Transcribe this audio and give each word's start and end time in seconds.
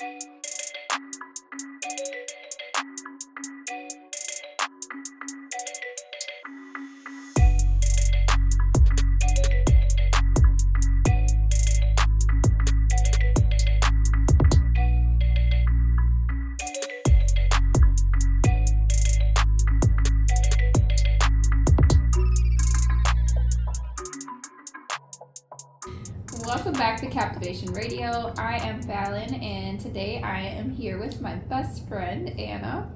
Welcome 0.00 0.39
back 27.40 27.74
Radio. 27.74 28.32
I 28.38 28.58
am 28.58 28.82
Fallon, 28.82 29.34
and 29.34 29.80
today 29.80 30.20
I 30.22 30.40
am 30.40 30.70
here 30.70 30.98
with 30.98 31.20
my 31.20 31.34
best 31.34 31.86
friend 31.88 32.28
Anna. 32.38 32.90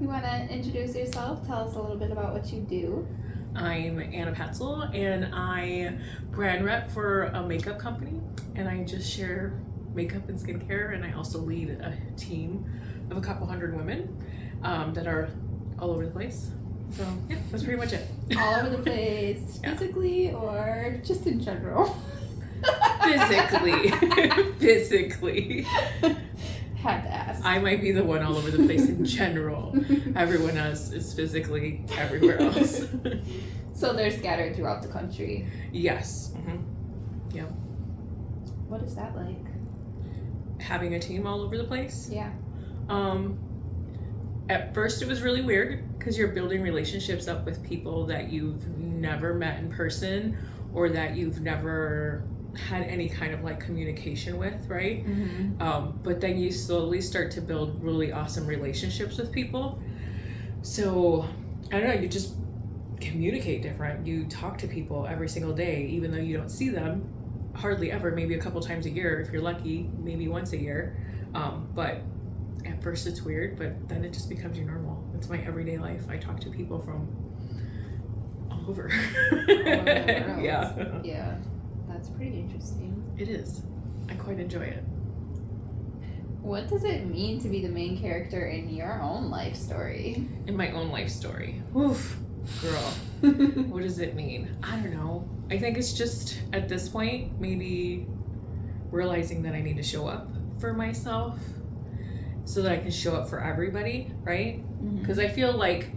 You 0.00 0.08
want 0.08 0.24
to 0.24 0.48
introduce 0.48 0.96
yourself? 0.96 1.46
Tell 1.46 1.68
us 1.68 1.74
a 1.74 1.80
little 1.80 1.96
bit 1.96 2.10
about 2.10 2.32
what 2.32 2.52
you 2.52 2.60
do. 2.60 3.06
I'm 3.54 4.00
Anna 4.00 4.32
Poetzl, 4.32 4.94
and 4.94 5.28
I 5.34 5.98
brand 6.32 6.64
rep 6.64 6.90
for 6.90 7.24
a 7.24 7.42
makeup 7.42 7.78
company, 7.78 8.20
and 8.54 8.68
I 8.68 8.82
just 8.84 9.10
share 9.10 9.60
makeup 9.94 10.28
and 10.28 10.38
skincare, 10.38 10.94
and 10.94 11.04
I 11.04 11.12
also 11.12 11.38
lead 11.38 11.70
a 11.70 11.96
team 12.16 12.64
of 13.10 13.16
a 13.16 13.20
couple 13.20 13.46
hundred 13.46 13.76
women 13.76 14.16
um, 14.62 14.92
that 14.94 15.06
are 15.06 15.30
all 15.78 15.90
over 15.90 16.04
the 16.06 16.10
place. 16.12 16.50
So 16.92 17.06
yeah, 17.28 17.36
that's 17.50 17.62
pretty 17.62 17.78
much 17.78 17.92
it. 17.92 18.06
All 18.38 18.54
over 18.56 18.70
the 18.70 18.82
place, 18.82 19.60
Yeah. 19.64 19.74
physically 19.74 20.32
or 20.32 21.00
just 21.04 21.26
in 21.26 21.40
general. 21.40 21.96
Physically, 23.04 23.90
physically, 24.58 25.62
Had 26.76 27.02
to 27.02 27.08
ask. 27.10 27.44
I 27.44 27.58
might 27.58 27.80
be 27.80 27.92
the 27.92 28.04
one 28.04 28.22
all 28.22 28.36
over 28.36 28.50
the 28.50 28.64
place 28.64 28.88
in 28.88 29.04
general. 29.04 29.74
Everyone 30.16 30.56
else 30.56 30.90
is 30.92 31.14
physically 31.14 31.84
everywhere 31.96 32.40
else. 32.40 32.84
so 33.74 33.92
they're 33.92 34.10
scattered 34.10 34.54
throughout 34.56 34.82
the 34.82 34.88
country. 34.88 35.46
yes. 35.72 36.32
hmm 36.34 36.58
What 38.68 38.82
is 38.82 38.94
that 38.96 39.14
like? 39.16 39.36
Having 40.60 40.94
a 40.94 40.98
team 40.98 41.26
all 41.26 41.40
over 41.42 41.56
the 41.56 41.64
place. 41.64 42.08
Yeah. 42.10 42.30
Um, 42.88 43.38
at 44.48 44.74
first, 44.74 45.00
it 45.02 45.08
was 45.08 45.22
really 45.22 45.42
weird 45.42 45.98
because 45.98 46.18
you're 46.18 46.28
building 46.28 46.60
relationships 46.62 47.28
up 47.28 47.44
with 47.46 47.62
people 47.62 48.04
that 48.06 48.30
you've 48.30 48.66
never 48.78 49.34
met 49.34 49.58
in 49.58 49.70
person 49.70 50.36
or 50.74 50.88
that 50.90 51.14
you've 51.16 51.40
never 51.40 52.24
had 52.56 52.82
any 52.82 53.08
kind 53.08 53.32
of 53.34 53.42
like 53.42 53.60
communication 53.60 54.38
with, 54.38 54.66
right? 54.68 55.06
Mm-hmm. 55.06 55.62
Um, 55.62 55.98
but 56.02 56.20
then 56.20 56.38
you 56.38 56.50
slowly 56.50 57.00
start 57.00 57.30
to 57.32 57.40
build 57.40 57.82
really 57.82 58.12
awesome 58.12 58.46
relationships 58.46 59.18
with 59.18 59.32
people. 59.32 59.78
So, 60.62 61.28
I 61.72 61.80
don't 61.80 61.88
know, 61.88 62.00
you 62.00 62.08
just 62.08 62.34
communicate 63.00 63.62
different. 63.62 64.06
You 64.06 64.24
talk 64.26 64.58
to 64.58 64.66
people 64.66 65.06
every 65.06 65.28
single 65.28 65.52
day, 65.52 65.86
even 65.86 66.10
though 66.10 66.18
you 66.18 66.36
don't 66.36 66.48
see 66.48 66.68
them 66.68 67.08
hardly 67.54 67.92
ever, 67.92 68.10
maybe 68.10 68.34
a 68.34 68.40
couple 68.40 68.60
times 68.60 68.86
a 68.86 68.90
year 68.90 69.20
if 69.20 69.32
you're 69.32 69.42
lucky, 69.42 69.90
maybe 69.98 70.28
once 70.28 70.52
a 70.52 70.58
year. 70.58 70.96
Um, 71.34 71.68
but 71.74 72.02
at 72.66 72.82
first 72.82 73.06
it's 73.06 73.22
weird, 73.22 73.56
but 73.58 73.88
then 73.88 74.04
it 74.04 74.12
just 74.12 74.28
becomes 74.28 74.56
your 74.56 74.66
normal. 74.66 75.04
It's 75.14 75.28
my 75.28 75.38
everyday 75.38 75.78
life. 75.78 76.04
I 76.08 76.16
talk 76.16 76.40
to 76.40 76.50
people 76.50 76.80
from 76.80 77.08
all 78.50 78.70
over. 78.70 78.88
world. 79.32 80.42
yeah, 80.42 81.00
Yeah. 81.04 81.36
That's 82.04 82.16
pretty 82.16 82.40
interesting. 82.40 83.02
it 83.16 83.30
is. 83.30 83.62
I 84.10 84.14
quite 84.14 84.38
enjoy 84.38 84.64
it. 84.64 84.84
What 86.42 86.68
does 86.68 86.84
it 86.84 87.06
mean 87.06 87.40
to 87.40 87.48
be 87.48 87.62
the 87.62 87.70
main 87.70 87.98
character 87.98 88.44
in 88.44 88.68
your 88.68 89.00
own 89.00 89.30
life 89.30 89.56
story? 89.56 90.28
In 90.46 90.54
my 90.54 90.70
own 90.72 90.90
life 90.90 91.08
story. 91.08 91.62
Oof, 91.74 92.18
girl. 92.60 92.94
What 93.70 93.82
does 93.82 94.00
it 94.00 94.14
mean? 94.14 94.54
I 94.62 94.76
don't 94.76 94.92
know. 94.92 95.26
I 95.50 95.56
think 95.56 95.78
it's 95.78 95.94
just 95.94 96.38
at 96.52 96.68
this 96.68 96.90
point, 96.90 97.40
maybe 97.40 98.06
realizing 98.90 99.42
that 99.44 99.54
I 99.54 99.62
need 99.62 99.78
to 99.78 99.82
show 99.82 100.06
up 100.06 100.28
for 100.58 100.74
myself 100.74 101.38
so 102.44 102.60
that 102.60 102.72
I 102.72 102.76
can 102.76 102.90
show 102.90 103.16
up 103.16 103.30
for 103.30 103.40
everybody, 103.42 104.12
right? 104.22 104.58
Mm-hmm. 104.58 104.98
Because 104.98 105.18
I 105.18 105.28
feel 105.28 105.54
like 105.54 105.90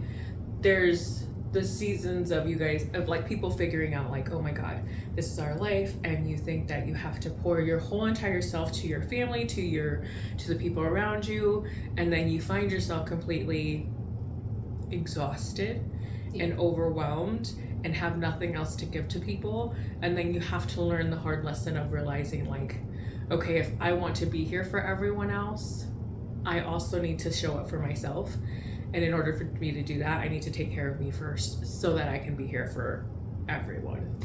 there's 0.62 1.24
the 1.52 1.64
seasons 1.64 2.30
of 2.30 2.48
you 2.48 2.56
guys, 2.56 2.86
of 2.94 3.08
like 3.08 3.26
people 3.26 3.50
figuring 3.50 3.94
out, 3.94 4.10
like, 4.10 4.30
oh 4.30 4.40
my 4.42 4.52
God, 4.52 4.80
this 5.14 5.30
is 5.32 5.38
our 5.38 5.54
life. 5.56 5.94
And 6.04 6.28
you 6.28 6.36
think 6.36 6.68
that 6.68 6.86
you 6.86 6.94
have 6.94 7.20
to 7.20 7.30
pour 7.30 7.60
your 7.60 7.78
whole 7.78 8.06
entire 8.06 8.42
self 8.42 8.72
to 8.72 8.86
your 8.86 9.02
family, 9.02 9.46
to 9.46 9.62
your, 9.62 10.04
to 10.38 10.48
the 10.48 10.56
people 10.56 10.82
around 10.82 11.26
you. 11.26 11.66
And 11.96 12.12
then 12.12 12.28
you 12.28 12.40
find 12.40 12.70
yourself 12.70 13.06
completely 13.06 13.88
exhausted 14.90 15.82
and 16.38 16.58
overwhelmed 16.58 17.52
and 17.84 17.94
have 17.94 18.18
nothing 18.18 18.54
else 18.54 18.74
to 18.76 18.84
give 18.84 19.08
to 19.08 19.18
people 19.18 19.74
and 20.02 20.16
then 20.16 20.34
you 20.34 20.40
have 20.40 20.66
to 20.66 20.82
learn 20.82 21.10
the 21.10 21.16
hard 21.16 21.44
lesson 21.44 21.76
of 21.76 21.92
realizing 21.92 22.48
like 22.48 22.76
okay 23.30 23.58
if 23.58 23.70
i 23.80 23.92
want 23.92 24.16
to 24.16 24.26
be 24.26 24.44
here 24.44 24.64
for 24.64 24.80
everyone 24.80 25.30
else 25.30 25.86
i 26.44 26.60
also 26.60 27.00
need 27.00 27.18
to 27.18 27.32
show 27.32 27.54
up 27.56 27.68
for 27.68 27.78
myself 27.78 28.36
and 28.94 29.04
in 29.04 29.12
order 29.12 29.32
for 29.34 29.44
me 29.44 29.72
to 29.72 29.82
do 29.82 29.98
that 29.98 30.20
i 30.20 30.28
need 30.28 30.42
to 30.42 30.50
take 30.50 30.72
care 30.72 30.88
of 30.88 31.00
me 31.00 31.10
first 31.10 31.80
so 31.80 31.94
that 31.94 32.08
i 32.08 32.18
can 32.18 32.34
be 32.34 32.46
here 32.46 32.66
for 32.66 33.06
everyone 33.48 34.16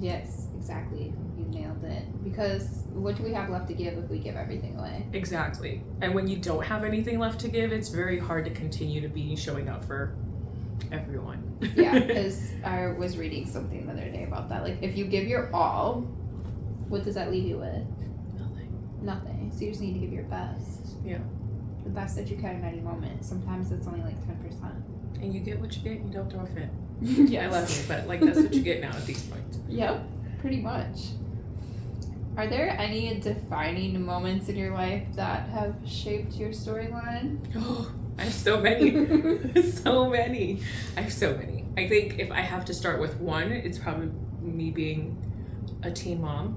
Yes, 0.00 0.48
exactly. 0.56 1.12
You 1.36 1.44
nailed 1.44 1.84
it. 1.84 2.24
Because 2.24 2.84
what 2.90 3.16
do 3.16 3.22
we 3.22 3.34
have 3.34 3.50
left 3.50 3.68
to 3.68 3.74
give 3.74 3.98
if 3.98 4.08
we 4.08 4.18
give 4.18 4.34
everything 4.34 4.78
away? 4.78 5.04
exactly 5.12 5.82
and 6.00 6.14
when 6.14 6.26
you 6.26 6.38
don't 6.38 6.64
have 6.64 6.84
anything 6.84 7.18
left 7.18 7.38
to 7.40 7.48
give 7.48 7.70
it's 7.70 7.90
very 7.90 8.18
hard 8.18 8.46
to 8.46 8.50
continue 8.50 9.02
to 9.02 9.08
be 9.08 9.36
showing 9.36 9.68
up 9.68 9.84
for 9.84 10.16
everyone 10.90 11.58
Yeah, 11.76 11.98
because 12.06 12.52
I 12.64 12.88
was 12.88 13.18
reading 13.18 13.46
something 13.46 13.86
the 13.86 13.92
other 13.92 14.10
day 14.10 14.24
about 14.24 14.48
that. 14.48 14.62
Like, 14.62 14.78
if 14.80 14.96
you 14.96 15.04
give 15.04 15.24
your 15.28 15.54
all, 15.54 16.00
what 16.88 17.04
does 17.04 17.16
that 17.16 17.30
leave 17.30 17.44
you 17.46 17.58
with? 17.58 17.86
Nothing. 18.38 18.98
Nothing. 19.02 19.52
So 19.54 19.64
you 19.64 19.70
just 19.70 19.82
need 19.82 19.92
to 19.92 19.98
give 19.98 20.12
your 20.12 20.24
best. 20.24 20.94
Yeah. 21.04 21.18
The 21.84 21.90
best 21.90 22.16
that 22.16 22.28
you 22.28 22.36
can 22.36 22.56
in 22.56 22.64
any 22.64 22.80
moment. 22.80 23.24
Sometimes 23.24 23.72
it's 23.72 23.86
only 23.86 24.00
like 24.02 24.16
10%. 24.26 25.22
and 25.22 25.34
you 25.34 25.40
get 25.40 25.60
what 25.60 25.76
you 25.76 25.82
get 25.82 26.00
you 26.00 26.10
don't 26.10 26.30
throw 26.30 26.40
a 26.40 26.46
fit 26.46 26.70
yes. 27.02 27.44
i 27.44 27.58
love 27.58 27.70
you 27.70 27.84
but 27.88 28.06
like 28.08 28.20
that's 28.20 28.38
what 28.40 28.54
you 28.54 28.62
get 28.62 28.80
now 28.80 28.88
at 28.88 29.04
these 29.06 29.22
points 29.24 29.58
Yep, 29.68 30.02
pretty 30.40 30.60
much. 30.60 30.98
Are 32.36 32.46
there 32.46 32.70
any 32.70 33.20
defining 33.20 34.00
moments 34.04 34.48
in 34.48 34.56
your 34.56 34.72
life 34.72 35.04
that 35.14 35.48
have 35.50 35.74
shaped 35.86 36.34
your 36.34 36.50
storyline? 36.50 37.38
Oh, 37.56 37.92
I 38.18 38.24
have 38.24 38.32
so 38.32 38.60
many. 38.60 38.90
so 39.70 40.08
many. 40.10 40.60
I 40.96 41.02
have 41.02 41.12
so 41.12 41.36
many. 41.36 41.64
I 41.76 41.88
think 41.88 42.18
if 42.18 42.30
I 42.32 42.40
have 42.40 42.64
to 42.66 42.74
start 42.74 43.00
with 43.00 43.16
one, 43.20 43.52
it's 43.52 43.78
probably 43.78 44.10
me 44.40 44.70
being 44.70 45.16
a 45.82 45.90
teen 45.90 46.20
mom. 46.20 46.56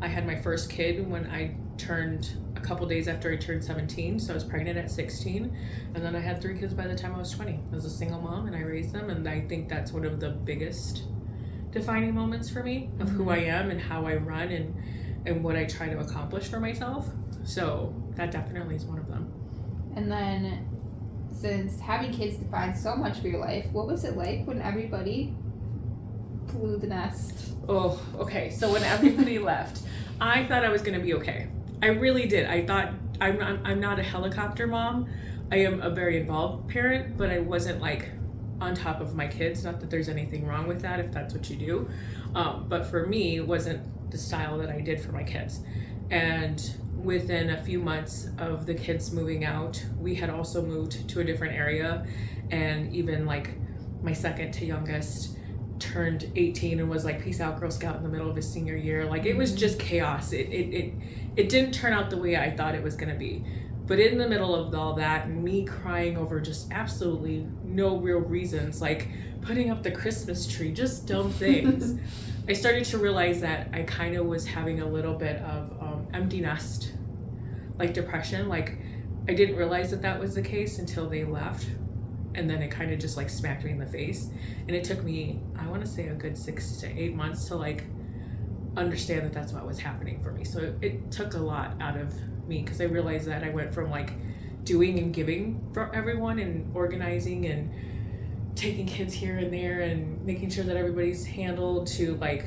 I 0.00 0.08
had 0.08 0.26
my 0.26 0.36
first 0.36 0.70
kid 0.70 1.08
when 1.08 1.26
I 1.30 1.54
turned 1.78 2.30
a 2.62 2.66
couple 2.66 2.86
days 2.86 3.08
after 3.08 3.32
I 3.32 3.36
turned 3.36 3.64
17, 3.64 4.20
so 4.20 4.32
I 4.32 4.34
was 4.34 4.44
pregnant 4.44 4.78
at 4.78 4.90
16, 4.90 5.56
and 5.94 6.04
then 6.04 6.14
I 6.14 6.20
had 6.20 6.40
three 6.40 6.58
kids 6.58 6.74
by 6.74 6.86
the 6.86 6.94
time 6.94 7.14
I 7.14 7.18
was 7.18 7.30
20. 7.32 7.52
I 7.52 7.74
was 7.74 7.84
a 7.84 7.90
single 7.90 8.20
mom 8.20 8.46
and 8.46 8.54
I 8.54 8.60
raised 8.60 8.92
them, 8.92 9.10
and 9.10 9.28
I 9.28 9.40
think 9.42 9.68
that's 9.68 9.92
one 9.92 10.04
of 10.04 10.20
the 10.20 10.30
biggest 10.30 11.04
defining 11.70 12.14
moments 12.14 12.50
for 12.50 12.62
me 12.62 12.90
of 12.98 13.08
who 13.08 13.20
mm-hmm. 13.20 13.30
I 13.30 13.38
am 13.44 13.70
and 13.70 13.80
how 13.80 14.06
I 14.06 14.16
run 14.16 14.48
and 14.48 14.74
and 15.26 15.44
what 15.44 15.54
I 15.54 15.66
try 15.66 15.88
to 15.88 15.98
accomplish 15.98 16.48
for 16.48 16.58
myself. 16.60 17.06
So 17.44 17.94
that 18.16 18.30
definitely 18.30 18.76
is 18.76 18.84
one 18.84 18.98
of 18.98 19.06
them. 19.06 19.30
And 19.94 20.10
then, 20.10 20.66
since 21.30 21.78
having 21.78 22.12
kids 22.12 22.38
defined 22.38 22.76
so 22.76 22.96
much 22.96 23.18
of 23.18 23.24
your 23.24 23.38
life, 23.38 23.66
what 23.72 23.86
was 23.86 24.04
it 24.04 24.16
like 24.16 24.46
when 24.46 24.62
everybody 24.62 25.34
flew 26.48 26.78
the 26.78 26.86
nest? 26.86 27.52
Oh, 27.68 28.00
okay. 28.18 28.50
So 28.50 28.72
when 28.72 28.82
everybody 28.82 29.38
left, 29.52 29.82
I 30.20 30.44
thought 30.44 30.64
I 30.64 30.70
was 30.70 30.82
gonna 30.82 31.00
be 31.00 31.14
okay. 31.14 31.48
I 31.82 31.88
really 31.88 32.26
did. 32.26 32.46
I 32.46 32.64
thought 32.64 32.92
I'm 33.20 33.38
not, 33.38 33.58
I'm 33.64 33.80
not 33.80 33.98
a 33.98 34.02
helicopter 34.02 34.66
mom. 34.66 35.08
I 35.50 35.56
am 35.56 35.80
a 35.80 35.90
very 35.90 36.18
involved 36.18 36.68
parent, 36.68 37.16
but 37.16 37.30
I 37.30 37.38
wasn't 37.38 37.80
like 37.80 38.10
on 38.60 38.74
top 38.74 39.00
of 39.00 39.14
my 39.14 39.26
kids. 39.26 39.64
Not 39.64 39.80
that 39.80 39.90
there's 39.90 40.08
anything 40.08 40.46
wrong 40.46 40.66
with 40.68 40.82
that 40.82 41.00
if 41.00 41.10
that's 41.10 41.34
what 41.34 41.48
you 41.48 41.56
do, 41.56 41.90
um, 42.34 42.66
but 42.68 42.86
for 42.86 43.06
me, 43.06 43.36
it 43.36 43.46
wasn't 43.46 44.10
the 44.10 44.18
style 44.18 44.58
that 44.58 44.70
I 44.70 44.80
did 44.80 45.00
for 45.00 45.12
my 45.12 45.22
kids. 45.22 45.60
And 46.10 46.62
within 47.02 47.50
a 47.50 47.62
few 47.62 47.80
months 47.80 48.28
of 48.38 48.66
the 48.66 48.74
kids 48.74 49.12
moving 49.12 49.44
out, 49.44 49.82
we 49.98 50.14
had 50.14 50.28
also 50.28 50.62
moved 50.62 51.08
to 51.08 51.20
a 51.20 51.24
different 51.24 51.54
area, 51.54 52.06
and 52.50 52.94
even 52.94 53.24
like 53.24 53.54
my 54.02 54.12
second 54.12 54.52
to 54.52 54.66
youngest 54.66 55.36
turned 55.80 56.30
18 56.36 56.80
and 56.80 56.88
was 56.90 57.04
like 57.04 57.22
peace 57.22 57.40
out 57.40 57.58
girl 57.58 57.70
scout 57.70 57.96
in 57.96 58.02
the 58.02 58.08
middle 58.08 58.28
of 58.28 58.36
his 58.36 58.50
senior 58.50 58.76
year 58.76 59.04
like 59.06 59.24
it 59.24 59.36
was 59.36 59.52
just 59.52 59.78
chaos 59.78 60.32
it 60.32 60.48
it 60.48 60.74
it, 60.74 60.94
it 61.36 61.48
didn't 61.48 61.72
turn 61.72 61.92
out 61.92 62.10
the 62.10 62.16
way 62.16 62.36
i 62.36 62.50
thought 62.50 62.74
it 62.74 62.82
was 62.82 62.94
going 62.94 63.12
to 63.12 63.18
be 63.18 63.44
but 63.86 63.98
in 63.98 64.18
the 64.18 64.28
middle 64.28 64.54
of 64.54 64.74
all 64.74 64.94
that 64.94 65.28
me 65.28 65.64
crying 65.64 66.16
over 66.16 66.40
just 66.40 66.70
absolutely 66.70 67.46
no 67.64 67.96
real 67.96 68.18
reasons 68.18 68.80
like 68.80 69.08
putting 69.40 69.70
up 69.70 69.82
the 69.82 69.90
christmas 69.90 70.46
tree 70.46 70.70
just 70.70 71.06
dumb 71.06 71.30
things 71.44 71.98
i 72.48 72.52
started 72.52 72.84
to 72.84 72.98
realize 72.98 73.40
that 73.40 73.68
i 73.72 73.82
kind 73.82 74.16
of 74.16 74.26
was 74.26 74.46
having 74.46 74.80
a 74.80 74.86
little 74.86 75.14
bit 75.14 75.36
of 75.42 75.70
um, 75.80 76.06
empty 76.12 76.40
nest 76.40 76.92
like 77.80 77.94
depression. 77.94 78.48
Like 78.48 78.78
I 79.26 79.34
didn't 79.34 79.56
realize 79.56 79.90
that 79.90 80.02
that 80.02 80.20
was 80.20 80.36
the 80.36 80.42
case 80.42 80.78
until 80.78 81.08
they 81.08 81.24
left. 81.24 81.66
And 82.34 82.48
then 82.48 82.62
it 82.62 82.70
kind 82.70 82.92
of 82.92 82.98
just 82.98 83.16
like 83.16 83.28
smacked 83.28 83.64
me 83.64 83.72
in 83.72 83.78
the 83.78 83.86
face. 83.86 84.30
And 84.66 84.76
it 84.76 84.84
took 84.84 85.02
me, 85.02 85.40
I 85.58 85.66
want 85.66 85.82
to 85.82 85.90
say 85.90 86.08
a 86.08 86.14
good 86.14 86.36
six 86.38 86.76
to 86.78 86.86
eight 86.86 87.14
months 87.14 87.46
to 87.48 87.56
like 87.56 87.84
understand 88.76 89.24
that 89.24 89.32
that's 89.32 89.52
what 89.52 89.66
was 89.66 89.78
happening 89.78 90.22
for 90.22 90.32
me. 90.32 90.44
So 90.44 90.60
it, 90.60 90.74
it 90.80 91.10
took 91.10 91.34
a 91.34 91.38
lot 91.38 91.74
out 91.80 91.96
of 91.96 92.14
me 92.46 92.62
because 92.62 92.80
I 92.80 92.84
realized 92.84 93.26
that 93.26 93.42
I 93.42 93.50
went 93.50 93.74
from 93.74 93.90
like 93.90 94.12
doing 94.64 94.98
and 94.98 95.12
giving 95.12 95.68
for 95.72 95.94
everyone 95.94 96.38
and 96.38 96.74
organizing 96.74 97.46
and 97.46 97.72
taking 98.54 98.86
kids 98.86 99.14
here 99.14 99.38
and 99.38 99.52
there 99.52 99.80
and 99.80 100.24
making 100.24 100.50
sure 100.50 100.64
that 100.64 100.76
everybody's 100.76 101.24
handled 101.24 101.86
to 101.86 102.16
like, 102.16 102.46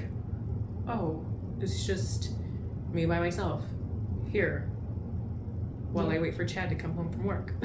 oh, 0.88 1.26
it's 1.60 1.86
just 1.86 2.32
me 2.92 3.06
by 3.06 3.20
myself 3.20 3.64
here 4.32 4.70
while 5.92 6.10
I 6.10 6.20
wait 6.20 6.36
for 6.36 6.44
Chad 6.44 6.70
to 6.70 6.76
come 6.76 6.94
home 6.94 7.12
from 7.12 7.24
work. 7.24 7.54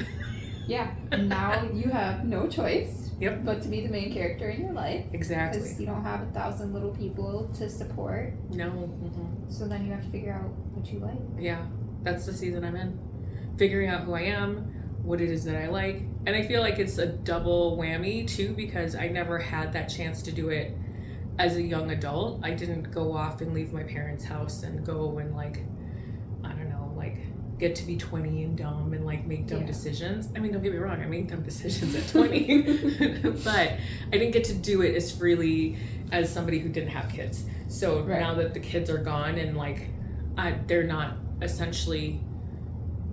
Yeah. 0.69 0.91
And 1.11 1.27
now 1.37 1.67
you 1.73 1.89
have 1.89 2.25
no 2.25 2.47
choice. 2.47 3.11
Yep. 3.19 3.43
But 3.43 3.61
to 3.63 3.67
be 3.67 3.81
the 3.81 3.89
main 3.89 4.13
character 4.13 4.49
in 4.49 4.61
your 4.61 4.71
life. 4.73 5.05
exactly. 5.11 5.59
Because 5.59 5.79
you 5.79 5.85
don't 5.85 6.03
have 6.03 6.21
a 6.21 6.31
thousand 6.31 6.73
little 6.73 6.91
people 6.91 7.49
to 7.57 7.69
support. 7.69 8.33
No. 8.49 8.69
hmm 8.69 9.49
So 9.51 9.67
then 9.67 9.85
you 9.85 9.91
have 9.91 10.03
to 10.05 10.09
figure 10.09 10.33
out 10.33 10.49
what 10.75 10.89
you 10.91 10.99
like. 10.99 11.19
Yeah, 11.37 11.65
that's 12.03 12.25
the 12.25 12.33
season 12.33 12.63
I'm 12.63 12.75
in. 12.75 12.97
Figuring 13.57 13.89
out 13.89 14.03
who 14.03 14.13
I 14.13 14.21
am, 14.21 14.71
what 15.03 15.19
it 15.19 15.29
is 15.29 15.43
that 15.45 15.57
I 15.57 15.67
like. 15.67 16.03
And 16.25 16.35
I 16.35 16.43
feel 16.47 16.61
like 16.61 16.79
it's 16.79 16.97
a 16.97 17.07
double 17.07 17.77
whammy 17.77 18.25
too 18.27 18.53
because 18.53 18.95
I 18.95 19.07
never 19.07 19.37
had 19.39 19.73
that 19.73 19.87
chance 19.89 20.21
to 20.23 20.31
do 20.31 20.49
it 20.49 20.77
as 21.39 21.55
a 21.57 21.61
young 21.61 21.91
adult. 21.91 22.39
I 22.43 22.51
didn't 22.51 22.91
go 22.91 23.13
off 23.13 23.41
and 23.41 23.53
leave 23.53 23.73
my 23.73 23.83
parents' 23.83 24.23
house 24.23 24.63
and 24.63 24.85
go 24.85 25.17
and 25.17 25.35
like 25.35 25.63
I 26.43 26.49
don't 26.49 26.69
know, 26.69 26.93
like 26.95 27.17
get 27.59 27.75
to 27.75 27.83
be 27.85 27.97
20 27.97 28.43
and 28.43 28.57
dumb 28.57 28.93
and 28.93 29.05
like 29.05 29.25
make 29.27 29.45
dumb 29.47 29.61
Yeah. 29.61 29.67
decisions. 29.67 30.29
I 30.35 30.39
mean, 30.39 30.53
don't 30.53 30.63
get 30.63 30.71
me 30.71 30.77
wrong, 30.79 31.01
I 31.01 31.05
made 31.05 31.27
dumb 31.27 31.43
decisions 31.51 31.93
at 31.95 32.07
20. 32.07 32.61
but 33.43 33.73
I 34.07 34.11
didn't 34.11 34.31
get 34.31 34.45
to 34.45 34.53
do 34.53 34.81
it 34.81 34.95
as 34.95 35.15
freely 35.15 35.77
as 36.11 36.31
somebody 36.31 36.59
who 36.59 36.69
didn't 36.69 36.89
have 36.89 37.11
kids. 37.11 37.43
So 37.67 38.01
Right. 38.03 38.19
now 38.19 38.33
that 38.35 38.53
the 38.53 38.59
kids 38.59 38.89
are 38.89 38.97
gone 38.97 39.35
and 39.37 39.55
like 39.57 39.89
I, 40.37 40.55
they're 40.67 40.85
not 40.87 41.17
essentially 41.41 42.21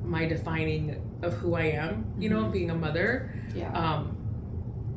my 0.05 0.27
defining 0.27 1.03
of 1.23 1.33
who 1.35 1.55
I 1.55 1.63
am, 1.65 2.07
you 2.19 2.29
know, 2.31 2.45
Mhm. 2.45 2.53
being 2.53 2.71
a 2.71 2.75
mother, 2.75 3.33
Yeah. 3.55 3.73
um, 3.73 4.17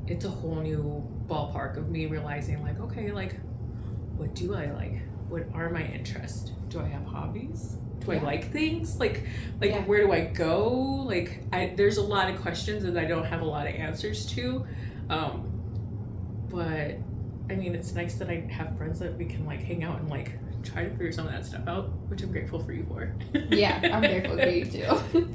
it's 0.06 0.25
a 0.25 0.30
whole 0.30 0.56
new 0.62 1.04
ballpark 1.28 1.78
of 1.78 1.90
me 1.90 2.06
realizing 2.06 2.62
like, 2.62 2.80
okay, 2.80 3.12
like, 3.12 3.36
what 4.18 4.36
do 4.36 4.54
I 4.54 4.69
like? 4.72 5.01
What 5.28 5.48
are 5.54 5.69
my 5.69 5.84
interests? 5.86 6.51
Do 6.69 6.80
I 6.81 6.88
have 6.88 7.04
hobbies? 7.06 7.78
Do 8.06 8.12
I 8.13 8.19
like 8.19 8.51
things? 8.51 9.00
Like, 9.00 9.24
like 9.62 9.72
Yeah. 9.72 9.81
where 9.84 10.01
do 10.06 10.12
I 10.12 10.22
go? 10.22 10.69
Like, 11.06 11.42
I 11.51 11.74
there's 11.75 11.98
a 11.98 12.04
lot 12.04 12.30
of 12.34 12.42
questions 12.42 12.84
that 12.84 12.98
I 12.98 13.06
don't 13.06 13.25
have 13.25 13.42
a 13.42 13.46
lot 13.46 13.68
of 13.68 13.74
answers 13.75 14.25
to, 14.28 14.66
um, 15.10 15.46
but 16.50 16.98
I 17.50 17.56
mean, 17.56 17.75
it's 17.75 17.94
nice 17.94 18.16
that 18.16 18.30
I 18.30 18.42
have 18.51 18.78
friends 18.78 19.00
that 19.00 19.18
we 19.18 19.25
can 19.25 19.46
like 19.46 19.62
hang 19.63 19.84
out 19.84 20.00
and 20.00 20.10
like 20.10 20.34
try 20.63 20.84
to 20.84 20.90
figure 20.92 21.12
some 21.12 21.25
of 21.25 21.31
that 21.31 21.46
stuff 21.46 21.68
out, 21.68 21.90
which 22.10 22.22
I'm 22.22 22.31
grateful 22.31 22.60
for 22.63 22.74
you 22.74 22.86
for. 22.88 23.13
yeah, 23.50 23.80
I'm 23.94 24.01
grateful 24.01 24.38
for 24.38 24.50
you 24.50 24.66
too. 25.13 25.29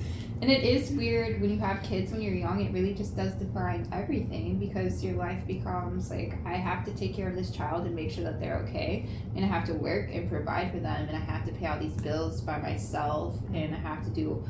And 0.44 0.52
it 0.52 0.62
is 0.62 0.90
weird 0.90 1.40
when 1.40 1.48
you 1.48 1.58
have 1.58 1.82
kids 1.82 2.12
when 2.12 2.20
you're 2.20 2.34
young, 2.34 2.60
it 2.60 2.70
really 2.70 2.92
just 2.92 3.16
does 3.16 3.32
define 3.32 3.88
everything 3.92 4.58
because 4.58 5.02
your 5.02 5.14
life 5.14 5.46
becomes 5.46 6.10
like, 6.10 6.34
I 6.44 6.52
have 6.52 6.84
to 6.84 6.92
take 6.92 7.16
care 7.16 7.30
of 7.30 7.34
this 7.34 7.50
child 7.50 7.86
and 7.86 7.94
make 7.94 8.10
sure 8.10 8.24
that 8.24 8.40
they're 8.40 8.58
okay. 8.58 9.08
And 9.34 9.42
I 9.42 9.48
have 9.48 9.64
to 9.68 9.72
work 9.72 10.10
and 10.12 10.28
provide 10.28 10.70
for 10.70 10.80
them. 10.80 11.08
And 11.08 11.16
I 11.16 11.20
have 11.20 11.46
to 11.46 11.52
pay 11.52 11.64
all 11.64 11.78
these 11.78 11.94
bills 11.94 12.42
by 12.42 12.58
myself. 12.58 13.38
And 13.54 13.74
I 13.74 13.78
have 13.78 14.04
to 14.04 14.10
do 14.10 14.46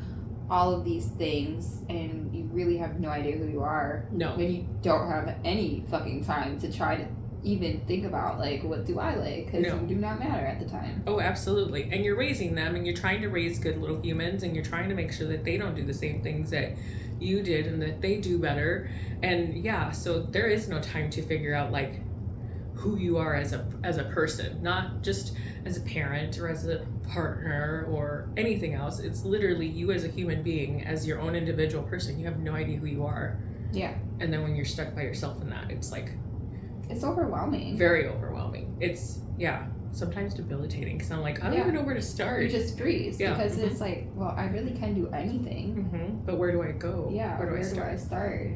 all 0.49 0.73
of 0.73 0.83
these 0.83 1.07
things. 1.11 1.85
And 1.87 2.35
you 2.35 2.43
really 2.51 2.75
have 2.75 2.99
no 2.99 3.07
idea 3.07 3.37
who 3.37 3.47
you 3.47 3.63
are 3.63 4.05
No. 4.11 4.35
when 4.35 4.51
you 4.51 4.67
don't 4.81 5.09
have 5.09 5.33
any 5.45 5.85
fucking 5.89 6.25
time 6.25 6.59
to 6.59 6.69
try 6.69 6.97
to 6.97 7.07
even 7.45 7.79
think 7.87 8.05
about, 8.05 8.39
like, 8.39 8.63
what 8.63 8.85
do 8.85 8.99
I 8.99 9.15
like? 9.15 9.45
Because 9.45 9.63
No. 9.63 9.79
you 9.81 9.87
do 9.87 9.95
not 9.95 10.19
matter 10.19 10.45
at 10.45 10.59
the 10.59 10.65
time. 10.65 11.03
Oh, 11.07 11.19
absolutely. 11.19 11.89
And 11.91 12.03
you're 12.03 12.15
raising 12.17 12.55
them 12.55 12.75
and 12.75 12.85
you're 12.85 12.95
trying 12.95 13.21
to 13.21 13.29
raise 13.29 13.59
good 13.59 13.77
little 13.79 14.01
humans 14.01 14.43
and 14.43 14.55
you're 14.55 14.65
trying 14.65 14.89
to 14.89 14.95
make 14.95 15.11
sure 15.13 15.27
that 15.27 15.43
they 15.43 15.55
don't 15.57 15.75
do 15.75 15.83
the 15.83 15.93
same 15.93 16.21
things 16.21 16.49
that 16.49 16.71
you 17.19 17.41
did 17.43 17.67
and 17.67 17.81
that 17.81 18.01
they 18.01 18.17
do 18.17 18.37
better. 18.39 18.89
And 19.21 19.63
yeah, 19.63 19.91
so 19.91 20.21
there 20.21 20.47
is 20.47 20.67
no 20.67 20.81
time 20.81 21.09
to 21.11 21.21
figure 21.21 21.53
out 21.53 21.71
like 21.71 22.01
who 22.73 22.97
you 22.97 23.17
are 23.17 23.33
as 23.35 23.53
a 23.53 23.65
as 23.83 23.97
a 23.97 24.03
person, 24.03 24.61
not 24.61 25.01
just 25.01 25.35
as 25.65 25.77
a 25.77 25.81
parent 25.81 26.37
or 26.37 26.49
as 26.49 26.67
a 26.67 26.85
partner 27.07 27.87
or 27.89 28.27
anything 28.35 28.73
else. 28.73 28.99
It's 28.99 29.23
literally 29.23 29.65
you 29.67 29.91
as 29.91 30.03
a 30.03 30.09
human 30.09 30.43
being, 30.43 30.83
as 30.85 31.07
your 31.07 31.19
own 31.21 31.35
individual 31.35 31.83
person. 31.83 32.19
You 32.19 32.25
have 32.25 32.39
no 32.39 32.53
idea 32.53 32.77
who 32.77 32.87
you 32.87 33.05
are. 33.05 33.39
Yeah. 33.71 33.93
And 34.19 34.31
then 34.33 34.43
when 34.43 34.55
you're 34.55 34.65
stuck 34.65 34.93
by 34.93 35.03
yourself 35.03 35.41
in 35.41 35.49
that, 35.51 35.71
it's 35.71 35.91
like 35.91 36.11
It's 36.89 37.03
overwhelming. 37.03 37.77
very 37.77 38.07
overwhelming. 38.07 38.75
It's 38.79 39.19
yeah, 39.37 39.65
sometimes 39.91 40.33
debilitating 40.33 40.97
because 40.97 41.11
I'm 41.11 41.21
like, 41.21 41.41
I 41.43 41.47
don't 41.47 41.53
Yeah. 41.55 41.61
even 41.61 41.75
know 41.75 41.81
where 41.83 41.95
to 41.95 42.01
start. 42.01 42.43
You 42.43 42.49
just 42.49 42.77
freeze 42.77 43.19
Yeah, 43.19 43.33
because 43.33 43.57
mhm. 43.57 43.63
it's 43.71 43.81
like, 43.81 44.07
well, 44.15 44.33
I 44.37 44.45
really 44.47 44.71
can 44.71 44.93
do 44.93 45.07
anything. 45.09 45.73
hmm 45.91 46.25
But 46.25 46.37
where 46.37 46.51
do 46.51 46.61
I 46.61 46.71
go? 46.71 47.09
Yeah, 47.11 47.37
Where 47.37 47.47
do 47.47 47.53
where 47.53 47.61
I 47.61 47.63
do 47.63 47.69
start? 47.69 47.93
I 47.93 47.97
start? 47.97 48.47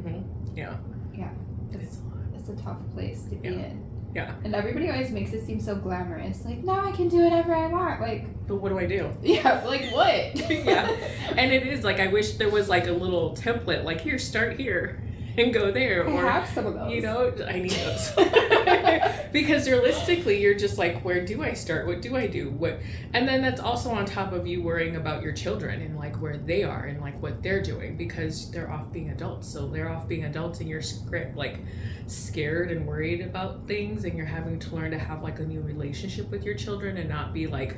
Yeah. 0.55 0.75
Yeah. 1.17 1.29
It's 1.71 1.83
It's, 1.83 1.97
a 1.97 2.37
it's 2.37 2.49
a 2.49 2.55
tough 2.63 2.77
place 2.93 3.23
to 3.25 3.35
be 3.35 3.49
Yeah. 3.49 3.53
in. 3.55 3.83
Yeah. 4.15 4.33
And 4.43 4.55
everybody 4.55 4.89
always 4.89 5.11
makes 5.11 5.33
it 5.33 5.45
seem 5.45 5.59
so 5.59 5.75
glamorous. 5.75 6.43
Like, 6.43 6.63
now 6.63 6.83
I 6.83 6.91
can 6.91 7.09
do 7.09 7.17
whatever 7.21 7.53
I 7.53 7.67
want. 7.67 8.01
Like, 8.01 8.25
But 8.47 8.55
what 8.55 8.69
do 8.69 8.79
I 8.79 8.87
do? 8.87 9.11
yeah, 9.21 9.63
like 9.65 9.91
what? 9.91 10.49
Yeah. 10.49 10.89
And 11.37 11.51
it 11.53 11.65
is 11.67 11.83
like 11.83 11.99
I 11.99 12.07
wish 12.07 12.33
there 12.33 12.49
was 12.49 12.67
like 12.69 12.87
a 12.87 12.91
little 12.91 13.35
template, 13.35 13.83
like 13.83 14.01
here, 14.01 14.17
start 14.17 14.59
here 14.59 15.03
and 15.39 15.53
go 15.53 15.71
there, 15.71 16.07
I 16.07 16.11
or 16.11 16.29
have 16.29 16.49
some 16.49 16.65
of 16.65 16.73
those. 16.73 16.91
you 16.91 17.01
know, 17.01 17.33
I 17.47 17.59
need 17.59 17.71
those. 17.71 18.11
because 19.31 19.69
realistically, 19.69 20.41
you're 20.41 20.57
just 20.57 20.77
like, 20.77 21.03
where 21.03 21.25
do 21.25 21.43
I 21.43 21.53
start? 21.53 21.87
What 21.87 22.01
do 22.01 22.15
I 22.15 22.27
do? 22.27 22.49
What? 22.51 22.79
And 23.13 23.27
then 23.27 23.41
that's 23.41 23.61
also 23.61 23.89
on 23.89 24.05
top 24.05 24.33
of 24.33 24.47
you 24.47 24.61
worrying 24.61 24.95
about 24.95 25.23
your 25.23 25.33
children 25.33 25.81
and 25.81 25.97
like 25.97 26.15
where 26.21 26.37
they 26.37 26.63
are 26.63 26.85
and 26.85 26.99
like 27.01 27.21
what 27.21 27.41
they're 27.41 27.61
doing 27.61 27.97
because 27.97 28.51
they're 28.51 28.71
off 28.71 28.91
being 28.91 29.09
adults. 29.09 29.47
So 29.47 29.67
they're 29.67 29.89
off 29.89 30.07
being 30.07 30.25
adults, 30.25 30.59
and 30.59 30.69
you're 30.69 30.81
script 30.81 31.35
like 31.35 31.59
scared 32.07 32.71
and 32.71 32.85
worried 32.85 33.21
about 33.21 33.67
things, 33.67 34.03
and 34.05 34.17
you're 34.17 34.25
having 34.25 34.59
to 34.59 34.75
learn 34.75 34.91
to 34.91 34.99
have 34.99 35.21
like 35.23 35.39
a 35.39 35.45
new 35.45 35.61
relationship 35.61 36.29
with 36.29 36.43
your 36.43 36.55
children 36.55 36.97
and 36.97 37.09
not 37.09 37.33
be 37.33 37.47
like, 37.47 37.77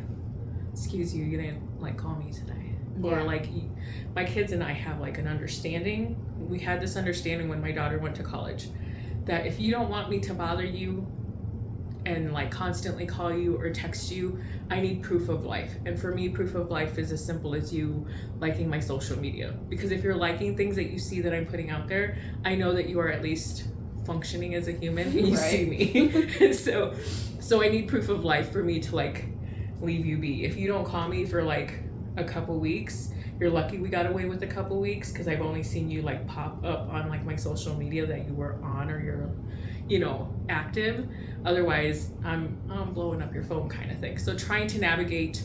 excuse 0.74 1.13
you, 1.13 1.25
you 1.25 1.38
didn't 1.38 1.81
like 1.81 1.97
call 1.97 2.15
me 2.15 2.31
today 2.31 2.70
or 3.03 3.24
like 3.24 3.48
my 4.15 4.24
kids 4.24 4.51
and 4.51 4.63
I 4.63 4.72
have 4.72 5.00
like 5.00 5.17
an 5.17 5.27
understanding. 5.27 6.15
We 6.38 6.60
had 6.60 6.81
this 6.81 6.96
understanding 6.96 7.50
when 7.50 7.62
my 7.62 7.72
daughter 7.72 7.98
went 8.00 8.15
to 8.17 8.24
college 8.24 8.70
that 9.25 9.46
if 9.46 9.60
you 9.60 9.72
don't 9.72 9.89
want 9.89 10.10
me 10.10 10.20
to 10.20 10.34
bother 10.34 10.65
you 10.65 11.08
and 12.05 12.34
like 12.34 12.50
constantly 12.50 13.05
call 13.05 13.31
you 13.31 13.58
or 13.58 13.70
text 13.70 14.12
you, 14.12 14.39
I 14.70 14.79
need 14.79 15.03
proof 15.03 15.29
of 15.29 15.46
life. 15.46 15.75
And 15.86 16.00
for 16.00 16.13
me, 16.13 16.29
proof 16.29 16.55
of 16.55 16.72
life 16.72 16.98
is 16.98 17.12
as 17.12 17.24
simple 17.24 17.53
as 17.53 17.72
you 17.72 18.08
liking 18.39 18.70
my 18.70 18.79
social 18.79 19.20
media. 19.20 19.53
Because 19.70 19.91
if 19.91 20.03
you're 20.03 20.15
liking 20.15 20.58
things 20.58 20.75
that 20.77 20.86
you 20.86 20.98
see 20.98 21.22
that 21.22 21.34
I'm 21.34 21.46
putting 21.46 21.70
out 21.70 21.88
there, 21.88 22.17
I 22.43 22.55
know 22.55 22.74
that 22.74 22.89
you 22.89 23.00
are 23.00 23.10
at 23.10 23.22
least 23.22 23.65
functioning 24.05 24.55
as 24.55 24.67
a 24.67 24.72
human 24.72 25.08
and 25.10 25.27
you 25.27 25.38
see 25.38 25.65
me. 25.65 26.53
so 26.53 26.96
so 27.39 27.62
I 27.62 27.70
need 27.70 27.88
proof 27.88 28.10
of 28.10 28.25
life 28.25 28.51
for 28.51 28.63
me 28.63 28.79
to 28.79 28.96
like 28.96 29.25
leave 29.79 30.05
you 30.05 30.17
be. 30.17 30.43
If 30.43 30.58
you 30.58 30.67
don't 30.67 30.86
call 30.86 31.08
me 31.08 31.25
for 31.25 31.43
like 31.43 31.84
a 32.17 32.23
couple 32.23 32.59
weeks, 32.59 33.11
you're 33.39 33.49
lucky 33.49 33.77
we 33.77 33.89
got 33.89 34.05
away 34.05 34.25
with 34.25 34.43
a 34.43 34.47
couple 34.47 34.79
weeks 34.79 35.11
because 35.11 35.27
I've 35.27 35.41
only 35.41 35.63
seen 35.63 35.89
you 35.89 36.01
like 36.01 36.27
pop 36.27 36.63
up 36.63 36.89
on 36.91 37.09
like 37.09 37.25
my 37.25 37.35
social 37.35 37.75
media 37.75 38.05
that 38.05 38.27
you 38.27 38.33
were 38.33 38.61
on 38.63 38.91
or 38.91 39.01
you're, 39.01 39.29
you 39.87 39.99
know, 39.99 40.33
active. 40.49 41.07
Otherwise, 41.45 42.11
I'm 42.23 42.57
I'm 42.69 42.93
blowing 42.93 43.21
up 43.21 43.33
your 43.33 43.43
phone 43.43 43.67
kind 43.67 43.91
of 43.91 43.99
thing. 43.99 44.17
So 44.17 44.37
trying 44.37 44.67
to 44.67 44.79
navigate 44.79 45.43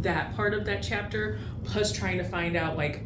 that 0.00 0.34
part 0.34 0.54
of 0.54 0.64
that 0.66 0.82
chapter 0.82 1.38
plus 1.64 1.92
trying 1.92 2.18
to 2.18 2.24
find 2.24 2.56
out 2.56 2.76
like 2.76 3.02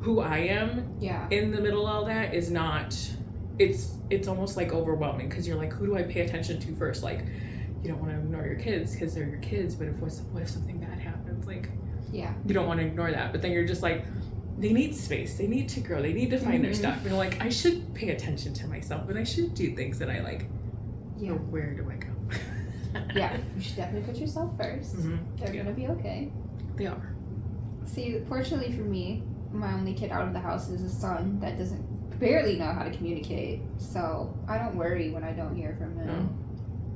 who 0.00 0.20
I 0.20 0.38
am 0.38 0.96
yeah. 1.00 1.26
in 1.30 1.50
the 1.50 1.60
middle 1.60 1.86
of 1.86 1.94
all 1.94 2.04
that 2.06 2.34
is 2.34 2.50
not 2.50 2.96
it's 3.58 3.96
it's 4.10 4.28
almost 4.28 4.56
like 4.56 4.72
overwhelming 4.72 5.28
because 5.28 5.46
you're 5.46 5.56
like 5.56 5.72
who 5.72 5.86
do 5.86 5.96
I 5.96 6.02
pay 6.02 6.20
attention 6.20 6.60
to 6.60 6.74
first 6.76 7.02
like 7.02 7.24
you 7.82 7.88
don't 7.88 8.00
want 8.00 8.12
to 8.12 8.18
ignore 8.18 8.46
your 8.46 8.56
kids 8.56 8.92
because 8.92 9.14
they're 9.14 9.28
your 9.28 9.40
kids 9.40 9.74
but 9.74 9.88
if 9.88 9.96
what 9.98 10.42
if 10.42 10.48
something 10.48 10.78
bad 10.78 10.98
happens 10.98 11.46
like 11.46 11.68
Yeah. 12.12 12.32
you 12.46 12.54
don't 12.54 12.66
want 12.66 12.80
to 12.80 12.86
ignore 12.86 13.10
that 13.10 13.32
but 13.32 13.42
then 13.42 13.52
you're 13.52 13.66
just 13.66 13.82
like 13.82 14.04
they 14.58 14.72
need 14.72 14.94
space 14.94 15.36
they 15.36 15.46
need 15.46 15.68
to 15.70 15.80
grow 15.80 16.00
they 16.02 16.12
need 16.12 16.30
to 16.30 16.38
find 16.38 16.64
their 16.64 16.72
Mhm. 16.72 16.76
stuff 16.76 17.04
and 17.06 17.16
like 17.16 17.40
I 17.42 17.48
should 17.48 17.94
pay 17.94 18.10
attention 18.10 18.52
to 18.54 18.66
myself 18.66 19.08
and 19.08 19.18
I 19.18 19.24
should 19.24 19.54
do 19.54 19.74
things 19.76 19.98
that 19.98 20.10
I 20.10 20.20
like 20.20 20.46
Yeah. 21.18 21.32
but 21.32 21.42
where 21.48 21.74
do 21.74 21.90
I 21.90 21.96
go 21.96 22.08
Yeah. 23.14 23.36
You 23.56 23.62
should 23.62 23.76
definitely 23.76 24.10
put 24.12 24.20
yourself 24.20 24.56
1st 24.58 24.96
Mhm. 24.96 25.18
They're 25.38 25.54
Yeah. 25.54 25.62
gonna 25.64 25.74
be 25.76 25.86
okay. 25.88 26.30
they 26.76 26.86
are 26.86 27.14
See, 27.84 28.20
fortunately 28.28 28.70
for 28.72 28.82
me, 28.82 29.22
my 29.50 29.72
only 29.72 29.94
kid 29.94 30.10
out 30.10 30.26
of 30.26 30.34
the 30.34 30.38
house 30.40 30.68
is 30.68 30.82
a 30.82 30.90
son 30.90 31.40
that 31.40 31.56
doesn't 31.56 31.82
barely 32.20 32.58
know 32.58 32.70
how 32.70 32.82
to 32.84 32.90
communicate. 32.90 33.62
So 33.78 34.34
I 34.46 34.58
don't 34.58 34.76
worry 34.76 35.10
when 35.10 35.24
I 35.24 35.32
don't 35.32 35.56
hear 35.56 35.74
from 35.78 35.96
him. 35.96 36.06
No. 36.06 36.28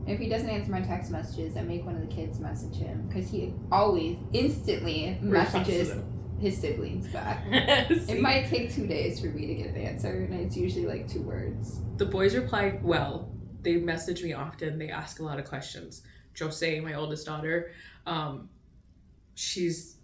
If 0.07 0.19
he 0.19 0.29
doesn't 0.29 0.49
answer 0.49 0.71
my 0.71 0.81
text 0.81 1.11
messages, 1.11 1.57
I 1.57 1.63
make 1.63 1.85
one 1.85 1.95
of 1.95 2.01
the 2.01 2.13
kids 2.15 2.41
message 2.41 2.77
him 2.77 3.07
because 3.09 3.31
he 3.31 3.55
always 3.71 4.17
instantly 4.33 5.17
messages 5.21 5.93
his 6.41 6.59
siblings 6.59 7.07
back. 7.13 7.45
It 7.51 8.21
might 8.21 8.49
take 8.49 8.73
two 8.75 8.87
days 8.87 9.21
for 9.21 9.29
me 9.29 9.47
to 9.47 9.55
get 9.55 9.67
an 9.69 9.77
answer, 9.77 10.09
and 10.11 10.35
it's 10.41 10.57
usually 10.57 10.87
like 10.87 11.09
two 11.09 11.23
words. 11.23 11.81
the 11.99 12.07
boys 12.07 12.35
reply 12.35 12.79
well. 12.83 13.31
They 13.63 13.77
message 13.77 14.25
me 14.25 14.33
often. 14.33 14.77
They 14.79 14.89
ask 14.89 15.21
a 15.21 15.23
lot 15.23 15.39
of 15.39 15.45
questions. 15.45 16.03
Jose, 16.37 16.81
my 16.81 16.95
oldest 16.95 17.27
daughter, 17.27 17.71
um, 18.07 18.49
she's 19.35 19.97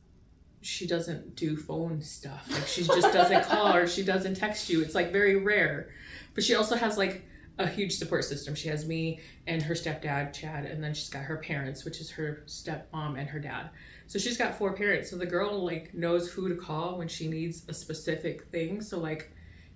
she 0.61 0.87
doesn't 0.87 1.35
do 1.35 1.57
phone 1.57 2.01
stuff. 2.03 2.47
Like 2.53 2.67
she 2.67 2.83
just 2.85 3.13
doesn't 3.13 3.45
call 3.49 3.75
or 3.75 3.87
she 3.89 4.03
doesn't 4.05 4.35
text 4.37 4.69
you. 4.71 4.83
It's 4.83 4.95
like 4.95 5.13
very 5.13 5.37
rare. 5.37 5.91
But 6.35 6.45
she 6.45 6.55
also 6.55 6.77
has 6.77 6.97
like 6.99 7.25
a 7.59 7.67
huge 7.67 7.97
support 7.97 8.25
system. 8.25 8.55
She 8.55 8.69
has 8.69 8.87
me 8.87 9.21
and 9.47 9.63
her 9.63 9.75
stepdad, 9.75 10.33
Chad, 10.33 10.65
and 10.65 10.83
then 10.83 10.95
she's 10.95 11.09
got 11.09 11.25
her 11.25 11.39
parents, 11.39 11.85
which 11.85 12.01
is 12.01 12.11
her 12.13 12.43
stepmom 12.47 13.19
and 13.19 13.29
her 13.29 13.41
dad. 13.41 13.71
So 14.07 14.19
she's 14.19 14.37
got 14.37 14.57
four 14.57 14.73
parents. 14.73 15.11
So 15.11 15.17
the 15.17 15.27
girl 15.27 15.65
like 15.65 15.93
knows 15.95 16.31
who 16.31 16.49
to 16.49 16.55
call 16.55 16.99
when 16.99 17.09
she 17.09 17.29
needs 17.29 17.65
a 17.69 17.75
specific 17.75 18.45
thing. 18.51 18.81
So 18.81 18.99
like 18.99 19.33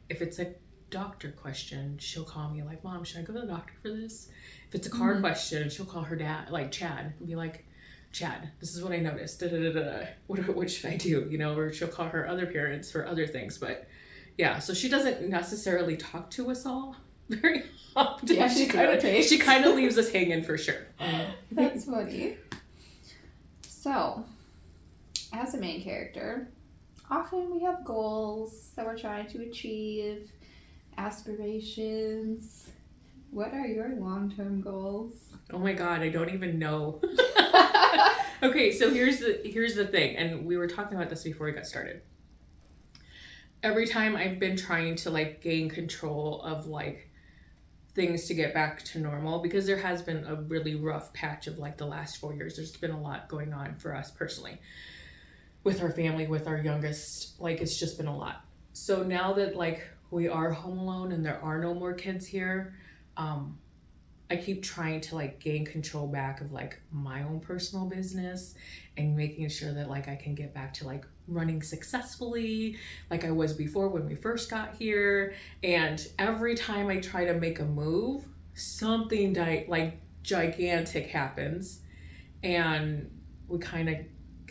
if 0.08 0.22
it's 0.22 0.38
a 0.38 0.54
doctor 0.90 1.32
question, 1.32 1.96
she'll 1.98 2.24
call 2.24 2.50
me 2.50 2.62
like, 2.62 2.84
"Mom, 2.84 3.02
should 3.04 3.18
I 3.18 3.22
go 3.22 3.32
to 3.32 3.40
the 3.40 3.46
doctor 3.46 3.72
for 3.82 3.88
this?" 3.90 4.28
If 4.68 4.74
it's 4.74 4.86
a 4.86 4.90
car 4.90 5.14
Mhm. 5.16 5.20
question, 5.20 5.68
she'll 5.70 5.86
call 5.86 6.02
her 6.02 6.16
dad, 6.16 6.50
like 6.50 6.70
Chad, 6.70 7.14
and 7.18 7.26
be 7.26 7.34
like, 7.34 7.64
"Chad, 8.12 8.50
this 8.60 8.74
is 8.76 8.82
what 8.82 8.92
I 8.92 8.98
noticed. 8.98 9.40
Da, 9.40 9.48
da, 9.48 9.72
da, 9.72 9.82
da. 9.82 10.06
What 10.26 10.54
what 10.54 10.70
should 10.70 10.90
I 10.90 10.96
do?" 10.96 11.26
You 11.30 11.38
know, 11.38 11.56
or 11.56 11.72
she'll 11.72 11.88
call 11.88 12.08
her 12.08 12.28
other 12.28 12.46
parents 12.46 12.90
for 12.92 13.06
other 13.06 13.26
things. 13.26 13.58
But 13.58 13.88
yeah, 14.38 14.58
so 14.58 14.72
she 14.74 14.88
doesn't 14.88 15.28
necessarily 15.28 15.96
talk 15.96 16.30
to 16.32 16.50
us 16.50 16.64
all 16.66 16.96
very 17.40 17.64
often. 17.96 18.36
Yeah, 18.36 18.48
she 18.48 18.66
kind 18.66 18.90
of 18.90 19.02
she 19.02 19.38
kind 19.38 19.64
of 19.64 19.74
leaves 19.74 19.96
us 19.98 20.10
hanging 20.10 20.42
for 20.42 20.58
sure. 20.58 20.86
Um, 21.00 21.26
that's 21.50 21.84
funny. 21.84 22.36
So, 23.62 24.24
as 25.32 25.54
a 25.54 25.58
main 25.58 25.82
character, 25.82 26.48
often 27.10 27.50
we 27.50 27.60
have 27.62 27.84
goals 27.84 28.70
that 28.76 28.86
we're 28.86 28.96
trying 28.96 29.26
to 29.28 29.42
achieve, 29.42 30.30
aspirations. 30.96 32.70
What 33.30 33.52
are 33.52 33.66
your 33.66 33.96
long 33.96 34.32
term 34.34 34.60
goals? 34.60 35.14
Oh 35.50 35.58
my 35.58 35.72
god, 35.72 36.02
I 36.02 36.08
don't 36.08 36.30
even 36.30 36.58
know. 36.58 37.00
okay, 38.42 38.72
so 38.72 38.90
here's 38.90 39.18
the 39.20 39.40
here's 39.44 39.74
the 39.74 39.86
thing, 39.86 40.16
and 40.16 40.46
we 40.46 40.56
were 40.56 40.68
talking 40.68 40.96
about 40.96 41.10
this 41.10 41.24
before 41.24 41.46
we 41.46 41.52
got 41.52 41.66
started. 41.66 42.02
Every 43.62 43.86
time 43.86 44.16
I've 44.16 44.38
been 44.38 44.56
trying 44.56 44.96
to 44.96 45.10
like 45.10 45.40
gain 45.40 45.68
control 45.68 46.42
of 46.42 46.66
like 46.66 47.12
things 47.94 48.26
to 48.26 48.34
get 48.34 48.54
back 48.54 48.82
to 48.82 48.99
normal 48.99 49.40
because 49.40 49.66
there 49.66 49.76
has 49.76 50.00
been 50.02 50.25
a 50.26 50.34
really 50.34 50.75
rough 50.75 51.12
patch 51.12 51.46
of 51.46 51.58
like 51.58 51.76
the 51.76 51.87
last 51.87 52.16
4 52.16 52.34
years. 52.34 52.56
There's 52.56 52.76
been 52.76 52.90
a 52.90 53.00
lot 53.00 53.28
going 53.28 53.52
on 53.52 53.76
for 53.76 53.94
us 53.94 54.11
personally 54.11 54.61
with 55.64 55.82
our 55.82 55.90
family, 55.90 56.26
with 56.26 56.46
our 56.46 56.58
youngest, 56.58 57.40
like 57.40 57.61
it's 57.61 57.78
just 57.78 57.99
been 57.99 58.06
a 58.06 58.16
lot. 58.16 58.44
So 58.72 59.02
now 59.02 59.34
that 59.34 59.56
like 59.56 59.87
we 60.11 60.28
are 60.28 60.50
home 60.50 60.78
alone 60.78 61.12
and 61.12 61.25
there 61.25 61.40
are 61.42 61.61
no 61.61 61.75
more 61.75 61.92
kids 61.92 62.26
here, 62.26 62.75
um 63.16 63.58
I 64.30 64.37
keep 64.37 64.62
trying 64.62 65.02
to 65.02 65.14
like 65.14 65.40
gain 65.40 65.66
control 65.66 66.06
back 66.06 66.40
of 66.40 66.52
like 66.52 66.80
my 66.90 67.22
own 67.22 67.40
personal 67.40 67.84
business 67.84 68.54
and 68.96 69.14
making 69.14 69.46
sure 69.50 69.75
that 69.75 69.90
like 69.90 70.08
I 70.08 70.16
can 70.16 70.34
get 70.34 70.54
back 70.54 70.72
to 70.75 70.87
like 70.87 71.04
running 71.34 71.62
successfully 71.62 72.76
like 73.10 73.24
I 73.24 73.30
was 73.30 73.52
before 73.52 73.88
when 73.88 74.06
we 74.06 74.14
first 74.14 74.50
got 74.50 74.74
here. 74.76 75.34
And 75.62 76.04
every 76.18 76.54
time 76.54 76.88
I 76.88 76.98
try 76.98 77.24
to 77.24 77.34
make 77.34 77.60
a 77.60 77.64
move 77.64 78.24
something 78.54 79.32
di- 79.32 79.64
like 79.68 80.00
gigantic 80.22 81.08
happens. 81.08 81.80
And 82.42 83.10
we 83.48 83.58
kind 83.58 83.88
of 83.88 83.96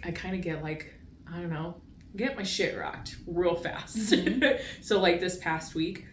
I 0.03 0.11
kind 0.11 0.35
of 0.35 0.41
get 0.41 0.63
like 0.63 0.93
I 1.31 1.37
don't 1.37 1.49
know 1.51 1.75
get 2.15 2.35
my 2.35 2.43
shit 2.43 2.77
rocked 2.77 3.15
real 3.25 3.55
fast. 3.55 4.11
Mhm. 4.11 4.59
so 4.81 4.99
like 4.99 5.19
this 5.19 5.37
past 5.37 5.75
week 5.75 6.05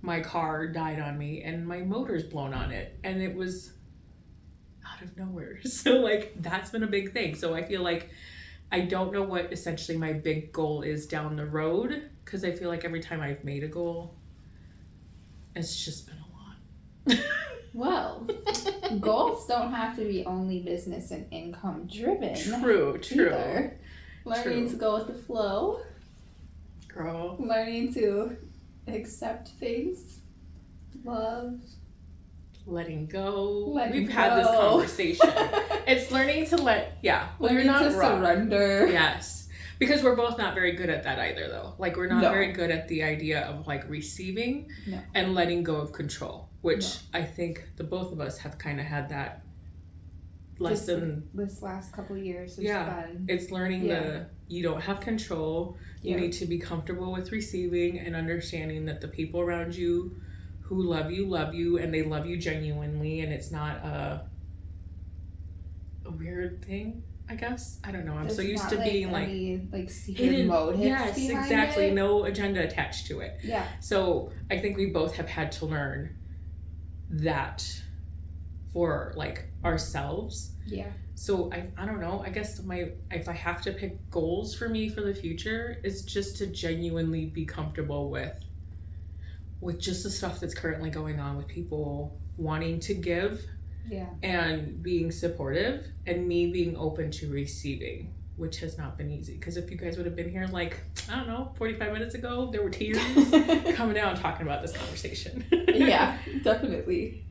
my 0.00 0.20
car 0.20 0.66
died 0.66 0.98
on 0.98 1.16
me 1.16 1.42
and 1.42 1.66
my 1.66 1.78
motor's 1.78 2.24
blown 2.24 2.52
on 2.54 2.72
it. 2.72 2.98
And 3.04 3.22
it 3.22 3.34
was 3.34 3.72
out 4.86 5.02
of 5.02 5.16
nowhere. 5.16 5.60
So 5.64 5.98
like 6.00 6.34
that's 6.36 6.70
been 6.70 6.82
a 6.82 6.88
big 6.88 7.12
thing. 7.12 7.34
So 7.34 7.54
i 7.54 7.62
feel 7.62 7.82
like 7.82 8.10
i 8.72 8.80
don't 8.80 9.12
know 9.12 9.22
what 9.22 9.52
essentially 9.52 9.96
my 9.96 10.12
big 10.12 10.52
goal 10.52 10.82
is 10.82 11.06
down 11.06 11.36
the 11.36 11.46
road 11.46 12.10
because 12.24 12.44
i 12.44 12.50
feel 12.50 12.68
like 12.68 12.84
every 12.84 13.00
time 13.00 13.20
i've 13.20 13.44
made 13.44 13.62
a 13.62 13.68
goal 13.68 14.14
it's 15.54 15.84
just 15.84 16.06
been 16.06 16.16
a 16.16 17.14
lot 17.14 17.24
Well, 17.74 18.28
goals 19.00 19.46
don't 19.46 19.72
have 19.72 19.96
to 19.96 20.04
be 20.04 20.26
only 20.26 20.60
business 20.60 21.10
and 21.10 21.26
income 21.30 21.88
driven. 21.90 22.34
true 22.60 22.98
true 22.98 23.28
either. 23.28 23.78
Learning 24.26 24.64
True. 24.64 24.68
to 24.68 24.76
go 24.76 24.94
with 24.98 25.06
the 25.06 25.14
flow, 25.14 25.80
girl 26.86 27.36
learning 27.40 27.94
to 27.94 28.36
accept 28.88 29.48
things, 29.48 30.20
love. 31.02 31.60
Letting 32.66 33.06
go 33.06 33.66
Letting 33.74 33.92
we've 34.02 34.08
had 34.10 34.38
this 34.38 34.46
conversation 34.46 35.28
it's 35.86 36.10
learning 36.12 36.46
to 36.46 36.56
let 36.56 36.98
yeah 37.02 37.28
well, 37.38 37.52
you're 37.52 37.64
learning 37.64 37.82
not 37.82 37.90
to 37.92 37.98
wrong. 37.98 38.20
surrender. 38.20 38.86
Yes. 38.90 39.48
Because 39.78 40.02
we're 40.04 40.14
both 40.14 40.38
not 40.38 40.54
very 40.54 40.72
good 40.72 40.88
at 40.90 41.02
that 41.02 41.18
either 41.18 41.48
though. 41.48 41.74
Like 41.76 41.96
we're 41.96 42.06
not 42.06 42.22
No. 42.22 42.30
very 42.30 42.52
good 42.52 42.70
at 42.70 42.86
the 42.86 43.02
idea 43.02 43.40
of 43.46 43.66
like 43.66 43.88
receiving 43.90 44.68
No. 44.86 45.00
and 45.14 45.34
letting 45.34 45.64
go 45.64 45.74
of 45.76 45.92
control, 45.92 46.48
which 46.60 46.98
I 47.12 47.22
think 47.24 47.68
the 47.76 47.82
both 47.84 48.12
of 48.12 48.20
us 48.20 48.38
have 48.38 48.58
kind 48.58 48.78
of 48.78 48.86
had 48.86 49.08
that 49.08 49.42
lesson. 50.58 51.28
This 51.34 51.62
last 51.62 51.92
couple 51.92 52.16
years 52.16 52.56
has 52.56 52.64
Yeah. 52.64 53.06
been 53.06 53.24
It's 53.28 53.50
learning 53.50 53.84
Yeah. 53.86 54.00
the 54.00 54.26
you 54.48 54.62
don't 54.62 54.80
have 54.82 55.00
control. 55.00 55.76
You 56.02 56.12
Yeah. 56.14 56.20
need 56.20 56.32
to 56.34 56.46
be 56.46 56.58
comfortable 56.58 57.12
with 57.12 57.32
receiving 57.32 57.98
and 57.98 58.14
understanding 58.14 58.84
that 58.84 59.00
the 59.00 59.08
people 59.08 59.40
around 59.40 59.74
you 59.74 60.14
who 60.72 60.82
love 60.82 61.10
you 61.10 61.26
love 61.26 61.54
you 61.54 61.78
and 61.78 61.92
they 61.92 62.02
love 62.02 62.26
you 62.26 62.36
genuinely 62.36 63.20
and 63.20 63.32
it's 63.32 63.50
not 63.50 63.76
a 63.84 64.22
a 66.04 66.10
weird 66.10 66.64
thing, 66.64 67.02
I 67.28 67.36
guess. 67.36 67.78
I 67.84 67.92
don't 67.92 68.04
know. 68.04 68.14
I'm 68.14 68.28
so 68.28 68.42
used 68.42 68.68
to 68.70 68.76
like, 68.76 68.90
being 68.90 69.12
like 69.12 69.28
any, 69.28 69.68
like 69.70 69.88
secret 69.88 70.24
hidden 70.24 70.46
motives. 70.48 70.82
yes 70.82 71.16
exactly 71.16 71.86
it. 71.86 71.94
no 71.94 72.24
agenda 72.24 72.60
attached 72.62 73.06
to 73.08 73.20
it 73.20 73.38
Yeah. 73.44 73.66
so 73.80 74.32
i 74.50 74.58
think 74.58 74.76
we 74.76 74.86
both 74.86 75.14
have 75.14 75.28
had 75.28 75.52
to 75.52 75.66
learn 75.66 76.16
that 77.10 77.64
for 78.72 79.12
like 79.16 79.44
ourselves 79.64 80.52
Yeah. 80.66 80.88
so 81.14 81.52
i, 81.52 81.68
I 81.76 81.86
don't 81.86 82.00
know 82.00 82.22
i 82.26 82.30
guess 82.30 82.60
my 82.62 82.90
if 83.12 83.28
i 83.28 83.32
have 83.32 83.62
to 83.62 83.72
pick 83.72 84.10
goals 84.10 84.54
for 84.56 84.68
me 84.68 84.88
for 84.88 85.02
the 85.02 85.14
future 85.14 85.78
is 85.84 86.02
just 86.02 86.36
to 86.38 86.46
genuinely 86.46 87.26
be 87.26 87.44
comfortable 87.44 88.10
with 88.10 88.36
with 89.62 89.78
just 89.80 90.02
the 90.02 90.10
stuff 90.10 90.40
that's 90.40 90.54
currently 90.54 90.90
going 90.90 91.18
on 91.20 91.36
with 91.38 91.46
people 91.48 92.18
wanting 92.36 92.78
to 92.80 92.92
give 92.94 93.40
Yeah. 93.88 94.06
and 94.22 94.82
being 94.82 95.10
supportive 95.10 95.86
and 96.06 96.26
me 96.28 96.50
being 96.52 96.76
open 96.76 97.10
to 97.12 97.30
receiving 97.30 98.12
which 98.36 98.58
has 98.60 98.76
not 98.78 98.96
been 98.98 99.10
easy 99.10 99.34
because 99.38 99.56
if 99.56 99.70
you 99.70 99.76
guys 99.76 99.96
would 99.98 100.06
have 100.06 100.16
been 100.16 100.30
here 100.30 100.46
like 100.46 100.80
i 101.10 101.16
don't 101.16 101.28
know 101.28 101.52
45 101.56 101.92
minutes 101.92 102.14
ago 102.14 102.48
there 102.50 102.62
were 102.62 102.70
tears 102.70 102.98
coming 103.76 103.94
down 103.94 104.16
talking 104.16 104.44
about 104.46 104.62
this 104.62 104.72
conversation 104.76 105.44
yeah, 105.68 106.18
definitely. 106.42 107.24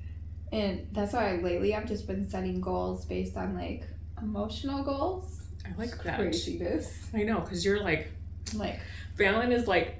And 0.53 0.88
that's 0.91 1.13
why 1.13 1.38
lately 1.38 1.73
I've 1.73 1.88
just 1.88 2.05
been 2.07 2.29
setting 2.29 2.59
goals 2.61 3.05
based 3.05 3.35
on 3.38 3.55
like 3.55 3.83
emotional 4.21 4.83
goals. 4.83 5.41
i 5.65 5.69
like 5.77 6.03
that 6.03 6.17
Craziness. 6.17 7.07
i 7.13 7.23
know 7.23 7.39
because 7.39 7.63
you're 7.65 7.81
like 7.81 8.11
Like 8.53 8.79
Fallon 9.17 9.51
is 9.51 9.67
like 9.67 10.00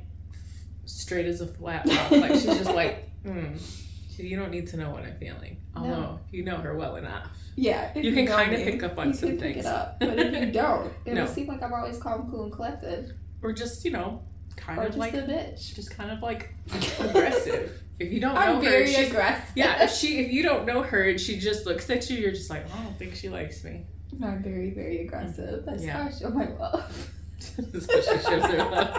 straight 0.92 1.26
as 1.26 1.42
a 1.42 1.48
flat 1.48 1.86
rock 1.88 2.12
like 2.12 2.32
she's 2.34 2.46
just 2.46 2.74
like 2.74 3.10
mm, 3.26 3.60
you 4.18 4.38
don't 4.38 4.52
need 4.52 4.68
to 4.68 4.78
know 4.78 4.90
what 4.92 5.04
i'm 5.04 5.16
feeling 5.18 5.58
although 5.76 6.20
you 6.32 6.44
know 6.44 6.58
her 6.58 6.76
well 6.76 6.96
enough 6.98 7.28
yeah, 7.58 7.92
You 7.98 8.14
can 8.14 8.26
kinda 8.28 8.56
pick 8.64 8.82
up 8.82 8.98
on 8.98 9.10
you 9.10 9.14
some 9.14 9.38
things. 9.38 9.58
it 9.58 9.66
up. 9.66 10.00
But 10.00 10.18
if 10.18 10.34
you 10.46 10.52
don't, 10.54 10.94
it'll 11.04 11.26
No. 11.26 11.32
seem 11.32 11.48
like 11.48 11.62
I'm 11.62 11.74
always 11.74 11.98
calm, 11.98 12.32
cool, 12.32 12.44
and 12.44 12.52
collected, 12.52 13.14
or 13.44 13.52
just 13.52 13.84
you 13.84 13.92
know 13.92 14.22
kind 14.56 14.80
or 14.80 14.84
of 14.84 14.88
just 14.88 14.98
like 14.98 15.14
a 15.16 15.18
bitch. 15.24 15.76
just 15.76 15.92
kind 15.92 16.12
of 16.12 16.22
like 16.22 16.56
aggressive 17.00 17.82
if 18.00 18.12
you 18.12 18.22
don't 18.22 18.36
know 18.36 18.40
I'm 18.40 18.64
her 18.64 18.88
she's 18.88 19.10
aggressive. 19.10 19.52
Yeah, 19.56 19.84
if 19.84 19.92
she 19.92 20.20
if 20.20 20.32
you 20.32 20.44
don't 20.44 20.66
know 20.66 20.82
her 20.82 21.10
and 21.10 21.20
she 21.20 21.38
just 21.40 21.66
looks 21.66 21.90
at 21.90 22.10
you, 22.10 22.18
you're 22.20 22.32
just 22.32 22.50
like, 22.50 22.66
"Oh, 22.74 22.80
I 22.80 22.84
don't 22.86 22.98
think 22.98 23.16
she 23.16 23.28
likes 23.28 23.64
me. 23.66 23.86
I'm 24.24 24.42
very, 24.42 24.70
very 24.72 25.02
aggressive. 25.02 25.66
That's 25.66 25.84
Yeah. 25.84 26.04
how 26.04 26.08
I 26.08 26.12
show 26.12 26.30
my 26.30 26.48
love. 26.48 27.12
That's 27.58 27.86
she 28.06 28.30
shows 28.30 28.46
her 28.46 28.58
love. 28.58 28.98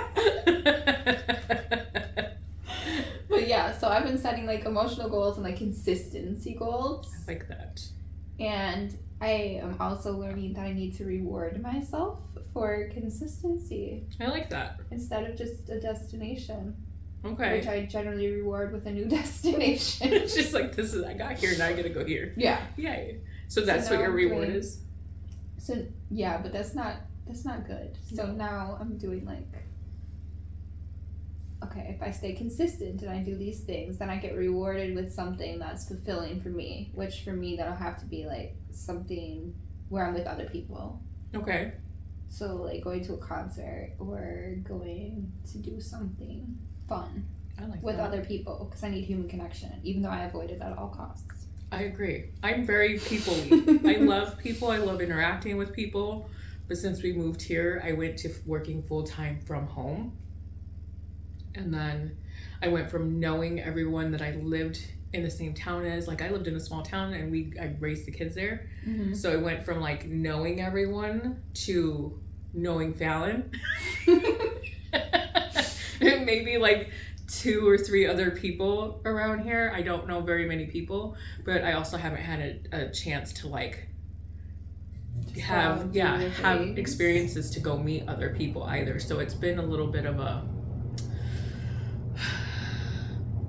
But 3.28 3.48
yeah, 3.48 3.72
so 3.72 3.88
I've 3.88 4.04
been 4.04 4.18
setting 4.18 4.46
like 4.46 4.64
emotional 4.66 5.08
goals 5.08 5.36
and 5.36 5.44
like 5.44 5.56
consistency 5.56 6.54
goals. 6.54 7.10
I 7.26 7.32
like 7.32 7.48
that. 7.48 7.82
And 8.38 8.96
I 9.20 9.60
am 9.62 9.76
also 9.80 10.12
learning 10.18 10.52
that 10.54 10.66
I 10.66 10.72
need 10.72 10.94
to 10.98 11.04
reward 11.04 11.62
myself 11.62 12.18
for 12.52 12.88
consistency 12.92 14.04
I 14.20 14.26
like 14.26 14.50
that. 14.50 14.80
instead 14.90 15.30
of 15.30 15.36
just 15.38 15.70
a 15.70 15.80
destination, 15.80 16.76
Okay. 17.24 17.58
which 17.58 17.68
I 17.68 17.86
generally 17.86 18.30
reward 18.32 18.72
with 18.72 18.86
a 18.86 18.90
new 18.92 19.04
destination. 19.18 20.08
it's 20.12 20.34
just 20.34 20.52
like 20.52 20.74
this 20.76 20.92
is 20.92 21.02
I 21.04 21.14
got 21.14 21.38
here 21.38 21.56
now 21.56 21.66
I 21.66 21.72
gotta 21.72 21.88
go 21.88 22.04
here. 22.04 22.34
yeah. 22.36 22.60
Yay. 22.76 23.20
So 23.48 23.62
that's 23.62 23.88
So 23.88 23.94
what 23.94 24.02
your 24.02 24.10
reward 24.12 24.46
doing- 24.48 24.58
is? 24.58 24.80
So 25.58 25.86
yeah, 26.10 26.38
but 26.42 26.52
that's 26.52 26.74
not 26.74 26.96
that's 27.26 27.44
not 27.44 27.66
good. 27.66 27.96
So 28.14 28.26
now 28.26 28.76
I'm 28.80 28.98
doing 28.98 29.24
like 29.24 29.46
okay, 31.64 31.94
if 31.94 32.02
I 32.02 32.10
stay 32.10 32.32
consistent 32.32 33.02
and 33.02 33.10
I 33.10 33.22
do 33.22 33.36
these 33.36 33.60
things, 33.60 33.98
then 33.98 34.10
I 34.10 34.16
get 34.16 34.34
rewarded 34.36 34.94
with 34.94 35.12
something 35.12 35.58
that's 35.58 35.86
fulfilling 35.86 36.40
for 36.40 36.48
me, 36.48 36.90
which 36.94 37.22
for 37.22 37.32
me 37.32 37.56
that'll 37.56 37.74
have 37.74 37.98
to 38.00 38.06
be 38.06 38.26
like 38.26 38.56
something 38.70 39.54
where 39.88 40.06
I'm 40.06 40.14
with 40.14 40.26
other 40.26 40.46
people. 40.46 41.00
Okay. 41.34 41.72
So 42.28 42.56
like 42.56 42.82
going 42.82 43.04
to 43.04 43.14
a 43.14 43.18
concert 43.18 43.92
or 43.98 44.56
going 44.64 45.32
to 45.52 45.58
do 45.58 45.80
something 45.80 46.58
fun 46.88 47.26
like 47.68 47.82
with 47.82 47.96
that. 47.96 48.08
other 48.08 48.24
people 48.24 48.66
because 48.68 48.82
I 48.82 48.88
need 48.88 49.04
human 49.04 49.28
connection, 49.28 49.70
even 49.84 50.02
though 50.02 50.08
I 50.08 50.24
avoid 50.24 50.50
it 50.50 50.60
at 50.60 50.76
all 50.76 50.88
costs. 50.88 51.46
I 51.70 51.82
agree. 51.82 52.30
I'm 52.42 52.66
very 52.66 52.98
people 52.98 53.34
I 53.86 53.96
love 53.96 54.38
people. 54.38 54.70
I 54.70 54.78
love 54.78 55.00
interacting 55.00 55.56
with 55.56 55.72
people. 55.72 56.28
But 56.72 56.78
since 56.78 57.02
we 57.02 57.12
moved 57.12 57.42
here, 57.42 57.82
I 57.84 57.92
went 57.92 58.16
to 58.20 58.32
working 58.46 58.82
full 58.82 59.02
time 59.02 59.40
from 59.40 59.66
home. 59.66 60.16
And 61.54 61.74
then 61.74 62.16
I 62.62 62.68
went 62.68 62.90
from 62.90 63.20
knowing 63.20 63.60
everyone 63.60 64.10
that 64.12 64.22
I 64.22 64.36
lived 64.36 64.80
in 65.12 65.22
the 65.22 65.30
same 65.30 65.52
town 65.52 65.84
as. 65.84 66.08
Like 66.08 66.22
I 66.22 66.30
lived 66.30 66.48
in 66.48 66.56
a 66.56 66.60
small 66.60 66.82
town 66.82 67.12
and 67.12 67.30
we 67.30 67.52
I 67.60 67.76
raised 67.78 68.06
the 68.06 68.10
kids 68.10 68.34
there. 68.34 68.70
Mm-hmm. 68.88 69.12
So 69.12 69.30
I 69.30 69.36
went 69.36 69.66
from 69.66 69.82
like 69.82 70.06
knowing 70.06 70.62
everyone 70.62 71.42
to 71.66 72.18
knowing 72.54 72.94
Fallon. 72.94 73.50
and 74.06 76.24
maybe 76.24 76.56
like 76.56 76.88
two 77.28 77.68
or 77.68 77.76
three 77.76 78.06
other 78.06 78.30
people 78.30 79.02
around 79.04 79.40
here. 79.40 79.70
I 79.76 79.82
don't 79.82 80.08
know 80.08 80.22
very 80.22 80.48
many 80.48 80.64
people, 80.64 81.16
but 81.44 81.64
I 81.64 81.74
also 81.74 81.98
haven't 81.98 82.22
had 82.22 82.66
a, 82.72 82.86
a 82.86 82.90
chance 82.90 83.34
to 83.34 83.48
like 83.48 83.88
have 85.42 85.94
yeah 85.94 86.18
have 86.42 86.78
experiences 86.78 87.50
to 87.50 87.60
go 87.60 87.76
meet 87.78 88.08
other 88.08 88.30
people 88.30 88.62
either. 88.64 88.98
So 88.98 89.18
it's 89.18 89.34
been 89.34 89.58
a 89.58 89.62
little 89.62 89.86
bit 89.88 90.06
of 90.06 90.18
a 90.20 90.42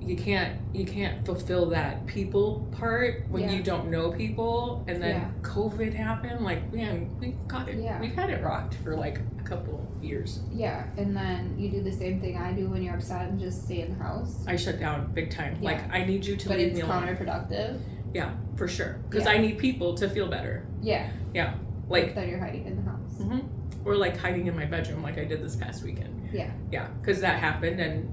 you 0.00 0.16
can't 0.16 0.60
you 0.74 0.84
can't 0.84 1.24
fulfill 1.24 1.66
that 1.70 2.04
people 2.06 2.68
part 2.72 3.24
when 3.30 3.44
Yeah. 3.44 3.52
you 3.52 3.62
don't 3.62 3.90
know 3.90 4.10
people 4.12 4.84
and 4.86 5.02
then 5.02 5.16
Yeah. 5.16 5.30
covid 5.42 5.94
happened 5.94 6.44
like 6.44 6.70
man 6.74 7.08
we 7.18 7.28
got 7.48 7.68
it 7.70 7.78
Yeah. 7.82 7.98
we've 8.00 8.14
had 8.14 8.28
it 8.28 8.42
rocked 8.42 8.74
for 8.84 8.96
like 8.96 9.20
a 9.38 9.42
couple 9.44 9.80
years 10.02 10.40
Yeah, 10.52 10.84
and 10.98 11.16
then 11.16 11.54
you 11.58 11.70
do 11.70 11.82
the 11.82 11.92
same 11.92 12.20
thing 12.20 12.36
I 12.36 12.52
do 12.52 12.68
when 12.68 12.82
you're 12.82 12.94
upset 12.94 13.28
and 13.30 13.40
just 13.40 13.64
stay 13.64 13.80
in 13.80 13.96
the 13.96 14.04
house. 14.04 14.44
i 14.46 14.56
shut 14.56 14.78
down 14.78 15.10
big 15.14 15.30
time 15.30 15.56
Yeah. 15.62 15.70
like 15.70 15.90
i 15.90 16.04
need 16.04 16.26
you 16.26 16.36
to 16.36 16.48
But 16.48 16.58
leave 16.58 16.66
it's 16.68 16.76
me 16.76 16.82
alone 16.82 17.04
counterproductive. 17.06 17.80
yeah 18.12 18.32
for 18.56 18.68
sure 18.68 18.98
because 19.08 19.26
i 19.26 19.38
need 19.38 19.56
people 19.56 19.94
to 19.94 20.08
feel 20.10 20.28
better 20.28 20.66
Yeah. 20.82 21.08
Yeah. 21.32 21.54
Like 21.88 22.14
that 22.14 22.28
you're 22.28 22.38
hiding 22.38 22.66
in 22.66 22.76
the 22.76 22.82
house. 22.90 23.14
Mhm. 23.20 23.44
or 23.84 23.96
like 23.96 24.16
hiding 24.16 24.46
in 24.46 24.56
my 24.56 24.64
bedroom 24.64 25.02
like 25.02 25.18
i 25.18 25.24
did 25.24 25.42
this 25.42 25.56
past 25.56 25.82
weekend 25.82 26.28
Yeah. 26.32 26.50
yeah 26.72 26.88
because 27.00 27.20
that 27.20 27.38
happened 27.38 27.80
and 27.80 28.12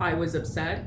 i 0.00 0.14
was 0.14 0.34
upset 0.34 0.84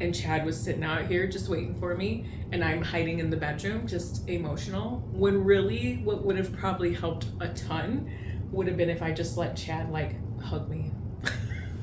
and 0.00 0.14
chad 0.14 0.44
was 0.46 0.58
sitting 0.60 0.82
out 0.82 1.06
here 1.06 1.26
just 1.26 1.48
waiting 1.48 1.74
for 1.78 1.94
me 1.96 2.26
and 2.52 2.64
i'm 2.64 2.80
hiding 2.82 3.18
in 3.18 3.28
the 3.30 3.36
bedroom 3.36 3.86
just 3.86 4.28
emotional 4.28 5.06
when 5.12 5.44
really 5.44 5.96
what 6.04 6.24
would 6.24 6.36
have 6.36 6.52
probably 6.52 6.94
helped 6.94 7.26
a 7.40 7.48
ton 7.50 8.10
would 8.52 8.66
have 8.66 8.76
been 8.76 8.88
if 8.90 9.02
i 9.02 9.12
just 9.12 9.36
let 9.36 9.54
chad 9.56 9.90
like 9.92 10.14
hug 10.40 10.68
me 10.70 10.90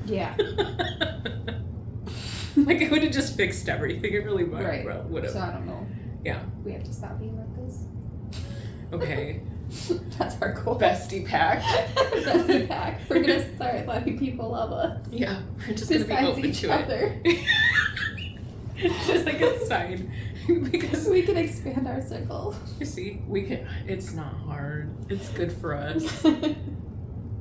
Yeah. 0.04 0.34
like 2.56 2.80
it 2.80 2.90
would 2.90 3.02
have 3.04 3.12
just 3.12 3.36
fixed 3.36 3.68
everything 3.68 4.12
it 4.12 4.24
really 4.24 4.44
would 4.44 4.62
Right. 4.64 4.84
would 5.08 5.22
have 5.24 5.32
So 5.32 5.38
I 5.40 5.52
don't 5.52 5.66
know. 5.66 5.86
Yeah. 6.24 6.40
We 6.64 6.72
have 6.72 6.84
to 6.84 6.92
stop 6.92 7.18
being 7.18 7.36
like 7.36 7.54
this. 7.66 7.84
okay 8.92 9.42
That's 10.18 10.40
our 10.42 10.52
goal. 10.52 10.78
bestie 10.78 11.26
pack 11.26 11.62
Bestie 11.96 12.68
pack. 12.68 13.00
We're 13.08 13.20
gonna 13.22 13.54
start 13.56 13.86
letting 13.86 14.18
people 14.18 14.50
love 14.50 14.72
us. 14.72 15.06
yeah 15.10 15.42
we're 15.66 15.74
just 15.74 15.90
gonna 15.90 16.04
be 16.04 16.14
open 16.14 16.44
each 16.46 16.60
to 16.60 16.68
it 17.24 17.46
just 19.06 19.24
like 19.26 19.40
a 19.40 19.64
sign 19.66 20.10
because 20.70 21.08
we 21.08 21.22
can 21.22 21.36
expand 21.36 21.86
our 21.86 22.00
circle. 22.02 22.54
you 22.80 22.86
see 22.86 23.22
we 23.28 23.42
can 23.42 23.66
it's 23.86 24.12
not 24.12 24.34
hard 24.34 24.90
it's 25.08 25.28
good 25.30 25.52
for 25.52 25.74
us 25.74 26.24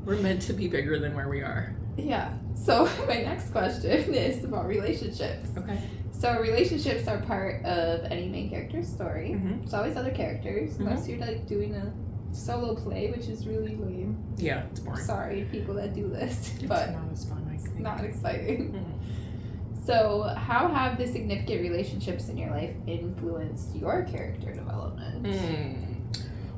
we're 0.06 0.18
meant 0.18 0.42
to 0.42 0.54
be 0.54 0.68
bigger 0.68 1.00
than 1.00 1.16
where 1.16 1.30
we 1.30 1.42
are 1.42 1.76
yeah. 1.98 2.32
So 2.56 2.86
my 3.06 3.22
next 3.22 3.52
question 3.52 4.14
is 4.14 4.46
about 4.46 4.66
relationships. 4.66 5.50
okay 5.58 5.78
So 6.14 6.40
relationships 6.40 7.06
are 7.08 7.18
part 7.20 7.66
of 7.66 8.06
any 8.06 8.30
main 8.30 8.50
character's 8.50 8.88
story. 8.88 9.32
Mhm. 9.32 9.64
It's 9.64 9.74
always 9.74 9.98
other 9.98 10.12
characters, 10.12 10.76
Mhm. 10.76 10.80
unless 10.80 11.08
you're 11.10 11.20
like 11.20 11.48
doing 11.48 11.76
a 11.76 11.92
solo 12.32 12.76
play, 12.76 13.12
which 13.12 13.28
is 13.28 13.46
really 13.48 13.76
lame. 13.76 14.18
yeah 14.38 14.64
it's 14.72 14.80
boring 14.80 15.04
Sorry, 15.04 15.48
people 15.52 15.74
that 15.76 15.94
do 15.94 16.08
this, 16.10 16.54
it's 16.56 16.64
but 16.64 16.92
not 16.92 17.12
as 17.12 17.26
fun 17.26 17.48
I 17.50 17.56
it's 17.56 17.64
think 17.68 17.80
not 17.80 18.04
exciting. 18.04 18.74
Mhm. 18.74 19.86
So, 19.86 20.24
how 20.38 20.68
have 20.68 20.98
the 21.00 21.08
significant 21.08 21.62
relationships 21.62 22.30
in 22.30 22.38
your 22.38 22.52
life 22.52 22.76
influenced 22.86 23.76
your 23.76 24.04
character 24.04 24.54
development? 24.54 25.24
Mm. 25.24 25.96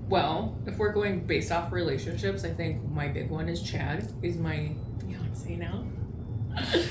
Well, 0.09 0.57
if 0.67 0.77
we're 0.77 0.91
going 0.91 1.21
based 1.21 1.49
off 1.51 1.71
relationships, 1.71 2.43
I 2.43 2.49
think 2.49 2.83
my 2.91 3.07
big 3.07 3.29
one 3.29 3.47
is 3.47 3.61
Chad. 3.61 4.11
He's 4.21 4.37
my 4.37 4.71
fiance 4.99 5.55
now. 5.55 5.85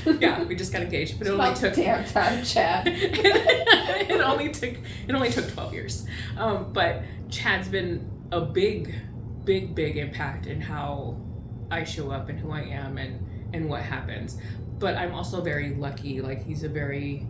yeah, 0.20 0.42
we 0.44 0.56
just 0.56 0.72
got 0.72 0.80
engaged, 0.82 1.18
but 1.18 1.28
it 1.28 1.30
only 1.32 1.54
took 1.54 1.74
damn 1.74 2.04
time, 2.06 2.42
Chad. 2.44 2.84
it 2.88 4.20
only 4.22 4.48
took 4.50 4.74
it 5.06 5.14
only 5.14 5.30
took 5.30 5.52
12 5.52 5.74
years 5.74 6.06
um, 6.36 6.72
but 6.72 7.02
chad's 7.30 7.68
been 7.68 8.08
a 8.32 8.40
big 8.40 8.94
big 9.44 9.74
big 9.74 9.98
impact 9.98 10.46
in 10.46 10.60
how 10.60 11.16
i 11.70 11.84
show 11.84 12.10
up 12.10 12.28
and 12.28 12.38
who 12.38 12.50
i 12.50 12.62
am 12.62 12.96
and 12.98 13.24
and 13.52 13.68
what 13.68 13.82
happens. 13.82 14.38
But 14.78 14.96
i'm 14.96 15.14
also 15.14 15.42
very 15.42 15.74
lucky 15.74 16.20
like 16.20 16.42
he's 16.42 16.64
a 16.64 16.68
very 16.68 17.26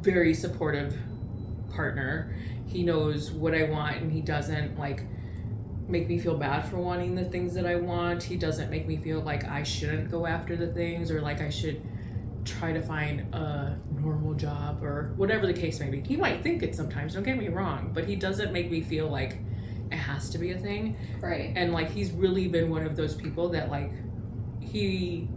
very 0.00 0.34
supportive 0.34 0.98
partner. 1.72 2.36
He 2.66 2.82
knows 2.82 3.30
what 3.30 3.54
i 3.54 3.62
want 3.62 3.98
and 3.98 4.12
he 4.12 4.20
doesn't 4.20 4.78
like 4.78 5.04
make 5.88 6.08
me 6.08 6.18
feel 6.18 6.36
bad 6.36 6.64
for 6.68 6.76
wanting 6.76 7.14
the 7.14 7.24
things 7.24 7.54
that 7.54 7.64
i 7.64 7.76
want. 7.76 8.22
He 8.22 8.36
doesn't 8.36 8.70
make 8.70 8.86
me 8.86 8.96
feel 8.96 9.20
like 9.20 9.44
i 9.44 9.62
shouldn't 9.62 10.10
go 10.10 10.26
after 10.26 10.56
the 10.56 10.72
things 10.72 11.10
or 11.10 11.20
like 11.20 11.40
i 11.40 11.48
should 11.48 11.80
try 12.44 12.72
to 12.72 12.82
find 12.82 13.20
a 13.34 13.78
normal 14.00 14.34
job 14.34 14.82
or 14.82 15.12
whatever 15.16 15.46
the 15.46 15.52
case 15.52 15.78
may 15.78 15.88
be. 15.88 16.00
He 16.00 16.16
might 16.16 16.42
think 16.42 16.64
it 16.64 16.74
sometimes, 16.74 17.14
don't 17.14 17.22
get 17.22 17.38
me 17.38 17.46
wrong, 17.46 17.92
but 17.94 18.04
he 18.04 18.16
doesn't 18.16 18.52
make 18.52 18.68
me 18.68 18.80
feel 18.80 19.08
like 19.08 19.38
it 19.92 19.98
has 19.98 20.30
to 20.30 20.38
be 20.38 20.52
a 20.52 20.58
thing. 20.58 20.96
Right. 21.20 21.52
And 21.54 21.72
like 21.72 21.90
he's 21.90 22.12
really 22.12 22.48
been 22.48 22.70
one 22.70 22.86
of 22.86 22.96
those 22.96 23.14
people 23.14 23.48
that 23.50 23.70
like 23.70 23.92
he 24.60 25.28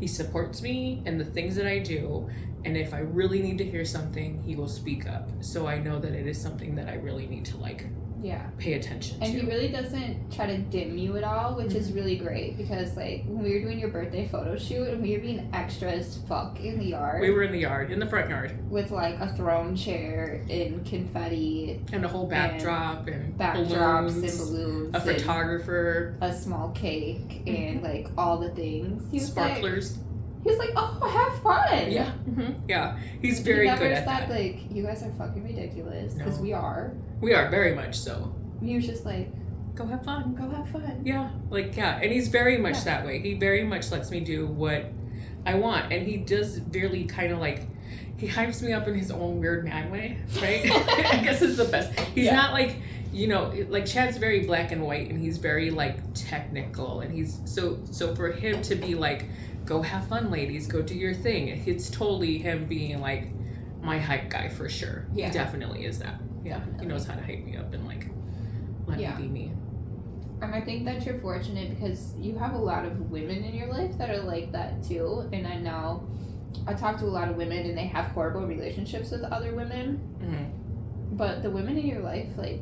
he 0.00 0.06
supports 0.06 0.60
me 0.60 1.02
and 1.06 1.20
the 1.20 1.24
things 1.24 1.56
that 1.56 1.66
I 1.66 1.78
do 1.78 2.28
and 2.64 2.76
if 2.76 2.94
I 2.94 3.00
really 3.00 3.42
need 3.42 3.58
to 3.58 3.64
hear 3.64 3.84
something, 3.84 4.42
he 4.42 4.56
will 4.56 4.68
speak 4.68 5.06
up. 5.06 5.28
So 5.40 5.66
I 5.66 5.78
know 5.78 5.98
that 5.98 6.12
it 6.12 6.26
is 6.26 6.40
something 6.40 6.74
that 6.76 6.88
I 6.88 6.94
really 6.94 7.26
need 7.26 7.44
to 7.46 7.58
like 7.58 7.86
Yeah. 8.24 8.46
pay 8.56 8.72
attention 8.72 9.18
And 9.20 9.32
to. 9.32 9.40
he 9.40 9.46
really 9.46 9.68
doesn't 9.68 10.32
try 10.32 10.46
to 10.46 10.56
dim 10.56 10.96
you 10.96 11.16
at 11.18 11.24
all, 11.24 11.56
which 11.56 11.74
is 11.74 11.88
mm-hmm. 11.88 11.96
really 11.96 12.16
great 12.16 12.56
because, 12.56 12.96
like, 12.96 13.24
when 13.26 13.42
we 13.42 13.52
were 13.52 13.60
doing 13.60 13.78
your 13.78 13.90
birthday 13.90 14.26
photo 14.26 14.56
shoot 14.56 14.88
and 14.88 15.02
we 15.02 15.12
were 15.12 15.20
being 15.20 15.50
extra 15.52 15.92
as 15.92 16.18
fuck 16.26 16.58
in 16.58 16.78
the 16.78 16.86
yard 16.86 17.20
we 17.20 17.30
were 17.30 17.42
in 17.42 17.52
the 17.52 17.58
yard, 17.58 17.90
in 17.90 17.98
the 17.98 18.06
front 18.06 18.30
yard, 18.30 18.70
with 18.70 18.90
like 18.90 19.18
a 19.20 19.34
throne 19.36 19.76
chair 19.76 20.42
and 20.48 20.86
confetti, 20.86 21.80
and 21.92 22.04
a 22.04 22.08
whole 22.08 22.26
backdrop 22.26 23.06
and, 23.08 23.38
backdrops 23.38 24.14
balloons, 24.14 24.24
and 24.24 24.38
balloons, 24.38 24.94
a 24.94 25.00
photographer, 25.00 26.16
a 26.22 26.32
small 26.32 26.70
cake, 26.70 27.42
and 27.46 27.82
mm-hmm. 27.82 27.84
like 27.84 28.08
all 28.16 28.38
the 28.38 28.50
things. 28.50 29.06
He 29.10 29.18
was 29.18 29.26
sparklers. 29.28 29.96
he 29.96 30.00
was 30.48 30.58
like, 30.58 30.70
"Oh, 30.76 31.08
have 31.08 31.42
fun." 31.42 31.90
Yeah, 31.90 32.10
hmm 32.12 32.52
yeah. 32.68 32.98
He's 33.20 33.40
very 33.40 33.66
he 33.66 33.70
never 33.70 33.84
good 33.84 33.92
at 33.92 34.04
said 34.04 34.28
that. 34.28 34.30
like, 34.30 34.60
"You 34.70 34.82
guys 34.84 35.02
are 35.02 35.12
fucking 35.12 35.42
ridiculous," 35.44 36.14
because 36.14 36.36
No. 36.38 36.42
we 36.42 36.52
are. 36.52 36.92
We 37.20 37.32
are 37.34 37.48
very 37.50 37.74
much 37.74 37.98
so. 37.98 38.34
He 38.62 38.76
was 38.76 38.86
just 38.86 39.04
like, 39.04 39.28
Go 39.74 39.86
have 39.86 40.04
fun. 40.04 40.34
"Go 40.34 40.48
have 40.50 40.68
fun." 40.68 41.02
Yeah, 41.04 41.30
like 41.50 41.76
yeah, 41.76 41.98
and 42.00 42.12
he's 42.12 42.28
very 42.28 42.58
much 42.58 42.76
Yeah. 42.78 42.84
that 42.84 43.06
way. 43.06 43.18
He 43.20 43.34
very 43.34 43.64
much 43.64 43.90
lets 43.90 44.10
me 44.10 44.20
do 44.20 44.46
what 44.46 44.84
I 45.46 45.54
want, 45.54 45.92
and 45.92 46.06
he 46.06 46.16
does 46.18 46.60
really 46.72 47.04
kind 47.04 47.32
of 47.32 47.38
like 47.40 47.66
he 48.16 48.28
hypes 48.28 48.62
me 48.62 48.72
up 48.72 48.86
in 48.86 48.94
his 48.94 49.10
own 49.10 49.40
weird 49.40 49.64
mad 49.64 49.90
way, 49.90 50.18
right? 50.40 50.62
I 50.70 51.20
guess 51.24 51.42
it's 51.42 51.56
the 51.56 51.64
best. 51.64 51.98
He's 52.14 52.26
Yeah. 52.26 52.36
not 52.36 52.52
like 52.52 52.76
you 53.12 53.28
know, 53.28 53.52
like 53.68 53.86
Chad's 53.86 54.16
very 54.16 54.44
black 54.46 54.72
and 54.72 54.82
white, 54.82 55.08
and 55.08 55.18
he's 55.20 55.38
very 55.38 55.70
like 55.70 55.96
technical, 56.14 57.00
and 57.00 57.12
he's 57.12 57.40
so 57.44 57.78
so 57.90 58.14
for 58.14 58.30
him 58.30 58.60
to 58.62 58.74
be 58.76 58.94
like, 58.94 59.26
go 59.64 59.82
have 59.82 60.06
fun, 60.08 60.30
ladies, 60.30 60.66
go 60.66 60.82
do 60.82 60.94
your 60.94 61.14
thing. 61.14 61.48
It's 61.66 61.90
totally 61.90 62.38
him 62.38 62.66
being 62.66 63.00
like 63.00 63.28
my 63.82 63.98
hype 63.98 64.28
guy 64.30 64.48
for 64.48 64.68
sure. 64.68 65.06
Yeah. 65.12 65.26
He 65.26 65.32
definitely 65.32 65.84
is 65.84 65.98
that. 66.00 66.20
Yeah, 66.44 66.60
he 66.80 66.86
knows 66.86 67.06
how 67.06 67.14
to 67.14 67.22
hype 67.24 67.44
me 67.44 67.56
up 67.56 67.72
and 67.72 67.86
like 67.86 68.06
let 68.86 68.98
Yeah. 69.00 69.16
me 69.16 69.22
be 69.22 69.28
me. 69.28 69.52
And 70.42 70.54
I 70.54 70.60
think 70.60 70.84
that 70.84 71.04
you're 71.06 71.18
fortunate 71.20 71.70
because 71.70 72.14
you 72.18 72.36
have 72.38 72.54
a 72.54 72.58
lot 72.58 72.84
of 72.84 73.10
women 73.10 73.44
in 73.44 73.54
your 73.54 73.68
life 73.68 73.96
that 73.98 74.10
are 74.10 74.22
like 74.22 74.52
that 74.52 74.82
too. 74.82 75.28
And 75.32 75.46
I 75.46 75.56
know 75.56 76.06
I 76.66 76.74
talk 76.74 76.98
to 76.98 77.04
a 77.06 77.06
lot 77.06 77.28
of 77.28 77.36
women 77.36 77.64
and 77.66 77.76
they 77.76 77.86
have 77.86 78.06
horrible 78.12 78.46
relationships 78.46 79.10
with 79.10 79.22
other 79.24 79.54
women. 79.54 80.00
Mhm. 80.22 81.16
But 81.16 81.42
the 81.42 81.50
women 81.50 81.78
in 81.78 81.86
your 81.86 82.00
life, 82.00 82.28
like, 82.36 82.60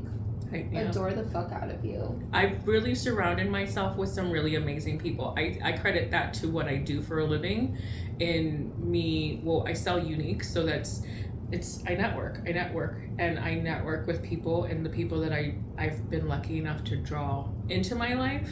I, 0.52 0.68
adore 0.80 1.12
the 1.12 1.24
fuck 1.24 1.52
out 1.52 1.70
of 1.70 1.84
you. 1.84 2.20
I've 2.32 2.66
really 2.66 2.94
surrounded 2.94 3.50
myself 3.50 3.96
with 3.96 4.10
some 4.10 4.30
really 4.30 4.56
amazing 4.56 4.98
people. 4.98 5.34
I, 5.36 5.58
I 5.62 5.72
credit 5.72 6.10
that 6.10 6.34
to 6.34 6.48
what 6.48 6.66
I 6.66 6.76
do 6.76 7.00
for 7.00 7.20
a 7.20 7.24
living. 7.24 7.78
In 8.18 8.72
me, 8.78 9.40
well, 9.42 9.64
I 9.66 9.72
sell 9.72 9.98
Younique, 9.98 10.44
so 10.44 10.64
that's 10.64 11.02
it's 11.50 11.82
I 11.86 11.94
network. 11.94 12.40
I 12.46 12.52
network 12.52 12.96
and 13.18 13.38
I 13.38 13.54
network 13.54 14.06
with 14.06 14.22
people 14.22 14.64
and 14.64 14.84
the 14.84 14.90
people 14.90 15.20
that 15.20 15.32
I 15.32 15.54
I've 15.78 16.08
been 16.08 16.26
lucky 16.26 16.58
enough 16.58 16.82
to 16.84 16.96
draw 16.96 17.48
into 17.68 17.94
my 17.94 18.14
life 18.14 18.48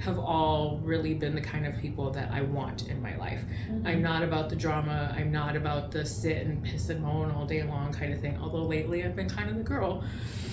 have 0.00 0.18
all 0.18 0.80
really 0.82 1.12
been 1.12 1.34
the 1.34 1.40
kind 1.40 1.66
of 1.66 1.76
people 1.76 2.10
that 2.10 2.30
I 2.32 2.40
want 2.40 2.88
in 2.88 3.02
my 3.02 3.16
life. 3.16 3.42
Mm-hmm. 3.70 3.86
I'm 3.86 4.02
not 4.02 4.22
about 4.22 4.48
the 4.48 4.56
drama. 4.56 5.14
I'm 5.16 5.30
not 5.30 5.56
about 5.56 5.90
the 5.90 6.06
sit 6.06 6.46
and 6.46 6.64
piss 6.64 6.88
and 6.88 7.02
moan 7.02 7.30
all 7.30 7.44
day 7.44 7.62
long 7.62 7.92
kind 7.92 8.12
of 8.12 8.20
thing. 8.20 8.38
Although 8.40 8.62
lately 8.62 9.04
I've 9.04 9.14
been 9.14 9.28
kind 9.28 9.50
of 9.50 9.56
the 9.56 9.62
girl, 9.62 10.02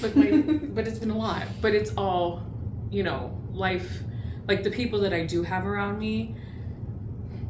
but 0.02 0.16
my, 0.18 0.32
but 0.74 0.86
it's 0.86 1.00
been 1.00 1.12
a 1.12 1.18
lot. 1.18 1.44
But 1.62 1.74
it's 1.74 1.94
all, 1.96 2.44
you 2.92 3.04
know, 3.04 3.40
life. 3.54 4.02
Like 4.50 4.64
the 4.64 4.72
people 4.72 5.00
that 5.02 5.14
I 5.14 5.26
do 5.26 5.44
have 5.44 5.66
around 5.66 5.98
me, 5.98 6.36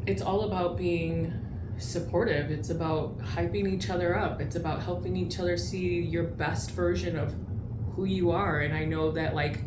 it's 0.06 0.22
all 0.22 0.42
about 0.42 0.76
being 0.76 1.32
supportive. 1.78 2.52
It's 2.52 2.70
about 2.70 3.18
hyping 3.18 3.72
each 3.72 3.90
other 3.90 4.16
up. 4.16 4.40
It's 4.40 4.54
about 4.54 4.82
helping 4.82 5.16
each 5.16 5.40
other 5.40 5.56
see 5.56 6.00
your 6.00 6.24
best 6.24 6.70
version 6.70 7.16
of 7.18 7.34
who 7.96 8.04
you 8.04 8.30
are. 8.30 8.60
And 8.60 8.72
I 8.72 8.84
know 8.84 9.10
that 9.12 9.34
like 9.34 9.60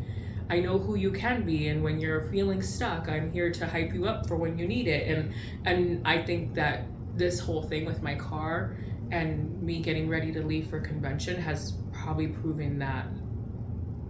I 0.51 0.59
know 0.59 0.77
who 0.77 0.95
you 0.95 1.11
can 1.11 1.45
be 1.45 1.69
and 1.69 1.81
when 1.81 1.97
you're 1.97 2.23
feeling 2.29 2.61
stuck, 2.61 3.07
I'm 3.07 3.31
here 3.31 3.53
to 3.53 3.65
hype 3.65 3.93
you 3.93 4.05
up 4.05 4.27
for 4.27 4.35
when 4.35 4.59
you 4.59 4.67
need 4.67 4.85
it. 4.89 5.07
And 5.07 5.33
and 5.65 6.05
I 6.05 6.21
think 6.21 6.55
that 6.55 6.83
this 7.15 7.39
whole 7.39 7.63
thing 7.63 7.85
with 7.85 8.03
my 8.03 8.15
car 8.15 8.75
and 9.11 9.61
me 9.63 9.81
getting 9.81 10.09
ready 10.09 10.33
to 10.33 10.45
leave 10.45 10.67
for 10.67 10.81
convention 10.81 11.41
has 11.41 11.77
probably 11.93 12.27
proven 12.27 12.79
that 12.79 13.07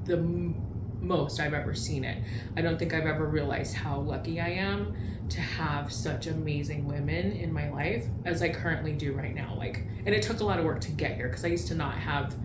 the 0.06 0.18
m- 0.18 0.56
most 1.00 1.40
I've 1.40 1.54
ever 1.54 1.76
seen 1.76 2.04
it. 2.04 2.24
I 2.58 2.62
don't 2.64 2.80
think 2.80 2.96
I've 2.96 3.06
ever 3.06 3.28
realized 3.28 3.76
how 3.76 4.00
lucky 4.00 4.42
I 4.42 4.50
am 4.50 4.96
to 5.30 5.42
have 5.42 5.94
such 5.94 6.26
amazing 6.26 6.88
women 6.88 7.34
in 7.34 7.54
my 7.54 7.70
life 7.70 8.06
as 8.26 8.42
I 8.42 8.50
currently 8.50 8.94
do 8.94 9.14
right 9.14 9.36
now. 9.36 9.54
Like, 9.56 9.86
and 10.08 10.16
it 10.16 10.24
took 10.24 10.40
a 10.40 10.44
lot 10.44 10.58
of 10.58 10.66
work 10.66 10.82
to 10.82 10.92
get 10.92 11.18
here 11.18 11.28
because 11.28 11.46
I 11.46 11.50
used 11.50 11.68
to 11.68 11.76
not 11.76 11.96
have 11.96 12.36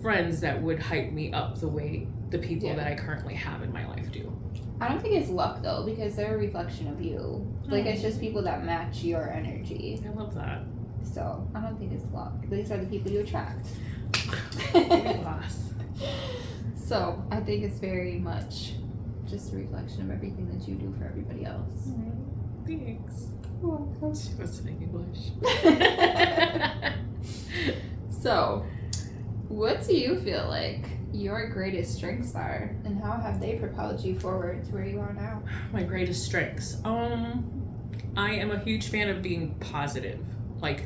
friends 0.00 0.40
that 0.40 0.62
would 0.62 0.78
hype 0.78 1.10
me 1.10 1.32
up 1.32 1.58
the 1.58 1.68
way 1.68 2.06
the 2.30 2.38
people 2.38 2.68
Yeah. 2.68 2.76
that 2.76 2.86
I 2.86 2.94
currently 2.94 3.34
have 3.34 3.62
in 3.62 3.72
my 3.72 3.86
life 3.86 4.10
do. 4.12 4.32
I 4.80 4.88
don't 4.88 5.00
think 5.02 5.14
it's 5.14 5.28
luck 5.30 5.62
though, 5.62 5.84
because 5.84 6.16
they're 6.16 6.34
a 6.34 6.38
reflection 6.38 6.88
of 6.88 7.00
you. 7.02 7.46
Like 7.68 7.84
Mm. 7.84 7.92
it's 7.92 8.02
just 8.02 8.20
people 8.20 8.42
that 8.42 8.64
match 8.64 9.02
your 9.04 9.28
energy. 9.30 10.00
I 10.04 10.08
love 10.18 10.34
that. 10.34 10.62
So 11.02 11.46
I 11.54 11.60
don't 11.60 11.78
think 11.78 11.92
it's 11.92 12.04
luck. 12.12 12.32
These 12.48 12.70
are 12.72 12.78
the 12.78 12.86
people 12.86 13.10
you 13.12 13.20
attract. 13.20 13.66
So 16.74 17.22
I 17.30 17.38
think 17.40 17.62
it's 17.62 17.78
very 17.78 18.18
much 18.18 18.72
just 19.28 19.52
a 19.52 19.56
reflection 19.56 20.02
of 20.02 20.10
everything 20.10 20.48
that 20.50 20.66
you 20.66 20.74
do 20.74 20.92
for 20.98 21.04
everybody 21.04 21.44
else. 21.44 21.92
Thanks. 22.66 23.28
Welcome. 23.60 24.12
She 24.14 24.34
was 24.40 24.52
speaking 24.56 24.82
English. 24.82 25.30
So, 28.10 28.64
what 29.50 29.84
do 29.86 29.96
you 29.96 30.18
feel 30.20 30.46
like 30.48 30.86
your 31.12 31.48
greatest 31.48 31.96
strengths 31.96 32.36
are, 32.36 32.74
and 32.84 33.00
how 33.02 33.18
have 33.20 33.40
they 33.40 33.56
propelled 33.56 34.00
you 34.00 34.18
forward 34.18 34.64
to 34.64 34.70
where 34.72 34.86
you 34.86 35.00
are 35.00 35.12
now? 35.12 35.42
My 35.72 35.82
greatest 35.82 36.24
strengths. 36.24 36.80
Um, 36.84 37.44
I 38.16 38.30
am 38.34 38.52
a 38.52 38.58
huge 38.60 38.88
fan 38.88 39.08
of 39.08 39.20
being 39.20 39.56
positive. 39.58 40.20
Like, 40.60 40.84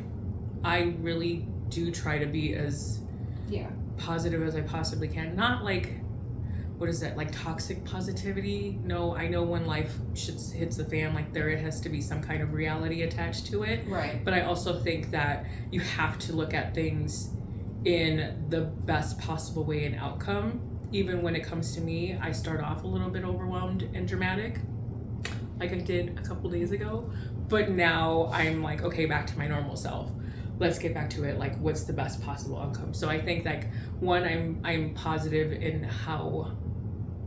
I 0.65 0.95
really 1.01 1.47
do 1.69 1.91
try 1.91 2.19
to 2.19 2.27
be 2.27 2.55
as 2.55 3.01
Yeah. 3.51 3.69
positive 3.99 4.43
as 4.43 4.57
I 4.57 4.63
possibly 4.63 5.09
can. 5.09 5.37
Not 5.37 5.63
like, 5.63 6.01
what 6.79 6.89
is 6.89 7.01
that? 7.01 7.19
Like 7.19 7.31
toxic 7.31 7.85
positivity? 7.85 8.79
No, 8.83 9.15
I 9.15 9.29
know 9.29 9.43
when 9.43 9.67
life 9.67 9.95
shit 10.15 10.41
hits 10.55 10.77
the 10.79 10.85
fan, 10.87 11.13
like 11.13 11.33
there 11.35 11.55
has 11.57 11.81
to 11.83 11.91
be 11.91 12.01
some 12.01 12.23
kind 12.23 12.43
of 12.43 12.55
reality 12.55 13.03
attached 13.03 13.47
to 13.49 13.63
it. 13.65 13.87
Right. 13.87 14.25
But 14.25 14.33
I 14.35 14.41
also 14.43 14.81
think 14.81 15.11
that 15.11 15.45
you 15.71 15.81
have 15.81 16.19
to 16.21 16.33
look 16.33 16.55
at 16.55 16.75
things 16.75 17.31
in 17.85 18.47
the 18.49 18.63
best 18.63 19.19
possible 19.19 19.65
way 19.65 19.85
and 19.85 19.97
outcome. 19.97 20.61
Even 20.93 21.23
when 21.23 21.35
it 21.35 21.45
comes 21.45 21.75
to 21.75 21.81
me, 21.81 22.17
I 22.21 22.33
start 22.33 22.61
off 22.61 22.85
a 22.85 22.87
little 22.87 23.11
bit 23.11 23.25
overwhelmed 23.25 23.83
and 23.95 24.07
dramatic, 24.07 24.61
like 25.59 25.73
I 25.73 25.79
did 25.79 26.19
a 26.19 26.23
couple 26.23 26.51
days 26.51 26.73
ago. 26.73 27.11
But 27.49 27.71
now 27.71 28.31
I'm 28.33 28.63
like, 28.63 28.83
okay, 28.83 29.07
back 29.07 29.27
to 29.29 29.39
my 29.39 29.47
normal 29.47 29.77
self. 29.77 30.11
Let's 30.59 30.79
get 30.79 30.95
back 30.95 31.11
to 31.11 31.25
it. 31.25 31.39
Like, 31.39 31.59
what's 31.59 31.83
the 31.83 31.93
best 31.93 32.23
possible 32.23 32.59
outcome? 32.59 32.95
So 32.95 33.09
I 33.09 33.21
think 33.21 33.45
like 33.45 33.73
one, 34.01 34.23
I'm 34.25 34.61
I'm 34.65 34.95
positive 34.95 35.53
in 35.53 35.83
how 35.83 36.57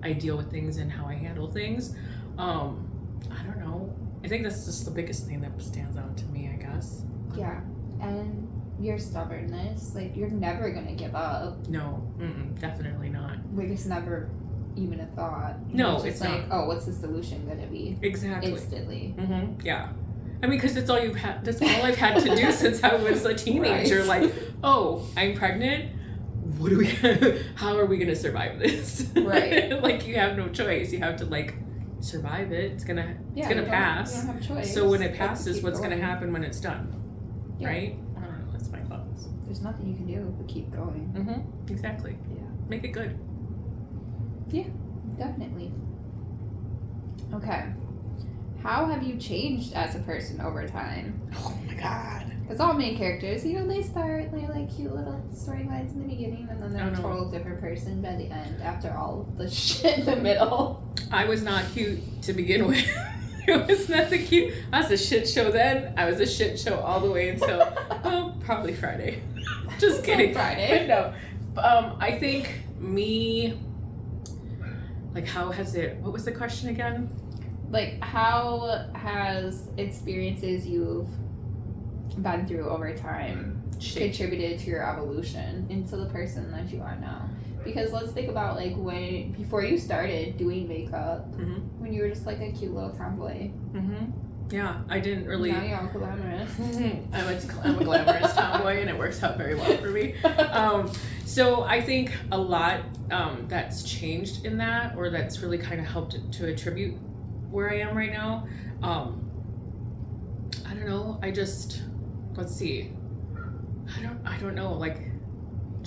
I 0.02 0.14
deal 0.14 0.38
with 0.38 0.50
things 0.50 0.78
and 0.78 0.92
how 0.92 1.06
I 1.06 1.16
handle 1.16 1.52
things. 1.52 1.96
Um, 2.38 2.90
I 3.30 3.44
don't 3.44 3.60
know. 3.60 3.94
I 4.24 4.28
think 4.28 4.44
that's 4.44 4.66
just 4.66 4.86
the 4.86 4.92
biggest 4.92 5.28
thing 5.28 5.42
that 5.42 5.62
stands 5.62 5.98
out 5.98 6.16
to 6.18 6.26
me. 6.26 6.50
I 6.52 6.56
guess. 6.56 7.04
Yeah. 7.36 7.60
And 8.00 8.47
your 8.80 9.00
stubbornness, 9.00 9.96
like 9.96 10.16
you're 10.16 10.30
never 10.30 10.70
gonna 10.72 10.94
give 10.94 11.16
up. 11.16 11.68
No, 11.68 12.02
definitely 12.60 13.10
not. 13.10 13.38
Like 13.54 13.70
it's 13.70 13.86
never 13.86 14.30
even 14.76 15.00
a 15.00 15.08
thought. 15.08 15.56
No, 15.74 15.96
just 15.96 16.06
it's 16.06 16.22
like, 16.22 16.46
oh, 16.52 16.68
what's 16.68 16.86
the 16.86 16.94
solution 16.94 17.48
gonna 17.48 17.68
be? 17.68 17.98
Exactly. 18.02 18.52
Instantly. 18.52 19.16
hmm 19.18 19.60
Yeah. 19.64 19.90
I 20.44 20.46
mean, 20.46 20.60
because 20.60 20.78
it's 20.78 20.90
all 20.90 21.00
you've 21.00 21.16
had. 21.16 21.44
That's 21.44 21.60
all 21.62 21.68
I've 21.68 21.96
had 21.96 22.22
to 22.24 22.36
do 22.36 22.52
since 22.64 22.84
I 22.84 22.94
was 22.96 23.26
a 23.26 23.34
teenager. 23.34 24.00
Right. 24.04 24.22
Like, 24.24 24.34
oh, 24.64 25.04
I'm 25.18 25.36
pregnant. 25.36 25.94
What 26.60 26.70
do 26.70 26.78
we? 26.78 26.86
how 27.56 27.76
are 27.76 27.86
we 27.88 27.98
gonna 27.98 28.16
survive 28.16 28.60
this? 28.60 29.10
Right. 29.16 29.72
like, 29.84 30.06
you 30.06 30.16
have 30.16 30.38
no 30.38 30.48
choice. 30.50 30.94
You 30.94 31.00
have 31.00 31.18
to 31.18 31.26
like 31.26 31.56
survive 32.00 32.52
it. 32.52 32.74
It's 32.74 32.84
gonna. 32.84 33.18
Yeah, 33.34 33.46
it's 33.46 33.54
gonna 33.56 33.68
pass. 33.68 34.16
You 34.16 34.22
don't 34.28 34.36
have 34.36 34.44
a 34.44 34.48
choice. 34.48 34.74
So 34.74 34.88
when 34.88 35.02
it 35.02 35.06
You 35.14 35.18
have 35.18 35.30
to 35.30 35.36
passes, 35.46 35.64
what's 35.64 35.80
gonna 35.80 35.98
happen 35.98 36.32
when 36.32 36.44
it's 36.44 36.60
done? 36.60 36.94
Yeah. 37.60 37.70
Right. 37.70 37.96
I 38.16 38.20
don't 38.22 38.46
know. 38.46 38.52
That's 38.52 38.70
my 38.70 38.82
thoughts. 38.82 39.28
There's 39.48 39.62
nothing 39.62 39.88
you 39.88 39.96
can 39.96 40.06
do 40.06 40.36
but 40.38 40.48
keep 40.48 40.70
going. 40.72 41.12
Mm-hmm. 41.16 41.72
Exactly. 41.72 42.18
Yeah. 42.30 42.44
Make 42.68 42.84
it 42.84 42.90
good. 42.90 43.18
Yeah, 44.52 44.66
definitely. 45.18 45.72
Okay. 47.34 47.66
How 48.62 48.86
have 48.86 49.04
you 49.04 49.18
changed 49.18 49.74
as 49.74 49.96
a 49.96 50.00
person 50.00 50.42
over 50.42 50.68
time? 50.68 51.22
Oh 51.38 51.58
my 51.66 51.74
god. 51.76 52.34
Because 52.42 52.60
all 52.60 52.74
main 52.74 52.98
characters, 52.98 53.46
you 53.46 53.58
know, 53.58 53.68
they 53.68 53.82
start, 53.82 54.32
they're 54.32 54.50
like 54.50 54.74
cute 54.76 54.94
little 54.94 55.22
storylines 55.34 55.94
in 55.94 56.02
the 56.02 56.08
beginning, 56.08 56.48
and 56.50 56.62
then 56.62 56.74
they're 56.74 56.88
a 56.88 56.96
total 56.96 57.30
different 57.30 57.60
person 57.60 58.02
by 58.02 58.16
the 58.16 58.26
end 58.26 58.62
after 58.62 58.92
all 58.92 59.28
the 59.38 59.50
shit 59.50 60.00
in 60.00 60.06
the 60.06 60.16
middle. 60.18 60.84
I 61.12 61.26
was 61.26 61.42
not 61.42 61.66
cute 61.74 62.22
to 62.24 62.34
begin 62.34 62.68
with. 62.68 62.86
it 63.54 63.68
was 63.68 63.88
nothing 63.88 64.26
cute. 64.26 64.54
I 64.74 64.82
was 64.82 64.92
a 64.92 64.98
shit 64.98 65.28
show 65.28 65.52
then. 65.52 65.94
I 65.98 66.10
was 66.10 66.20
a 66.20 66.26
shit 66.26 66.60
show 66.60 66.80
all 66.80 67.00
the 67.00 67.10
way 67.10 67.30
until 67.30 67.62
oh, 68.04 68.36
probably 68.42 68.74
Friday. 68.74 69.22
Just 69.80 70.04
kidding. 70.04 70.34
But 70.34 70.42
Friday. 70.42 70.88
no. 70.88 71.14
Um, 71.62 71.98
I 72.00 72.18
think 72.20 72.64
me 72.78 73.60
like 75.16 75.26
how 75.26 75.50
has 75.52 75.76
it 75.76 75.96
what 75.98 76.14
was 76.14 76.26
the 76.26 76.32
question 76.32 76.70
again? 76.70 77.10
Like, 77.70 78.02
how 78.02 78.86
has 78.96 79.70
experiences 79.78 80.68
you've 80.68 81.10
been 82.22 82.48
through 82.48 82.70
over 82.70 82.96
time 82.96 83.62
Shape. 83.80 84.14
contributed 84.14 84.60
to 84.60 84.70
your 84.70 84.90
evolution 84.90 85.68
into 85.70 85.98
the 85.98 86.06
person 86.06 86.52
that 86.52 86.72
you 86.72 86.82
are 86.82 86.96
now? 86.96 87.30
Because 87.68 87.92
let's 87.92 88.12
think 88.12 88.30
about 88.30 88.56
like 88.56 88.76
when 88.76 89.34
before 89.34 89.64
you 89.64 89.78
started 89.78 90.38
doing 90.38 90.68
makeup, 90.68 91.32
Mhm. 91.38 91.62
when 91.80 91.94
you 91.94 92.02
were 92.02 92.10
just 92.10 92.26
like 92.26 92.40
a 92.40 92.52
cute 92.52 92.74
little 92.74 92.92
tomboy. 92.92 93.52
Mm-hmm. 93.74 94.06
Yeah, 94.50 94.82
I 94.88 95.00
didn't 95.02 95.26
really 95.28 95.52
Now 95.52 95.62
you're 95.64 95.90
glamorous. 95.92 96.52
I'm, 97.14 97.28
a, 97.28 97.40
I'm 97.64 97.80
a 97.80 97.84
glamorous 97.84 98.34
tomboy 98.34 98.80
and 98.80 98.90
it 98.90 98.98
works 98.98 99.22
out 99.22 99.38
very 99.38 99.56
well 99.56 99.76
for 99.78 99.90
me. 99.90 100.16
um, 100.24 100.90
so 101.26 101.64
I 101.64 101.82
think 101.82 102.14
a 102.32 102.38
lot 102.38 102.80
um, 103.12 103.46
that's 103.50 103.84
changed 103.84 104.46
in 104.46 104.58
that, 104.60 104.96
or 104.96 105.10
that's 105.10 105.42
really 105.42 105.58
kind 105.58 105.82
of 105.82 105.86
helped 105.86 106.32
to 106.32 106.48
attribute 106.48 106.96
where 107.52 107.70
I 107.70 107.80
am 107.80 107.98
right 107.98 108.12
now. 108.14 108.48
Um, 108.82 109.30
I 110.66 110.74
don't 110.74 110.88
know. 110.88 111.20
I 111.22 111.32
just 111.32 111.82
let's 112.36 112.56
see. 112.56 112.94
I 113.98 114.02
don't. 114.02 114.20
I 114.26 114.38
don't 114.38 114.56
know. 114.56 114.74
Like, 114.74 115.00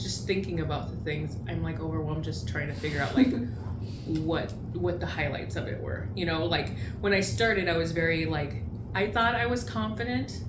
just 0.03 0.27
thinking 0.27 0.61
about 0.61 0.91
the 0.91 0.97
things, 1.05 1.37
I'm 1.49 1.63
like 1.63 1.81
overwhelmed. 1.81 2.25
Just 2.25 2.49
trying 2.49 2.69
to 2.69 2.75
figure 2.75 3.01
out 3.01 3.15
like 3.15 3.33
what 4.07 4.53
what 4.75 5.01
the 5.01 5.07
highlights 5.07 5.57
of 5.57 5.67
it 5.69 5.81
were. 5.81 6.09
You 6.15 6.27
know, 6.27 6.45
like 6.47 6.77
when 7.01 7.13
I 7.13 7.21
started, 7.21 7.69
I 7.69 7.77
was 7.77 7.93
very 7.93 8.27
like 8.27 8.63
I 8.95 9.11
thought 9.11 9.35
I 9.35 9.47
was 9.47 9.63
confident 9.65 10.41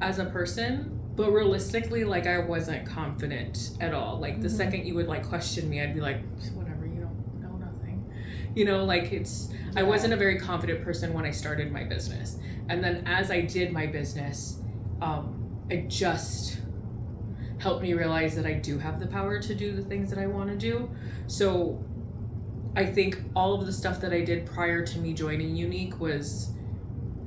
as 0.00 0.18
a 0.18 0.24
person, 0.26 0.98
but 1.16 1.30
realistically, 1.32 2.04
like 2.04 2.26
I 2.26 2.38
wasn't 2.38 2.86
confident 2.86 3.70
at 3.80 3.94
all. 3.94 4.18
Like 4.18 4.40
the 4.40 4.48
Mhm. 4.48 4.56
second 4.56 4.86
you 4.86 4.94
would 4.94 5.08
like 5.08 5.26
question 5.26 5.68
me, 5.68 5.80
I'd 5.82 5.94
be 5.94 6.00
like, 6.00 6.20
whatever, 6.54 6.86
you 6.86 7.00
don't 7.00 7.42
know 7.42 7.56
nothing. 7.56 8.04
You 8.54 8.64
know, 8.64 8.84
like 8.84 9.12
it's 9.12 9.50
I 9.74 9.82
wasn't 9.82 10.12
a 10.14 10.16
very 10.16 10.38
confident 10.38 10.82
person 10.82 11.12
when 11.12 11.24
I 11.26 11.30
started 11.30 11.70
my 11.70 11.84
business. 11.84 12.38
And 12.68 12.82
then 12.82 13.02
as 13.06 13.30
I 13.30 13.42
did 13.42 13.72
my 13.72 13.86
business, 13.86 14.58
um, 15.02 15.34
I 15.70 15.84
just 15.88 16.58
helped 17.66 17.82
me 17.82 17.94
realize 17.94 18.36
that 18.36 18.46
I 18.46 18.52
do 18.52 18.78
have 18.78 19.00
the 19.00 19.08
power 19.08 19.40
to 19.42 19.52
do 19.52 19.72
the 19.74 19.82
things 19.82 20.08
that 20.10 20.20
I 20.20 20.28
want 20.28 20.48
to 20.50 20.56
do. 20.56 20.88
So 21.26 21.84
I 22.76 22.86
think 22.86 23.18
all 23.34 23.54
of 23.54 23.66
the 23.66 23.72
stuff 23.72 24.00
that 24.02 24.12
I 24.12 24.20
did 24.20 24.46
prior 24.46 24.86
to 24.86 24.98
me 25.00 25.12
joining 25.12 25.56
Younique 25.56 25.98
was 25.98 26.52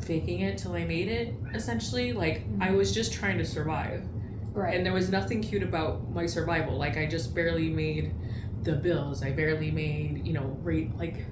faking 0.02 0.40
it 0.40 0.58
till 0.58 0.76
I 0.76 0.86
made 0.86 1.10
it, 1.10 1.34
essentially. 1.54 2.14
Like, 2.14 2.46
I 2.62 2.72
was 2.72 2.94
just 2.94 3.12
trying 3.12 3.38
to 3.40 3.44
survive. 3.46 4.08
Right. 4.54 4.78
And 4.78 4.86
there 4.86 4.94
was 4.94 5.10
nothing 5.10 5.42
cute 5.42 5.62
about 5.62 6.10
my 6.10 6.26
survival. 6.26 6.78
Like, 6.78 6.96
I 6.96 7.06
just 7.06 7.36
barely 7.36 7.68
made 7.70 8.16
the 8.64 8.76
bills. 8.78 9.22
I 9.22 9.32
barely 9.32 9.72
made, 9.72 10.26
you 10.26 10.32
know, 10.32 10.58
rate, 10.64 10.96
like, 10.96 11.26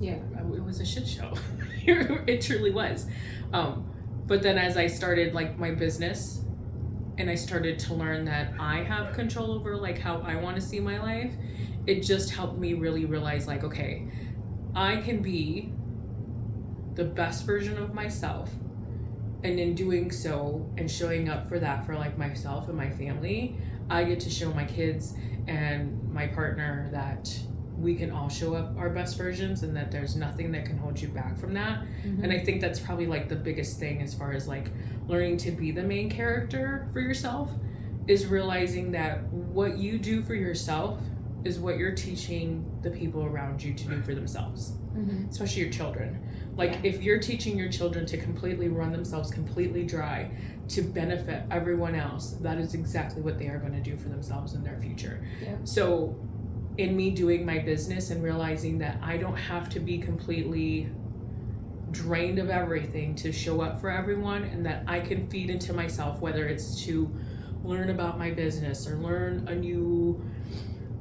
Yeah. 0.00 0.18
it 0.38 0.64
was 0.64 0.78
a 0.78 0.86
shit 0.86 1.08
show. 1.08 1.34
it 1.84 2.42
truly 2.42 2.70
was. 2.70 3.06
Um, 3.52 3.92
but 4.28 4.40
then 4.40 4.56
as 4.56 4.76
I 4.76 4.86
started, 4.86 5.34
like, 5.34 5.58
my 5.58 5.72
business, 5.72 6.44
and 7.20 7.30
I 7.30 7.34
started 7.34 7.78
to 7.80 7.94
learn 7.94 8.24
that 8.24 8.54
I 8.58 8.78
have 8.78 9.12
control 9.14 9.52
over, 9.52 9.76
like, 9.76 9.98
how 9.98 10.22
I 10.22 10.36
want 10.36 10.56
to 10.56 10.62
see 10.62 10.80
my 10.80 10.98
life, 10.98 11.32
it 11.86 12.00
just 12.00 12.30
helped 12.30 12.58
me 12.58 12.72
really 12.72 13.04
realize, 13.04 13.46
like, 13.46 13.62
okay, 13.62 14.08
I 14.74 14.96
can 14.96 15.20
be 15.20 15.72
the 16.94 17.04
best 17.04 17.44
version 17.44 17.76
of 17.78 17.92
myself 17.92 18.50
and 19.42 19.60
in 19.60 19.74
doing 19.74 20.10
so 20.10 20.68
and 20.76 20.90
showing 20.90 21.28
up 21.28 21.48
for 21.48 21.58
that 21.58 21.86
for 21.86 21.94
like 21.94 22.18
myself 22.18 22.68
and 22.68 22.76
my 22.76 22.90
family 22.90 23.56
i 23.88 24.04
get 24.04 24.20
to 24.20 24.28
show 24.28 24.52
my 24.52 24.64
kids 24.64 25.14
and 25.46 26.12
my 26.12 26.26
partner 26.26 26.90
that 26.92 27.38
we 27.80 27.94
can 27.94 28.10
all 28.10 28.28
show 28.28 28.54
up 28.54 28.76
our 28.76 28.90
best 28.90 29.16
versions 29.16 29.62
and 29.62 29.74
that 29.76 29.90
there's 29.90 30.14
nothing 30.16 30.52
that 30.52 30.66
can 30.66 30.76
hold 30.76 31.00
you 31.00 31.08
back 31.08 31.36
from 31.38 31.54
that 31.54 31.82
Mhm. 32.04 32.22
and 32.22 32.32
i 32.32 32.38
think 32.38 32.60
that's 32.60 32.78
probably 32.78 33.06
like 33.06 33.28
the 33.28 33.36
biggest 33.36 33.78
thing 33.78 34.02
as 34.02 34.14
far 34.14 34.32
as 34.32 34.46
like 34.46 34.70
learning 35.08 35.36
to 35.38 35.50
be 35.50 35.70
the 35.70 35.82
main 35.82 36.10
character 36.10 36.86
for 36.92 37.00
yourself 37.00 37.50
is 38.06 38.26
realizing 38.26 38.92
that 38.92 39.22
what 39.32 39.78
you 39.78 39.98
do 39.98 40.22
for 40.22 40.34
yourself 40.34 41.00
is 41.44 41.58
what 41.58 41.78
you're 41.78 41.94
teaching 41.94 42.64
the 42.82 42.90
people 42.90 43.24
around 43.24 43.62
you 43.62 43.72
to 43.72 43.86
do 43.88 44.02
for 44.02 44.14
themselves 44.14 44.74
Mhm. 44.96 45.30
especially 45.30 45.62
your 45.62 45.70
children. 45.70 46.18
Like 46.56 46.72
Yeah. 46.72 46.80
if 46.90 47.02
you're 47.02 47.20
teaching 47.20 47.56
your 47.56 47.68
children 47.70 48.04
to 48.06 48.16
completely 48.18 48.68
run 48.68 48.90
themselves 48.90 49.30
completely 49.30 49.84
dry 49.84 50.30
to 50.68 50.82
benefit 50.82 51.44
everyone 51.50 51.94
else, 51.94 52.32
that 52.42 52.58
is 52.58 52.74
exactly 52.74 53.22
what 53.22 53.38
they 53.38 53.46
are 53.48 53.58
going 53.58 53.72
to 53.72 53.80
do 53.80 53.96
for 53.96 54.08
themselves 54.08 54.54
in 54.54 54.64
their 54.64 54.76
future. 54.80 55.20
Yeah. 55.40 55.54
So 55.62 56.16
in 56.78 56.96
me 56.96 57.10
doing 57.10 57.44
my 57.44 57.58
business 57.58 58.10
and 58.10 58.22
realizing 58.22 58.78
that 58.78 58.98
I 59.02 59.16
don't 59.16 59.36
have 59.36 59.68
to 59.70 59.80
be 59.80 59.98
completely 59.98 60.88
drained 61.90 62.38
of 62.38 62.50
everything 62.50 63.14
to 63.16 63.32
show 63.32 63.60
up 63.60 63.80
for 63.80 63.90
everyone 63.90 64.44
and 64.44 64.64
that 64.64 64.84
I 64.86 65.00
can 65.00 65.28
feed 65.28 65.50
into 65.50 65.72
myself 65.72 66.20
whether 66.20 66.46
it's 66.46 66.84
to 66.84 67.12
learn 67.64 67.90
about 67.90 68.18
my 68.18 68.30
business 68.30 68.86
or 68.86 68.96
learn 68.96 69.48
a 69.48 69.54
new 69.54 70.24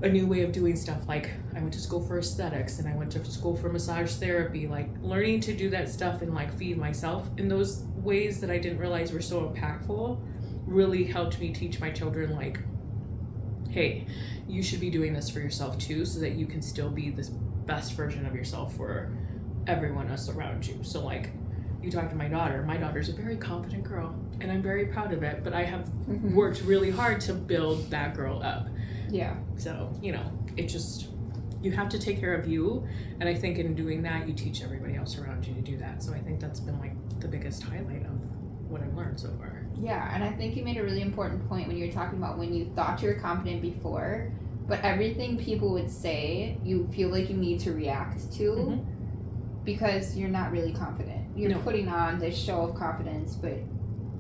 a 0.02 0.08
new 0.08 0.26
way 0.26 0.44
of 0.44 0.54
doing 0.54 0.78
stuff. 0.78 1.08
Like 1.10 1.30
I 1.54 1.60
went 1.60 1.74
to 1.74 1.80
school 1.82 2.06
for 2.06 2.18
aesthetics 2.18 2.80
and 2.80 2.88
I 2.88 2.96
went 2.96 3.12
to 3.12 3.26
school 3.26 3.56
for 3.56 3.70
massage 3.70 4.14
therapy 4.14 4.68
like 4.68 4.90
learning 5.02 5.42
to 5.42 5.54
do 5.54 5.70
that 5.72 5.90
stuff 5.90 6.22
and 6.22 6.34
like 6.34 6.58
feed 6.58 6.78
myself. 6.78 7.30
In 7.38 7.50
those 7.50 7.84
ways 7.96 8.40
that 8.42 8.50
I 8.50 8.58
didn't 8.58 8.80
realize 8.80 9.12
were 9.12 9.22
so 9.22 9.50
impactful 9.50 10.20
really 10.66 11.04
helped 11.04 11.40
me 11.40 11.54
teach 11.54 11.80
my 11.80 11.90
children 11.90 12.36
like 12.36 12.60
hey 13.70 14.06
you 14.48 14.64
should 14.64 14.80
be 14.80 14.90
doing 14.90 15.14
this 15.14 15.30
for 15.30 15.40
yourself 15.40 15.78
too 15.78 16.06
so 16.06 16.20
that 16.20 16.32
you 16.32 16.46
can 16.46 16.62
still 16.62 16.90
be 16.90 17.10
this 17.12 17.30
best 17.30 17.94
version 17.94 18.26
of 18.26 18.34
yourself 18.36 18.76
for 18.76 19.12
everyone 19.68 20.10
else 20.10 20.28
around 20.30 20.66
you. 20.66 20.80
So 20.84 21.06
like 21.06 21.30
you 21.84 21.92
talk 21.92 22.10
to 22.10 22.16
my 22.16 22.28
daughter. 22.28 22.64
My 22.64 22.78
daughter's 22.78 23.10
a 23.10 23.14
very 23.14 23.38
confident 23.38 23.84
girl 23.84 24.16
and 24.42 24.52
i'm 24.52 24.62
very 24.62 24.86
proud 24.86 25.12
of 25.14 25.22
it 25.22 25.44
but 25.44 25.54
i 25.54 25.64
have 25.64 25.82
Mhm. 26.08 26.34
worked 26.34 26.62
really 26.64 26.90
hard 26.92 27.20
to 27.22 27.34
build 27.34 27.90
that 27.92 28.16
girl 28.16 28.42
up. 28.42 28.68
Yeah. 29.10 29.36
so 29.58 29.92
you 30.02 30.12
know 30.14 30.32
it 30.58 30.68
just 30.68 31.10
you 31.62 31.72
have 31.72 31.90
to 31.90 32.00
take 32.00 32.20
care 32.22 32.34
of 32.34 32.48
you 32.48 32.88
and 33.20 33.28
i 33.28 33.34
think 33.36 33.58
in 33.60 33.76
doing 33.76 34.02
that 34.04 34.28
you 34.28 34.34
teach 34.34 34.64
everybody 34.64 34.96
else 34.96 35.18
around 35.20 35.46
you 35.46 35.54
to 35.54 35.62
do 35.62 35.78
that. 35.78 36.02
So 36.02 36.14
i 36.14 36.20
think 36.20 36.40
that's 36.40 36.60
been 36.62 36.80
like 36.80 36.94
the 37.20 37.28
biggest 37.28 37.62
highlight 37.64 38.04
of 38.06 38.18
what 38.70 38.82
i've 38.82 38.96
learned 38.96 39.20
so 39.20 39.30
far 39.38 39.59
Yeah, 39.82 40.14
and 40.14 40.24
I 40.24 40.32
think 40.32 40.56
you 40.56 40.64
made 40.64 40.78
a 40.78 40.84
really 40.84 41.02
important 41.02 41.48
point 41.48 41.68
when 41.68 41.78
you 41.78 41.86
were 41.88 41.92
talking 41.92 42.18
about 42.18 42.38
when 42.38 42.54
you 42.54 42.66
thought 42.76 43.02
you 43.02 43.10
were 43.10 43.16
confident 43.16 43.62
before, 43.62 44.32
but 44.68 44.84
everything 44.84 45.38
people 45.38 45.72
would 45.74 45.90
say, 45.90 46.58
you 46.64 46.88
feel 46.94 47.10
like 47.10 47.30
you 47.30 47.38
need 47.38 47.60
to 47.62 47.72
react 47.74 48.32
to 48.34 48.44
Mhm. 48.52 48.86
because 49.64 50.18
you're 50.18 50.30
not 50.30 50.52
really 50.52 50.74
confident. 50.74 51.26
You're 51.36 51.52
No. 51.52 51.60
putting 51.60 51.88
on 51.88 52.20
this 52.20 52.36
show 52.38 52.62
of 52.62 52.76
confidence, 52.76 53.36
but 53.36 53.54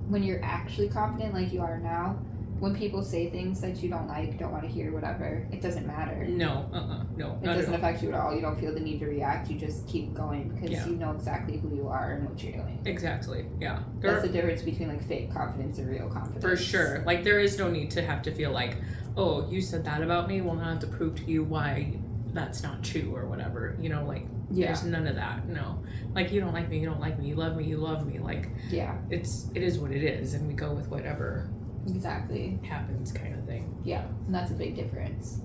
when 0.08 0.24
you're 0.24 0.44
actually 0.44 0.88
confident 0.90 1.34
like 1.34 1.52
you 1.52 1.62
are 1.62 1.80
now, 1.80 2.16
when 2.60 2.76
people 2.76 3.02
say 3.04 3.30
things 3.30 3.62
that 3.62 3.82
you 3.82 3.90
don't 3.90 4.08
like, 4.08 4.38
don't 4.38 4.52
want 4.52 4.64
to 4.64 4.70
hear, 4.70 4.92
whatever, 4.92 5.48
it 5.52 5.62
doesn't 5.62 5.88
matter. 5.88 6.26
no 6.26 6.70
uh-uh 6.74 7.04
no 7.16 7.38
It 7.42 7.46
doesn't 7.46 7.74
affect 7.74 8.02
you 8.04 8.10
at 8.10 8.16
all. 8.20 8.34
You 8.36 8.42
don't 8.42 8.60
feel 8.60 8.74
the 8.74 8.80
need 8.80 9.00
to 9.00 9.06
react. 9.08 9.50
You 9.50 9.58
just 9.58 9.88
keep 9.88 10.14
going 10.14 10.50
because 10.50 10.70
Yeah. 10.72 10.86
you 10.88 10.96
know 10.96 11.12
exactly 11.12 11.58
who 11.58 11.74
you 11.76 11.88
are 11.88 12.14
and 12.14 12.30
what 12.30 12.42
you're 12.44 12.54
doing. 12.54 12.80
exactly 12.86 13.46
yeah 13.60 13.80
There 14.00 14.12
That's 14.12 14.24
the 14.28 14.30
difference 14.32 14.62
between 14.62 14.90
like 14.90 15.04
fake 15.08 15.32
confidence 15.34 15.78
and 15.80 15.90
real 15.90 16.10
confidence. 16.10 16.44
For 16.44 16.56
sure. 16.56 17.04
Like 17.06 17.24
there 17.24 17.40
is 17.40 17.58
no 17.58 17.70
need 17.70 17.92
to 17.92 18.02
have 18.02 18.22
to 18.24 18.32
feel 18.32 18.52
like, 18.52 18.78
oh, 19.18 19.48
you 19.50 19.62
said 19.62 19.84
that 19.86 20.02
about 20.02 20.28
me. 20.28 20.42
Well, 20.42 20.56
now 20.56 20.66
I 20.66 20.70
have 20.72 20.80
to 20.80 20.88
prove 20.88 21.16
to 21.18 21.24
you 21.26 21.44
why 21.44 21.94
that's 22.34 22.62
not 22.64 22.84
true 22.84 23.12
or 23.16 23.26
whatever. 23.26 23.76
You 23.82 23.90
know, 23.90 24.06
like 24.06 24.26
Yeah. 24.52 24.68
there's 24.68 24.84
none 24.84 25.08
of 25.08 25.16
that. 25.16 25.48
No. 25.48 25.80
Like 26.14 26.32
you 26.32 26.40
don't 26.42 26.54
like 26.54 26.70
me, 26.70 26.80
you 26.80 26.86
don't 26.88 27.00
like 27.00 27.18
me. 27.20 27.28
You 27.28 27.36
love 27.36 27.56
me, 27.56 27.64
you 27.66 27.78
love 27.78 28.06
me. 28.06 28.20
Like 28.20 28.50
Yeah. 28.70 28.96
it's 29.10 29.50
it 29.56 29.64
is 29.64 29.80
what 29.80 29.92
it 29.92 30.04
is, 30.04 30.34
and 30.36 30.48
we 30.48 30.54
go 30.54 30.72
with 30.74 30.88
whatever 30.90 31.50
Exactly. 31.88 32.60
happens, 32.64 33.12
kind 33.12 33.34
of 33.36 33.44
thing. 33.46 33.76
Yeah. 33.84 34.04
And 34.26 34.36
that's 34.36 34.52
a 34.52 34.56
big 34.56 34.76
difference. 34.76 35.40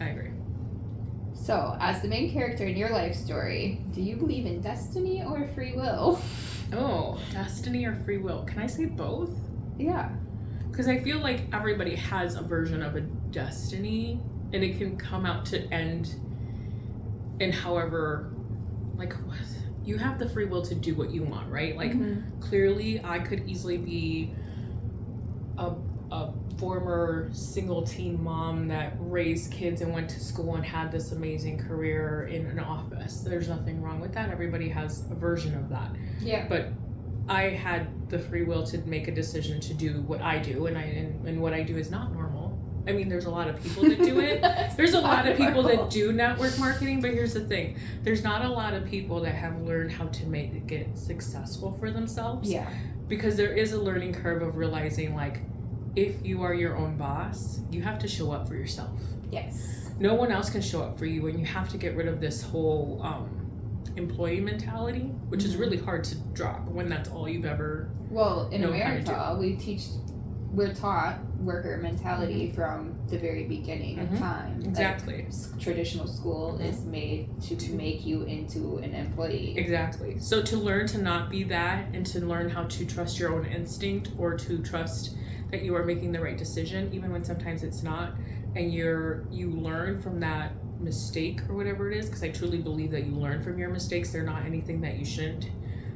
I 0.00 0.08
agree. 0.08 0.30
So, 1.34 1.76
as 1.80 2.02
the 2.02 2.08
main 2.08 2.30
character 2.32 2.64
in 2.64 2.76
your 2.76 2.90
life 2.90 3.14
story, 3.14 3.80
do 3.92 4.02
you 4.02 4.16
believe 4.16 4.44
in 4.46 4.60
destiny 4.60 5.22
or 5.24 5.46
free 5.54 5.74
will? 5.74 6.20
Oh, 6.70 7.18
destiny 7.32 7.86
or 7.86 7.94
free 8.04 8.18
will? 8.18 8.42
Can 8.44 8.58
I 8.58 8.66
say 8.66 8.84
both? 8.84 9.30
Yeah. 9.78 10.10
Because 10.70 10.86
I 10.86 10.98
feel 10.98 11.18
like 11.18 11.44
everybody 11.54 11.94
has 11.94 12.34
a 12.34 12.42
version 12.42 12.82
of 12.82 12.94
a 12.94 13.00
destiny, 13.00 14.20
and 14.52 14.62
it 14.62 14.76
can 14.76 14.98
come 14.98 15.24
out 15.24 15.46
to 15.46 15.66
end 15.72 16.14
in 17.40 17.52
however, 17.52 18.30
like, 18.98 19.14
what? 19.26 19.38
You 19.82 19.96
have 19.96 20.18
the 20.18 20.28
free 20.28 20.44
will 20.44 20.60
to 20.60 20.74
do 20.74 20.94
what 20.94 21.10
you 21.10 21.22
want, 21.22 21.50
right? 21.50 21.74
Like, 21.74 21.92
Mhm. 21.92 22.22
clearly, 22.40 23.00
I 23.02 23.20
could 23.20 23.48
easily 23.48 23.78
be 23.78 24.34
a, 25.58 25.74
a 26.10 26.32
former 26.58 27.28
single 27.32 27.82
teen 27.82 28.22
mom 28.22 28.68
that 28.68 28.94
raised 28.98 29.52
kids 29.52 29.80
and 29.80 29.92
went 29.92 30.08
to 30.10 30.20
school 30.20 30.56
and 30.56 30.64
had 30.64 30.90
this 30.90 31.12
amazing 31.12 31.58
career 31.58 32.28
in 32.30 32.46
an 32.46 32.58
office. 32.58 33.20
There's 33.20 33.48
nothing 33.48 33.82
wrong 33.82 34.00
with 34.00 34.14
that. 34.14 34.30
Everybody 34.30 34.68
has 34.68 35.04
a 35.10 35.14
version 35.14 35.54
of 35.54 35.68
that 35.68 35.90
yeah. 36.20 36.46
but 36.48 36.68
I 37.28 37.50
had 37.50 38.10
the 38.10 38.18
free 38.18 38.44
will 38.44 38.64
to 38.66 38.78
make 38.78 39.08
a 39.08 39.12
decision 39.12 39.60
to 39.60 39.74
do 39.74 40.00
what 40.02 40.20
I 40.20 40.38
do, 40.38 40.66
and 40.66 40.78
I 40.78 40.82
and, 40.82 41.28
and 41.28 41.40
what 41.40 41.52
I 41.52 41.62
do 41.62 41.76
is 41.76 41.90
not 41.90 42.12
normal. 42.12 42.58
I 42.86 42.92
mean, 42.92 43.08
there's 43.10 43.26
a 43.26 43.30
lot 43.30 43.48
of 43.48 43.62
people 43.62 43.82
that 43.82 43.98
do 43.98 44.20
it. 44.20 44.40
There's 44.78 44.94
a 44.94 45.00
lot 45.00 45.28
of 45.28 45.36
people 45.36 45.62
that 45.64 45.90
do 45.90 46.10
network 46.10 46.58
marketing, 46.58 47.02
but 47.02 47.10
here's 47.10 47.34
the 47.34 47.40
thing: 47.40 47.76
there's 48.02 48.24
not 48.24 48.42
a 48.42 48.48
lot 48.48 48.72
of 48.72 48.86
people 48.86 49.20
that 49.20 49.34
have 49.34 49.60
learned 49.60 49.92
how 49.92 50.06
to 50.06 50.26
make 50.26 50.72
it 50.72 50.96
successful 50.96 51.72
for 51.72 51.90
themselves. 51.90 52.50
Yeah. 52.50 52.70
Because 53.08 53.36
there 53.36 53.52
is 53.52 53.72
a 53.72 53.80
learning 53.80 54.14
curve 54.14 54.42
of 54.42 54.56
realizing, 54.56 55.14
like, 55.14 55.40
if 55.96 56.24
you 56.24 56.42
are 56.42 56.54
your 56.54 56.76
own 56.76 56.96
boss, 56.96 57.60
you 57.70 57.82
have 57.82 57.98
to 58.00 58.08
show 58.08 58.30
up 58.32 58.46
for 58.46 58.54
yourself. 58.54 59.00
Yes. 59.30 59.90
No 59.98 60.14
one 60.14 60.30
else 60.30 60.50
can 60.50 60.60
show 60.60 60.82
up 60.82 60.98
for 60.98 61.06
you, 61.06 61.26
and 61.26 61.38
you 61.40 61.44
have 61.46 61.68
to 61.70 61.78
get 61.78 61.96
rid 61.96 62.06
of 62.06 62.20
this 62.20 62.42
whole 62.42 63.00
um, 63.02 63.28
employee 63.96 64.40
mentality, 64.40 65.10
which 65.28 65.44
is 65.44 65.56
Mhm. 65.56 65.60
really 65.60 65.76
hard 65.78 66.04
to 66.04 66.14
drop 66.34 66.68
when 66.68 66.88
that's 66.88 67.08
all 67.10 67.28
you've 67.28 67.44
ever. 67.46 67.88
Well, 68.10 68.48
in 68.50 68.60
Know 68.60 68.68
how 68.72 68.78
to 68.78 68.84
America, 68.84 69.36
we 69.40 69.56
teach, 69.56 69.86
we're 70.52 70.72
taught 70.74 71.18
worker 71.40 71.78
mentality 71.82 72.50
from 72.52 72.94
the 73.08 73.18
very 73.18 73.44
beginning 73.44 73.96
Mhm. 73.98 74.12
of 74.12 74.18
time. 74.18 74.58
Like, 74.60 74.68
Exactly. 74.68 75.24
s- 75.28 75.52
traditional 75.58 76.06
school 76.06 76.58
is 76.58 76.84
made 76.84 77.28
to, 77.42 77.54
To- 77.56 77.74
make 77.74 78.04
you 78.06 78.22
into 78.22 78.78
an 78.78 78.94
employee. 78.94 79.54
Exactly. 79.56 80.16
So 80.18 80.42
to 80.42 80.56
learn 80.56 80.86
to 80.88 80.98
not 81.02 81.30
be 81.30 81.44
that 81.44 81.86
and 81.94 82.04
to 82.06 82.24
learn 82.24 82.48
how 82.48 82.64
to 82.64 82.84
trust 82.86 83.18
your 83.20 83.34
own 83.34 83.44
instinct 83.46 84.10
or 84.18 84.34
to 84.36 84.58
trust 84.62 85.16
that 85.50 85.62
you 85.62 85.74
are 85.76 85.84
making 85.84 86.12
the 86.12 86.20
right 86.20 86.36
decision 86.36 86.90
even 86.92 87.10
when 87.12 87.24
sometimes 87.24 87.62
it's 87.62 87.82
not 87.82 88.14
and 88.56 88.72
you're 88.72 89.24
you 89.30 89.50
learn 89.50 90.00
from 90.00 90.20
that 90.20 90.52
mistake 90.80 91.40
or 91.48 91.54
whatever 91.56 91.90
it 91.90 91.96
is 91.96 92.06
because 92.06 92.22
I 92.22 92.28
truly 92.30 92.58
believe 92.58 92.90
that 92.92 93.04
you 93.06 93.12
learn 93.14 93.42
from 93.42 93.58
your 93.58 93.68
mistakes 93.70 94.10
they're 94.12 94.22
not 94.24 94.44
anything 94.44 94.80
that 94.82 94.98
you 94.98 95.04
shouldn't. 95.04 95.50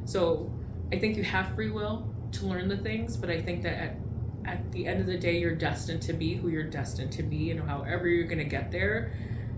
So 0.04 0.50
I 0.92 0.98
think 0.98 1.16
you 1.16 1.22
have 1.24 1.54
free 1.54 1.70
will 1.70 2.06
to 2.32 2.46
learn 2.46 2.68
the 2.68 2.76
things 2.76 3.16
but 3.16 3.28
I 3.30 3.40
think 3.42 3.62
that 3.62 3.74
at 3.82 3.96
at 4.44 4.70
the 4.72 4.86
end 4.86 5.00
of 5.00 5.06
the 5.06 5.16
day 5.18 5.38
you're 5.38 5.54
destined 5.54 6.02
to 6.02 6.12
be 6.12 6.34
who 6.34 6.48
you're 6.48 6.62
destined 6.62 7.12
to 7.12 7.22
be 7.22 7.50
and 7.50 7.60
however 7.68 8.08
you're 8.08 8.26
going 8.26 8.38
to 8.38 8.44
get 8.44 8.70
there 8.70 9.12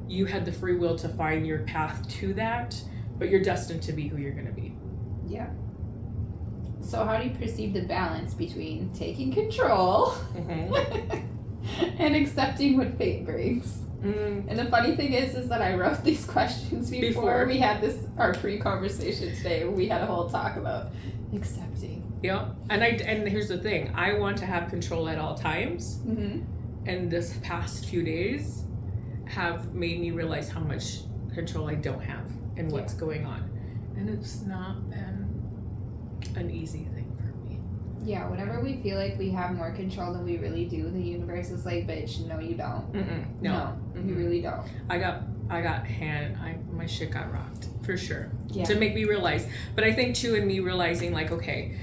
you 0.06 0.26
had 0.26 0.44
the 0.44 0.52
free 0.52 0.76
will 0.76 0.96
to 0.96 1.08
find 1.08 1.46
your 1.46 1.60
path 1.60 2.06
to 2.08 2.34
that 2.34 2.80
but 3.18 3.28
you're 3.30 3.42
destined 3.42 3.82
to 3.82 3.92
be 3.92 4.08
who 4.08 4.16
you're 4.18 4.32
going 4.32 4.46
to 4.46 4.52
be. 4.52 4.74
Yeah. 5.26 5.48
So, 6.80 7.04
how 7.04 7.16
do 7.16 7.24
you 7.28 7.30
perceive 7.34 7.72
the 7.72 7.82
balance 7.82 8.34
between 8.34 8.90
taking 8.92 9.32
control 9.32 10.14
and 11.98 12.14
accepting 12.16 12.76
what 12.76 12.98
fate 12.98 13.24
brings. 13.24 13.78
Mm, 14.02 14.46
And 14.48 14.58
the 14.58 14.66
funny 14.66 14.96
thing 14.96 15.14
is, 15.14 15.34
is 15.34 15.48
that 15.48 15.62
I 15.62 15.74
wrote 15.74 16.02
these 16.04 16.26
questions 16.26 16.90
before, 16.90 17.08
Before. 17.22 17.46
we 17.46 17.58
had 17.58 17.80
this 17.80 17.96
our 18.18 18.34
pre-conversation 18.34 19.34
today. 19.36 19.64
We 19.64 19.88
had 19.88 20.02
a 20.02 20.06
whole 20.06 20.28
talk 20.28 20.56
about 20.56 20.88
accepting. 21.34 22.02
Yeah, 22.24 22.46
and 22.70 22.82
I 22.82 22.86
and 23.06 23.28
here's 23.28 23.48
the 23.48 23.58
thing: 23.58 23.92
I 23.94 24.14
want 24.14 24.38
to 24.38 24.46
have 24.46 24.70
control 24.70 25.08
at 25.10 25.18
all 25.18 25.34
times, 25.34 26.00
Mm-hmm. 26.06 26.88
and 26.88 27.10
this 27.10 27.38
past 27.42 27.84
few 27.86 28.02
days 28.02 28.64
have 29.26 29.74
made 29.74 30.00
me 30.00 30.10
realize 30.10 30.48
how 30.48 30.60
much 30.60 31.00
control 31.34 31.68
I 31.68 31.74
don't 31.74 32.02
have 32.02 32.26
and 32.56 32.72
what's 32.72 32.94
going 32.94 33.26
on, 33.26 33.42
and 33.96 34.08
it's 34.08 34.40
not 34.42 34.88
been 34.88 35.20
an 36.36 36.50
easy 36.50 36.84
thing 36.94 37.14
for 37.18 37.32
me. 37.46 37.60
Yeah, 38.02 38.26
whenever 38.30 38.62
we 38.62 38.80
feel 38.82 38.96
like 38.96 39.18
we 39.18 39.28
have 39.32 39.54
more 39.54 39.72
control 39.72 40.14
than 40.14 40.24
we 40.24 40.38
really 40.38 40.64
do, 40.64 40.88
the 40.90 41.02
universe 41.02 41.50
is 41.50 41.66
like, 41.66 41.86
"Bitch, 41.86 42.26
no, 42.26 42.38
you 42.40 42.54
don't. 42.54 42.90
Mm-mm, 42.94 43.24
no, 43.42 43.76
you 43.94 44.00
Mhm. 44.14 44.16
really 44.16 44.40
don't." 44.40 44.64
I 44.88 44.98
got 44.98 45.24
I 45.50 45.60
got 45.60 45.86
hand 45.86 46.38
I 46.38 46.56
my 46.72 46.86
shit 46.86 47.10
got 47.10 47.30
rocked 47.30 47.68
for 47.82 47.98
sure. 47.98 48.30
Yeah. 48.48 48.64
to 48.64 48.76
make 48.76 48.94
me 48.94 49.04
realize. 49.04 49.46
But 49.74 49.84
I 49.84 49.92
think 49.92 50.14
too, 50.16 50.36
in 50.36 50.46
me 50.46 50.60
realizing, 50.60 51.12
like, 51.12 51.30
okay, 51.32 51.76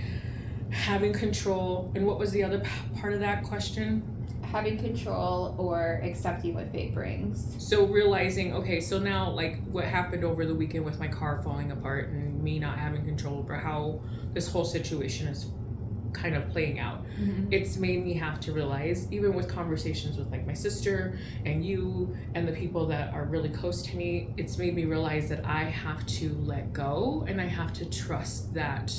having 0.71 1.13
control. 1.13 1.91
And 1.95 2.05
what 2.05 2.17
was 2.17 2.31
the 2.31 2.43
other 2.43 2.59
p- 2.59 2.99
part 2.99 3.13
of 3.13 3.19
that 3.19 3.43
question? 3.43 4.03
Having 4.43 4.79
control 4.79 5.55
or 5.57 6.01
accepting 6.03 6.55
what 6.55 6.71
fate 6.71 6.93
brings. 6.93 7.55
So 7.57 7.85
realizing, 7.85 8.53
okay, 8.55 8.81
so 8.81 8.99
now 8.99 9.29
like 9.29 9.63
what 9.65 9.85
happened 9.85 10.23
over 10.23 10.45
the 10.45 10.55
weekend 10.55 10.83
with 10.83 10.99
my 10.99 11.07
car 11.07 11.41
falling 11.43 11.71
apart 11.71 12.09
and 12.09 12.41
me 12.43 12.59
not 12.59 12.77
having 12.77 13.05
control 13.05 13.39
over 13.39 13.55
how 13.55 14.01
this 14.33 14.51
whole 14.51 14.65
situation 14.65 15.27
is 15.27 15.47
kind 16.13 16.35
of 16.35 16.49
playing 16.49 16.79
out. 16.79 17.05
Mm-hmm. 17.19 17.53
It's 17.53 17.77
made 17.77 18.03
me 18.03 18.13
have 18.15 18.39
to 18.41 18.51
realize, 18.51 19.07
even 19.11 19.33
with 19.33 19.47
conversations 19.47 20.17
with 20.17 20.29
like 20.31 20.45
my 20.45 20.53
sister 20.53 21.17
and 21.45 21.65
you 21.65 22.15
and 22.35 22.47
the 22.47 22.51
people 22.51 22.85
that 22.87 23.13
are 23.13 23.25
really 23.25 23.49
close 23.49 23.81
to 23.83 23.95
me, 23.95 24.33
it's 24.37 24.57
made 24.57 24.75
me 24.75 24.85
realize 24.85 25.29
that 25.29 25.45
I 25.45 25.63
have 25.63 26.05
to 26.07 26.35
let 26.43 26.73
go 26.73 27.25
and 27.27 27.39
I 27.39 27.45
have 27.45 27.73
to 27.73 27.85
trust 27.85 28.53
that 28.53 28.93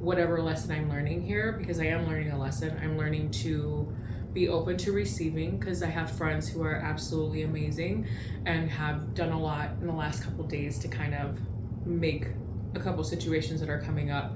whatever 0.00 0.40
lesson 0.40 0.72
I'm 0.72 0.88
learning 0.88 1.22
here, 1.22 1.52
because 1.52 1.80
I 1.80 1.86
am 1.86 2.06
learning 2.06 2.30
a 2.30 2.38
lesson, 2.38 2.78
I'm 2.82 2.96
learning 2.96 3.30
to 3.32 3.92
be 4.32 4.48
open 4.48 4.76
to 4.76 4.92
receiving 4.92 5.58
because 5.58 5.82
I 5.82 5.86
have 5.86 6.10
friends 6.10 6.48
who 6.48 6.62
are 6.62 6.76
absolutely 6.76 7.42
amazing 7.42 8.06
and 8.44 8.70
have 8.70 9.14
done 9.14 9.32
a 9.32 9.40
lot 9.40 9.70
in 9.80 9.86
the 9.86 9.92
last 9.92 10.22
couple 10.22 10.44
days 10.44 10.78
to 10.80 10.88
kind 10.88 11.14
of 11.14 11.38
make 11.86 12.28
a 12.74 12.80
couple 12.80 13.02
situations 13.02 13.60
that 13.60 13.70
are 13.70 13.80
coming 13.80 14.10
up 14.10 14.32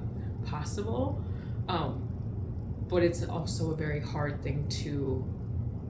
possible. 0.46 1.22
Um, 1.68 2.08
but 2.88 3.02
it's 3.02 3.22
also 3.24 3.70
a 3.72 3.76
very 3.76 4.00
hard 4.00 4.42
thing 4.42 4.66
to 4.68 5.24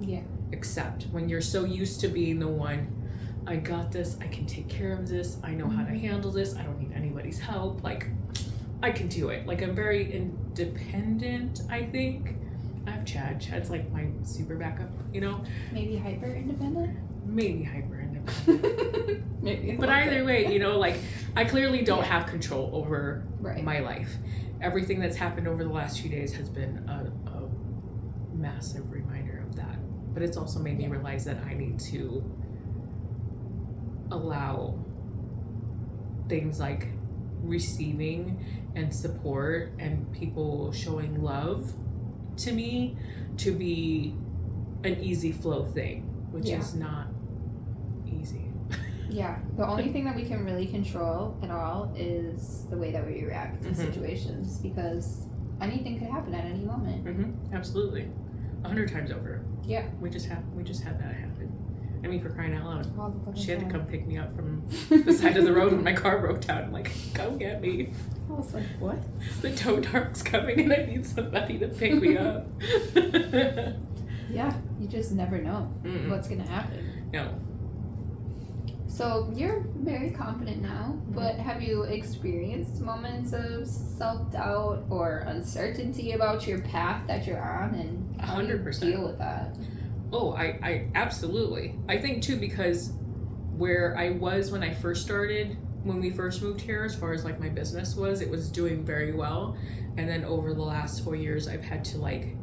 Yeah. 0.00 0.22
accept 0.52 1.04
when 1.12 1.28
you're 1.28 1.40
so 1.40 1.64
used 1.64 2.00
to 2.00 2.08
being 2.08 2.38
the 2.40 2.48
one 2.48 2.88
I 3.46 3.56
got 3.56 3.90
this, 3.90 4.16
I 4.20 4.28
can 4.28 4.46
take 4.46 4.68
care 4.68 4.92
of 4.92 5.08
this, 5.08 5.38
I 5.42 5.52
know 5.52 5.68
how 5.68 5.84
to 5.84 5.90
handle 5.98 6.30
this, 6.30 6.54
I 6.54 6.62
don't 6.62 6.78
need 6.78 6.92
anybody's 6.94 7.40
help. 7.40 7.82
Like, 7.82 8.08
I 8.82 8.90
can 8.90 9.08
do 9.08 9.28
it. 9.28 9.46
Like, 9.46 9.62
I'm 9.62 9.74
very 9.74 10.12
independent, 10.12 11.62
I 11.70 11.84
think. 11.84 12.34
I 12.86 12.90
have 12.90 13.04
Chad. 13.04 13.40
Chad's 13.40 13.70
like 13.70 13.90
my 13.92 14.06
super 14.24 14.56
backup, 14.56 14.90
you 15.12 15.20
know? 15.20 15.44
Maybe 15.72 15.96
hyper 15.96 16.26
independent. 16.26 16.98
Maybe 17.24 17.62
hyper 17.62 18.00
independent. 18.00 19.22
Maybe. 19.42 19.76
But 19.76 19.88
either 19.88 20.24
way, 20.24 20.52
you 20.52 20.58
know, 20.58 20.78
like, 20.78 20.96
I 21.36 21.44
clearly 21.44 21.82
don't 21.82 22.04
have 22.04 22.26
control 22.26 22.70
over 22.74 23.22
Right. 23.40 23.62
my 23.62 23.78
life. 23.80 24.12
Everything 24.60 24.98
that's 25.00 25.16
happened 25.16 25.46
over 25.46 25.62
the 25.62 25.70
last 25.70 26.00
few 26.00 26.10
days 26.10 26.32
has 26.34 26.48
been 26.48 26.78
a, 26.88 27.12
a 27.30 28.36
massive 28.36 28.90
reminder 28.90 29.44
of 29.48 29.54
that. 29.56 29.76
But 30.14 30.22
it's 30.24 30.36
also 30.36 30.58
made 30.58 30.76
me 30.78 30.88
realize 30.88 31.24
that 31.24 31.38
I 31.46 31.54
need 31.54 31.78
to 31.92 32.22
allow 34.10 34.74
things 36.28 36.60
like 36.60 36.88
receiving 37.42 38.44
and 38.74 38.94
support 38.94 39.72
and 39.78 40.10
people 40.12 40.72
showing 40.72 41.22
love 41.22 41.72
to 42.38 42.52
me 42.52 42.96
to 43.38 43.52
be 43.52 44.14
an 44.84 44.94
easy 45.00 45.32
flow 45.32 45.64
thing, 45.64 46.02
which 46.30 46.46
Yeah. 46.48 46.58
is 46.58 46.74
not 46.74 47.08
easy. 48.06 48.48
Yeah. 49.10 49.38
The 49.58 49.66
only 49.68 49.92
thing 49.92 50.04
that 50.06 50.16
we 50.16 50.24
can 50.24 50.42
really 50.42 50.66
control 50.66 51.36
at 51.42 51.50
all 51.50 51.92
is 51.94 52.64
the 52.70 52.78
way 52.78 52.92
that 52.92 53.06
we 53.06 53.22
react 53.24 53.62
to 53.64 53.68
Mhm. 53.68 53.76
situations 53.76 54.58
because 54.58 55.26
anything 55.60 55.98
could 55.98 56.08
happen 56.08 56.34
at 56.34 56.46
any 56.46 56.64
moment. 56.64 57.04
Mm-hmm. 57.04 57.54
Absolutely, 57.54 58.08
a 58.64 58.68
hundred 58.68 58.90
times 58.90 59.10
over. 59.12 59.42
Yeah. 59.64 59.84
We 60.00 60.08
just 60.08 60.26
have 60.26 60.42
we 60.56 60.62
just 60.62 60.82
had 60.82 60.98
that 60.98 61.14
happen. 61.14 61.51
I 62.04 62.08
mean, 62.08 62.20
for 62.20 62.30
crying 62.30 62.54
out 62.54 62.64
loud, 62.66 62.98
All 62.98 63.10
the 63.10 63.18
fucking 63.24 63.40
she 63.42 63.50
had 63.52 63.60
to 63.60 63.66
come 63.66 63.86
pick 63.86 64.06
me 64.06 64.18
up 64.18 64.34
from 64.34 64.66
the 64.90 65.12
side 65.12 65.36
of 65.36 65.44
the 65.44 65.52
road 65.52 65.72
when 65.72 65.84
my 65.84 65.92
car 65.92 66.18
broke 66.18 66.40
down. 66.40 66.64
I'm 66.64 66.72
like, 66.72 66.90
come 67.14 67.38
get 67.38 67.60
me. 67.60 67.92
I 68.28 68.32
was 68.32 68.52
like, 68.54 68.64
what? 68.80 68.98
The 69.40 69.54
tow 69.54 69.80
truck's 69.80 70.22
coming 70.22 70.58
and 70.60 70.72
I 70.72 70.84
need 70.86 71.06
somebody 71.06 71.58
to 71.58 71.68
pick 71.68 71.94
me 71.94 72.16
up. 72.16 72.46
Yeah. 74.30 74.54
You 74.80 74.88
just 74.88 75.12
never 75.12 75.36
know 75.38 75.70
Mm-mm. 75.82 76.08
what's 76.10 76.26
gonna 76.26 76.46
happen. 76.48 77.10
No. 77.12 77.34
So 78.86 79.30
you're 79.34 79.64
very 79.76 80.10
confident 80.10 80.62
now, 80.62 80.96
Mm-hmm. 80.96 81.12
but 81.14 81.36
have 81.36 81.60
you 81.62 81.82
experienced 81.82 82.80
moments 82.80 83.32
of 83.34 83.66
self 83.66 84.30
doubt 84.32 84.84
or 84.88 85.18
uncertainty 85.26 86.12
about 86.12 86.46
your 86.46 86.60
path 86.60 87.06
that 87.08 87.26
you're 87.26 87.42
on, 87.42 87.74
and 87.74 88.20
how 88.20 88.34
hundred 88.34 88.64
percent. 88.64 88.92
deal 88.92 89.04
with 89.06 89.18
that? 89.18 89.54
Oh, 90.12 90.32
I, 90.32 90.58
I 90.62 90.86
absolutely. 90.94 91.74
I 91.88 91.98
think 91.98 92.22
too 92.22 92.36
because 92.36 92.92
where 93.56 93.96
I 93.96 94.10
was 94.10 94.50
when 94.50 94.62
I 94.62 94.72
first 94.74 95.02
started, 95.02 95.56
when 95.84 96.00
we 96.00 96.10
first 96.10 96.42
moved 96.42 96.60
here, 96.60 96.84
as 96.84 96.94
far 96.94 97.12
as 97.12 97.24
like 97.24 97.40
my 97.40 97.48
business 97.48 97.96
was, 97.96 98.20
it 98.20 98.30
was 98.30 98.50
doing 98.50 98.84
very 98.84 99.12
well. 99.12 99.56
And 99.96 100.08
then 100.08 100.24
over 100.24 100.54
the 100.54 100.62
last 100.62 101.04
four 101.04 101.16
years, 101.16 101.48
I've 101.48 101.62
had 101.64 101.84
to 101.86 101.98
like 101.98 102.36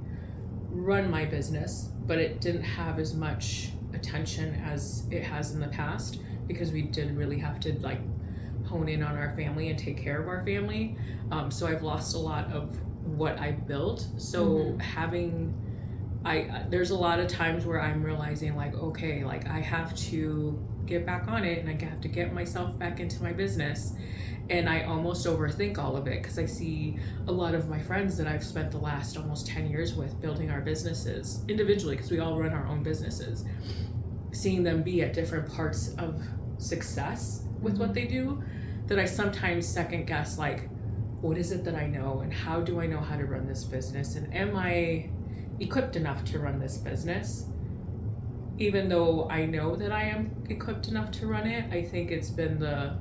run 0.70 1.10
my 1.10 1.26
business, 1.26 1.90
but 2.06 2.18
it 2.18 2.42
didn't 2.42 2.64
have 2.64 3.00
as 3.00 3.14
much 3.14 3.72
attention 3.94 4.56
as 4.66 5.06
it 5.12 5.24
has 5.24 5.52
in 5.52 5.60
the 5.60 5.68
past 5.68 6.20
because 6.48 6.72
we 6.72 6.84
did 6.84 7.16
really 7.18 7.40
have 7.40 7.60
to 7.62 7.74
like 7.80 8.00
hone 8.66 8.88
in 8.88 9.02
on 9.02 9.16
our 9.18 9.36
family 9.36 9.70
and 9.70 9.80
take 9.80 9.98
care 9.98 10.22
of 10.22 10.28
our 10.28 10.44
family. 10.46 10.96
Um, 11.32 11.50
so 11.52 11.68
I've 11.68 11.84
lost 11.84 12.16
a 12.16 12.20
lot 12.20 12.52
of 12.52 12.78
what 13.18 13.40
I 13.40 13.52
built. 13.52 14.08
So 14.18 14.46
Mhm. 14.46 14.82
having 14.82 15.54
I 16.26 16.66
there's 16.70 16.92
a 16.92 16.98
lot 16.98 17.20
of 17.20 17.28
times 17.28 17.66
where 17.66 17.82
I'm 17.82 18.04
realizing 18.04 18.56
like 18.56 18.76
okay 18.76 19.24
like 19.24 19.48
I 19.48 19.60
have 19.60 19.96
to 19.96 20.60
get 20.86 21.06
back 21.06 21.28
on 21.28 21.46
it 21.46 21.60
and 21.60 21.70
I 21.70 21.86
have 21.86 22.02
to 22.02 22.08
get 22.08 22.34
myself 22.34 22.78
back 22.78 23.00
into 23.00 23.22
my 23.24 23.32
business. 23.32 23.94
And 24.50 24.68
I 24.68 24.82
almost 24.82 25.28
overthink 25.28 25.78
all 25.78 25.96
of 25.96 26.08
it 26.08 26.24
because 26.24 26.40
I 26.40 26.48
see 26.48 26.98
a 27.28 27.32
lot 27.32 27.54
of 27.54 27.70
my 27.70 27.78
friends 27.78 28.18
that 28.18 28.26
I've 28.26 28.44
spent 28.44 28.72
the 28.72 28.80
last 28.80 29.16
almost 29.16 29.46
10 29.46 29.70
years 29.70 29.94
with 29.94 30.20
building 30.20 30.50
our 30.50 30.60
businesses 30.60 31.44
individually 31.48 31.96
because 31.96 32.10
we 32.10 32.18
all 32.18 32.40
run 32.40 32.52
our 32.52 32.66
own 32.66 32.82
businesses 32.82 33.46
seeing 34.32 34.64
them 34.64 34.82
be 34.82 35.04
at 35.04 35.14
different 35.14 35.52
parts 35.54 35.94
of 36.00 36.20
success 36.58 37.44
with 37.62 37.78
what 37.78 37.90
mm-hmm. 37.90 37.94
they 37.94 38.06
do 38.06 38.44
that 38.88 38.98
I 38.98 39.06
sometimes 39.06 39.68
second 39.68 40.08
guess 40.08 40.40
like 40.40 40.68
what 41.22 41.38
is 41.38 41.52
it 41.52 41.64
that 41.66 41.76
I 41.76 41.86
know 41.86 42.22
and 42.22 42.34
how 42.34 42.62
do 42.62 42.80
I 42.80 42.88
know 42.88 43.00
how 43.00 43.18
to 43.18 43.26
run 43.26 43.48
this 43.48 43.64
business 43.64 44.16
and 44.16 44.34
am 44.34 44.56
I 44.56 45.10
equipped 45.60 45.96
enough 45.96 46.24
to 46.26 46.40
run 46.40 46.60
this 46.60 46.78
business. 46.78 47.46
Even 48.58 48.90
though 48.90 49.30
I 49.30 49.46
know 49.46 49.76
that 49.76 49.92
I 49.92 50.04
am 50.04 50.44
equipped 50.50 50.88
enough 50.88 51.12
to 51.14 51.28
run 51.28 51.48
it, 51.48 51.72
I 51.72 51.84
think 51.84 52.12
it's 52.12 52.30
been 52.30 52.60
the 52.60 52.98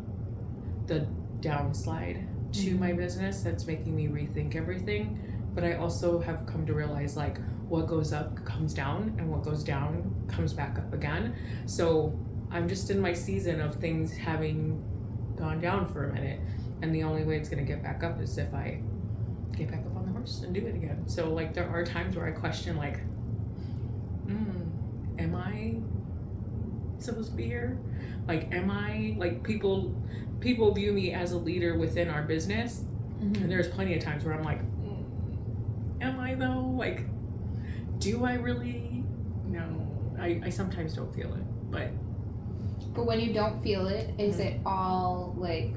the 0.86 1.06
downslide 1.40 2.26
to 2.52 2.60
mm-hmm. 2.60 2.80
my 2.80 2.92
business 2.92 3.42
that's 3.42 3.66
making 3.66 3.94
me 3.94 4.06
rethink 4.06 4.56
everything. 4.56 5.20
But 5.54 5.64
I 5.64 5.74
also 5.74 6.20
have 6.20 6.46
come 6.46 6.66
to 6.66 6.74
realize 6.74 7.16
like 7.16 7.38
what 7.68 7.86
goes 7.86 8.12
up 8.12 8.44
comes 8.44 8.72
down 8.72 9.14
and 9.18 9.30
what 9.30 9.42
goes 9.42 9.62
down 9.62 10.14
comes 10.28 10.52
back 10.52 10.78
up 10.78 10.92
again. 10.94 11.34
So 11.66 12.18
I'm 12.50 12.68
just 12.68 12.90
in 12.90 13.00
my 13.00 13.12
season 13.12 13.60
of 13.60 13.74
things 13.74 14.16
having 14.16 14.82
gone 15.36 15.60
down 15.60 15.86
for 15.92 16.08
a 16.08 16.12
minute. 16.12 16.40
And 16.80 16.94
the 16.94 17.02
only 17.02 17.24
way 17.24 17.36
it's 17.36 17.48
gonna 17.48 17.62
get 17.62 17.82
back 17.82 18.02
up 18.02 18.20
is 18.20 18.38
if 18.38 18.54
I 18.54 18.80
get 19.56 19.70
back 19.70 19.80
up 19.86 19.96
on 19.96 20.06
the 20.06 20.12
horse 20.12 20.42
and 20.44 20.54
do 20.54 20.64
it 20.66 20.74
again. 20.74 21.02
So 21.06 21.32
like 21.32 21.54
there 21.54 21.68
are 21.68 21.84
times 21.84 22.16
where 22.16 22.26
I 22.26 22.30
question 22.32 22.76
like, 22.76 23.00
mm, 24.26 24.70
am 25.18 25.34
I 25.34 25.76
supposed 26.98 27.30
to 27.30 27.36
be 27.36 27.44
here? 27.44 27.78
Like 28.26 28.52
am 28.54 28.70
I 28.70 29.14
like 29.18 29.42
people 29.42 29.94
people 30.40 30.72
view 30.72 30.92
me 30.92 31.12
as 31.12 31.32
a 31.32 31.38
leader 31.38 31.76
within 31.76 32.08
our 32.08 32.22
business 32.22 32.84
and 33.42 33.50
there's 33.50 33.66
plenty 33.68 33.96
of 33.96 34.02
times 34.02 34.24
where 34.24 34.34
I'm 34.34 34.44
like, 34.44 34.60
mm, 34.80 35.04
am 36.02 36.20
I 36.20 36.34
though? 36.34 36.74
Like, 36.76 37.04
do 37.98 38.24
I 38.24 38.34
really? 38.34 39.02
No, 39.46 39.64
I, 40.20 40.40
I 40.44 40.50
sometimes 40.50 40.94
don't 40.94 41.12
feel 41.14 41.32
it, 41.34 41.42
but 41.70 41.88
But 42.94 43.06
when 43.06 43.18
you 43.20 43.32
don't 43.32 43.60
feel 43.62 43.86
it, 43.88 44.14
is 44.18 44.36
Mhm. 44.36 44.40
it 44.46 44.60
all 44.66 45.34
like 45.36 45.72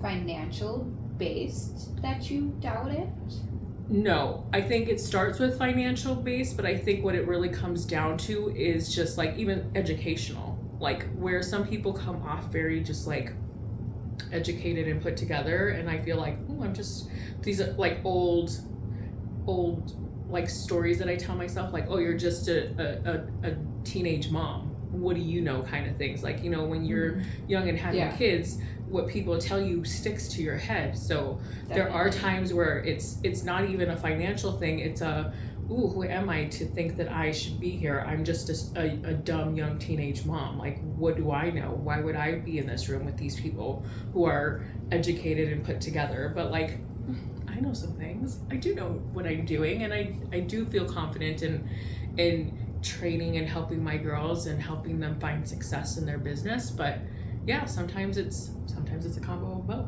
financial 0.00 0.86
based 1.18 2.00
that 2.02 2.30
you 2.30 2.54
doubt 2.60 2.90
it? 2.90 3.08
No, 3.88 4.46
I 4.52 4.62
think 4.62 4.88
it 4.88 4.98
starts 4.98 5.38
with 5.38 5.58
financial 5.58 6.14
base, 6.14 6.54
but 6.54 6.64
I 6.64 6.76
think 6.76 7.04
what 7.04 7.14
it 7.14 7.26
really 7.28 7.50
comes 7.50 7.84
down 7.84 8.16
to 8.18 8.48
is 8.56 8.94
just 8.94 9.18
like 9.18 9.36
even 9.36 9.70
educational. 9.74 10.58
Like 10.80 11.06
where 11.14 11.42
some 11.42 11.66
people 11.66 11.92
come 11.92 12.22
off 12.22 12.50
very 12.50 12.82
just 12.82 13.06
like 13.06 13.32
educated 14.32 14.88
and 14.88 15.02
put 15.02 15.16
together, 15.16 15.68
and 15.68 15.88
I 15.88 15.98
feel 15.98 16.16
like, 16.16 16.38
oh, 16.48 16.62
I'm 16.62 16.74
just 16.74 17.10
these 17.42 17.60
are 17.60 17.72
like 17.72 18.00
old, 18.04 18.58
old 19.46 19.92
like 20.30 20.48
stories 20.48 20.98
that 20.98 21.08
I 21.08 21.16
tell 21.16 21.36
myself, 21.36 21.72
like, 21.72 21.86
oh, 21.88 21.98
you're 21.98 22.16
just 22.16 22.48
a, 22.48 22.70
a, 22.78 23.48
a, 23.48 23.50
a 23.52 23.56
teenage 23.84 24.30
mom. 24.30 24.70
What 24.90 25.16
do 25.16 25.20
you 25.22 25.40
know? 25.40 25.62
Kind 25.62 25.88
of 25.90 25.96
things. 25.96 26.22
Like, 26.22 26.42
you 26.42 26.50
know, 26.50 26.64
when 26.64 26.84
you're 26.84 27.12
mm-hmm. 27.12 27.50
young 27.50 27.68
and 27.68 27.78
having 27.78 28.00
Yeah. 28.00 28.16
kids, 28.16 28.58
what 28.94 29.08
people 29.08 29.36
tell 29.36 29.60
you 29.60 29.84
sticks 29.84 30.28
to 30.28 30.42
your 30.42 30.56
head. 30.56 30.96
So 30.96 31.40
there 31.66 31.90
are 31.90 32.08
times 32.08 32.54
where 32.54 32.78
it's 32.78 33.18
it's 33.24 33.42
not 33.42 33.68
even 33.68 33.90
a 33.90 33.96
financial 33.96 34.52
thing. 34.52 34.78
It's 34.78 35.00
a 35.00 35.34
ooh, 35.70 35.88
who 35.88 36.04
am 36.04 36.30
I 36.30 36.44
to 36.44 36.64
think 36.64 36.96
that 36.98 37.10
I 37.10 37.32
should 37.32 37.58
be 37.58 37.70
here? 37.70 38.04
I'm 38.06 38.24
just 38.24 38.48
a 38.76 38.84
a 39.04 39.12
dumb 39.12 39.56
young 39.56 39.78
teenage 39.78 40.24
mom. 40.24 40.58
Like, 40.58 40.78
what 40.96 41.16
do 41.16 41.32
I 41.32 41.50
know? 41.50 41.70
Why 41.82 42.00
would 42.00 42.14
I 42.14 42.36
be 42.36 42.58
in 42.58 42.66
this 42.68 42.88
room 42.88 43.04
with 43.04 43.16
these 43.16 43.38
people 43.38 43.84
who 44.12 44.24
are 44.24 44.64
educated 44.92 45.52
and 45.52 45.64
put 45.64 45.80
together? 45.80 46.32
But 46.32 46.52
like, 46.52 46.78
I 47.48 47.58
know 47.58 47.72
some 47.72 47.94
things. 47.94 48.38
I 48.48 48.56
do 48.56 48.76
know 48.76 49.02
what 49.12 49.26
I'm 49.26 49.44
doing, 49.44 49.82
and 49.82 49.92
I 49.92 50.14
I 50.32 50.38
do 50.38 50.64
feel 50.66 50.86
confident 50.86 51.42
in 51.42 51.68
in 52.16 52.56
training 52.80 53.38
and 53.38 53.48
helping 53.48 53.82
my 53.82 53.96
girls 53.96 54.46
and 54.46 54.62
helping 54.62 55.00
them 55.00 55.18
find 55.18 55.48
success 55.48 55.96
in 55.96 56.06
their 56.06 56.18
business. 56.18 56.70
But 56.70 57.00
yeah, 57.46 57.64
sometimes 57.64 58.16
it's 58.18 58.50
sometimes 58.66 59.06
it's 59.06 59.16
a 59.16 59.20
combo 59.20 59.58
of 59.58 59.66
both. 59.66 59.86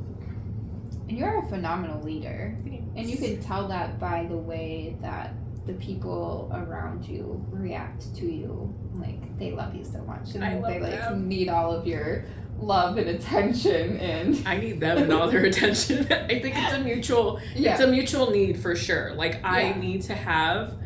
And 1.08 1.16
you're 1.16 1.38
a 1.38 1.48
phenomenal 1.48 2.02
leader. 2.02 2.56
And 2.96 3.08
you 3.08 3.16
can 3.16 3.40
tell 3.40 3.68
that 3.68 3.98
by 4.00 4.26
the 4.28 4.36
way 4.36 4.96
that 5.02 5.34
the 5.66 5.74
people 5.74 6.50
around 6.54 7.04
you 7.06 7.44
react 7.50 8.14
to 8.16 8.26
you. 8.26 8.72
Like 8.94 9.38
they 9.38 9.52
love 9.52 9.74
you 9.74 9.84
so 9.84 10.02
much. 10.02 10.34
And 10.34 10.42
they 10.64 10.80
like 10.80 10.80
them. 10.82 11.28
need 11.28 11.48
all 11.48 11.72
of 11.72 11.86
your 11.86 12.24
love 12.58 12.96
and 12.96 13.08
attention 13.10 13.98
and 13.98 14.42
I 14.46 14.56
need 14.56 14.80
them 14.80 14.96
and 14.98 15.12
all 15.12 15.30
their 15.30 15.44
attention. 15.52 16.06
I 16.10 16.40
think 16.40 16.54
it's 16.56 16.72
a 16.72 16.80
mutual 16.80 17.38
it's 17.54 17.80
a 17.80 17.86
mutual 17.86 18.30
need 18.30 18.58
for 18.60 18.74
sure. 18.74 19.12
Like 19.14 19.44
I 19.44 19.68
Yeah. 19.70 19.78
need 19.78 20.02
to 20.02 20.14
have 20.14 20.76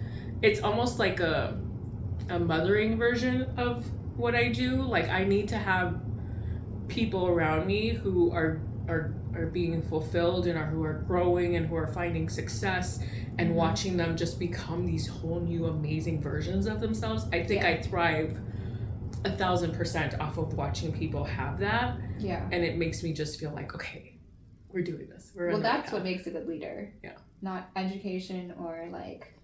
it's 0.42 0.60
almost 0.62 0.98
like 0.98 1.20
a 1.20 1.58
a 2.28 2.38
mothering 2.38 2.96
version 2.98 3.42
of 3.56 3.84
what 4.16 4.34
I 4.34 4.48
do. 4.48 4.82
Like 4.82 5.08
I 5.08 5.24
need 5.24 5.48
to 5.50 5.56
have 5.58 6.00
people 6.90 7.26
around 7.28 7.66
me 7.66 7.90
who 7.90 8.30
are 8.32 8.60
are 8.88 9.14
are 9.34 9.46
being 9.46 9.80
fulfilled 9.82 10.46
and 10.48 10.58
are 10.58 10.66
who 10.66 10.82
are 10.82 11.04
growing 11.06 11.54
and 11.56 11.66
who 11.66 11.76
are 11.76 11.86
finding 11.86 12.28
success 12.28 12.98
and 13.38 13.50
Mhm. 13.50 13.54
watching 13.54 13.96
them 13.96 14.16
just 14.16 14.38
become 14.40 14.84
these 14.84 15.06
whole 15.06 15.38
new 15.40 15.66
amazing 15.66 16.20
versions 16.20 16.66
of 16.66 16.80
themselves. 16.80 17.24
I 17.32 17.44
think 17.44 17.62
Yeah. 17.62 17.68
I 17.68 17.82
thrive 17.82 18.38
a 19.24 19.30
thousand 19.36 19.72
percent 19.74 20.18
off 20.20 20.38
of 20.38 20.54
watching 20.54 20.92
people 20.92 21.22
have 21.24 21.58
that 21.60 21.98
yeah. 22.18 22.48
and 22.52 22.64
it 22.64 22.76
makes 22.78 23.02
me 23.02 23.12
just 23.12 23.38
feel 23.38 23.50
like 23.52 23.74
okay 23.74 24.18
we're 24.72 24.82
doing 24.82 25.08
this 25.08 25.32
we're 25.36 25.48
Well 25.48 25.56
right 25.56 25.62
that's 25.62 25.92
what 25.92 26.02
makes 26.02 26.26
a 26.26 26.30
good 26.30 26.48
leader. 26.48 26.92
Yeah. 27.04 27.12
Not 27.42 27.70
education 27.76 28.52
or 28.58 28.88
like 28.90 29.34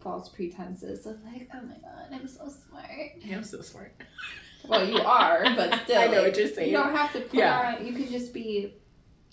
false 0.00 0.28
pretenses 0.28 1.06
of 1.06 1.22
like, 1.24 1.48
oh 1.54 1.62
my 1.62 1.74
god, 1.78 2.08
I'm 2.12 2.26
so 2.28 2.48
smart. 2.48 2.86
yeah, 3.18 3.36
i'm 3.36 3.42
so 3.44 3.60
smart 3.62 3.92
Well, 4.68 4.88
you 4.88 4.98
are, 5.00 5.42
but 5.56 5.74
still, 5.84 5.98
i 5.98 6.06
know 6.06 6.12
like, 6.22 6.26
what 6.28 6.36
you're 6.38 6.48
saying 6.48 6.70
you 6.70 6.76
don't 6.76 6.94
have 6.94 7.12
to 7.12 7.20
put 7.20 7.34
Yeah. 7.34 7.76
on. 7.78 7.86
You 7.86 7.92
could 7.92 8.08
just 8.10 8.32
be 8.34 8.74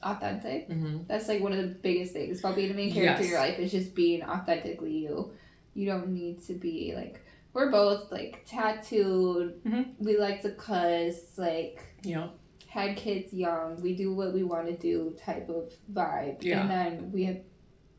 authentic. 0.03 0.67
hmm 0.67 0.99
That's 1.07 1.27
like 1.27 1.41
one 1.41 1.53
of 1.53 1.59
the 1.59 1.67
biggest 1.67 2.13
things 2.13 2.39
about 2.39 2.55
being 2.55 2.69
the 2.69 2.73
main 2.75 2.93
character 2.93 3.23
in 3.23 3.29
your 3.29 3.39
life 3.39 3.59
is 3.59 3.71
just 3.71 3.95
being 3.95 4.23
authentically 4.23 4.97
you. 4.97 5.31
You 5.73 5.85
don't 5.87 6.09
need 6.09 6.43
to 6.45 6.53
be 6.53 6.93
like 6.95 7.21
we're 7.53 7.71
both 7.71 8.11
like 8.11 8.43
tattooed. 8.45 9.63
Mhm. 9.63 9.93
We 9.99 10.17
like 10.17 10.41
to 10.43 10.51
cuss. 10.51 11.37
Like 11.37 11.81
you 12.03 12.15
know 12.15 12.31
had 12.67 12.95
kids 12.97 13.33
young. 13.33 13.81
We 13.81 13.95
do 13.95 14.13
what 14.13 14.33
we 14.33 14.43
want 14.43 14.67
to 14.67 14.77
do 14.77 15.15
type 15.25 15.49
of 15.49 15.71
vibe. 15.91 16.43
Yeah. 16.43 16.61
And 16.61 16.69
then 16.69 17.11
we 17.11 17.23
have 17.25 17.37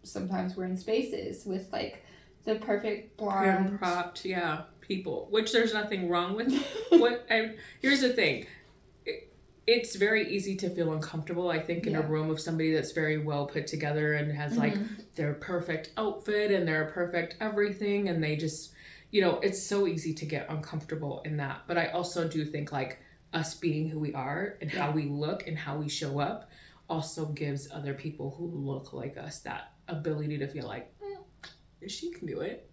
sometimes 0.05 0.57
we're 0.57 0.67
in 0.67 0.77
spaces 0.77 1.45
with 1.45 1.69
like 1.73 2.05
the 2.45 2.55
perfect 2.57 3.17
blonde. 3.17 3.79
propped 3.79 4.25
yeah 4.25 4.63
people 4.89 5.29
which 5.31 5.53
there's 5.53 5.73
nothing 5.75 6.09
wrong 6.09 6.35
with. 6.35 6.53
What 6.91 7.27
I, 7.31 7.55
here's 7.81 8.01
the 8.01 8.09
thing. 8.09 8.47
It, 9.05 9.33
it's 9.67 9.95
very 9.97 10.35
easy 10.35 10.57
to 10.57 10.71
feel 10.71 10.93
uncomfortable 10.95 11.51
i 11.51 11.61
think 11.61 11.87
in 11.87 11.95
a 11.95 12.01
room 12.03 12.31
of 12.31 12.41
somebody 12.41 12.73
that's 12.73 12.93
very 12.93 13.19
well 13.19 13.47
put 13.47 13.67
together 13.67 14.15
and 14.15 14.33
has 14.33 14.57
like 14.57 14.75
Mhm. 14.75 14.89
their 15.15 15.35
perfect 15.35 15.91
outfit 15.99 16.51
and 16.51 16.67
their 16.67 16.87
perfect 16.87 17.37
everything 17.41 18.09
and 18.09 18.25
they 18.25 18.35
just 18.37 18.73
you 19.11 19.21
know 19.21 19.39
it's 19.41 19.63
so 19.63 19.87
easy 19.87 20.15
to 20.15 20.25
get 20.27 20.49
uncomfortable 20.49 21.21
in 21.25 21.37
that. 21.37 21.59
But 21.69 21.77
i 21.79 21.87
also 21.89 22.27
do 22.27 22.45
think 22.47 22.73
like 22.73 22.99
us 23.35 23.55
being 23.55 23.91
who 23.91 23.99
we 23.99 24.15
are 24.15 24.57
and 24.63 24.71
how 24.71 24.91
we 24.91 25.05
look 25.05 25.47
and 25.47 25.57
how 25.59 25.77
we 25.77 25.89
show 25.89 26.19
up 26.19 26.51
also 26.89 27.27
gives 27.27 27.71
other 27.71 27.93
people 27.93 28.35
who 28.39 28.47
look 28.47 28.95
like 28.95 29.19
us 29.19 29.41
that 29.41 29.73
ability 29.87 30.39
to 30.39 30.47
feel 30.49 30.67
like 30.67 30.91
"Mm, 31.03 31.89
she 31.91 32.11
can 32.11 32.27
do 32.27 32.41
it 32.41 32.68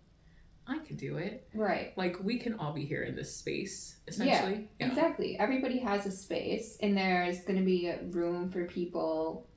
i 0.68 0.80
can 0.80 0.96
do 0.96 1.18
it 1.18 1.48
right. 1.54 1.96
like 1.98 2.18
we 2.24 2.38
can 2.40 2.54
all 2.60 2.74
be 2.74 2.86
here 2.86 3.04
in 3.04 3.16
this 3.16 3.38
space 3.38 3.98
essentially 4.08 4.68
yeah, 4.80 4.88
Exactly. 4.88 5.38
Everybody 5.40 5.80
has 5.80 6.06
a 6.06 6.12
space, 6.12 6.78
and 6.82 6.96
there's 6.98 7.42
going 7.46 7.60
to 7.60 7.66
be 7.66 7.92
room 8.12 8.50
for 8.52 8.66
people. 8.66 9.48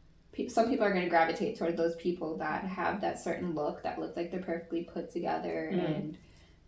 Some 0.49 0.69
people 0.71 0.85
are 0.87 0.91
going 0.93 1.05
to 1.05 1.11
gravitate 1.11 1.59
toward 1.59 1.77
those 1.77 1.97
people 1.97 2.37
that 2.39 2.65
have 2.65 3.01
that 3.01 3.19
certain 3.21 3.55
look 3.55 3.83
that 3.83 3.99
look 3.99 4.17
like 4.17 4.31
they're 4.31 4.41
perfectly 4.41 4.85
put 4.85 5.11
together 5.13 5.71
Mhm. 5.73 5.85
and 5.97 6.19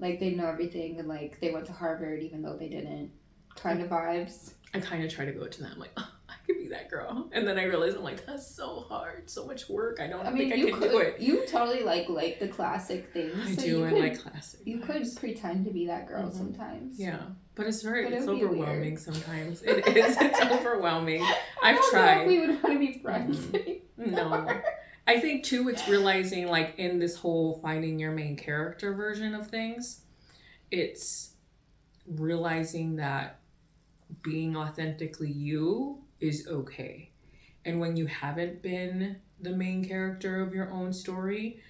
like 0.01 0.19
they 0.19 0.31
know 0.35 0.47
everything 0.49 0.99
and 0.99 1.07
like 1.09 1.39
they 1.41 1.51
went 1.53 1.67
to 1.67 1.73
Harvard 1.73 2.21
even 2.23 2.43
though 2.43 2.57
they 2.57 2.69
didn't. 2.69 3.13
Kind 3.55 3.81
of 3.81 3.89
vibes. 3.91 4.55
I 4.75 4.81
kind 4.81 5.03
of 5.05 5.13
try 5.13 5.25
to 5.25 5.33
go 5.33 5.47
to 5.47 5.63
that 5.63 5.73
i'm 5.73 5.79
like 5.79 5.91
oh, 5.97 6.09
i 6.29 6.35
could 6.47 6.57
be 6.59 6.69
that 6.69 6.89
girl 6.91 7.29
and 7.33 7.47
then 7.47 7.59
i 7.59 7.65
realize 7.65 7.95
i'm 7.95 8.03
like 8.05 8.25
that's 8.27 8.47
so 8.55 8.81
hard 8.89 9.29
so 9.29 9.45
much 9.47 9.69
work 9.69 10.01
i 10.01 10.07
don't 10.07 10.25
I 10.27 10.31
mean, 10.31 10.49
think 10.51 10.53
i 10.69 10.71
can 10.71 10.79
could. 10.81 10.91
do 10.91 10.99
it 10.99 11.21
You 11.21 11.45
totally 11.47 11.83
like 11.83 12.09
like 12.09 12.39
the 12.39 12.49
classic 12.49 13.13
things. 13.13 13.35
I 13.45 13.55
so 13.55 13.63
do 13.63 13.89
could, 13.89 13.99
like 13.99 14.19
classic. 14.23 14.61
You 14.65 14.79
could 14.79 15.05
pretend 15.17 15.65
to 15.67 15.71
be 15.73 15.87
that 15.87 16.07
girl 16.09 16.25
Mhm. 16.31 16.33
sometimes. 16.37 16.99
Yeah, 16.99 17.21
but 17.55 17.67
it's 17.67 17.83
very 17.83 18.05
But 18.05 18.13
it's 18.15 18.29
overwhelming 18.29 18.81
weird. 18.95 18.99
sometimes. 19.01 19.63
It 19.65 19.87
is. 19.97 20.17
It's 20.21 20.41
overwhelming. 20.41 21.23
I 21.23 21.37
I've 21.63 21.81
tried. 21.91 22.27
We 22.27 22.41
would 22.41 22.63
want 22.63 22.67
to 22.75 22.79
be 22.79 22.99
friends. 23.01 23.39
Mhm. 23.47 23.81
No, 23.99 24.61
I 25.07 25.21
think 25.21 25.45
too. 25.45 25.69
It's 25.69 25.87
realizing 25.89 26.47
like 26.47 26.75
in 26.79 26.99
this 26.99 27.17
whole 27.17 27.59
finding 27.61 27.99
your 27.99 28.13
main 28.13 28.37
character 28.37 28.95
version 28.95 29.35
of 29.35 29.49
things, 29.49 30.03
it's 30.71 31.35
realizing 32.07 32.97
that 32.97 33.40
being 34.23 34.57
authentically 34.57 35.31
you 35.31 35.99
is 36.21 36.47
okay, 36.49 37.11
and 37.65 37.81
when 37.81 37.97
you 37.97 38.07
haven't 38.07 38.63
been 38.63 39.17
the 39.43 39.51
main 39.51 39.85
character 39.85 40.41
of 40.41 40.55
your 40.55 40.71
own 40.71 40.93
story. 40.93 41.61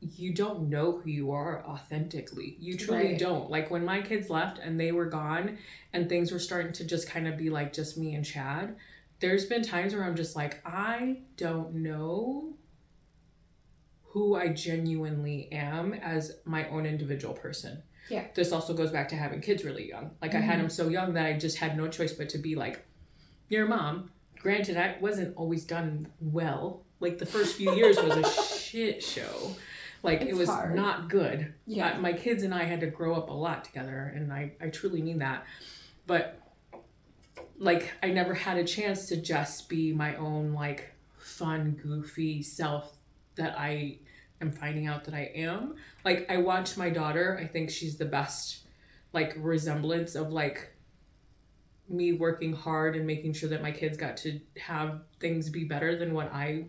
You 0.00 0.34
don't 0.34 0.68
know 0.68 0.98
who 0.98 1.08
you 1.08 1.32
are 1.32 1.64
authentically. 1.64 2.56
You 2.60 2.76
truly 2.76 3.12
Right. 3.12 3.18
don't. 3.18 3.50
Like 3.50 3.70
when 3.70 3.84
my 3.84 4.02
kids 4.02 4.28
left 4.28 4.58
and 4.58 4.78
they 4.78 4.92
were 4.92 5.06
gone 5.06 5.58
and 5.92 6.08
things 6.08 6.30
were 6.30 6.38
starting 6.38 6.72
to 6.74 6.84
just 6.84 7.08
kind 7.08 7.26
of 7.26 7.38
be 7.38 7.48
like 7.48 7.72
just 7.72 7.96
me 7.96 8.14
and 8.14 8.24
Chad, 8.24 8.76
there's 9.20 9.46
been 9.46 9.62
times 9.62 9.94
where 9.94 10.04
I'm 10.04 10.16
just 10.16 10.36
like, 10.36 10.60
I 10.66 11.22
don't 11.36 11.76
know 11.76 12.54
who 14.14 14.36
I 14.36 14.46
genuinely 14.48 15.48
am 15.50 15.92
as 15.92 16.36
my 16.44 16.68
own 16.68 16.86
individual 16.86 17.34
person. 17.34 17.82
Yeah. 18.08 18.26
This 18.32 18.52
also 18.52 18.72
goes 18.72 18.92
back 18.92 19.08
to 19.08 19.16
having 19.16 19.40
kids 19.40 19.64
really 19.64 19.88
young. 19.88 20.12
Like 20.22 20.36
I 20.36 20.38
had 20.40 20.58
Mhm. 20.58 20.62
them 20.62 20.70
so 20.70 20.88
young 20.88 21.14
that 21.14 21.26
I 21.26 21.32
just 21.36 21.56
had 21.58 21.76
no 21.76 21.88
choice 21.88 22.12
but 22.12 22.28
to 22.28 22.38
be 22.38 22.54
like, 22.54 22.86
your 23.48 23.66
mom. 23.66 24.10
Granted, 24.38 24.76
I 24.76 24.96
wasn't 25.00 25.36
always 25.36 25.64
done 25.64 26.06
well. 26.20 26.84
Like 27.00 27.18
the 27.18 27.26
first 27.26 27.56
few 27.56 27.74
years 27.74 27.96
was 28.00 28.16
a 28.16 28.30
shit 28.58 29.02
show. 29.02 29.56
Like 30.04 30.22
it 30.22 30.36
was 30.36 30.48
hard. 30.48 30.76
not 30.76 31.08
good. 31.08 31.52
Yeah. 31.66 31.94
Uh, 31.94 31.98
my 32.00 32.12
kids 32.12 32.44
and 32.44 32.54
I 32.54 32.62
had 32.62 32.78
to 32.82 32.86
grow 32.86 33.14
up 33.16 33.30
a 33.30 33.32
lot 33.32 33.64
together, 33.64 34.12
and 34.14 34.32
I, 34.32 34.52
I 34.60 34.68
truly 34.68 35.02
mean 35.02 35.18
that. 35.18 35.44
But 36.06 36.38
like, 37.58 37.90
I 38.00 38.10
never 38.10 38.34
had 38.34 38.58
a 38.58 38.64
chance 38.64 39.06
to 39.08 39.16
just 39.16 39.68
be 39.68 39.92
my 39.92 40.14
own, 40.16 40.52
like, 40.52 40.90
fun, 41.18 41.80
goofy 41.82 42.42
self 42.42 42.92
that 43.36 43.58
I 43.58 43.98
am 44.40 44.50
finding 44.52 44.86
out 44.86 45.04
that 45.04 45.14
I 45.14 45.30
am. 45.34 45.74
Like, 46.04 46.30
I 46.30 46.38
watch 46.38 46.76
my 46.76 46.90
daughter, 46.90 47.38
I 47.40 47.46
think 47.46 47.70
she's 47.70 47.96
the 47.96 48.04
best, 48.04 48.60
like, 49.12 49.34
resemblance 49.36 50.14
of, 50.14 50.32
like, 50.32 50.70
me 51.88 52.12
working 52.12 52.52
hard 52.52 52.96
and 52.96 53.06
making 53.06 53.32
sure 53.34 53.48
that 53.50 53.62
my 53.62 53.70
kids 53.70 53.96
got 53.96 54.16
to 54.16 54.40
have 54.58 55.02
things 55.20 55.50
be 55.50 55.64
better 55.64 55.96
than 55.96 56.14
what 56.14 56.32
I 56.32 56.64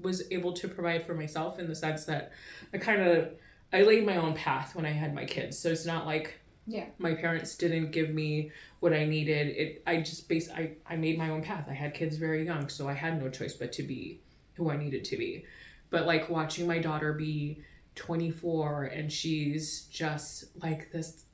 was 0.00 0.22
able 0.30 0.52
to 0.52 0.68
provide 0.68 1.04
for 1.04 1.14
myself 1.14 1.58
in 1.58 1.66
the 1.66 1.74
sense 1.74 2.04
that 2.04 2.30
I 2.72 2.78
kind 2.78 3.02
of 3.02 3.30
I 3.72 3.82
laid 3.82 4.06
my 4.06 4.16
own 4.16 4.34
path 4.34 4.74
when 4.76 4.86
I 4.86 4.90
had 4.90 5.14
my 5.14 5.24
kids. 5.24 5.58
So 5.58 5.70
it's 5.70 5.84
not 5.86 6.06
like 6.06 6.38
Yeah. 6.66 6.86
my 6.98 7.14
parents 7.14 7.56
didn't 7.56 7.90
give 7.90 8.10
me 8.10 8.52
what 8.78 8.92
I 8.92 9.04
needed. 9.04 9.48
It 9.48 9.82
I 9.86 9.96
just 10.02 10.28
base 10.28 10.48
I, 10.50 10.76
I 10.86 10.94
made 10.94 11.18
my 11.18 11.30
own 11.30 11.42
path. 11.42 11.66
I 11.68 11.74
had 11.74 11.92
kids 11.92 12.16
very 12.16 12.44
young, 12.44 12.68
so 12.68 12.88
I 12.88 12.92
had 12.94 13.20
no 13.20 13.28
choice 13.28 13.54
but 13.54 13.72
to 13.72 13.82
be 13.82 14.20
who 14.54 14.70
I 14.70 14.76
needed 14.76 15.04
to 15.06 15.16
be. 15.16 15.44
But 15.90 16.06
like 16.06 16.28
watching 16.30 16.66
my 16.66 16.78
daughter 16.78 17.12
be 17.12 17.62
24 17.96 18.84
and 18.84 19.12
she's 19.12 19.82
just 19.90 20.44
like 20.62 20.90
this 20.92 21.24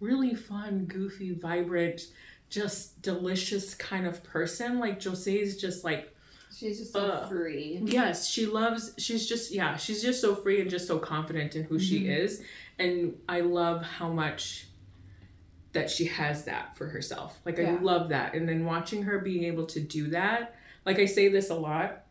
really 0.00 0.34
fun, 0.34 0.84
goofy, 0.86 1.32
vibrant, 1.34 2.02
just 2.50 3.00
delicious 3.02 3.74
kind 3.74 4.06
of 4.06 4.22
person. 4.24 4.78
Like 4.78 5.00
Jose's 5.02 5.60
just 5.60 5.84
like 5.84 6.08
She's 6.54 6.78
just 6.80 6.92
so 6.92 7.00
Uh, 7.00 7.26
free. 7.28 7.80
Yes, 7.82 8.28
she 8.28 8.44
loves. 8.44 8.92
She's 8.98 9.26
just 9.26 9.52
yeah. 9.54 9.76
She's 9.78 10.02
just 10.02 10.20
so 10.20 10.34
free 10.34 10.60
and 10.60 10.68
just 10.68 10.86
so 10.86 10.98
confident 10.98 11.56
in 11.56 11.64
who 11.64 11.78
she 11.78 12.00
Mhm. 12.04 12.18
is, 12.18 12.42
and 12.78 13.16
I 13.26 13.40
love 13.40 13.82
how 13.82 14.10
much 14.12 14.66
that 15.72 15.88
she 15.88 16.04
has 16.04 16.44
that 16.44 16.76
for 16.76 16.88
herself. 16.88 17.40
Like 17.46 17.58
I 17.58 17.76
love 17.80 18.10
that, 18.10 18.34
and 18.34 18.46
then 18.46 18.66
watching 18.66 19.04
her 19.04 19.18
being 19.18 19.44
able 19.44 19.64
to 19.68 19.80
do 19.80 20.08
that. 20.08 20.54
Like 20.84 20.98
I 20.98 21.06
say 21.06 21.28
this 21.28 21.48
a 21.48 21.54
lot. 21.54 22.04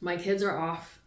My 0.00 0.16
kids 0.16 0.42
are 0.42 0.58
off 0.58 1.00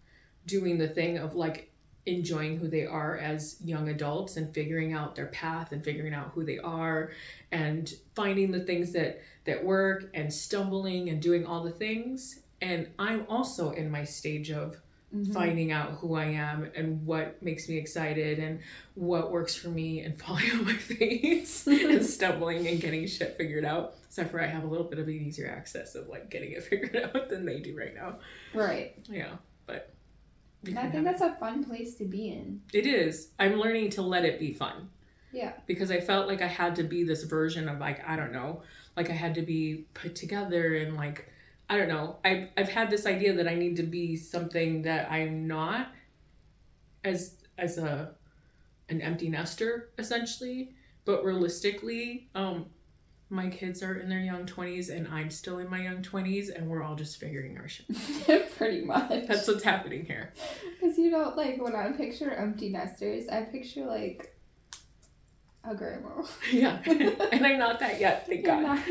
doing 0.46 0.78
the 0.78 0.88
thing 0.88 1.18
of 1.18 1.36
like 1.36 1.72
enjoying 2.06 2.58
who 2.58 2.68
they 2.68 2.86
are 2.86 3.18
as 3.18 3.58
young 3.64 3.90
adults 3.90 4.38
and 4.38 4.54
figuring 4.54 4.94
out 4.94 5.16
their 5.16 5.26
path 5.28 5.72
and 5.72 5.84
figuring 5.84 6.14
out 6.14 6.32
who 6.36 6.44
they 6.46 6.60
are 6.60 7.12
and 7.52 7.94
finding 8.16 8.52
the 8.52 8.60
things 8.60 8.92
that 8.94 9.22
that 9.46 9.64
work 9.64 10.10
and 10.14 10.32
stumbling 10.32 11.10
and 11.10 11.20
doing 11.22 11.46
all 11.48 11.64
the 11.64 11.72
things 11.72 12.42
and 12.62 12.88
i'm 13.00 13.26
also 13.28 13.72
in 13.72 13.90
my 13.90 14.04
stage 14.04 14.52
of 14.52 14.78
Mhm. 15.14 15.34
finding 15.34 15.72
out 15.72 15.92
who 15.94 16.14
i 16.16 16.26
am 16.26 16.70
and 16.76 17.06
what 17.06 17.42
makes 17.42 17.68
me 17.70 17.78
excited 17.78 18.38
and 18.38 18.60
what 18.96 19.32
works 19.32 19.56
for 19.56 19.70
me 19.70 20.02
and 20.02 20.20
falling 20.22 20.52
on 20.52 20.66
my 20.66 20.74
face 20.74 21.66
and 21.68 22.06
stumbling 22.18 22.68
and 22.68 22.80
getting 22.82 23.08
shit 23.08 23.36
figured 23.38 23.66
out 23.66 23.96
except 24.06 24.30
for 24.30 24.40
i 24.42 24.46
have 24.46 24.64
a 24.64 24.68
little 24.68 24.86
bit 24.86 25.00
of 25.00 25.08
an 25.08 25.14
easier 25.14 25.48
access 25.50 25.96
of 25.96 26.08
like 26.08 26.30
getting 26.30 26.52
it 26.52 26.64
figured 26.70 26.96
out 26.98 27.30
than 27.30 27.46
they 27.46 27.60
do 27.60 27.76
right 27.76 27.96
now 27.96 28.18
Right. 28.54 28.94
yeah 29.10 29.38
but 29.66 29.95
And 30.68 30.80
I 30.80 30.90
think 30.90 31.04
that's 31.06 31.22
a 31.22 31.36
fun 31.36 31.64
place 31.64 31.96
to 31.96 32.06
be 32.06 32.30
in. 32.30 32.62
it 32.74 32.86
is 32.88 33.30
i'm 33.40 33.56
learning 33.64 33.90
to 33.92 34.02
let 34.02 34.24
it 34.26 34.40
be 34.40 34.54
fun 34.54 34.90
Yeah. 35.32 35.54
because 35.68 35.92
I 35.92 36.00
felt 36.00 36.28
like 36.28 36.42
I 36.42 36.48
had 36.48 36.76
to 36.78 36.84
be 36.84 37.04
this 37.04 37.24
version 37.24 37.68
of 37.70 37.80
like 37.80 38.00
I 38.08 38.16
don't 38.16 38.32
know, 38.32 38.62
like 38.98 39.10
I 39.10 39.14
had 39.26 39.34
to 39.36 39.42
be 39.42 39.86
put 39.94 40.16
together 40.16 40.76
and 40.82 40.96
like 40.96 41.30
I 41.70 41.78
don't 41.78 41.90
know. 41.96 42.18
I 42.24 42.50
I've 42.58 42.70
had 42.80 42.90
this 42.90 43.06
idea 43.06 43.34
that 43.38 43.48
I 43.48 43.56
need 43.64 43.76
to 43.78 43.84
be 43.84 44.16
something 44.16 44.84
that 44.84 45.12
I'm 45.12 45.46
not 45.48 45.84
as 47.04 47.36
as 47.58 47.78
a 47.78 48.12
an 48.90 49.02
empty 49.02 49.30
nester 49.30 49.90
essentially, 49.98 50.74
but 51.06 51.24
realistically, 51.26 52.30
um 52.36 52.66
my 53.36 53.50
kids 53.50 53.84
are 53.84 53.96
in 54.00 54.10
their 54.10 54.20
young 54.20 54.46
20s 54.46 54.90
and 54.90 55.08
I'm 55.08 55.30
still 55.30 55.60
in 55.60 55.70
my 55.70 55.82
young 55.82 56.02
20s 56.02 56.56
and 56.56 56.68
we're 56.70 56.82
all 56.82 56.96
just 56.96 57.20
figuring 57.20 57.58
our 57.58 57.68
shit. 57.68 57.86
Pretty 58.58 58.86
much. 58.86 59.28
That's 59.28 59.48
what's 59.48 59.64
happening 59.64 60.06
here. 60.06 60.34
Because 60.80 60.98
you 60.98 61.12
know, 61.12 61.34
like 61.36 61.62
when 61.62 61.76
I 61.76 61.92
picture 61.92 62.32
empty 62.32 62.70
nesters, 62.70 63.28
I 63.28 63.42
picture 63.42 63.86
like 63.86 64.32
a 65.68 65.76
grandma. 65.76 66.24
Yeah. 66.52 66.80
and 66.86 67.46
I'm 67.46 67.58
not 67.58 67.80
that 67.80 68.00
yet, 68.00 68.28
thank 68.28 68.46
You're 68.46 68.62
God. 68.62 68.78
not- 68.78 68.88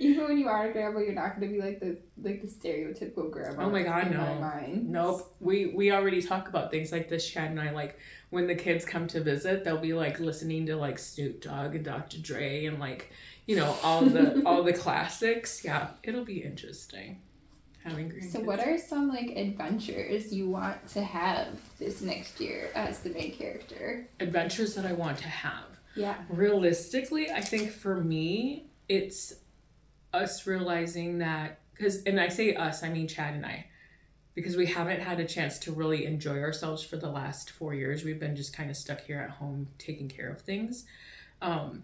Even 0.00 0.24
when 0.28 0.38
you 0.38 0.48
are 0.48 0.68
a 0.68 0.72
grandma, 0.72 0.98
you're 1.00 1.14
not 1.14 1.34
gonna 1.38 1.50
be 1.50 1.60
like 1.60 1.80
the 1.80 1.96
like 2.22 2.42
the 2.42 2.48
stereotypical 2.48 3.30
grandma. 3.30 3.64
Oh 3.64 3.70
my 3.70 3.82
God, 3.82 4.08
in 4.08 4.16
my 4.16 4.34
no. 4.34 4.40
mind. 4.40 4.90
Nope. 4.90 5.36
We 5.40 5.66
we 5.74 5.92
already 5.92 6.20
talk 6.20 6.48
about 6.48 6.70
things 6.70 6.90
like 6.92 7.08
this, 7.08 7.28
Chad 7.28 7.50
and 7.50 7.60
I. 7.60 7.70
Like 7.70 7.98
when 8.30 8.46
the 8.46 8.54
kids 8.54 8.84
come 8.84 9.06
to 9.08 9.20
visit, 9.20 9.64
they'll 9.64 9.78
be 9.78 9.92
like 9.92 10.18
listening 10.18 10.66
to 10.66 10.76
like 10.76 10.98
Snoop 10.98 11.40
Dogg 11.40 11.74
and 11.76 11.84
Dr. 11.84 12.18
Dre 12.18 12.64
and 12.66 12.78
like 12.80 13.12
you 13.50 13.56
know 13.56 13.76
all 13.82 14.02
the 14.02 14.42
all 14.46 14.62
the 14.62 14.72
classics. 14.72 15.64
Yeah, 15.64 15.88
it'll 16.04 16.24
be 16.24 16.40
interesting 16.42 17.20
having 17.82 18.08
grandkids. 18.08 18.30
So, 18.30 18.40
what 18.40 18.60
are 18.60 18.78
some 18.78 19.08
like 19.08 19.30
adventures 19.30 20.32
you 20.32 20.48
want 20.48 20.86
to 20.90 21.02
have 21.02 21.48
this 21.80 22.00
next 22.00 22.40
year 22.40 22.70
as 22.76 23.00
the 23.00 23.10
main 23.10 23.32
character? 23.32 24.06
adventures 24.20 24.76
that 24.76 24.86
I 24.86 24.92
want 24.92 25.18
to 25.18 25.28
have? 25.28 25.64
Yeah. 25.96 26.14
Realistically, 26.28 27.32
I 27.32 27.40
think 27.40 27.72
for 27.72 27.96
me, 27.96 28.66
it's 28.88 29.34
us 30.12 30.46
realizing 30.46 31.18
that 31.18 31.58
because, 31.74 32.04
and 32.04 32.20
I 32.20 32.28
say 32.28 32.54
us, 32.54 32.84
I 32.84 32.90
mean 32.90 33.08
Chad 33.08 33.34
and 33.34 33.44
I, 33.44 33.66
because 34.34 34.56
we 34.56 34.66
haven't 34.66 35.00
had 35.00 35.18
a 35.18 35.24
chance 35.24 35.58
to 35.60 35.72
really 35.72 36.06
enjoy 36.06 36.40
ourselves 36.40 36.84
for 36.84 36.96
the 36.96 37.10
last 37.10 37.50
four 37.50 37.74
years. 37.74 38.04
We've 38.04 38.20
been 38.20 38.36
just 38.36 38.56
kind 38.56 38.70
of 38.70 38.76
stuck 38.76 39.00
here 39.00 39.18
at 39.18 39.30
home 39.30 39.66
taking 39.76 40.08
care 40.08 40.30
of 40.30 40.40
things. 40.40 40.84
Um, 41.42 41.82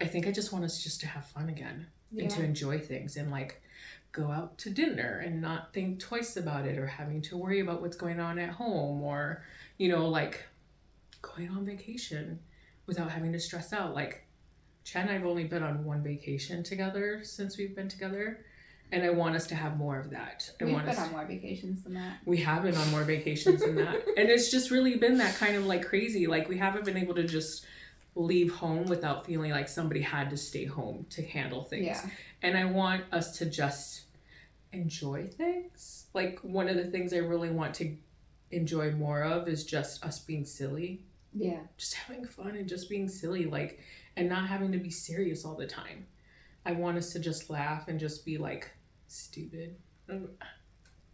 I 0.00 0.06
think 0.06 0.26
I 0.26 0.30
just 0.32 0.52
want 0.52 0.64
us 0.64 0.82
just 0.82 1.00
to 1.00 1.06
have 1.06 1.24
fun 1.26 1.48
again 1.48 1.86
and 2.18 2.30
to 2.30 2.42
enjoy 2.42 2.78
things 2.78 3.16
and 3.16 3.30
like 3.30 3.62
go 4.12 4.30
out 4.30 4.56
to 4.58 4.70
dinner 4.70 5.22
and 5.24 5.40
not 5.42 5.72
think 5.74 5.98
twice 6.00 6.36
about 6.36 6.64
it 6.66 6.78
or 6.78 6.86
having 6.86 7.20
to 7.22 7.36
worry 7.36 7.60
about 7.60 7.82
what's 7.82 7.96
going 7.96 8.18
on 8.20 8.38
at 8.38 8.50
home 8.50 9.02
or 9.02 9.42
you 9.76 9.88
know 9.88 10.08
like 10.08 10.44
going 11.20 11.50
on 11.50 11.66
vacation 11.66 12.38
without 12.86 13.10
having 13.10 13.32
to 13.32 13.40
stress 13.40 13.72
out 13.74 13.94
like 13.94 14.24
chad 14.84 15.06
and 15.06 15.14
i've 15.14 15.26
only 15.26 15.44
been 15.44 15.62
on 15.62 15.84
one 15.84 16.02
vacation 16.02 16.62
together 16.62 17.20
since 17.24 17.58
we've 17.58 17.74
been 17.76 17.88
together 17.88 18.40
and 18.92 19.02
i 19.02 19.10
want 19.10 19.34
us 19.36 19.46
to 19.48 19.54
have 19.54 19.76
more 19.76 19.98
of 19.98 20.08
that 20.10 20.48
i 20.60 20.64
We've 20.64 20.72
want 20.72 20.86
been 20.86 20.94
us 20.94 21.00
on 21.02 21.12
more 21.12 21.26
vacations 21.26 21.82
than 21.82 21.94
that. 21.94 22.18
we 22.24 22.38
have 22.38 22.62
been 22.62 22.76
on 22.76 22.90
more 22.90 23.02
vacations 23.04 23.60
than 23.60 23.74
that. 23.74 23.96
and 24.16 24.30
it's 24.30 24.50
just 24.50 24.70
really 24.70 24.96
been 24.96 25.18
that 25.18 25.34
kind 25.36 25.56
of 25.56 25.66
like 25.66 25.84
crazy. 25.84 26.26
Like 26.26 26.48
we 26.48 26.56
haven't 26.56 26.84
been 26.86 26.96
able 26.96 27.14
to 27.16 27.24
just 27.24 27.66
leave 28.16 28.52
home 28.52 28.86
without 28.86 29.26
feeling 29.26 29.52
like 29.52 29.68
somebody 29.68 30.00
had 30.00 30.30
to 30.30 30.36
stay 30.36 30.64
home 30.64 31.06
to 31.10 31.22
handle 31.22 31.62
things. 31.62 31.86
Yeah. 31.86 32.00
And 32.42 32.56
I 32.56 32.64
want 32.64 33.04
us 33.12 33.38
to 33.38 33.46
just 33.46 34.06
enjoy 34.72 35.26
things. 35.26 36.06
Like 36.14 36.40
one 36.40 36.68
of 36.68 36.76
the 36.76 36.86
things 36.86 37.12
I 37.12 37.18
really 37.18 37.50
want 37.50 37.74
to 37.74 37.94
enjoy 38.50 38.90
more 38.92 39.22
of 39.22 39.48
is 39.48 39.64
just 39.64 40.02
us 40.04 40.18
being 40.18 40.44
silly. 40.46 41.04
Yeah. 41.34 41.60
Just 41.76 41.94
having 41.94 42.24
fun 42.24 42.56
and 42.56 42.66
just 42.66 42.88
being 42.88 43.06
silly, 43.08 43.44
like 43.44 43.80
and 44.16 44.28
not 44.28 44.48
having 44.48 44.72
to 44.72 44.78
be 44.78 44.90
serious 44.90 45.44
all 45.44 45.54
the 45.54 45.66
time. 45.66 46.06
I 46.64 46.72
want 46.72 46.96
us 46.96 47.12
to 47.12 47.18
just 47.18 47.50
laugh 47.50 47.86
and 47.88 48.00
just 48.00 48.24
be 48.24 48.38
like 48.38 48.70
stupid. 49.08 49.76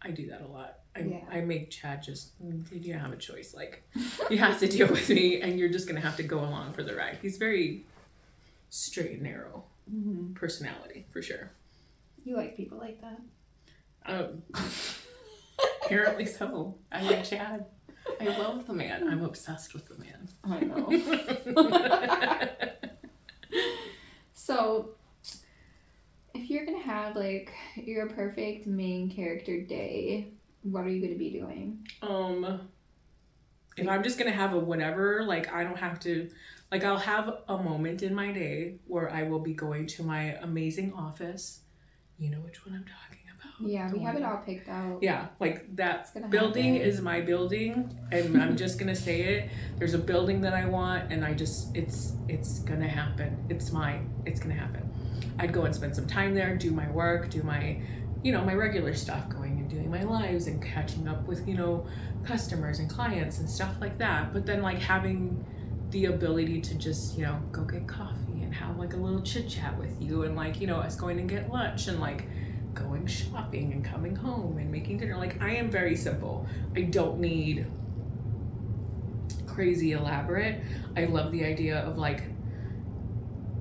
I 0.01 0.11
do 0.11 0.27
that 0.27 0.41
a 0.41 0.47
lot. 0.47 0.79
I, 0.95 0.99
Yeah. 0.99 1.23
I 1.31 1.41
make 1.41 1.71
Chad 1.71 2.03
just, 2.03 2.39
"Mm, 2.43 2.63
you 2.71 2.93
don't 2.93 3.01
have 3.01 3.11
a 3.13 3.17
choice. 3.17 3.53
Like, 3.55 3.81
you 4.29 4.37
have 4.37 4.59
to 4.59 4.67
deal 4.67 4.87
with 4.87 5.09
me 5.09 5.41
and 5.41 5.59
you're 5.59 5.69
just 5.69 5.87
going 5.87 5.99
to 5.99 6.07
have 6.07 6.15
to 6.17 6.23
go 6.23 6.39
along 6.39 6.73
for 6.73 6.83
the 6.83 6.95
ride. 6.95 7.17
He's 7.21 7.37
very 7.37 7.85
straight 8.69 9.11
and 9.13 9.23
narrow 9.23 9.63
hmm 9.89 10.33
personality, 10.33 11.05
for 11.11 11.21
sure. 11.21 11.51
You 12.23 12.37
like 12.37 12.55
people 12.55 12.77
like 12.77 13.01
that. 13.01 13.19
Um, 14.05 14.43
apparently 15.85 16.25
so. 16.25 16.75
I 16.91 17.01
like 17.03 17.23
Chad. 17.25 17.65
I 18.21 18.25
love 18.37 18.65
the 18.67 18.73
man. 18.73 19.07
I'm 19.07 19.23
obsessed 19.25 19.73
with 19.73 19.87
the 19.87 19.95
man. 19.97 20.29
I 20.43 20.59
know. 20.61 20.89
So, 24.35 24.89
if 26.33 26.49
you're 26.49 26.65
gonna 26.65 26.83
have 26.83 27.15
like 27.15 27.51
your 27.75 28.09
perfect 28.09 28.67
main 28.67 29.09
character 29.09 29.61
day, 29.61 30.27
what 30.63 30.83
are 30.85 30.89
you 30.89 31.01
gonna 31.01 31.17
be 31.17 31.29
doing? 31.29 31.87
Um, 32.01 32.69
if 33.77 33.87
I'm 33.87 34.03
just 34.03 34.17
gonna 34.17 34.31
have 34.31 34.53
a 34.53 34.59
whatever, 34.59 35.23
like 35.23 35.51
I 35.53 35.63
don't 35.63 35.77
have 35.77 35.99
to, 36.01 36.29
like 36.71 36.83
I'll 36.83 36.97
have 36.97 37.39
a 37.47 37.57
moment 37.57 38.03
in 38.03 38.13
my 38.13 38.31
day 38.31 38.75
where 38.87 39.11
I 39.11 39.23
will 39.23 39.39
be 39.39 39.53
going 39.53 39.87
to 39.87 40.03
my 40.03 40.35
amazing 40.41 40.93
office. 40.93 41.61
You 42.17 42.29
know 42.29 42.37
which 42.39 42.65
one 42.65 42.75
I'm 42.75 42.85
talking 42.85 43.23
about. 43.27 43.69
Yeah, 43.69 43.91
we 43.91 43.99
have 43.99 44.15
it 44.15 44.23
all 44.23 44.37
picked 44.37 44.69
out. 44.69 44.99
Yeah, 45.01 45.27
like 45.39 45.75
that 45.75 46.09
gonna 46.13 46.27
building 46.27 46.75
happen. 46.75 46.89
is 46.89 47.01
my 47.01 47.21
building, 47.21 47.97
and 48.11 48.41
I'm 48.41 48.55
just 48.55 48.79
gonna 48.79 48.95
say 48.95 49.21
it. 49.21 49.49
There's 49.77 49.93
a 49.93 49.99
building 49.99 50.41
that 50.41 50.53
I 50.53 50.65
want, 50.65 51.11
and 51.11 51.25
I 51.25 51.33
just 51.33 51.75
it's 51.75 52.13
it's 52.27 52.59
gonna 52.59 52.87
happen. 52.87 53.45
It's 53.49 53.71
mine. 53.71 54.13
It's 54.25 54.39
gonna 54.39 54.55
happen. 54.55 54.89
I'd 55.39 55.51
go 55.51 55.63
and 55.63 55.73
spend 55.73 55.95
some 55.95 56.07
time 56.07 56.35
there, 56.35 56.55
do 56.55 56.71
my 56.71 56.89
work, 56.91 57.29
do 57.29 57.41
my, 57.43 57.81
you 58.23 58.31
know, 58.31 58.43
my 58.43 58.53
regular 58.53 58.93
stuff, 58.93 59.29
going 59.29 59.59
and 59.59 59.69
doing 59.69 59.91
my 59.91 60.03
lives 60.03 60.47
and 60.47 60.63
catching 60.63 61.07
up 61.07 61.27
with 61.27 61.47
you 61.47 61.55
know 61.55 61.85
customers 62.23 62.79
and 62.79 62.89
clients 62.89 63.39
and 63.39 63.49
stuff 63.49 63.75
like 63.81 63.97
that. 63.97 64.33
But 64.33 64.45
then 64.45 64.61
like 64.61 64.79
having 64.79 65.45
the 65.89 66.05
ability 66.05 66.59
to 66.61 66.75
just 66.75 67.17
you 67.17 67.23
know 67.23 67.39
go 67.51 67.63
get 67.63 67.87
coffee 67.87 68.41
and 68.41 68.53
have 68.53 68.77
like 68.77 68.93
a 68.93 68.97
little 68.97 69.21
chit 69.21 69.47
chat 69.47 69.77
with 69.77 70.01
you 70.01 70.23
and 70.23 70.35
like 70.35 70.59
you 70.59 70.67
know 70.67 70.77
us 70.77 70.95
going 70.95 71.19
and 71.19 71.29
get 71.29 71.51
lunch 71.51 71.87
and 71.87 71.99
like 71.99 72.25
going 72.73 73.05
shopping 73.05 73.71
and 73.73 73.85
coming 73.85 74.15
home 74.15 74.57
and 74.57 74.71
making 74.71 74.97
dinner. 74.97 75.17
Like 75.17 75.41
I 75.41 75.55
am 75.55 75.69
very 75.69 75.95
simple. 75.95 76.47
I 76.75 76.81
don't 76.83 77.19
need 77.19 77.67
crazy 79.45 79.91
elaborate. 79.91 80.61
I 80.95 81.05
love 81.05 81.31
the 81.31 81.43
idea 81.45 81.79
of 81.79 81.97
like 81.97 82.23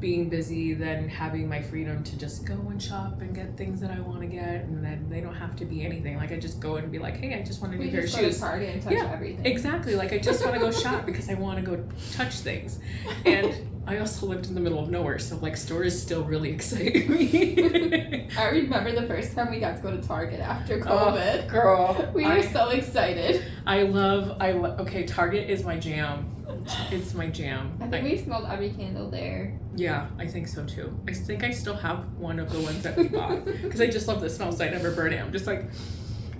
being 0.03 0.28
busy, 0.28 0.74
than 0.74 1.09
having 1.09 1.48
my 1.48 1.62
freedom 1.62 2.03
to 2.05 2.18
just 2.18 2.44
go 2.44 2.55
and 2.68 2.82
shop 2.82 3.22
and 3.22 3.34
get 3.34 3.57
things 3.57 3.80
that 3.80 3.90
I 3.90 4.00
want 4.00 4.20
to 4.20 4.26
get, 4.26 4.64
and 4.64 4.84
then 4.84 5.07
they 5.09 5.20
don't 5.22 5.34
have 5.36 5.57
to 5.57 5.64
be 5.64 5.86
anything. 5.86 6.16
Like 6.18 6.32
I 6.32 6.38
just 6.38 6.61
go 6.61 6.76
and 6.76 6.92
be 6.92 6.98
like, 6.98 7.16
hey, 7.16 7.34
I 7.38 7.42
just 7.42 7.62
want 7.62 7.72
a 7.72 7.76
new 7.78 7.84
We 7.84 7.90
pair 7.90 8.00
of 8.00 8.07
just 8.07 8.16
go 8.16 8.22
to 8.22 8.28
shoes. 8.28 8.40
Target 8.40 8.74
and 8.74 8.82
touch 8.82 8.92
Yeah, 8.92 9.11
everything. 9.12 9.46
Exactly. 9.46 9.94
Like 9.94 10.12
I 10.12 10.18
just 10.18 10.44
want 10.44 10.55
to 10.57 10.61
go 10.61 10.70
shop 10.70 11.07
because 11.11 11.30
I 11.30 11.34
want 11.34 11.59
to 11.59 11.64
go 11.64 11.82
touch 12.12 12.34
things. 12.40 12.78
And 13.24 13.55
I 13.86 13.98
also 13.98 14.26
lived 14.26 14.46
in 14.46 14.55
the 14.55 14.61
middle 14.61 14.78
of 14.78 14.90
nowhere, 14.90 15.18
so 15.18 15.36
like 15.38 15.57
stores 15.57 16.00
still 16.00 16.22
really 16.24 16.50
excite 16.57 17.09
me. 17.09 18.28
I 18.36 18.48
remember 18.50 18.92
the 18.92 19.07
first 19.07 19.34
time 19.34 19.50
we 19.50 19.59
got 19.61 19.76
to 19.76 19.82
go 19.82 19.90
to 19.96 20.00
Target 20.07 20.40
after 20.40 20.74
Oh, 20.86 21.12
COVID. 21.12 21.48
Girl, 21.48 22.11
we 22.14 22.24
were 22.24 22.32
I, 22.32 22.40
so 22.42 22.68
excited. 22.70 23.42
I 23.66 23.82
love 23.84 24.36
I 24.40 24.53
lo- 24.53 24.76
okay. 24.80 25.05
Target 25.05 25.48
is 25.48 25.64
my 25.64 25.78
jam. 25.78 26.28
It's 26.90 27.14
my 27.14 27.28
jam. 27.28 27.76
I 27.80 27.86
think 27.88 28.04
we 28.04 28.16
smelled 28.18 28.46
every 28.50 28.70
candle 28.70 29.10
there. 29.10 29.58
Yeah, 29.74 30.08
I 30.18 30.26
think 30.26 30.48
so 30.48 30.64
too. 30.64 30.98
I 31.08 31.12
think 31.12 31.42
I 31.44 31.50
still 31.50 31.74
have 31.76 32.12
one 32.18 32.38
of 32.38 32.52
the 32.52 32.60
ones 32.60 32.82
that 32.82 32.96
we 32.96 33.08
bought 33.08 33.44
because 33.62 33.80
I 33.80 33.86
just 33.86 34.08
love 34.08 34.20
the 34.20 34.30
smell, 34.30 34.52
so 34.52 34.64
I 34.64 34.70
never 34.70 34.90
burn 34.90 35.12
it. 35.12 35.20
I'm 35.20 35.32
just 35.32 35.46
like, 35.46 35.64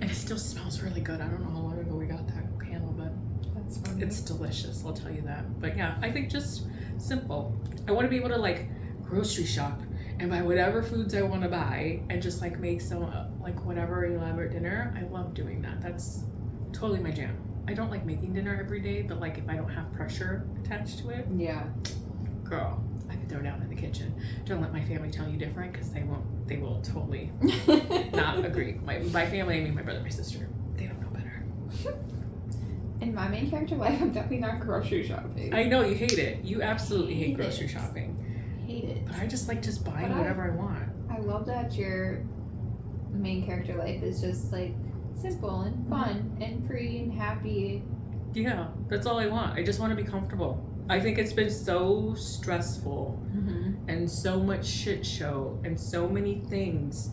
and 0.01 0.09
it 0.09 0.15
still 0.15 0.37
smells 0.37 0.81
really 0.81 1.01
good. 1.01 1.21
I 1.21 1.27
don't 1.27 1.41
know 1.41 1.49
how 1.51 1.59
long 1.59 1.79
ago 1.79 1.95
we 1.95 2.05
got 2.05 2.25
that 2.27 2.45
candle, 2.65 2.91
but 2.93 3.11
That's 3.55 3.77
funny. 3.77 4.03
it's 4.03 4.21
delicious. 4.21 4.83
I'll 4.85 4.93
tell 4.93 5.11
you 5.11 5.21
that. 5.21 5.59
But 5.59 5.75
yeah, 5.77 5.97
I 6.01 6.11
think 6.11 6.29
just 6.29 6.67
simple. 6.97 7.57
I 7.87 7.91
want 7.91 8.05
to 8.05 8.09
be 8.09 8.17
able 8.17 8.29
to 8.29 8.37
like 8.37 8.67
grocery 9.03 9.45
shop 9.45 9.79
and 10.19 10.29
buy 10.29 10.41
whatever 10.41 10.83
foods 10.83 11.15
I 11.15 11.21
want 11.23 11.41
to 11.43 11.49
buy 11.49 12.01
and 12.09 12.21
just 12.21 12.41
like 12.41 12.59
make 12.59 12.81
some 12.81 13.03
uh, 13.03 13.25
like 13.41 13.63
whatever 13.65 14.05
elaborate 14.05 14.51
dinner. 14.51 14.93
I 14.97 15.03
love 15.11 15.33
doing 15.33 15.61
that. 15.63 15.81
That's 15.81 16.23
totally 16.71 16.99
my 16.99 17.11
jam. 17.11 17.35
I 17.67 17.73
don't 17.73 17.89
like 17.89 18.05
making 18.05 18.33
dinner 18.33 18.57
every 18.63 18.81
day, 18.81 19.03
but 19.03 19.19
like 19.19 19.37
if 19.37 19.47
I 19.47 19.55
don't 19.55 19.69
have 19.69 19.91
pressure 19.93 20.45
attached 20.63 20.99
to 20.99 21.09
it, 21.09 21.27
yeah. 21.35 21.63
girl, 22.43 22.83
I 23.09 23.15
could 23.15 23.29
throw 23.29 23.41
down 23.41 23.61
in 23.61 23.69
the 23.69 23.75
kitchen. 23.75 24.13
Don't 24.45 24.61
let 24.61 24.73
my 24.73 24.83
family 24.83 25.09
tell 25.09 25.27
you 25.29 25.37
different 25.37 25.71
because 25.71 25.89
they 25.91 26.03
won't. 26.03 26.25
They 26.47 26.57
will 26.57 26.81
totally 26.81 27.31
not 28.13 28.43
agree. 28.43 28.73
My 28.85 28.99
my 28.99 29.25
family, 29.25 29.59
I 29.59 29.63
mean 29.63 29.75
my 29.75 29.81
brother, 29.81 30.01
my 30.01 30.09
sister, 30.09 30.49
they 30.75 30.87
don't 30.87 30.99
know 31.01 31.07
better. 31.09 31.43
In 33.01 33.13
my 33.13 33.27
main 33.29 33.49
character 33.49 33.75
life, 33.75 34.01
I'm 34.01 34.11
definitely 34.11 34.39
not 34.39 34.59
grocery 34.59 35.05
shopping. 35.07 35.53
I 35.53 35.63
know 35.63 35.81
you 35.81 35.95
hate 35.95 36.17
it. 36.19 36.43
You 36.43 36.61
absolutely 36.61 37.15
hate 37.15 37.27
Hate 37.27 37.35
grocery 37.37 37.65
it. 37.65 37.69
shopping. 37.71 38.17
hate 38.67 38.85
it. 38.85 39.05
But 39.05 39.15
I 39.17 39.27
just 39.27 39.47
like 39.47 39.61
just 39.61 39.85
buying 39.85 40.09
But 40.09 40.15
I- 40.15 40.19
whatever 40.19 40.43
I 40.43 40.55
want. 40.55 40.89
I 41.09 41.19
love 41.19 41.45
that 41.45 41.75
your 41.75 42.23
main 43.11 43.45
character 43.45 43.75
life 43.75 44.01
is 44.03 44.19
just 44.21 44.51
like 44.51 44.73
simple 45.21 45.61
and 45.61 45.87
fun 45.89 46.37
and 46.41 46.65
free 46.67 46.99
and 46.99 47.13
happy. 47.13 47.83
Yeah, 48.33 48.67
that's 48.89 49.05
all 49.05 49.19
I 49.19 49.27
want. 49.27 49.57
I 49.57 49.63
just 49.63 49.79
want 49.79 49.95
to 49.95 50.01
be 50.01 50.09
comfortable. 50.09 50.63
I 50.89 50.99
think 50.99 51.17
it's 51.17 51.33
been 51.33 51.49
so 51.51 52.13
stressful 52.15 53.19
Mm-hmm. 53.33 53.89
and 53.89 54.09
so 54.09 54.39
much 54.39 54.63
shit 54.65 55.03
show 55.05 55.59
and 55.63 55.79
so 55.79 56.07
many 56.07 56.35
things 56.49 57.11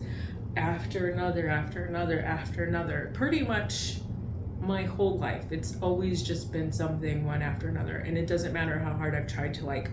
after 0.55 1.09
another, 1.09 1.49
after 1.49 1.85
another, 1.85 2.19
after 2.19 2.63
another. 2.65 3.09
Pretty 3.13 3.41
much 3.43 4.01
my 4.59 4.83
whole 4.83 5.17
life. 5.17 5.45
It's 5.51 5.77
always 5.81 6.21
just 6.21 6.51
been 6.51 6.71
something 6.71 7.25
one 7.25 7.41
after 7.41 7.69
another. 7.69 7.97
And 7.97 8.17
it 8.19 8.27
doesn't 8.27 8.53
matter 8.53 8.77
how 8.77 8.93
hard 8.93 9.15
I've 9.15 9.25
tried 9.27 9.53
to 9.55 9.65
like 9.65 9.89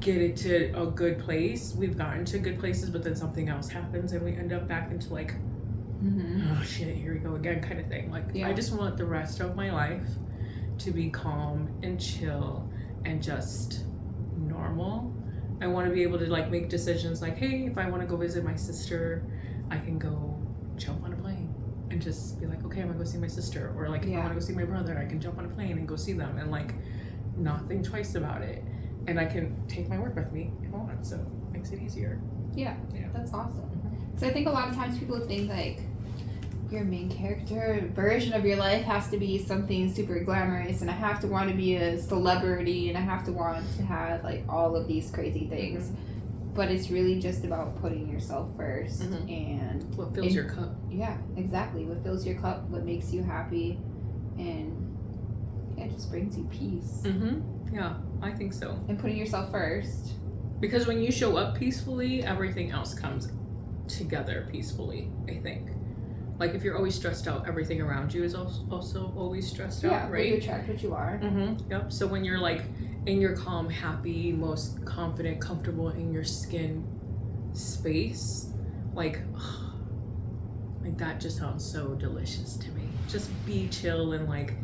get 0.00 0.16
it 0.20 0.36
to 0.38 0.72
a 0.72 0.86
good 0.86 1.20
place. 1.20 1.74
We've 1.76 1.96
gotten 1.96 2.24
to 2.26 2.38
good 2.38 2.58
places, 2.58 2.90
but 2.90 3.04
then 3.04 3.14
something 3.14 3.48
else 3.48 3.68
happens 3.68 4.12
and 4.12 4.24
we 4.24 4.32
end 4.32 4.52
up 4.52 4.66
back 4.66 4.90
into 4.90 5.12
like 5.12 5.34
Mm-hmm. 6.02 6.52
oh 6.58 6.62
shit, 6.64 6.96
here 6.96 7.12
we 7.14 7.20
go 7.20 7.34
again 7.36 7.62
kind 7.62 7.78
of 7.80 7.86
thing. 7.86 8.10
Like 8.10 8.24
Yeah. 8.34 8.48
I 8.48 8.52
just 8.52 8.72
want 8.76 8.96
the 8.96 9.04
rest 9.04 9.40
of 9.40 9.54
my 9.56 9.70
life 9.70 10.06
to 10.78 10.90
be 10.90 11.10
calm 11.10 11.68
and 11.82 12.00
chill 12.00 12.68
and 13.04 13.22
just 13.22 13.84
normal. 14.36 15.14
I 15.60 15.66
want 15.68 15.86
to 15.88 15.94
be 15.94 16.02
able 16.02 16.18
to 16.18 16.26
like 16.26 16.50
make 16.50 16.68
decisions 16.68 17.22
like, 17.22 17.38
hey, 17.38 17.66
if 17.66 17.78
I 17.78 17.88
want 17.88 18.02
to 18.02 18.08
go 18.08 18.16
visit 18.16 18.42
my 18.44 18.56
sister, 18.56 19.24
I 19.70 19.78
can 19.78 19.98
go 19.98 20.36
jump 20.76 21.04
on 21.04 21.12
a 21.12 21.16
plane 21.16 21.54
and 21.90 22.02
just 22.02 22.40
be 22.40 22.46
like, 22.46 22.64
okay, 22.64 22.80
I'm 22.80 22.88
gonna 22.88 22.98
go 22.98 23.04
see 23.04 23.18
my 23.18 23.28
sister. 23.28 23.72
Or 23.76 23.88
like 23.88 24.04
if 24.04 24.12
I 24.12 24.18
want 24.18 24.28
to 24.30 24.34
go 24.34 24.40
see 24.40 24.54
my 24.54 24.64
brother, 24.64 24.98
I 24.98 25.04
can 25.04 25.20
jump 25.20 25.38
on 25.38 25.44
a 25.44 25.48
plane 25.48 25.78
and 25.78 25.86
go 25.86 25.94
see 25.96 26.14
them 26.14 26.38
and 26.38 26.50
like 26.50 26.74
not 27.36 27.68
think 27.68 27.84
twice 27.84 28.14
about 28.16 28.42
it. 28.42 28.64
And 29.06 29.20
I 29.20 29.24
can 29.26 29.66
take 29.68 29.88
my 29.88 29.98
work 29.98 30.16
with 30.16 30.32
me 30.32 30.52
if 30.62 30.72
I 30.74 30.76
want, 30.78 31.06
so 31.06 31.16
it 31.16 31.52
makes 31.52 31.70
it 31.70 31.80
easier. 31.80 32.20
Yeah, 32.54 32.76
Yeah. 32.94 33.08
that's 33.12 33.32
awesome. 33.32 33.68
So 34.16 34.26
I 34.26 34.32
think 34.32 34.46
a 34.46 34.50
lot 34.50 34.68
of 34.68 34.74
times 34.74 34.98
people 34.98 35.20
think 35.26 35.48
like 35.48 35.80
your 36.72 36.84
main 36.84 37.10
character 37.10 37.88
version 37.94 38.32
of 38.32 38.44
your 38.44 38.56
life 38.56 38.82
has 38.84 39.08
to 39.10 39.18
be 39.18 39.38
something 39.38 39.92
super 39.92 40.20
glamorous 40.20 40.80
and 40.80 40.90
I 40.90 40.94
have 40.94 41.20
to 41.20 41.26
want 41.26 41.50
to 41.50 41.54
be 41.54 41.76
a 41.76 42.00
celebrity 42.00 42.88
and 42.88 42.96
I 42.96 43.02
have 43.02 43.24
to 43.24 43.32
want 43.32 43.64
to 43.76 43.82
have 43.82 44.24
like 44.24 44.44
all 44.48 44.74
of 44.74 44.88
these 44.88 45.10
crazy 45.10 45.46
things. 45.48 45.92
But 46.54 46.70
it's 46.70 46.90
really 46.90 47.18
just 47.18 47.44
about 47.44 47.80
putting 47.80 48.08
yourself 48.10 48.48
1st 48.56 49.02
Mhm. 49.02 49.30
and 49.30 49.94
What 49.96 50.14
fills 50.14 50.26
And- 50.26 50.34
your 50.34 50.44
cup? 50.44 50.74
yeah, 50.90 51.16
exactly. 51.36 51.84
What 51.84 52.02
fills 52.02 52.26
your 52.26 52.36
cup, 52.36 52.68
what 52.70 52.84
makes 52.84 53.12
you 53.12 53.22
happy 53.22 53.78
and 54.38 54.88
yeah, 55.76 55.84
it 55.84 55.92
just 55.92 56.10
brings 56.10 56.36
you 56.36 56.44
peace. 56.50 57.02
Mm-hmm. 57.04 57.74
Yeah, 57.74 57.94
I 58.22 58.32
think 58.32 58.52
so. 58.52 58.78
And 58.88 58.98
putting 58.98 59.16
yourself 59.16 59.50
first. 59.50 60.12
Because 60.60 60.86
when 60.86 61.00
you 61.02 61.10
show 61.10 61.36
up 61.36 61.56
peacefully, 61.56 62.22
everything 62.22 62.70
else 62.70 62.94
comes 62.94 63.30
together 63.88 64.46
peacefully, 64.50 65.10
I 65.28 65.34
think. 65.36 65.68
Like 66.42 66.56
if 66.56 66.64
you're 66.64 66.76
always 66.76 66.96
stressed 66.96 67.28
out, 67.28 67.46
everything 67.46 67.80
around 67.80 68.12
you 68.12 68.24
is 68.24 68.34
also, 68.34 68.66
also 68.68 69.12
always 69.16 69.48
stressed 69.48 69.84
Yeah, 69.84 69.90
out, 70.06 70.10
right? 70.10 70.26
you 70.26 70.34
attract 70.38 70.68
what 70.68 70.82
you 70.82 70.92
are. 70.92 71.20
Mm-hmm. 71.22 71.70
Yep. 71.70 71.92
So 71.92 72.04
when 72.04 72.24
you're 72.24 72.40
like 72.40 72.62
in 73.06 73.20
your 73.20 73.36
calm, 73.36 73.70
happy, 73.70 74.32
most 74.32 74.84
confident, 74.84 75.40
comfortable 75.40 75.90
in 75.90 76.12
your 76.12 76.24
skin 76.24 76.84
space, 77.52 78.48
like 78.92 79.20
like 80.82 80.98
that 80.98 81.20
just 81.20 81.38
sounds 81.38 81.64
so 81.64 81.94
delicious 81.94 82.56
to 82.56 82.72
me. 82.72 82.88
Just 83.08 83.30
be 83.46 83.68
chill 83.68 84.14
and 84.14 84.28
like 84.28 84.54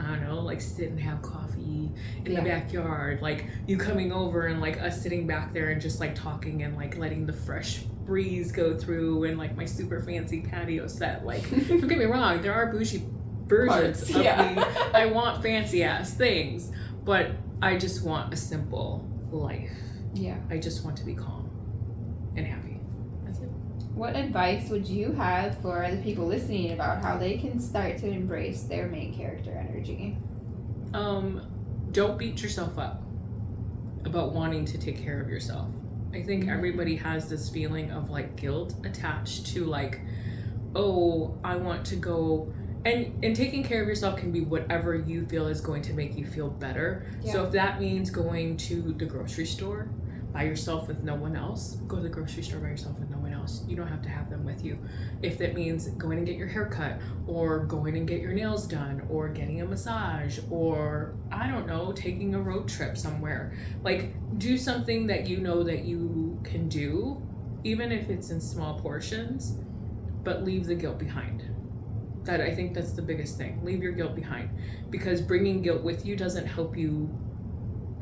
I 0.00 0.06
don't 0.06 0.24
know, 0.24 0.40
like 0.40 0.60
sit 0.60 0.90
and 0.90 0.98
have 0.98 1.22
coffee 1.22 1.92
in 2.24 2.32
Yeah. 2.32 2.40
the 2.40 2.48
backyard, 2.50 3.22
like 3.22 3.44
you 3.68 3.76
coming 3.76 4.10
over 4.10 4.46
and 4.46 4.60
like 4.60 4.80
us 4.82 5.00
sitting 5.00 5.24
back 5.24 5.52
there 5.52 5.70
and 5.70 5.80
just 5.80 6.00
like 6.00 6.16
talking 6.16 6.64
and 6.64 6.76
like 6.76 6.96
letting 6.98 7.26
the 7.26 7.32
fresh 7.32 7.84
breeze 8.08 8.50
go 8.50 8.76
through 8.76 9.24
and 9.24 9.38
like 9.38 9.54
my 9.54 9.66
super 9.66 10.00
fancy 10.00 10.40
patio 10.40 10.88
set. 10.88 11.24
Like 11.24 11.48
don't 11.68 11.86
get 11.86 11.98
me 11.98 12.06
wrong, 12.06 12.42
there 12.42 12.54
are 12.54 12.72
bougie 12.72 13.04
versions 13.46 14.00
Parts, 14.00 14.10
of 14.16 14.22
yeah. 14.24 14.54
me. 14.54 14.62
I 14.94 15.06
want 15.06 15.42
fancy 15.42 15.84
ass 15.84 16.14
things, 16.14 16.72
but 17.04 17.32
I 17.62 17.76
just 17.76 18.04
want 18.04 18.32
a 18.32 18.36
simple 18.36 19.06
life. 19.30 19.70
Yeah. 20.14 20.38
I 20.50 20.58
just 20.58 20.84
want 20.84 20.96
to 20.96 21.04
be 21.04 21.14
calm 21.14 21.50
and 22.34 22.46
happy. 22.46 22.80
That's 23.24 23.40
it. 23.40 23.50
What 23.94 24.16
advice 24.16 24.70
would 24.70 24.88
you 24.88 25.12
have 25.12 25.58
for 25.58 25.86
the 25.90 25.98
people 25.98 26.26
listening 26.26 26.72
about 26.72 27.02
how 27.02 27.18
they 27.18 27.36
can 27.36 27.60
start 27.60 27.98
to 27.98 28.08
embrace 28.08 28.62
their 28.62 28.88
main 28.88 29.14
character 29.14 29.52
energy? 29.52 30.16
Um, 30.94 31.46
don't 31.92 32.18
beat 32.18 32.42
yourself 32.42 32.78
up 32.78 33.02
about 34.04 34.32
wanting 34.32 34.64
to 34.64 34.78
take 34.78 35.02
care 35.02 35.20
of 35.20 35.28
yourself. 35.28 35.68
I 36.12 36.22
think 36.22 36.48
everybody 36.48 36.96
has 36.96 37.28
this 37.28 37.48
feeling 37.48 37.90
of 37.90 38.10
like 38.10 38.36
guilt 38.36 38.74
attached 38.84 39.46
to 39.48 39.64
like, 39.64 40.00
oh, 40.74 41.38
I 41.44 41.56
want 41.56 41.84
to 41.86 41.96
go 41.96 42.52
and 42.84 43.24
and 43.24 43.34
taking 43.34 43.64
care 43.64 43.82
of 43.82 43.88
yourself 43.88 44.18
can 44.18 44.30
be 44.30 44.40
whatever 44.40 44.94
you 44.94 45.26
feel 45.26 45.48
is 45.48 45.60
going 45.60 45.82
to 45.82 45.92
make 45.92 46.16
you 46.16 46.24
feel 46.24 46.48
better. 46.48 47.06
So 47.24 47.44
if 47.44 47.52
that 47.52 47.80
means 47.80 48.10
going 48.10 48.56
to 48.58 48.94
the 48.96 49.04
grocery 49.04 49.46
store 49.46 49.88
by 50.32 50.44
yourself 50.44 50.88
with 50.88 51.02
no 51.02 51.14
one 51.14 51.36
else, 51.36 51.76
go 51.86 51.96
to 51.96 52.02
the 52.02 52.08
grocery 52.08 52.42
store 52.42 52.60
by 52.60 52.68
yourself 52.68 52.98
with 52.98 53.10
no 53.10 53.18
one 53.18 53.27
else. 53.48 53.62
You 53.66 53.76
don't 53.76 53.88
have 53.88 54.02
to 54.02 54.08
have 54.08 54.28
them 54.30 54.44
with 54.44 54.64
you. 54.64 54.78
If 55.22 55.38
that 55.38 55.54
means 55.54 55.88
going 55.90 56.18
and 56.18 56.26
get 56.26 56.36
your 56.36 56.46
hair 56.46 56.66
cut 56.66 57.00
or 57.26 57.60
going 57.60 57.96
and 57.96 58.06
get 58.06 58.20
your 58.20 58.32
nails 58.32 58.66
done 58.66 59.06
or 59.08 59.28
getting 59.28 59.62
a 59.62 59.66
massage 59.66 60.38
or 60.50 61.14
I 61.32 61.48
don't 61.48 61.66
know, 61.66 61.92
taking 61.92 62.34
a 62.34 62.40
road 62.40 62.68
trip 62.68 62.96
somewhere. 62.96 63.56
Like 63.82 64.12
do 64.38 64.58
something 64.58 65.06
that 65.06 65.26
you 65.26 65.38
know 65.38 65.62
that 65.62 65.84
you 65.84 66.40
can 66.44 66.68
do 66.68 67.22
even 67.64 67.90
if 67.90 68.08
it's 68.08 68.30
in 68.30 68.40
small 68.40 68.78
portions, 68.78 69.56
but 70.22 70.44
leave 70.44 70.66
the 70.66 70.74
guilt 70.74 70.98
behind. 70.98 71.42
That 72.24 72.40
I 72.40 72.54
think 72.54 72.74
that's 72.74 72.92
the 72.92 73.02
biggest 73.02 73.38
thing. 73.38 73.64
Leave 73.64 73.82
your 73.82 73.92
guilt 73.92 74.14
behind 74.14 74.50
because 74.90 75.22
bringing 75.22 75.62
guilt 75.62 75.82
with 75.82 76.04
you 76.04 76.14
doesn't 76.14 76.46
help 76.46 76.76
you 76.76 77.08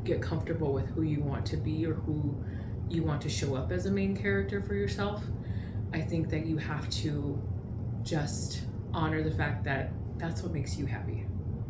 get 0.04 0.20
comfortable 0.20 0.72
with 0.72 0.88
who 0.90 1.02
you 1.02 1.20
want 1.20 1.46
to 1.46 1.56
be 1.56 1.86
or 1.86 1.94
who 1.94 2.36
you 2.88 3.02
want 3.02 3.20
to 3.22 3.28
show 3.28 3.54
up 3.54 3.72
as 3.72 3.86
a 3.86 3.90
main 3.90 4.16
character 4.16 4.62
for 4.62 4.74
yourself. 4.74 5.22
I 5.92 6.00
think 6.00 6.28
that 6.30 6.46
you 6.46 6.56
have 6.58 6.88
to 7.02 7.40
just 8.02 8.62
honor 8.92 9.22
the 9.22 9.30
fact 9.30 9.64
that 9.64 9.90
that's 10.18 10.42
what 10.42 10.52
makes 10.52 10.76
you 10.78 10.86
happy. 10.86 11.26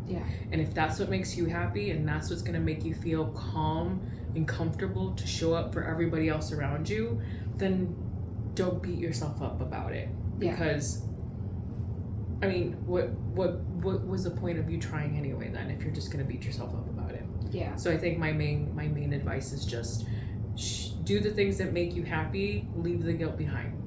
Yeah. 0.07 0.23
And 0.53 0.61
if 0.61 0.73
that's 0.73 0.99
what 0.99 1.09
makes 1.11 1.37
you 1.37 1.47
happy 1.47 1.91
and 1.91 2.07
that's 2.07 2.31
what's 2.31 2.43
going 2.43 2.55
to 2.55 2.61
make 2.61 2.85
you 2.85 2.95
feel 2.95 3.27
calm 3.29 4.01
and 4.35 4.47
comfortable 4.47 5.13
to 5.15 5.27
show 5.27 5.55
up 5.55 5.73
for 5.73 5.83
everybody 5.85 6.29
else 6.29 6.53
around 6.53 6.89
you, 6.89 7.21
then 7.57 7.95
don't 8.55 8.83
beat 8.83 8.99
yourself 8.99 9.43
up 9.43 9.61
about 9.61 9.93
it 9.93 10.09
Yeah. 10.39 10.53
because 10.53 11.03
I 12.43 12.49
mean, 12.49 12.73
what 12.87 13.11
what 13.35 13.61
what 13.83 14.07
was 14.07 14.25
the 14.25 14.31
point 14.31 14.59
of 14.59 14.69
you 14.71 14.79
trying 14.79 15.17
anyway 15.17 15.49
then 15.49 15.71
if 15.71 15.83
you're 15.83 15.93
just 15.95 16.13
going 16.13 16.25
to 16.25 16.31
beat 16.31 16.45
yourself 16.45 16.75
up 16.75 16.87
about 16.89 17.13
it? 17.13 17.25
Yeah. 17.51 17.75
So 17.77 17.91
I 17.91 17.97
think 17.97 18.19
my 18.19 18.31
main 18.33 18.75
my 18.75 18.87
main 18.89 19.13
advice 19.15 19.53
is 19.53 19.65
just 19.65 20.07
sh- 20.55 20.89
do 21.05 21.19
the 21.19 21.31
things 21.31 21.57
that 21.59 21.73
make 21.73 21.95
you 21.95 22.03
happy, 22.03 22.69
leave 22.77 23.03
the 23.05 23.15
guilt 23.15 23.39
behind. 23.39 23.83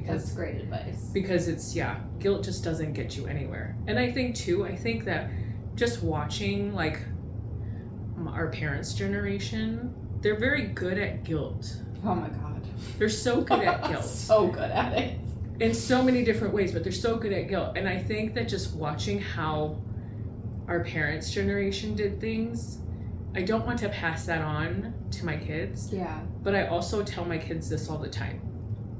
Because 0.00 0.24
That's 0.24 0.34
great 0.36 0.56
advice. 0.56 1.10
because 1.12 1.48
it's 1.48 1.74
yeah 1.76 1.98
guilt 2.18 2.44
just 2.44 2.62
doesn't 2.64 2.92
get 2.94 3.16
you 3.16 3.26
anywhere 3.26 3.76
and 3.86 3.98
i 3.98 4.10
think 4.10 4.34
too 4.34 4.64
i 4.64 4.74
think 4.76 5.04
that 5.04 5.30
just 5.74 6.02
watching 6.02 6.74
like 6.74 7.00
our 8.28 8.48
parents 8.50 8.92
generation 8.94 9.94
they're 10.20 10.38
very 10.38 10.64
good 10.66 10.98
at 10.98 11.24
guilt. 11.24 11.76
Oh 12.04 12.14
my 12.14 12.28
god. 12.28 12.62
They're 12.98 13.08
so 13.08 13.40
good 13.50 13.60
at 13.60 13.82
guilt 13.88 14.04
so 14.04 14.48
good 14.48 14.70
at 14.70 14.92
it. 14.98 15.18
in 15.60 15.72
so 15.72 16.02
many 16.02 16.22
different 16.24 16.52
ways, 16.52 16.72
but 16.72 16.82
they're 16.82 16.92
so 16.92 17.16
good 17.16 17.32
at 17.32 17.48
guilt. 17.48 17.76
And 17.78 17.88
I 17.88 17.98
think 17.98 18.34
that 18.34 18.46
just 18.46 18.74
watching 18.74 19.18
how 19.18 19.80
our 20.68 20.84
parents' 20.84 21.30
generation 21.32 21.96
did 21.96 22.20
things, 22.20 22.80
I 23.34 23.40
don't 23.42 23.64
want 23.64 23.78
to 23.78 23.88
pass 23.88 24.26
that 24.26 24.42
on 24.42 24.92
to 25.12 25.24
my 25.24 25.36
kids, 25.38 25.90
Yeah. 25.90 26.20
but 26.42 26.54
I 26.54 26.66
also 26.66 27.02
tell 27.02 27.24
my 27.24 27.38
kids 27.38 27.70
this 27.70 27.88
all 27.88 27.96
the 27.98 28.08
time. 28.10 28.42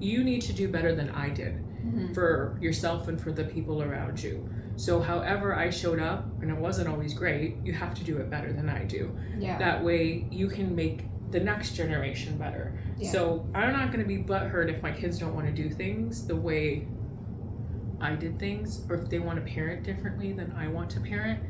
You 0.01 0.25
need 0.25 0.43
to 0.43 0.53
do 0.53 0.69
better 0.69 0.95
than 0.95 1.11
I 1.11 1.29
did 1.29 1.55
Mhm. 1.85 2.15
for 2.15 2.59
yourself 2.61 3.09
and 3.09 3.21
for 3.21 3.33
the 3.33 3.45
people 3.45 3.83
around 3.83 4.23
you. 4.23 4.49
So, 4.77 5.01
however 5.01 5.55
I 5.55 5.69
showed 5.71 5.99
up, 6.01 6.27
and 6.41 6.51
it 6.51 6.57
wasn't 6.57 6.89
always 6.89 7.13
great, 7.13 7.57
you 7.65 7.73
have 7.75 7.95
to 7.95 8.05
do 8.05 8.17
it 8.17 8.31
better 8.31 8.53
than 8.53 8.69
I 8.69 8.85
do. 8.85 9.11
Yeah. 9.39 9.59
That 9.59 9.85
way, 9.85 10.27
you 10.31 10.49
can 10.49 10.75
make 10.75 11.05
the 11.31 11.41
next 11.41 11.75
generation 11.77 12.37
better. 12.39 12.73
Yeah. 12.99 13.11
So, 13.11 13.47
I'm 13.55 13.73
not 13.73 13.93
going 13.93 14.03
to 14.03 14.09
be 14.09 14.23
butthurt 14.23 14.69
if 14.69 14.83
my 14.83 14.91
kids 14.91 15.19
don't 15.19 15.35
want 15.35 15.47
to 15.47 15.53
do 15.53 15.69
things 15.69 16.27
the 16.27 16.37
way 16.37 16.87
I 18.01 18.15
did 18.17 18.39
things, 18.39 18.87
or 18.89 18.97
if 18.97 19.11
they 19.11 19.19
want 19.19 19.45
to 19.45 19.53
parent 19.53 19.83
differently 19.83 20.33
than 20.33 20.53
I 20.57 20.69
want 20.69 20.89
to 20.91 21.01
parent. 21.01 21.41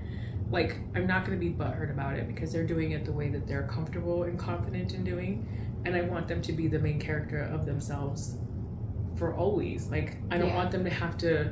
Like, 0.50 0.78
I'm 0.96 1.06
not 1.06 1.24
going 1.24 1.38
to 1.38 1.44
be 1.44 1.52
butthurt 1.52 1.92
about 1.92 2.16
it 2.16 2.26
because 2.26 2.52
they're 2.52 2.66
doing 2.66 2.90
it 2.90 3.04
the 3.04 3.12
way 3.12 3.28
that 3.28 3.46
they're 3.46 3.68
comfortable 3.68 4.24
and 4.24 4.36
confident 4.36 4.92
in 4.94 5.04
doing. 5.04 5.46
And 5.84 5.96
I 5.96 6.02
want 6.02 6.28
them 6.28 6.42
to 6.42 6.52
be 6.52 6.68
the 6.68 6.78
main 6.78 7.00
character 7.00 7.40
of 7.42 7.66
themselves 7.66 8.36
for 9.16 9.34
always. 9.34 9.90
Like, 9.90 10.18
I 10.30 10.38
don't 10.38 10.48
Yeah. 10.48 10.56
want 10.56 10.70
them 10.70 10.84
to 10.84 10.90
have 10.90 11.16
to 11.18 11.50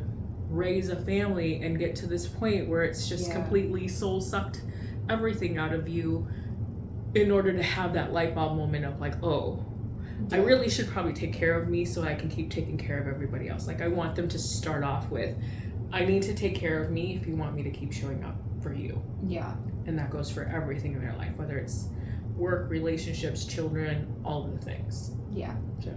raise 0.50 0.88
a 0.88 0.96
family 0.96 1.62
and 1.62 1.78
get 1.78 1.94
to 1.96 2.06
this 2.06 2.26
point 2.26 2.68
where 2.68 2.82
it's 2.82 3.08
just 3.08 3.28
Yeah. 3.28 3.34
completely 3.34 3.88
soul 3.88 4.20
sucked 4.20 4.62
everything 5.08 5.58
out 5.58 5.72
of 5.74 5.88
you 5.88 6.26
in 7.14 7.30
order 7.30 7.52
to 7.52 7.62
have 7.62 7.92
that 7.94 8.12
light 8.12 8.34
bulb 8.34 8.56
moment 8.56 8.84
of 8.84 9.00
like, 9.00 9.22
oh, 9.22 9.64
I 10.32 10.36
really 10.38 10.68
should 10.68 10.88
probably 10.88 11.12
take 11.12 11.32
care 11.32 11.58
of 11.60 11.68
me 11.68 11.84
so 11.84 12.02
I 12.02 12.14
can 12.14 12.28
keep 12.28 12.50
taking 12.50 12.76
care 12.76 12.98
of 12.98 13.06
everybody 13.06 13.48
else. 13.48 13.66
Like 13.66 13.80
I 13.80 13.88
want 13.88 14.16
them 14.16 14.28
to 14.28 14.38
start 14.38 14.82
off 14.82 15.10
with, 15.10 15.36
I 15.92 16.04
need 16.04 16.22
to 16.22 16.34
take 16.34 16.54
care 16.54 16.82
of 16.82 16.90
me 16.90 17.16
if 17.16 17.26
you 17.26 17.36
want 17.36 17.54
me 17.54 17.62
to 17.62 17.70
keep 17.70 17.92
showing 17.92 18.24
up 18.24 18.36
for 18.60 18.74
you. 18.74 19.00
Yeah. 19.26 19.54
And 19.86 19.98
that 19.98 20.10
goes 20.10 20.30
for 20.30 20.42
everything 20.44 20.94
in 20.94 21.00
their 21.00 21.14
life, 21.16 21.32
whether 21.36 21.56
it's 21.56 21.88
work, 22.39 22.70
relationships, 22.70 23.45
children, 23.45 24.07
all 24.24 24.45
of 24.45 24.53
the 24.53 24.64
things. 24.64 25.12
Yeah. 25.32 25.55
So 25.82 25.91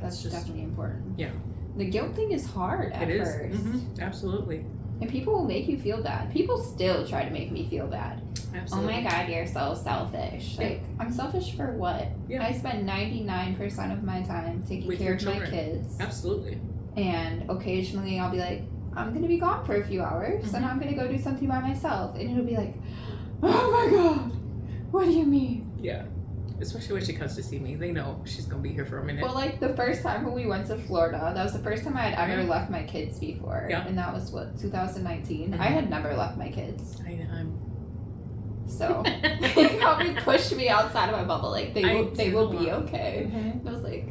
That's 0.00 0.22
just- 0.22 0.34
definitely 0.34 0.62
important. 0.64 1.18
Yeah. 1.18 1.30
The 1.76 1.86
guilt 1.86 2.14
thing 2.14 2.32
is 2.32 2.46
hard 2.46 2.92
at 2.92 3.08
it 3.10 3.20
is. 3.20 3.28
1st 3.28 3.52
Mhm, 3.64 4.00
Absolutely. 4.00 4.64
And 5.00 5.10
people 5.10 5.34
will 5.34 5.44
make 5.44 5.68
you 5.68 5.76
feel 5.78 6.02
bad. 6.02 6.30
People 6.32 6.56
still 6.58 7.06
try 7.06 7.24
to 7.24 7.30
make 7.30 7.52
me 7.52 7.68
feel 7.68 7.86
bad. 7.86 8.22
Absolutely. 8.54 8.94
Oh 8.94 8.96
my 9.02 9.10
god, 9.10 9.28
you're 9.28 9.46
so 9.46 9.74
selfish. 9.74 10.56
Yeah. 10.58 10.68
Like, 10.68 10.80
I'm 10.98 11.12
selfish 11.12 11.52
for 11.54 11.72
what? 11.72 12.08
Yeah. 12.28 12.42
I 12.42 12.52
spend 12.52 12.86
99% 12.86 13.92
of 13.92 14.02
my 14.04 14.22
time 14.22 14.62
taking 14.66 14.88
With 14.88 14.98
care 14.98 15.14
of 15.14 15.24
my 15.24 15.40
kids. 15.40 15.98
Absolutely. 16.00 16.58
And 16.96 17.50
occasionally 17.50 18.18
I'll 18.18 18.30
be 18.32 18.38
like, 18.38 18.62
I'm 18.94 19.12
gonna 19.12 19.28
be 19.28 19.36
gone 19.38 19.66
for 19.66 19.74
a 19.76 19.84
few 19.84 20.00
hours 20.02 20.54
and 20.54 20.64
Mhm. 20.64 20.70
I'm 20.70 20.78
gonna 20.78 20.94
go 20.94 21.06
do 21.06 21.18
something 21.18 21.46
by 21.46 21.60
myself. 21.60 22.16
And 22.16 22.30
it'll 22.30 22.44
be 22.46 22.56
like, 22.56 22.74
oh 23.42 23.70
my 23.70 23.90
god, 23.94 24.32
what 24.90 25.04
do 25.04 25.10
you 25.12 25.26
mean? 25.26 25.65
Yeah. 25.86 26.02
Especially 26.60 26.94
when 26.94 27.04
she 27.04 27.12
comes 27.12 27.36
to 27.36 27.42
see 27.42 27.58
me. 27.58 27.74
They 27.76 27.92
know 27.92 28.20
she's 28.24 28.46
gonna 28.46 28.62
be 28.62 28.72
here 28.72 28.86
for 28.86 28.98
a 28.98 29.04
minute. 29.04 29.22
Well, 29.22 29.34
like 29.34 29.60
the 29.60 29.74
first 29.76 30.02
time 30.02 30.24
when 30.24 30.32
we 30.34 30.46
went 30.46 30.66
to 30.68 30.76
Florida, 30.78 31.30
that 31.34 31.44
was 31.44 31.52
the 31.52 31.58
first 31.60 31.84
time 31.84 31.96
I 31.96 32.08
had 32.08 32.30
ever 32.30 32.42
left 32.44 32.70
my 32.70 32.82
kids 32.82 33.18
before. 33.18 33.66
Yeah. 33.70 33.86
And 33.86 33.96
that 33.98 34.12
was 34.12 34.30
what, 34.32 34.58
2019? 34.58 35.54
I 35.54 35.56
Mhm. 35.56 35.60
had 35.78 35.90
never 35.90 36.14
left 36.14 36.36
my 36.38 36.48
kids. 36.48 37.00
I, 37.06 37.12
know. 37.14 37.26
I'm 37.38 37.58
So 38.66 39.02
they 39.54 39.76
probably 39.78 40.14
pushed 40.14 40.56
me 40.56 40.68
outside 40.68 41.08
of 41.10 41.14
my 41.16 41.24
bubble. 41.24 41.50
Like, 41.50 41.72
they 41.74 41.84
will, 41.84 42.10
they 42.10 42.30
will 42.32 42.50
be 42.50 42.70
okay. 42.72 43.30
I 43.66 43.70
was 43.70 43.82
like, 43.82 44.08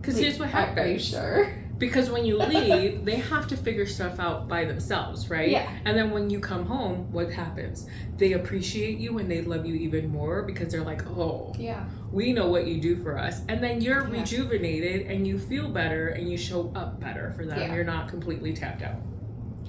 Because 0.00 0.14
"Wait, 0.16 0.24
here's 0.24 0.38
what 0.40 0.52
are- 0.54 0.78
Are 0.78 0.86
you 0.88 0.98
sure? 0.98 1.54
Because 1.78 2.10
when 2.10 2.24
you 2.24 2.36
leave, 2.38 3.04
they 3.04 3.16
have 3.16 3.46
to 3.48 3.56
figure 3.56 3.86
stuff 3.86 4.18
out 4.18 4.48
by 4.48 4.64
themselves, 4.64 5.30
right? 5.30 5.48
Yeah. 5.48 5.70
And 5.84 5.96
then 5.96 6.10
when 6.10 6.28
you 6.28 6.40
come 6.40 6.66
home, 6.66 7.10
what 7.12 7.30
happens? 7.30 7.86
They 8.16 8.32
appreciate 8.32 8.98
you 8.98 9.18
and 9.18 9.30
they 9.30 9.42
love 9.42 9.64
you 9.64 9.74
even 9.76 10.10
more 10.10 10.42
because 10.42 10.72
they're 10.72 10.82
like, 10.82 11.06
oh, 11.06 11.52
Yeah. 11.56 11.84
we 12.10 12.32
know 12.32 12.48
what 12.48 12.66
you 12.66 12.80
do 12.80 12.96
for 12.96 13.16
us. 13.16 13.42
And 13.48 13.62
then 13.62 13.80
you're 13.80 14.02
Yeah. 14.08 14.20
rejuvenated 14.20 15.06
and 15.06 15.24
you 15.26 15.38
feel 15.38 15.68
better 15.68 16.08
and 16.08 16.28
you 16.28 16.36
show 16.36 16.72
up 16.74 16.98
better 17.00 17.32
for 17.36 17.46
them. 17.46 17.58
Yeah. 17.60 17.74
You're 17.74 17.84
not 17.84 18.08
completely 18.08 18.52
tapped 18.52 18.82
out. 18.82 18.96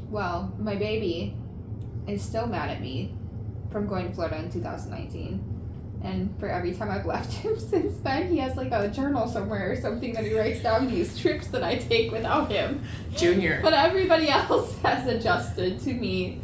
Well, 0.09 0.51
my 0.57 0.75
baby 0.75 1.35
is 2.07 2.23
still 2.23 2.47
mad 2.47 2.71
at 2.71 2.81
me 2.81 3.13
from 3.71 3.85
going 3.85 4.07
to 4.09 4.13
Florida 4.15 4.37
in 4.39 4.49
2019. 4.51 5.43
And 6.01 6.33
for 6.39 6.47
every 6.47 6.73
time 6.73 6.89
I've 6.89 7.05
left 7.05 7.33
him 7.43 7.59
since 7.59 7.97
then, 7.97 8.29
he 8.29 8.37
has 8.37 8.55
like 8.55 8.71
a 8.71 8.87
journal 8.87 9.27
somewhere 9.27 9.71
or 9.71 9.75
something 9.75 10.13
that 10.13 10.23
he 10.25 10.37
writes 10.37 10.61
down 10.61 10.87
these 10.87 11.17
trips 11.19 11.47
that 11.47 11.63
I 11.63 11.75
take 11.75 12.11
without 12.11 12.49
him. 12.51 12.83
Junior. 13.15 13.59
But 13.61 13.73
everybody 13.73 14.29
else 14.41 14.77
has 14.79 15.07
adjusted 15.07 15.79
to 15.81 15.93
me 15.93 16.39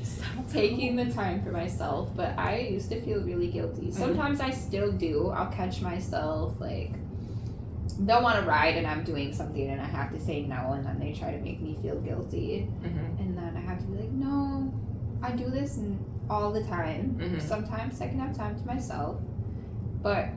taking 0.51 0.95
the 0.95 1.05
time 1.05 1.41
for 1.43 1.51
myself. 1.51 2.09
But 2.15 2.37
I 2.37 2.59
used 2.59 2.89
to 2.89 3.01
feel 3.01 3.21
really 3.23 3.47
guilty. 3.47 3.91
Sometimes 3.91 4.39
I 4.41 4.51
still 4.51 4.91
do. 4.91 5.29
I'll 5.29 5.51
catch 5.51 5.81
myself 5.81 6.55
like 6.59 6.91
they'll 7.99 8.21
want 8.21 8.37
to 8.37 8.45
ride 8.45 8.75
and 8.75 8.85
I'm 8.85 9.03
doing 9.05 9.31
something 9.31 9.69
and 9.69 9.79
I 9.79 9.85
have 9.85 10.11
to 10.11 10.19
say 10.19 10.41
no 10.41 10.73
and 10.73 10.85
then 10.85 10.99
they 10.99 11.13
try 11.13 11.31
to 11.31 11.37
make 11.39 11.61
me 11.61 11.77
feel 11.81 11.95
guilty. 12.01 12.61
hmm 12.83 13.21
And 13.21 13.37
then 13.37 13.55
I 13.55 13.61
have 13.61 13.79
to 13.79 13.85
be 13.85 13.99
like, 13.99 14.11
no, 14.11 14.73
I 15.21 15.31
do 15.31 15.49
this 15.49 15.79
all 16.29 16.51
the 16.51 16.63
time. 16.63 17.15
Mhm. 17.21 17.41
Sometimes 17.41 18.01
I 18.01 18.07
can 18.07 18.19
have 18.19 18.35
time 18.35 18.59
to 18.59 18.65
myself. 18.65 19.21
But 20.05 20.27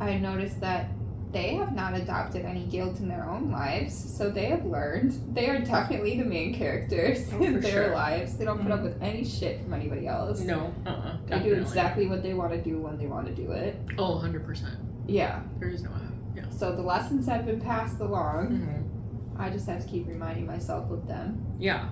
I 0.00 0.18
noticed 0.18 0.60
that 0.60 0.90
they 1.32 1.54
have 1.54 1.74
not 1.74 1.94
adopted 1.94 2.44
any 2.44 2.66
guilt 2.66 3.00
in 3.00 3.08
their 3.08 3.24
own 3.24 3.50
lives. 3.50 3.94
So 3.94 4.28
they 4.30 4.46
have 4.46 4.66
learned. 4.66 5.34
They 5.34 5.48
are 5.48 5.60
definitely 5.60 6.18
the 6.18 6.26
main 6.26 6.54
characters 6.54 7.26
Oh, 7.32 7.42
in 7.42 7.58
their 7.60 7.84
sure. 7.86 7.94
lives. 7.94 8.36
They 8.36 8.44
don't 8.44 8.60
put 8.62 8.70
up 8.70 8.80
Mhm. 8.80 8.82
with 8.82 9.02
any 9.02 9.24
shit 9.24 9.62
from 9.62 9.72
anybody 9.72 10.06
else. 10.06 10.40
No, 10.40 10.74
uh 10.84 10.90
uh 10.90 11.16
They 11.26 11.38
do 11.42 11.54
exactly 11.54 12.06
what 12.06 12.22
they 12.22 12.34
want 12.34 12.52
to 12.52 12.60
do 12.62 12.82
when 12.82 12.98
they 12.98 13.06
want 13.06 13.26
to 13.28 13.34
do 13.34 13.50
it. 13.52 13.76
Oh, 13.96 14.18
100%. 14.18 14.76
Yeah. 15.06 15.40
There 15.58 15.70
is 15.70 15.82
no. 15.82 15.90
Yeah. 16.36 16.42
So 16.50 16.76
the 16.76 16.82
lessons 16.82 17.26
have 17.28 17.46
been 17.46 17.60
passed 17.62 18.00
along. 18.00 18.46
hmm 18.58 19.40
I 19.42 19.48
just 19.48 19.66
have 19.68 19.80
to 19.80 19.88
keep 19.88 20.06
reminding 20.06 20.46
myself 20.46 20.90
of 20.90 21.06
them. 21.08 21.40
Yeah. 21.58 21.88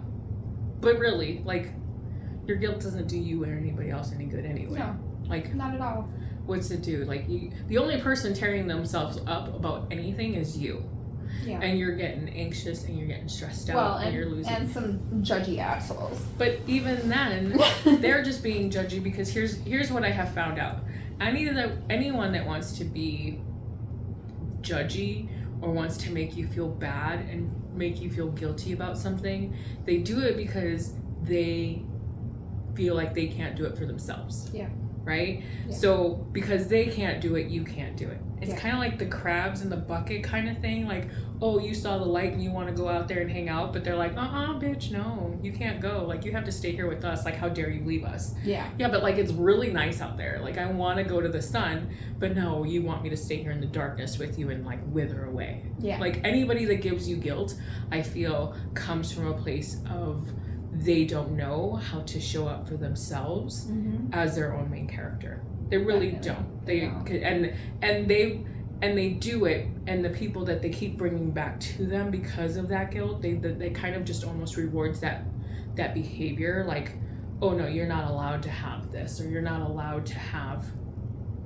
But 0.83 0.99
really, 0.99 1.41
like, 1.47 1.73
your 2.47 2.59
guilt 2.59 2.81
doesn't 2.83 3.07
do 3.09 3.17
you 3.19 3.43
or 3.43 3.47
anybody 3.55 3.89
else 3.91 4.13
any 4.13 4.27
good 4.27 4.45
anyway. 4.45 4.79
No, 4.81 4.97
Like, 5.29 5.55
not 5.55 5.73
at 5.75 5.81
all. 5.81 6.09
What's 6.47 6.71
it 6.71 6.83
do? 6.83 7.05
Like, 7.05 7.29
you, 7.29 7.51
the 7.69 7.79
only 7.79 8.01
person 8.01 8.35
tearing 8.35 8.67
themselves 8.67 9.19
up 9.27 9.55
about 9.55 9.89
anything 9.91 10.35
is 10.35 10.57
you. 10.57 10.83
Yeah. 11.45 11.61
And 11.61 11.79
you're 11.79 11.95
getting 11.97 12.29
anxious 12.31 12.85
and 12.85 12.99
you're 12.99 13.07
getting 13.09 13.29
stressed 13.29 13.69
out 13.71 13.77
Well, 13.77 13.95
and, 13.97 14.07
and, 14.07 14.17
you're 14.17 14.27
losing. 14.27 14.53
and 14.53 14.71
some 14.71 14.99
judgy 15.23 15.59
assholes. 15.59 16.21
but 16.39 16.59
even 16.67 17.09
then, 17.09 17.59
they're 18.01 18.23
just 18.23 18.43
being 18.43 18.71
judgy 18.71 19.03
because 19.03 19.29
here's 19.31 19.57
here's 19.59 19.93
what 19.93 20.05
I 20.05 20.11
have 20.11 20.33
found 20.35 20.59
out. 20.59 20.79
Any 21.21 21.45
that 21.49 21.73
anyone 21.91 22.33
that 22.33 22.47
wants 22.47 22.79
to 22.79 22.85
be 22.85 23.41
judgy 24.61 25.29
or 25.61 25.71
wants 25.71 25.97
to 25.99 26.11
make 26.11 26.37
you 26.37 26.47
feel 26.47 26.69
bad 26.69 27.21
and 27.21 27.51
make 27.75 28.01
you 28.01 28.11
feel 28.11 28.29
guilty 28.29 28.73
about 28.73 28.99
something, 28.99 29.55
they 29.85 29.99
do 29.99 30.21
it 30.21 30.37
because 30.37 30.95
they 31.23 31.83
feel 32.75 32.95
like 32.95 33.15
they 33.15 33.27
can't 33.27 33.57
do 33.57 33.65
it 33.65 33.77
for 33.77 33.87
themselves. 33.87 34.51
Yeah. 34.53 34.69
Right? 35.07 35.43
Yeah. 35.69 35.75
So 35.75 36.27
because 36.33 36.67
they 36.67 36.87
can't 36.87 37.21
do 37.21 37.37
it, 37.37 37.47
you 37.49 37.63
can't 37.65 37.97
do 37.97 38.09
it. 38.09 38.19
It's 38.43 38.51
Yeah. 38.51 38.59
kind 38.59 38.75
of 38.75 38.81
like 38.81 38.99
the 38.99 39.07
crabs 39.07 39.63
in 39.63 39.71
the 39.71 39.77
bucket 39.77 40.23
kind 40.25 40.49
of 40.49 40.59
thing. 40.59 40.87
Like, 40.87 41.09
oh, 41.41 41.59
you 41.61 41.75
saw 41.75 41.97
the 41.99 42.05
light 42.05 42.33
and 42.33 42.43
you 42.43 42.51
want 42.51 42.69
to 42.69 42.75
go 42.75 42.89
out 42.89 43.07
there 43.09 43.21
and 43.21 43.31
hang 43.31 43.49
out, 43.49 43.73
but 43.73 43.85
they're 43.85 43.97
like, 43.97 44.15
uh 44.17 44.21
uh 44.21 44.59
bitch, 44.59 44.91
no, 44.91 45.39
you 45.43 45.53
can't 45.53 45.81
go. 45.81 46.05
Like, 46.07 46.25
you 46.25 46.33
have 46.33 46.45
to 46.45 46.53
stay 46.53 46.73
here 46.73 46.89
with 46.89 47.05
us. 47.05 47.25
Like, 47.25 47.37
how 47.37 47.49
dare 47.49 47.71
you 47.71 47.85
leave 47.85 48.05
us? 48.05 48.35
Yeah. 48.45 48.69
Yeah, 48.79 48.89
but 48.89 49.03
like, 49.03 49.17
it's 49.17 49.33
really 49.33 49.71
nice 49.73 50.01
out 50.01 50.17
there. 50.17 50.41
Like, 50.43 50.59
I 50.59 50.67
want 50.67 50.99
to 50.99 51.05
go 51.05 51.21
to 51.21 51.29
the 51.29 51.41
sun, 51.41 51.89
but 52.19 52.35
no, 52.35 52.65
you 52.65 52.83
want 52.83 53.03
me 53.05 53.09
to 53.11 53.17
stay 53.17 53.37
here 53.37 53.53
in 53.53 53.61
the 53.61 53.67
darkness 53.67 54.19
with 54.19 54.39
you 54.39 54.51
and 54.51 54.67
like 54.67 54.81
wither 54.89 55.25
away. 55.27 55.63
Yeah. 55.79 55.99
Like, 56.01 56.21
anybody 56.25 56.65
that 56.67 56.83
gives 56.83 57.09
you 57.09 57.17
guilt, 57.17 57.55
I 57.93 58.03
feel 58.03 58.55
comes 58.75 59.13
from 59.13 59.29
a 59.29 59.35
place 59.35 59.81
of 59.89 60.29
they 60.85 61.05
don't 61.05 61.33
know 61.37 61.75
how 61.77 62.01
to 62.03 62.21
show 62.21 62.47
up 62.49 62.69
for 62.69 62.77
themselves 62.77 63.67
Mm-hmm. 63.67 64.13
as 64.13 64.37
their 64.37 64.55
own 64.55 64.71
main 64.71 64.87
character. 64.87 65.43
They 65.69 65.79
really 65.79 66.13
don't. 66.13 66.65
They 66.67 66.81
don't. 66.81 67.09
and 67.09 67.55
and 67.83 68.09
they 68.09 68.45
and 68.83 68.97
they 68.97 69.11
do 69.11 69.47
it, 69.47 69.69
and 69.87 70.05
the 70.05 70.11
people 70.11 70.45
that 70.45 70.61
they 70.63 70.71
keep 70.71 70.97
bringing 70.99 71.31
back 71.31 71.59
to 71.61 71.87
them 71.87 72.11
because 72.11 72.57
of 72.57 72.69
that 72.69 72.91
guilt, 72.91 73.23
they 73.23 73.35
they, 73.35 73.53
they 73.53 73.71
kind 73.71 73.95
of 73.97 74.05
just 74.05 74.23
almost 74.25 74.57
rewards 74.57 75.01
that 75.01 75.25
that 75.77 75.95
behavior. 75.95 76.65
Like, 76.69 76.93
oh 77.43 77.53
no, 77.53 77.67
you're 77.67 77.87
not 77.89 78.11
allowed 78.11 78.43
to 78.45 78.51
have 78.51 78.93
this, 78.93 79.21
or 79.21 79.29
you're 79.29 79.43
not 79.43 79.61
allowed 79.63 80.07
to 80.07 80.15
have 80.19 80.67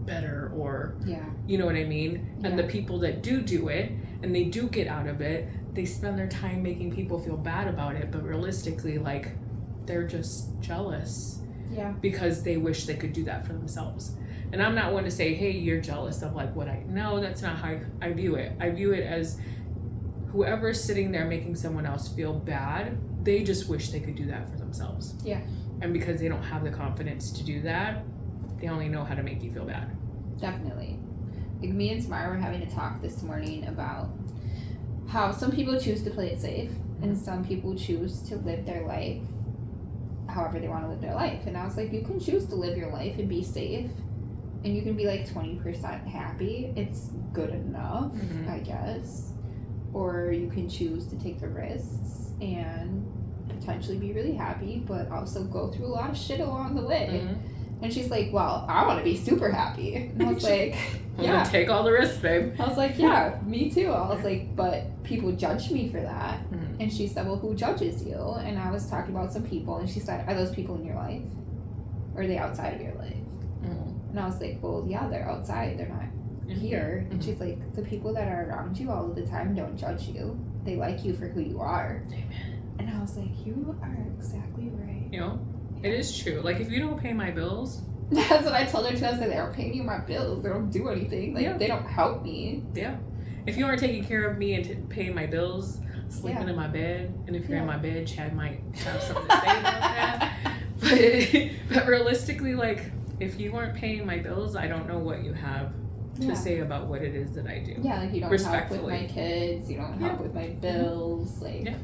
better, 0.05 0.53
or 0.57 0.97
Yeah. 1.07 1.24
you 1.47 1.57
know 1.59 1.66
what 1.66 1.76
I 1.76 1.85
mean. 1.85 2.41
And 2.43 2.59
the 2.59 2.64
people 2.64 2.99
that 3.01 3.22
do 3.22 3.41
do 3.41 3.68
it, 3.68 3.93
and 4.22 4.35
they 4.35 4.45
do 4.45 4.66
get 4.68 4.87
out 4.89 5.07
of 5.07 5.20
it, 5.20 5.49
they 5.75 5.85
spend 5.85 6.18
their 6.18 6.29
time 6.29 6.62
making 6.62 6.95
people 6.95 7.18
feel 7.18 7.37
bad 7.37 7.68
about 7.68 7.95
it. 7.97 8.11
But 8.11 8.25
realistically, 8.25 8.99
like, 8.99 9.33
they're 9.87 10.07
just 10.07 10.61
jealous 10.61 11.41
Yeah. 11.71 11.93
because 12.01 12.43
they 12.43 12.57
wish 12.57 12.87
they 12.87 12.97
could 12.97 13.12
do 13.12 13.25
that 13.25 13.47
for 13.47 13.53
themselves. 13.53 14.16
And 14.53 14.61
I'm 14.62 14.75
not 14.75 14.93
one 14.93 15.05
to 15.05 15.11
say, 15.11 15.35
hey, 15.35 15.53
you're 15.53 15.81
jealous 15.81 16.23
of 16.23 16.35
like 16.35 16.55
what 16.57 16.68
I 16.68 16.83
no, 16.89 17.21
that's 17.21 17.41
not 17.43 17.57
how 17.57 17.77
I 18.03 18.12
view 18.12 18.35
it. 18.35 18.53
I 18.61 18.71
view 18.71 18.93
it 18.93 19.05
as 19.05 19.39
whoever's 20.33 20.83
sitting 20.83 21.11
there 21.12 21.25
making 21.25 21.55
someone 21.57 21.87
else 21.87 22.09
feel 22.09 22.33
bad, 22.35 22.99
they 23.25 23.43
just 23.43 23.68
wish 23.68 23.91
they 23.91 24.01
could 24.01 24.14
do 24.16 24.27
that 24.27 24.49
for 24.51 24.57
themselves. 24.59 25.14
Yeah. 25.25 25.41
And 25.83 25.93
because 25.93 26.21
they 26.21 26.29
don't 26.29 26.43
have 26.43 26.64
the 26.64 26.71
confidence 26.71 27.31
to 27.33 27.45
do 27.45 27.62
that, 27.62 28.03
they 28.61 28.68
only 28.68 28.89
know 28.89 29.05
how 29.05 29.14
to 29.14 29.23
make 29.23 29.43
you 29.43 29.53
feel 29.53 29.64
bad. 29.64 29.91
Definitely. 30.41 30.99
Like 31.61 31.71
me 31.71 31.93
and 31.93 32.03
Smara 32.03 32.29
were 32.29 32.37
having 32.37 32.62
a 32.62 32.71
talk 32.71 33.01
this 33.03 33.23
morning 33.23 33.66
about 33.66 34.11
how 35.11 35.32
some 35.32 35.50
people 35.50 35.78
choose 35.78 36.02
to 36.04 36.11
play 36.11 36.28
it 36.30 36.40
safe 36.40 36.70
and 37.02 37.16
some 37.18 37.44
people 37.44 37.74
choose 37.74 38.22
to 38.22 38.36
live 38.36 38.64
their 38.64 38.86
life 38.86 39.20
however 40.28 40.61
they 40.61 40.68
want 40.68 40.84
to 40.84 40.88
live 40.88 41.00
their 41.00 41.14
life. 41.14 41.44
And 41.46 41.56
I 41.56 41.64
was 41.64 41.76
like, 41.76 41.92
you 41.92 42.02
can 42.02 42.20
choose 42.20 42.46
to 42.46 42.54
live 42.54 42.78
your 42.78 42.92
life 42.92 43.18
and 43.18 43.28
be 43.28 43.42
safe 43.42 43.90
and 44.64 44.76
you 44.76 44.82
can 44.82 44.94
be 44.94 45.06
like 45.06 45.28
20% 45.28 46.06
happy. 46.06 46.72
It's 46.76 47.11
good 47.32 47.50
enough, 47.50 48.12
Mhm. 48.12 48.48
I 48.48 48.58
guess. 48.61 49.32
Or 49.92 50.30
you 50.30 50.48
can 50.48 50.68
choose 50.68 51.06
to 51.08 51.16
take 51.18 51.40
the 51.40 51.48
risks 51.48 52.32
and 52.40 53.04
potentially 53.48 53.98
be 53.98 54.12
really 54.12 54.32
happy, 54.34 54.84
but 54.86 55.11
also 55.11 55.42
go 55.44 55.68
through 55.68 55.86
a 55.86 55.94
lot 56.00 56.11
of 56.11 56.16
shit 56.16 56.38
along 56.38 56.76
the 56.76 56.86
way. 56.86 57.22
Mhm. 57.24 57.36
And 57.83 57.93
she's 57.93 58.11
like, 58.11 58.33
Well, 58.33 58.64
I 58.68 58.87
want 58.87 58.99
to 58.99 59.05
be 59.05 59.16
super 59.16 59.51
happy. 59.51 59.95
And 59.97 60.22
I 60.22 60.33
was 60.33 60.43
like, 60.55 60.76
Yeah. 61.18 61.45
take 61.45 61.68
all 61.70 61.83
the 61.83 61.93
risks, 61.93 62.18
babe. 62.18 62.55
I 62.59 62.66
was 62.68 62.76
like, 62.76 62.99
Yeah, 62.99 63.39
me 63.45 63.70
too. 63.70 63.91
I 63.91 64.09
was 64.14 64.24
like, 64.24 64.55
But 64.57 65.03
people 65.05 65.33
judge 65.33 65.70
me 65.70 65.89
for 65.91 66.01
that. 66.01 66.41
Mhm. 66.51 66.81
And 66.81 66.93
she 66.93 67.07
said, 67.09 67.26
Well, 67.26 67.37
who 67.37 67.55
judges 67.55 68.03
you? 68.05 68.16
And 68.39 68.59
I 68.59 68.70
was 68.70 68.89
talking 68.89 69.14
about 69.14 69.33
some 69.33 69.43
people, 69.45 69.76
and 69.78 69.89
she 69.89 70.01
said, 70.01 70.28
Are 70.28 70.35
those 70.35 70.51
people 70.55 70.76
in 70.76 70.85
your 70.85 70.97
life? 70.97 71.22
Or 72.14 72.22
are 72.22 72.26
they 72.26 72.39
outside 72.39 72.74
of 72.74 72.81
your 72.81 72.95
life? 72.95 73.14
Mhm. 73.62 74.11
And 74.11 74.20
I 74.20 74.26
was 74.26 74.41
like, 74.41 74.59
Well, 74.62 74.85
yeah, 74.89 75.09
they're 75.09 75.28
outside. 75.28 75.78
They're 75.78 75.89
not 75.89 76.05
here. 76.55 77.07
And 77.11 77.20
Mhm. 77.20 77.24
she's 77.24 77.41
like, 77.41 77.59
The 77.74 77.83
people 77.83 78.12
that 78.14 78.28
are 78.28 78.49
around 78.51 78.78
you 78.78 78.91
all 78.91 79.07
of 79.09 79.14
the 79.14 79.26
time 79.26 79.55
don't 79.55 79.76
judge 79.76 80.09
you, 80.09 80.39
they 80.64 80.76
like 80.76 81.05
you 81.05 81.14
for 81.14 81.28
who 81.28 81.41
you 81.41 81.61
are. 81.61 82.03
Amen. 82.09 82.62
And 82.78 82.91
I 82.91 83.01
was 83.01 83.16
like, 83.16 83.31
You 83.47 83.78
are 83.83 83.97
exactly 84.18 84.68
right. 84.74 85.09
You 85.12 85.20
know, 85.20 85.39
it 85.83 85.93
is 85.93 86.16
true. 86.16 86.41
Like 86.43 86.61
if 86.61 86.70
you 86.70 86.81
don't 86.81 87.01
pay 87.01 87.12
my 87.12 87.31
bills, 87.31 87.83
That's 88.11 88.45
what 88.45 88.55
I 88.55 88.64
told 88.64 88.91
her 88.91 88.97
too. 88.97 89.07
I 89.07 89.11
said, 89.16 89.31
They 89.31 89.37
don't 89.37 89.55
pay 89.55 89.70
me 89.70 89.81
my 89.83 89.99
bills, 89.99 90.43
they 90.43 90.49
don't 90.49 90.68
do 90.70 90.89
anything. 90.89 91.33
Like, 91.33 91.45
Yeah. 91.45 91.57
they 91.57 91.68
don't 91.68 91.87
help 91.87 92.24
me. 92.24 92.64
Yeah. 92.74 92.97
If 93.47 93.57
you 93.57 93.64
aren't 93.66 93.78
taking 93.81 94.05
care 94.05 94.28
of 94.28 94.37
me 94.37 94.55
and 94.55 94.64
t- 94.64 94.74
paying 94.89 95.14
my 95.14 95.26
bills, 95.26 95.78
sleeping 96.09 96.43
Yeah. 96.43 96.51
in 96.51 96.57
my 96.57 96.66
bed, 96.66 97.14
and 97.28 97.37
if 97.37 97.49
you're 97.49 97.59
in 97.59 97.66
my 97.66 97.76
bed, 97.76 98.09
Chad 98.09 98.35
might 98.35 98.61
have 98.85 99.01
something 99.09 99.28
to 99.28 99.41
say 99.41 99.61
about 99.61 99.81
that. 99.81 100.37
But, 100.81 101.51
but 101.74 101.87
realistically, 101.87 102.55
like 102.55 102.91
if 103.20 103.39
you 103.39 103.55
aren't 103.55 103.76
paying 103.76 104.05
my 104.07 104.18
bills, 104.18 104.57
I 104.57 104.66
don't 104.66 104.89
know 104.89 104.99
what 104.99 105.22
you 105.22 105.33
have 105.35 105.72
to 106.20 106.26
Yeah. 106.26 106.35
say 106.35 106.61
about 106.61 106.87
what 106.89 107.03
it 107.03 107.14
is 107.14 107.33
that 107.35 107.47
I 107.47 107.59
do. 107.61 107.76
Yeah, 107.81 108.01
like 108.01 108.12
you 108.14 108.20
don't 108.22 108.41
help 108.43 108.70
with 108.70 108.83
my 108.83 109.05
kids, 109.07 109.70
you 109.70 109.76
don't 109.76 109.93
help 110.01 110.18
Yeah. 110.18 110.22
with 110.22 110.35
my 110.35 110.47
mm-hmm. 110.47 110.61
bills, 110.61 111.41
like 111.43 111.64
Yeah. 111.64 111.74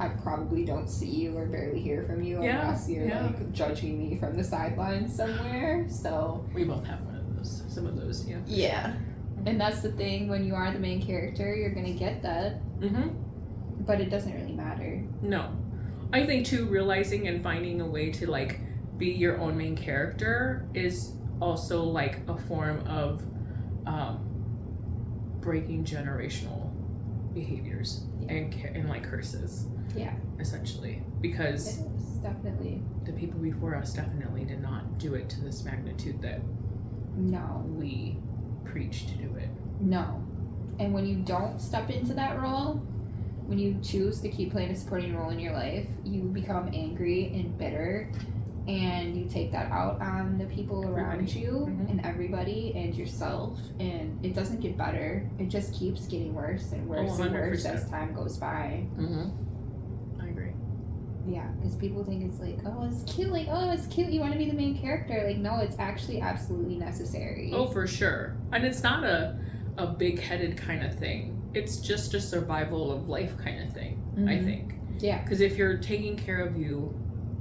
I 0.00 0.08
probably 0.08 0.64
don't 0.64 0.88
see 0.88 1.10
you 1.10 1.36
or 1.36 1.44
barely 1.44 1.80
hear 1.80 2.04
from 2.04 2.22
you 2.22 2.42
Yeah, 2.42 2.62
unless 2.62 2.88
you're 2.88 3.06
yeah. 3.06 3.26
like 3.26 3.52
judging 3.52 3.98
me 3.98 4.16
from 4.16 4.34
the 4.36 4.42
sidelines 4.42 5.14
somewhere. 5.14 5.86
So 5.90 6.44
We 6.54 6.64
both 6.64 6.84
have 6.86 7.02
one 7.02 7.16
of 7.16 7.36
those. 7.36 7.62
Some 7.68 7.86
of 7.86 7.96
those, 8.00 8.26
yeah. 8.26 8.38
Yeah. 8.46 8.94
And 9.46 9.60
that's 9.60 9.82
the 9.82 9.92
thing, 9.92 10.28
when 10.28 10.42
you 10.44 10.54
are 10.54 10.72
the 10.72 10.78
main 10.78 11.02
character, 11.02 11.54
you're 11.54 11.74
gonna 11.74 11.92
get 11.92 12.22
that, 12.22 12.60
Mm-hmm. 12.80 13.10
but 13.84 14.00
it 14.00 14.08
doesn't 14.08 14.32
really 14.34 14.54
matter. 14.54 15.04
No. 15.20 15.50
I 16.14 16.24
think 16.24 16.46
too 16.46 16.64
realizing 16.64 17.28
and 17.28 17.42
finding 17.42 17.82
a 17.82 17.86
way 17.86 18.10
to 18.12 18.26
like 18.30 18.58
be 18.96 19.08
your 19.12 19.38
own 19.38 19.56
main 19.56 19.76
character 19.76 20.66
is 20.74 21.12
also 21.40 21.82
like 21.84 22.20
a 22.26 22.36
form 22.38 22.86
of 22.86 23.22
um, 23.86 24.18
breaking 25.40 25.84
generational 25.84 26.70
behaviors 27.34 28.04
Yeah. 28.20 28.32
and 28.32 28.54
and 28.76 28.88
like 28.88 29.04
curses. 29.04 29.66
Yeah. 29.96 30.14
Essentially, 30.38 31.02
because 31.20 31.78
is, 31.78 31.78
definitely. 32.22 32.82
the 33.04 33.12
people 33.12 33.40
before 33.40 33.74
us 33.74 33.92
definitely 33.92 34.44
did 34.44 34.60
not 34.62 34.98
do 34.98 35.14
it 35.14 35.28
to 35.30 35.40
this 35.40 35.64
magnitude 35.64 36.20
that 36.22 36.40
No. 37.16 37.64
we 37.76 38.16
preach 38.64 39.06
to 39.06 39.14
do 39.16 39.34
it. 39.36 39.48
No. 39.80 40.22
And 40.78 40.94
when 40.94 41.04
you 41.06 41.16
don't 41.16 41.60
step 41.60 41.90
into 41.90 42.14
that 42.14 42.40
role, 42.40 42.74
when 43.46 43.58
you 43.58 43.76
choose 43.82 44.20
to 44.20 44.28
keep 44.28 44.52
playing 44.52 44.70
a 44.70 44.76
supporting 44.76 45.14
role 45.16 45.30
in 45.30 45.38
your 45.40 45.52
life, 45.52 45.86
you 46.04 46.22
become 46.22 46.70
angry 46.72 47.32
and 47.34 47.56
bitter 47.58 48.08
and 48.68 49.16
you 49.16 49.24
take 49.26 49.50
that 49.50 49.72
out 49.72 50.00
on 50.00 50.38
the 50.38 50.44
people 50.44 50.86
around 50.86 51.14
Everybody. 51.22 51.40
you 51.40 51.50
Mhm. 51.52 51.90
and 51.90 52.00
everybody 52.06 52.72
and 52.76 52.94
yourself 52.94 53.58
and 53.80 54.24
it 54.24 54.34
doesn't 54.34 54.60
get 54.60 54.76
better. 54.76 55.28
It 55.38 55.48
just 55.48 55.72
keeps 55.74 56.06
getting 56.06 56.34
worse 56.34 56.70
and 56.72 56.86
worse 56.88 57.18
and 57.18 57.32
worse 57.32 57.64
as 57.64 57.88
time 57.90 58.14
goes 58.14 58.36
by. 58.36 58.84
Mm-hmm. 58.96 59.30
I. 61.26 61.30
Yeah, 61.30 61.48
because 61.58 61.76
people 61.76 62.04
think 62.04 62.24
it's 62.24 62.40
like, 62.40 62.58
oh, 62.66 62.88
it's 62.90 63.02
cute. 63.12 63.30
Like, 63.30 63.46
oh, 63.50 63.70
it's 63.72 63.86
cute. 63.86 64.10
You 64.10 64.20
want 64.20 64.32
to 64.32 64.38
be 64.38 64.46
the 64.48 64.56
main 64.56 64.78
character. 64.80 65.22
Like, 65.26 65.38
no, 65.38 65.58
it's 65.58 65.78
actually 65.78 66.20
absolutely 66.20 66.76
necessary. 66.76 67.50
Oh, 67.54 67.66
for 67.66 67.86
sure. 67.86 68.36
And 68.52 68.64
it's 68.64 68.82
not 68.82 69.04
a 69.04 69.38
a 69.78 69.86
big 69.86 70.18
headed 70.20 70.56
kind 70.56 70.84
of 70.84 70.98
thing. 70.98 71.40
It's 71.54 71.78
just 71.78 72.12
a 72.14 72.20
survival 72.20 72.92
of 72.92 73.08
life 73.08 73.32
kind 73.38 73.62
of 73.66 73.72
thing, 73.72 74.02
I 74.16 74.32
Mhm. 74.32 74.44
think. 74.44 74.74
Yeah. 74.98 75.22
Because 75.22 75.40
if 75.40 75.56
you're 75.56 75.78
taking 75.78 76.16
care 76.16 76.40
of 76.44 76.56
you, 76.56 76.92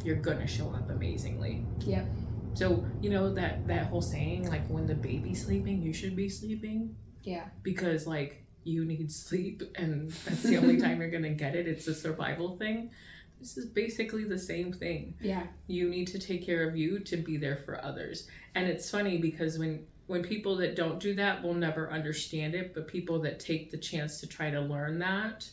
you're 0.05 0.15
gonna 0.15 0.47
show 0.47 0.69
up 0.69 0.89
amazingly. 0.89 1.65
Yep. 1.86 2.05
So, 2.53 2.86
you 3.01 3.09
know 3.09 3.34
that 3.34 3.67
that 3.67 3.88
whole 3.88 4.01
saying 4.01 4.47
like 4.49 4.65
when 4.67 4.86
the 4.88 4.95
baby's 4.95 5.43
sleeping, 5.45 5.82
you 5.82 5.91
should 5.91 6.15
be 6.15 6.30
sleeping 6.30 6.95
Yeah. 7.23 7.45
because 7.63 8.07
like 8.07 8.45
you 8.63 8.86
need 8.86 9.11
sleep 9.11 9.63
and 9.75 10.11
that's 10.25 10.43
the 10.43 10.57
only 10.57 10.77
time 10.77 11.01
you're 11.01 11.09
gonna 11.11 11.32
get 11.34 11.55
it. 11.55 11.67
It's 11.67 11.88
a 11.88 11.93
survival 11.95 12.55
thing. 12.57 12.91
This 13.39 13.57
is 13.57 13.65
basically 13.65 14.23
the 14.25 14.37
same 14.37 14.73
thing. 14.73 15.13
Yeah. 15.21 15.43
you 15.67 15.89
need 15.89 16.07
to 16.07 16.19
take 16.19 16.45
care 16.45 16.67
of 16.67 16.75
you 16.75 16.99
to 16.99 17.17
be 17.17 17.37
there 17.37 17.57
for 17.57 17.83
others. 17.83 18.27
And 18.55 18.67
it's 18.67 18.89
funny 18.89 19.17
because 19.17 19.57
when 19.57 19.85
when 20.07 20.23
people 20.23 20.55
that 20.55 20.75
don't 20.75 20.99
do 20.99 21.13
that 21.13 21.43
will 21.43 21.53
never 21.53 21.91
understand 21.91 22.55
it 22.55 22.73
but 22.73 22.87
people 22.87 23.19
that 23.19 23.39
take 23.39 23.69
the 23.69 23.77
chance 23.77 24.19
to 24.19 24.25
try 24.25 24.49
to 24.49 24.59
learn 24.59 24.97
that 24.97 25.47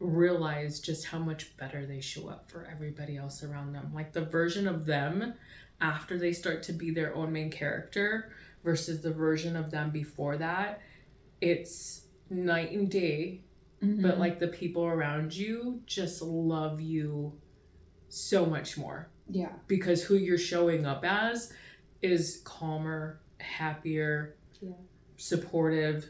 realize 0.00 0.80
just 0.80 1.06
how 1.06 1.18
much 1.18 1.54
better 1.58 1.84
they 1.84 2.00
show 2.00 2.28
up 2.28 2.50
for 2.50 2.66
everybody 2.70 3.18
else 3.18 3.42
around 3.42 3.72
them. 3.72 3.90
Like 3.94 4.12
the 4.12 4.24
version 4.24 4.66
of 4.66 4.86
them 4.86 5.34
after 5.80 6.18
they 6.18 6.32
start 6.32 6.62
to 6.64 6.72
be 6.72 6.90
their 6.90 7.14
own 7.14 7.32
main 7.32 7.50
character 7.50 8.32
versus 8.64 9.02
the 9.02 9.12
version 9.12 9.56
of 9.56 9.70
them 9.70 9.90
before 9.90 10.38
that 10.38 10.80
it's 11.40 12.02
night 12.30 12.72
and 12.72 12.90
day 12.90 13.42
Mm-hmm. 13.82 14.00
but 14.02 14.18
like 14.18 14.38
the 14.40 14.48
people 14.48 14.84
around 14.84 15.34
you 15.36 15.82
just 15.84 16.22
love 16.22 16.80
you 16.80 17.34
so 18.08 18.46
much 18.46 18.78
more 18.78 19.10
yeah. 19.28 19.50
because 19.66 20.02
who 20.02 20.14
you're 20.14 20.38
showing 20.38 20.86
up 20.86 21.04
as 21.04 21.52
is 22.00 22.40
calmer, 22.44 23.20
happier, 23.38 24.36
Yeah. 24.62 24.70
supportive, 25.18 26.06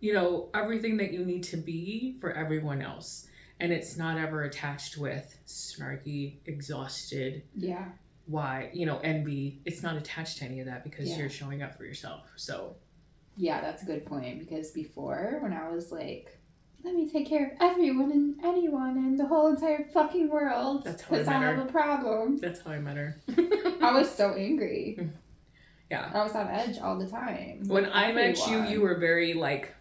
you 0.00 0.12
know, 0.12 0.50
everything 0.54 0.96
that 0.98 1.12
you 1.12 1.24
need 1.24 1.42
to 1.44 1.56
be 1.56 2.18
for 2.20 2.32
everyone 2.32 2.82
else. 2.82 3.28
And 3.60 3.72
it's 3.72 3.96
not 3.96 4.18
ever 4.18 4.42
attached 4.42 4.96
with 4.98 5.38
snarky, 5.46 6.38
exhausted, 6.46 7.44
Yeah. 7.56 7.88
why, 8.26 8.70
you 8.74 8.84
know, 8.86 8.98
envy. 8.98 9.60
It's 9.64 9.82
not 9.82 9.96
attached 9.96 10.38
to 10.38 10.44
any 10.44 10.60
of 10.60 10.66
that 10.66 10.84
because 10.84 11.08
Yeah. 11.10 11.18
you're 11.18 11.30
showing 11.30 11.62
up 11.62 11.76
for 11.76 11.84
yourself. 11.84 12.26
So, 12.36 12.76
Yeah, 13.36 13.60
that's 13.62 13.82
a 13.82 13.86
good 13.86 14.04
point 14.04 14.38
because 14.40 14.70
before, 14.72 15.38
when 15.40 15.52
I 15.54 15.70
was 15.70 15.90
like, 15.92 16.36
let 16.82 16.94
me 16.94 17.08
take 17.10 17.28
care 17.28 17.46
of 17.46 17.52
everyone 17.60 18.10
and 18.12 18.36
anyone 18.44 18.96
and 18.96 19.18
the 19.18 19.26
whole 19.26 19.48
entire 19.48 19.86
fucking 19.92 20.28
world 20.30 20.84
That's 20.84 21.02
how 21.02 21.14
I 21.16 21.18
because 21.18 21.28
I, 21.28 21.38
met 21.40 21.56
have 21.56 21.68
a 21.68 21.70
problem. 21.72 22.38
that's 22.38 22.60
how 22.60 22.70
I 22.72 22.78
met 22.78 22.96
her. 22.96 23.16
I 23.82 23.92
was 23.92 24.10
so 24.10 24.34
angry. 24.34 24.98
Yeah. 25.90 26.08
I 26.14 26.22
was 26.22 26.36
on 26.36 26.46
edge 26.46 26.78
all 26.78 26.96
the 26.96 27.08
time. 27.08 27.64
when 27.66 27.90
I 27.92 28.12
met 28.12 28.38
you, 28.46 28.62
you 28.62 28.80
were 28.80 28.94
very 29.00 29.34
like, 29.34 29.74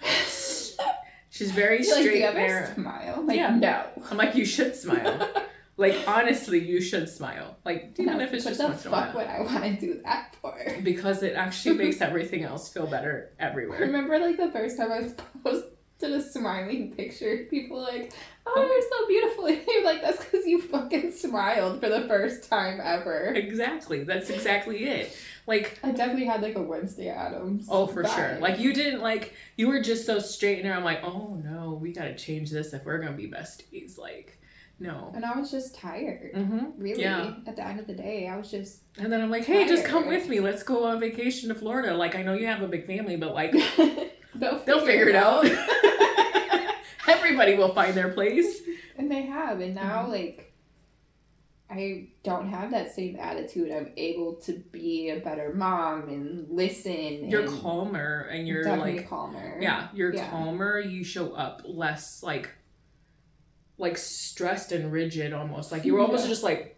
she's 1.30 1.50
very 1.52 1.78
like, 1.80 1.86
straight 1.86 2.20
you 2.20 2.26
and 2.26 2.74
smile? 2.74 3.22
Like, 3.26 3.36
Yeah. 3.36 3.54
no. 3.54 3.84
I'm 4.10 4.16
like, 4.16 4.34
you 4.34 4.46
should 4.46 4.74
smile. 4.74 5.28
like, 5.76 5.96
honestly, 6.06 6.60
you 6.66 6.80
should 6.80 7.10
smile. 7.10 7.56
Like, 7.62 7.94
even 7.98 8.16
No, 8.18 8.24
if 8.24 8.32
it's 8.32 8.44
just 8.46 8.58
the 8.58 8.64
once 8.68 8.86
in 8.86 8.92
a 8.92 8.96
fuck 8.96 9.14
would 9.14 9.26
I 9.26 9.40
want 9.40 9.64
to 9.64 9.76
do 9.78 10.00
that 10.02 10.34
for? 10.40 10.56
Because 10.82 11.22
it 11.22 11.34
actually 11.34 11.76
makes 11.76 12.00
everything 12.00 12.42
else 12.44 12.72
feel 12.72 12.86
better 12.86 13.32
everywhere. 13.38 13.80
Remember, 13.80 14.18
like 14.18 14.38
the 14.38 14.50
first 14.50 14.78
time 14.78 14.92
I 14.92 15.00
was 15.44 15.62
posted 16.02 16.20
a 16.20 16.22
smiling 16.22 16.92
picture, 16.92 17.46
people 17.50 17.80
like, 17.80 18.12
"Oh, 18.46 18.52
Oh. 18.56 18.62
you're 18.66 18.82
so 18.82 19.06
beautiful." 19.08 19.46
And 19.52 19.60
you're 19.66 19.84
like, 19.84 20.02
"That's 20.02 20.24
because 20.24 20.46
you 20.46 20.60
fucking 20.60 21.12
smiled 21.12 21.80
for 21.80 21.88
the 21.88 22.02
first 22.08 22.48
time 22.48 22.80
ever." 22.82 23.32
Exactly. 23.34 24.04
That's 24.04 24.30
exactly 24.30 24.84
it. 24.84 25.16
Like, 25.46 25.78
I 25.82 25.90
definitely 25.90 26.26
had 26.26 26.40
like 26.42 26.54
a 26.56 26.62
Wednesday 26.62 27.08
Addams. 27.08 27.66
oh, 27.68 27.86
for 27.86 28.06
sure. 28.06 28.38
Like, 28.40 28.58
you 28.60 28.72
didn't 28.72 29.00
like, 29.00 29.34
you 29.56 29.68
were 29.68 29.80
just 29.80 30.06
so 30.06 30.18
straight 30.20 30.64
and 30.64 30.72
I'm 30.72 30.84
like, 30.84 31.00
oh 31.02 31.40
no, 31.42 31.78
we 31.80 31.92
gotta 31.92 32.14
change 32.14 32.50
this 32.50 32.72
if 32.72 32.84
we're 32.84 32.98
gonna 32.98 33.16
be 33.16 33.28
besties. 33.28 33.98
Like, 33.98 34.38
No. 34.78 35.10
And 35.14 35.24
I 35.24 35.36
was 35.38 35.50
just 35.50 35.74
tired. 35.74 36.32
Mm-hmm. 36.34 36.80
Really. 36.80 37.02
Yeah. 37.02 37.34
At 37.46 37.56
the 37.56 37.64
end 37.66 37.80
of 37.80 37.86
the 37.88 37.94
day, 37.94 38.28
I 38.28 38.36
was 38.36 38.50
just 38.52 38.82
And 38.98 39.12
then 39.12 39.20
I'm 39.20 39.30
like, 39.30 39.44
hey, 39.44 39.66
just 39.66 39.84
come 39.84 40.06
with 40.06 40.28
me. 40.28 40.38
Let's 40.40 40.62
go 40.62 40.84
on 40.84 41.00
vacation 41.00 41.48
to 41.48 41.54
Florida. 41.56 41.94
Like, 41.96 42.14
I 42.14 42.22
know 42.22 42.34
you 42.34 42.46
have 42.46 42.62
a 42.62 42.68
big 42.68 42.86
family, 42.86 43.16
but 43.16 43.34
like, 43.34 43.52
they'll, 44.36 44.62
they'll 44.64 44.86
figure 44.86 45.08
it 45.08 45.16
out. 45.16 45.44
Everybody 47.22 47.54
will 47.56 47.74
find 47.74 47.94
their 47.94 48.10
place. 48.10 48.62
and 48.98 49.10
they 49.10 49.22
have. 49.22 49.60
And 49.60 49.74
now, 49.74 50.04
Mhm. 50.06 50.08
like, 50.10 50.52
I 51.70 52.08
don't 52.22 52.48
have 52.50 52.70
that 52.72 52.94
same 52.94 53.16
attitude. 53.16 53.70
I'm 53.72 53.92
able 53.96 54.34
to 54.42 54.52
be 54.72 55.08
a 55.08 55.20
better 55.20 55.54
mom 55.54 56.08
and 56.08 56.46
listen. 56.50 57.30
You're 57.30 57.42
and 57.42 57.60
calmer 57.62 58.28
and 58.30 58.46
you're 58.46 58.62
definitely 58.62 58.98
like, 58.98 59.08
calmer. 59.08 59.58
yeah, 59.60 59.88
you're 59.94 60.14
Yeah. 60.14 60.28
calmer. 60.28 60.78
You 60.80 61.02
show 61.02 61.32
up 61.32 61.62
less 61.64 62.22
like, 62.22 62.50
like 63.78 63.96
stressed 63.96 64.70
and 64.72 64.92
rigid 64.92 65.32
almost. 65.32 65.72
Like 65.72 65.84
you 65.86 65.94
were 65.94 66.00
almost 66.00 66.24
Yeah. 66.24 66.28
just 66.30 66.42
like, 66.42 66.71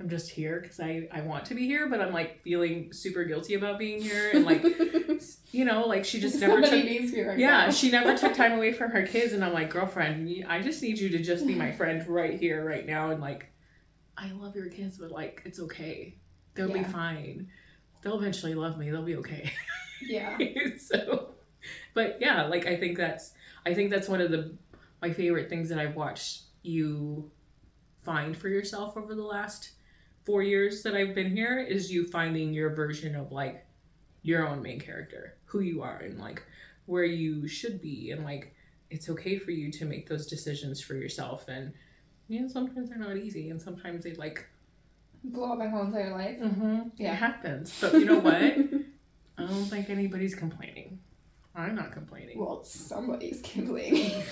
I'm 0.00 0.08
just 0.08 0.30
here 0.30 0.60
because 0.60 0.80
I 0.80 1.06
I 1.12 1.20
want 1.20 1.44
to 1.46 1.54
be 1.54 1.66
here, 1.66 1.86
but 1.88 2.00
I'm 2.00 2.12
like 2.12 2.42
feeling 2.42 2.90
super 2.92 3.22
guilty 3.24 3.52
about 3.54 3.78
being 3.78 4.00
here 4.00 4.30
and 4.32 4.44
like, 4.46 4.64
you 5.52 5.64
know, 5.66 5.86
like 5.86 6.04
she 6.06 6.18
just 6.20 6.40
never 6.40 6.54
Somebody 6.54 6.82
took. 6.82 6.90
needs 6.90 7.12
me 7.12 7.22
right 7.22 7.38
Yeah, 7.38 7.66
now. 7.66 7.70
she 7.70 7.90
never 7.90 8.16
took 8.16 8.34
time 8.34 8.52
away 8.56 8.72
from 8.72 8.90
her 8.92 9.06
kids, 9.06 9.34
and 9.34 9.44
I'm 9.44 9.52
like, 9.52 9.68
girlfriend, 9.70 10.44
I 10.48 10.62
just 10.62 10.82
need 10.82 10.98
you 10.98 11.10
to 11.10 11.18
just 11.18 11.46
be 11.46 11.54
my 11.54 11.70
friend 11.78 12.06
right 12.08 12.40
here, 12.40 12.64
right 12.66 12.86
now, 12.86 13.10
and 13.10 13.20
like, 13.20 13.52
I 14.16 14.32
love 14.32 14.56
your 14.56 14.68
kids, 14.70 14.96
but 14.96 15.10
like, 15.10 15.42
it's 15.44 15.60
okay. 15.60 16.16
They'll 16.54 16.72
be 16.72 16.82
fine. 16.82 17.48
They'll 18.02 18.18
eventually 18.18 18.54
love 18.54 18.78
me. 18.78 18.90
They'll 18.90 19.02
be 19.04 19.16
okay. 19.16 19.52
yeah. 20.02 20.36
so, 20.78 21.34
but 21.92 22.16
yeah, 22.20 22.44
like 22.46 22.66
I 22.66 22.76
think 22.76 22.96
that's 22.96 23.34
I 23.66 23.74
think 23.74 23.90
that's 23.90 24.08
one 24.08 24.22
of 24.22 24.30
the 24.30 24.56
my 25.02 25.12
favorite 25.12 25.50
things 25.50 25.68
that 25.68 25.78
I've 25.78 25.94
watched 25.94 26.44
you 26.62 27.30
find 28.02 28.34
for 28.36 28.48
yourself 28.48 28.96
over 28.96 29.14
the 29.14 29.22
last 29.22 29.72
four 30.24 30.42
years 30.42 30.82
that 30.82 30.94
I've 30.94 31.14
been 31.14 31.30
here 31.34 31.58
is 31.58 31.92
you 31.92 32.06
finding 32.06 32.52
your 32.52 32.70
version 32.74 33.14
of 33.16 33.32
like 33.32 33.64
your 34.22 34.46
own 34.46 34.62
main 34.62 34.78
character, 34.80 35.36
who 35.46 35.60
you 35.60 35.82
are, 35.82 35.98
and 35.98 36.18
like 36.18 36.42
where 36.86 37.04
you 37.04 37.46
should 37.48 37.80
be, 37.80 38.10
and 38.10 38.24
like 38.24 38.54
it's 38.90 39.08
okay 39.08 39.38
for 39.38 39.50
you 39.52 39.70
to 39.72 39.84
make 39.84 40.08
those 40.08 40.26
decisions 40.26 40.80
for 40.80 40.94
yourself, 40.94 41.46
and 41.48 41.72
you 42.28 42.40
know 42.40 42.48
sometimes 42.48 42.88
they're 42.90 42.98
not 42.98 43.16
easy, 43.16 43.50
and 43.50 43.60
sometimes 43.60 44.04
they 44.04 44.14
like 44.14 44.46
Blow 45.22 45.52
up 45.52 45.58
my 45.58 45.68
whole 45.68 45.82
entire 45.84 46.12
life. 46.12 46.38
mm-hmm, 46.40 46.80
Yeah. 46.96 47.12
it 47.12 47.16
happens, 47.16 47.76
but 47.80 47.92
you 47.92 48.06
know 48.06 48.18
what? 48.28 48.34
I 48.34 49.46
don't 49.46 49.64
think 49.66 49.90
anybody's 49.90 50.34
complaining. 50.34 50.98
I'm 51.54 51.74
not 51.74 51.92
complaining. 51.92 52.38
well, 52.38 52.64
somebody's 52.64 53.40
complaining. 53.42 54.22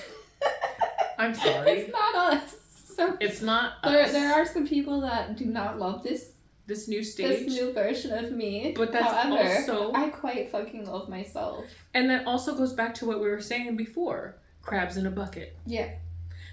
I'm 1.18 1.34
sorry. 1.34 1.70
it's 1.80 1.92
not 1.92 2.14
us. 2.14 2.54
So 2.98 3.16
It's 3.20 3.40
not 3.40 3.74
there, 3.84 4.02
us. 4.04 4.12
there 4.12 4.32
are 4.34 4.44
some 4.44 4.66
people 4.66 5.00
that 5.02 5.36
do 5.36 5.44
not 5.46 5.78
love 5.78 6.02
this 6.02 6.32
this 6.66 6.86
new 6.88 7.02
stage. 7.02 7.46
this 7.46 7.54
new 7.54 7.72
version 7.72 8.12
of 8.12 8.32
me. 8.32 8.74
but 8.76 8.90
that's 8.92 9.10
However, 9.10 9.56
also 9.56 9.92
I 9.94 10.08
quite 10.10 10.50
fucking 10.50 10.84
love 10.84 11.08
myself. 11.08 11.64
and 11.94 12.10
that 12.10 12.26
also 12.26 12.54
goes 12.56 12.72
back 12.74 12.92
to 12.94 13.06
what 13.06 13.20
we 13.20 13.28
were 13.28 13.40
saying 13.40 13.76
before. 13.76 14.36
Crabs 14.62 14.96
in 14.98 15.06
a 15.06 15.10
bucket. 15.10 15.56
Yeah. 15.64 15.90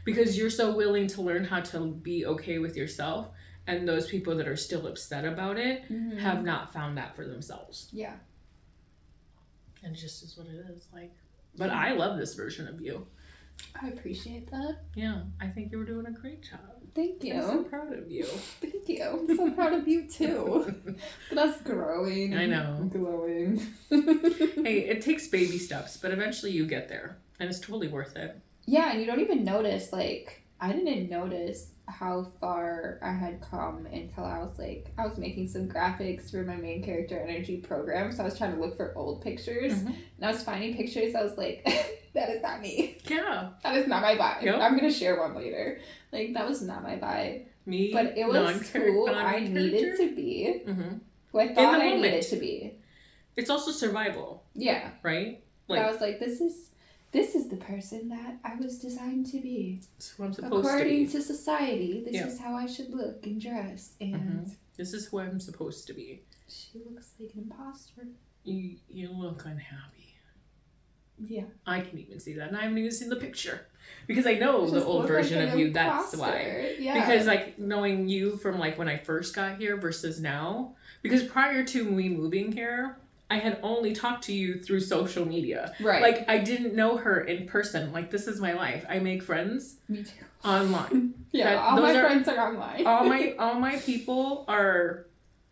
Because 0.06 0.38
you're 0.38 0.52
so 0.52 0.74
willing 0.76 1.08
to 1.08 1.22
learn 1.24 1.44
how 1.46 1.62
to 1.62 1.88
be 1.92 2.26
okay 2.28 2.60
with 2.60 2.78
yourself 2.78 3.30
and 3.68 3.88
those 3.90 4.08
people 4.08 4.38
that 4.38 4.48
are 4.48 4.56
still 4.56 4.86
upset 4.88 5.26
about 5.26 5.58
it 5.58 5.90
Mhm. 5.92 6.20
have 6.20 6.44
not 6.46 6.72
found 6.72 6.98
that 7.00 7.16
for 7.16 7.26
themselves. 7.26 7.90
Yeah. 7.92 8.14
And 9.84 9.96
it 9.96 10.00
just 10.00 10.24
is 10.24 10.38
what 10.38 10.46
it 10.48 10.64
is. 10.70 10.88
Like 10.94 11.12
but 11.58 11.72
I 11.72 11.94
love 11.94 12.18
this 12.20 12.36
version 12.36 12.68
of 12.68 12.80
you. 12.82 13.08
I 13.82 13.88
appreciate 13.90 14.50
that. 14.52 14.78
Yeah. 14.96 15.22
I 15.42 15.48
think 15.48 15.72
you 15.72 15.78
were 15.78 15.86
doing 15.86 16.06
a 16.06 16.12
great 16.12 16.44
job. 16.44 16.60
Thank 16.94 17.24
you. 17.24 17.34
I'm 17.34 17.42
so 17.42 17.64
proud 17.64 17.92
of 17.92 18.10
you. 18.10 18.24
Thank 18.62 18.88
you. 18.88 19.04
I'm 19.04 19.36
so 19.36 19.52
proud 19.52 19.74
of 19.74 19.88
you 19.88 20.08
too. 20.08 20.74
But 21.30 21.38
us 21.38 21.62
growing. 21.62 22.36
I 22.36 22.46
know. 22.46 22.90
Glowing. 22.92 23.58
hey, 23.90 24.80
it 24.88 25.02
takes 25.02 25.28
baby 25.28 25.58
steps, 25.58 25.98
but 25.98 26.12
eventually 26.12 26.52
you 26.52 26.66
get 26.66 26.88
there. 26.88 27.18
And 27.40 27.50
it's 27.50 27.60
totally 27.60 27.90
worth 27.90 28.16
it. 28.16 28.40
Yeah, 28.66 28.92
and 28.92 29.02
you 29.02 29.06
don't 29.06 29.20
even 29.20 29.44
notice, 29.44 29.92
like, 29.92 30.42
I 30.60 30.72
didn't 30.72 31.10
notice 31.10 31.72
how 31.88 32.32
far 32.40 32.98
I 33.04 33.12
had 33.12 33.42
come 33.42 33.86
until 33.92 34.24
I 34.24 34.40
was 34.40 34.58
like, 34.58 34.92
I 34.98 35.06
was 35.06 35.18
making 35.18 35.48
some 35.50 35.68
graphics 35.68 36.32
for 36.32 36.44
my 36.44 36.56
main 36.56 36.82
character 36.84 37.20
energy 37.20 37.58
program. 37.58 38.12
So 38.12 38.24
I 38.24 38.26
was 38.26 38.38
trying 38.38 38.56
to 38.56 38.60
look 38.62 38.76
for 38.78 38.94
old 38.98 39.22
pictures. 39.22 39.74
Mhm. 39.74 39.88
And 39.88 40.24
I 40.26 40.32
was 40.32 40.44
finding 40.44 40.76
pictures. 40.76 41.14
I 41.14 41.22
was 41.24 41.38
like, 41.38 41.64
that 42.14 42.30
is 42.30 42.42
not 42.42 42.62
me. 42.62 42.98
Yeah. 43.06 43.50
That 43.64 43.76
is 43.76 43.88
not 43.88 44.02
my 44.02 44.16
vibe. 44.16 44.44
Yep. 44.44 44.56
I'm 44.62 44.78
going 44.78 44.90
to 44.92 44.98
share 44.98 45.20
one 45.20 45.36
later. 45.36 45.80
Like, 46.12 46.34
that 46.34 46.48
was 46.48 46.62
not 46.62 46.82
my 46.84 46.96
vibe. 46.98 47.46
Me, 47.68 47.92
But 47.92 48.18
it 48.18 48.28
was 48.28 48.70
who 48.70 49.10
I 49.10 49.40
needed 49.40 49.98
to 49.98 50.16
be, 50.16 50.62
Mhm. 50.68 51.00
who 51.32 51.40
I 51.40 51.54
thought 51.54 51.76
I 51.76 51.90
moment. 51.90 52.02
needed 52.04 52.22
to 52.24 52.36
be. 52.38 52.76
It's 53.36 53.50
also 53.50 53.72
survival, 53.72 54.44
Yeah. 54.54 54.92
right? 55.04 55.44
But 55.68 55.80
I 55.80 55.92
was 55.92 56.00
like, 56.00 56.20
this 56.20 56.40
is. 56.42 56.70
This 57.16 57.34
is 57.34 57.48
the 57.48 57.56
person 57.56 58.10
that 58.10 58.40
I 58.44 58.56
was 58.56 58.78
designed 58.78 59.28
to 59.28 59.40
be. 59.40 59.80
it's 59.96 60.14
I'm 60.20 60.34
supposed 60.34 60.68
According 60.68 61.06
to 61.08 61.12
to 61.14 61.22
society, 61.22 62.04
this 62.04 62.14
Yeah. 62.14 62.28
is 62.28 62.38
how 62.38 62.56
I 62.56 62.66
should 62.66 62.94
look 62.94 63.26
and 63.26 63.40
dress. 63.40 63.94
And 64.02 64.16
mm-hmm. 64.16 64.50
This 64.76 64.94
is 64.94 65.06
who 65.06 65.20
I'm 65.20 65.40
supposed 65.40 65.88
to 65.88 65.94
be. 65.94 66.24
she 66.50 66.80
looks 66.80 67.14
like 67.18 67.34
an 67.36 67.44
imposter. 67.44 68.08
You, 68.44 68.76
you 68.90 69.08
look 69.14 69.46
unhappy. 69.46 70.18
Yeah. 71.18 71.46
I 71.66 71.80
can 71.80 71.98
even 72.00 72.20
see 72.20 72.34
that, 72.34 72.50
and 72.50 72.58
I 72.58 72.64
haven't 72.64 72.78
even 72.80 72.92
seen 72.92 73.08
the 73.08 73.16
picture 73.16 73.68
because 74.08 74.28
I 74.28 74.34
know 74.34 74.64
Just 74.64 74.74
the 74.74 74.84
old 74.84 75.04
look 75.04 75.10
like 75.10 75.24
version 75.24 75.48
of 75.48 75.58
you. 75.58 75.72
That's 75.72 76.18
why. 76.18 76.76
Yeah. 76.78 77.00
Because 77.00 77.26
like 77.28 77.58
knowing 77.58 78.10
you 78.10 78.36
from 78.36 78.60
like 78.60 78.78
when 78.78 78.90
I 78.90 78.98
first 78.98 79.34
got 79.34 79.58
here 79.58 79.78
versus 79.78 80.20
now, 80.20 80.76
because 81.02 81.24
prior 81.24 81.64
to 81.64 81.86
me 81.86 82.10
moving 82.10 82.52
here, 82.52 82.98
I 83.30 83.38
had 83.38 83.60
only 83.64 83.94
talked 83.94 84.24
to 84.26 84.34
you 84.34 84.62
through 84.62 84.82
social 84.82 85.26
media. 85.26 85.74
right. 85.82 86.02
Like 86.02 86.30
I 86.30 86.38
didn't 86.40 86.76
know 86.76 86.98
her 86.98 87.22
in 87.22 87.48
person. 87.48 87.92
Like 87.92 88.12
this 88.12 88.28
is 88.28 88.40
my 88.40 88.54
life. 88.54 88.86
I 88.88 89.00
make 89.00 89.24
friends 89.24 89.78
me 89.90 90.04
too. 90.04 90.26
online. 90.44 91.14
Yeah. 91.32 91.50
That- 91.56 91.58
all 91.60 91.82
my 91.82 91.96
are- 91.96 92.04
friends 92.06 92.28
are 92.30 92.40
online. 92.40 92.86
all 92.88 93.06
my 93.06 93.34
all 93.40 93.56
my 93.60 93.76
people 93.78 94.46
are 94.48 95.08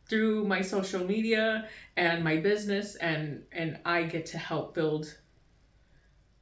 through 0.10 0.46
my 0.46 0.62
social 0.62 1.04
media 1.04 1.68
and 1.98 2.24
my 2.24 2.38
business 2.38 2.96
and 2.96 3.44
and 3.52 3.80
I 3.86 4.04
get 4.04 4.26
to 4.28 4.38
help 4.38 4.76
build 4.76 5.18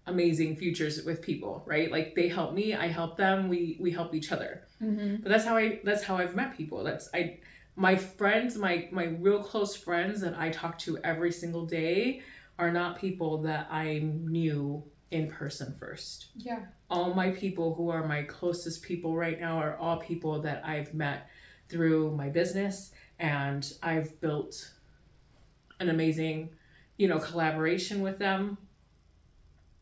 amazing 0.07 0.55
futures 0.57 1.03
with 1.05 1.21
people, 1.21 1.63
right? 1.65 1.91
Like 1.91 2.15
they 2.15 2.27
help 2.27 2.53
me, 2.53 2.73
I 2.75 2.87
help 2.87 3.17
them, 3.17 3.49
we 3.49 3.77
we 3.79 3.91
help 3.91 4.13
each 4.13 4.31
other. 4.31 4.63
mm-hmm. 4.81 5.17
But 5.23 5.29
that's 5.29 5.45
how 5.45 5.55
I 5.57 5.79
that's 5.83 6.03
how 6.03 6.17
I've 6.17 6.35
met 6.35 6.57
people. 6.57 6.83
That's 6.83 7.09
I 7.13 7.39
my 7.75 7.95
friends, 7.95 8.57
my 8.57 8.87
my 8.91 9.05
real 9.05 9.41
close 9.43 9.75
friends 9.75 10.21
that 10.21 10.37
I 10.37 10.49
talk 10.49 10.77
to 10.79 10.97
every 11.03 11.31
single 11.31 11.65
day 11.65 12.21
are 12.59 12.71
not 12.71 12.99
people 12.99 13.39
that 13.43 13.67
I 13.71 13.99
knew 13.99 14.83
in 15.09 15.27
person 15.29 15.75
first 15.77 16.27
Yeah. 16.37 16.59
all 16.89 17.13
my 17.13 17.31
people 17.31 17.73
who 17.75 17.89
are 17.89 18.07
my 18.07 18.23
closest 18.23 18.81
people 18.81 19.15
right 19.17 19.39
now 19.41 19.57
are 19.57 19.75
all 19.75 19.97
people 19.97 20.41
that 20.43 20.65
I've 20.65 20.93
met 20.93 21.27
through 21.67 22.15
my 22.15 22.29
business 22.29 22.91
and 23.19 23.73
I've 23.83 24.19
built 24.21 24.71
an 25.81 25.89
amazing, 25.89 26.51
you 26.97 27.07
know, 27.09 27.19
collaboration 27.19 28.01
with 28.01 28.19
them. 28.19 28.57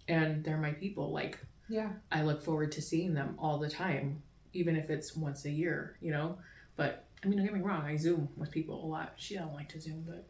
And 0.08 0.44
they're 0.44 0.58
my 0.58 0.72
people. 0.72 1.12
Like 1.12 1.38
Yeah. 1.68 1.92
I 2.12 2.24
look 2.24 2.42
forward 2.42 2.72
to 2.74 2.82
seeing 2.82 3.14
them 3.14 3.36
all 3.38 3.60
the 3.60 3.70
time, 3.70 4.24
even 4.54 4.76
if 4.76 4.90
it's 4.90 5.16
once 5.16 5.46
a 5.46 5.52
year, 5.52 5.98
you 6.02 6.12
know. 6.12 6.40
But 6.76 7.06
I 7.24 7.28
mean, 7.28 7.38
don't 7.38 7.46
get 7.46 7.56
me 7.56 7.62
wrong, 7.62 7.84
I 7.84 7.98
Zoom 7.98 8.30
with 8.38 8.52
people 8.52 8.84
a 8.84 8.88
lot. 8.88 9.14
She 9.18 9.36
don't 9.36 9.54
like 9.54 9.70
to 9.70 9.82
Zoom, 9.82 10.06
but 10.08 10.28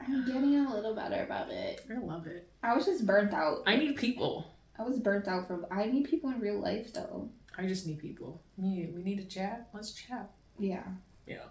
I'm 0.00 0.24
getting 0.26 0.56
a 0.56 0.74
little 0.74 0.94
better 0.94 1.22
about 1.22 1.50
it. 1.50 1.84
I 1.90 1.98
love 1.98 2.26
it. 2.26 2.48
I 2.62 2.74
was 2.74 2.86
just 2.86 3.06
burnt 3.06 3.32
out. 3.32 3.62
I 3.66 3.76
need 3.76 3.96
people. 3.96 4.54
I 4.78 4.82
was 4.82 4.98
burnt 4.98 5.28
out 5.28 5.46
from. 5.46 5.66
I 5.70 5.86
need 5.86 6.08
people 6.08 6.30
in 6.30 6.40
real 6.40 6.60
life 6.60 6.92
though. 6.92 7.28
I 7.56 7.66
just 7.66 7.86
need 7.86 7.98
people. 8.00 8.42
We 8.56 8.90
we 8.94 9.02
need 9.02 9.18
to 9.18 9.26
chat. 9.26 9.68
Let's 9.72 9.92
chat. 9.92 10.30
Yeah. 10.58 10.84
Yeah. 11.26 11.44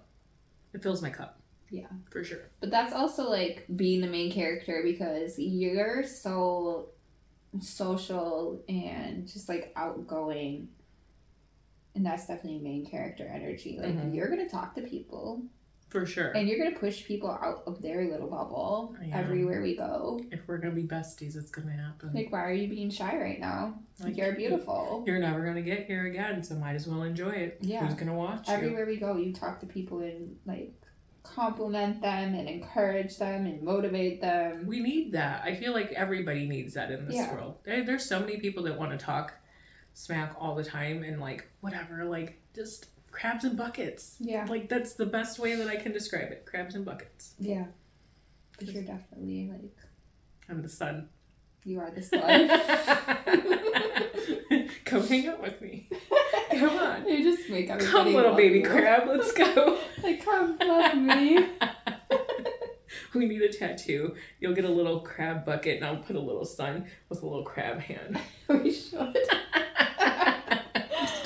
It 0.73 0.83
fills 0.83 1.01
my 1.01 1.09
cup. 1.09 1.39
Yeah. 1.69 1.87
For 2.11 2.23
sure. 2.23 2.49
But 2.59 2.71
that's 2.71 2.93
also 2.93 3.29
like 3.29 3.65
being 3.75 4.01
the 4.01 4.07
main 4.07 4.31
character 4.31 4.81
because 4.83 5.39
you're 5.39 6.03
so 6.03 6.89
social 7.61 8.61
and 8.67 9.27
just 9.27 9.47
like 9.47 9.71
outgoing. 9.75 10.69
And 11.95 12.05
that's 12.05 12.25
definitely 12.27 12.59
main 12.59 12.85
character 12.85 13.25
energy. 13.31 13.77
Like 13.81 13.95
Mhm. 13.95 14.15
you're 14.15 14.29
gonna 14.29 14.49
talk 14.49 14.73
to 14.75 14.81
people 14.81 15.43
For 15.89 16.05
sure. 16.07 16.31
and 16.31 16.47
you're 16.47 16.57
gonna 16.57 16.75
push 16.77 17.05
people 17.05 17.29
out 17.29 17.61
of 17.67 17.81
their 17.83 18.03
little 18.09 18.27
bubble 18.27 18.95
am. 19.03 19.11
everywhere 19.13 19.61
we 19.61 19.75
go. 19.77 20.19
if 20.31 20.47
we're 20.47 20.57
gonna 20.57 20.73
be 20.73 20.87
besties, 20.87 21.35
it's 21.35 21.51
gonna 21.51 21.71
happen. 21.71 22.11
Like 22.13 22.31
why 22.31 22.43
are 22.45 22.51
you 22.53 22.67
being 22.67 22.89
shy 22.89 23.15
right 23.15 23.39
now? 23.39 23.79
Like, 24.03 24.17
you're 24.17 24.33
beautiful. 24.33 25.03
You're 25.05 25.19
never 25.19 25.45
gonna 25.45 25.61
get 25.61 25.85
here 25.85 26.07
again, 26.07 26.41
so 26.43 26.55
might 26.55 26.73
as 26.75 26.87
well 26.87 27.03
enjoy 27.03 27.29
it. 27.29 27.59
Yeah. 27.61 27.85
Who's 27.85 27.93
gonna 27.93 28.15
watch 28.17 28.47
you? 28.47 28.53
Everywhere 28.55 28.87
we 28.87 28.97
go, 28.97 29.17
you 29.17 29.31
talk 29.33 29.59
to 29.59 29.67
people 29.67 29.99
and 29.99 30.35
like 30.47 30.73
compliment 31.21 32.01
them 32.01 32.33
and 32.33 32.49
encourage 32.49 33.17
them 33.17 33.45
and 33.45 33.61
motivate 33.61 34.19
them. 34.19 34.65
We 34.65 34.81
need 34.81 35.11
that. 35.13 35.43
I 35.43 35.55
feel 35.55 35.71
like 35.73 35.91
everybody 35.93 36.47
needs 36.47 36.73
that 36.73 36.91
in 36.91 37.05
this 37.05 37.15
Yeah. 37.15 37.33
world. 37.33 37.59
There, 37.63 37.83
there's 37.83 38.05
so 38.05 38.19
many 38.19 38.37
people 38.37 38.63
that 38.63 38.77
want 38.77 38.91
to 38.91 39.03
talk 39.03 39.33
smack 39.93 40.35
all 40.39 40.55
the 40.55 40.63
time 40.63 41.03
and 41.03 41.19
like 41.19 41.47
whatever, 41.61 42.03
like 42.05 42.39
just 42.55 42.87
crabs 43.11 43.43
and 43.43 43.55
buckets. 43.57 44.15
Yeah. 44.19 44.45
Like 44.49 44.69
that's 44.69 44.93
the 44.95 45.05
best 45.05 45.39
way 45.39 45.55
that 45.55 45.67
I 45.67 45.75
can 45.75 45.91
describe 45.91 46.31
it. 46.31 46.45
Crabs 46.45 46.75
and 46.75 46.83
buckets. 46.85 47.33
Yeah. 47.39 47.65
Because 48.57 48.73
you're 48.73 48.83
definitely 48.83 49.49
like 49.51 49.75
I'm 50.49 50.61
the 50.61 50.69
sun. 50.69 51.09
you 51.63 51.79
are 51.79 51.89
the 51.91 52.01
sun. 52.03 52.49
Come 54.85 55.07
hang 55.07 55.27
out 55.27 55.41
with 55.41 55.59
me. 55.61 55.89
Come 56.51 56.77
on. 56.77 57.07
you 57.07 57.23
just 57.23 57.49
make 57.49 57.69
everybody 57.69 57.91
Come 57.91 58.13
little 58.13 58.35
baby 58.35 58.59
you. 58.59 58.65
crab, 58.69 59.07
let's 59.07 59.31
go. 59.31 59.79
Like 60.03 60.23
come 60.23 60.57
love 60.59 60.95
me. 60.95 61.47
we 63.15 63.25
need 63.25 63.41
a 63.41 63.51
tattoo. 63.51 64.15
You'll 64.39 64.53
get 64.53 64.65
a 64.65 64.69
little 64.69 64.99
crab 64.99 65.45
bucket 65.45 65.77
and 65.77 65.85
I'll 65.85 65.97
put 66.03 66.15
a 66.15 66.19
little 66.19 66.45
sun 66.45 66.85
with 67.09 67.23
a 67.23 67.25
little 67.25 67.43
crab 67.43 67.79
hand. 67.79 68.19
we 68.49 68.71
should. 68.71 69.17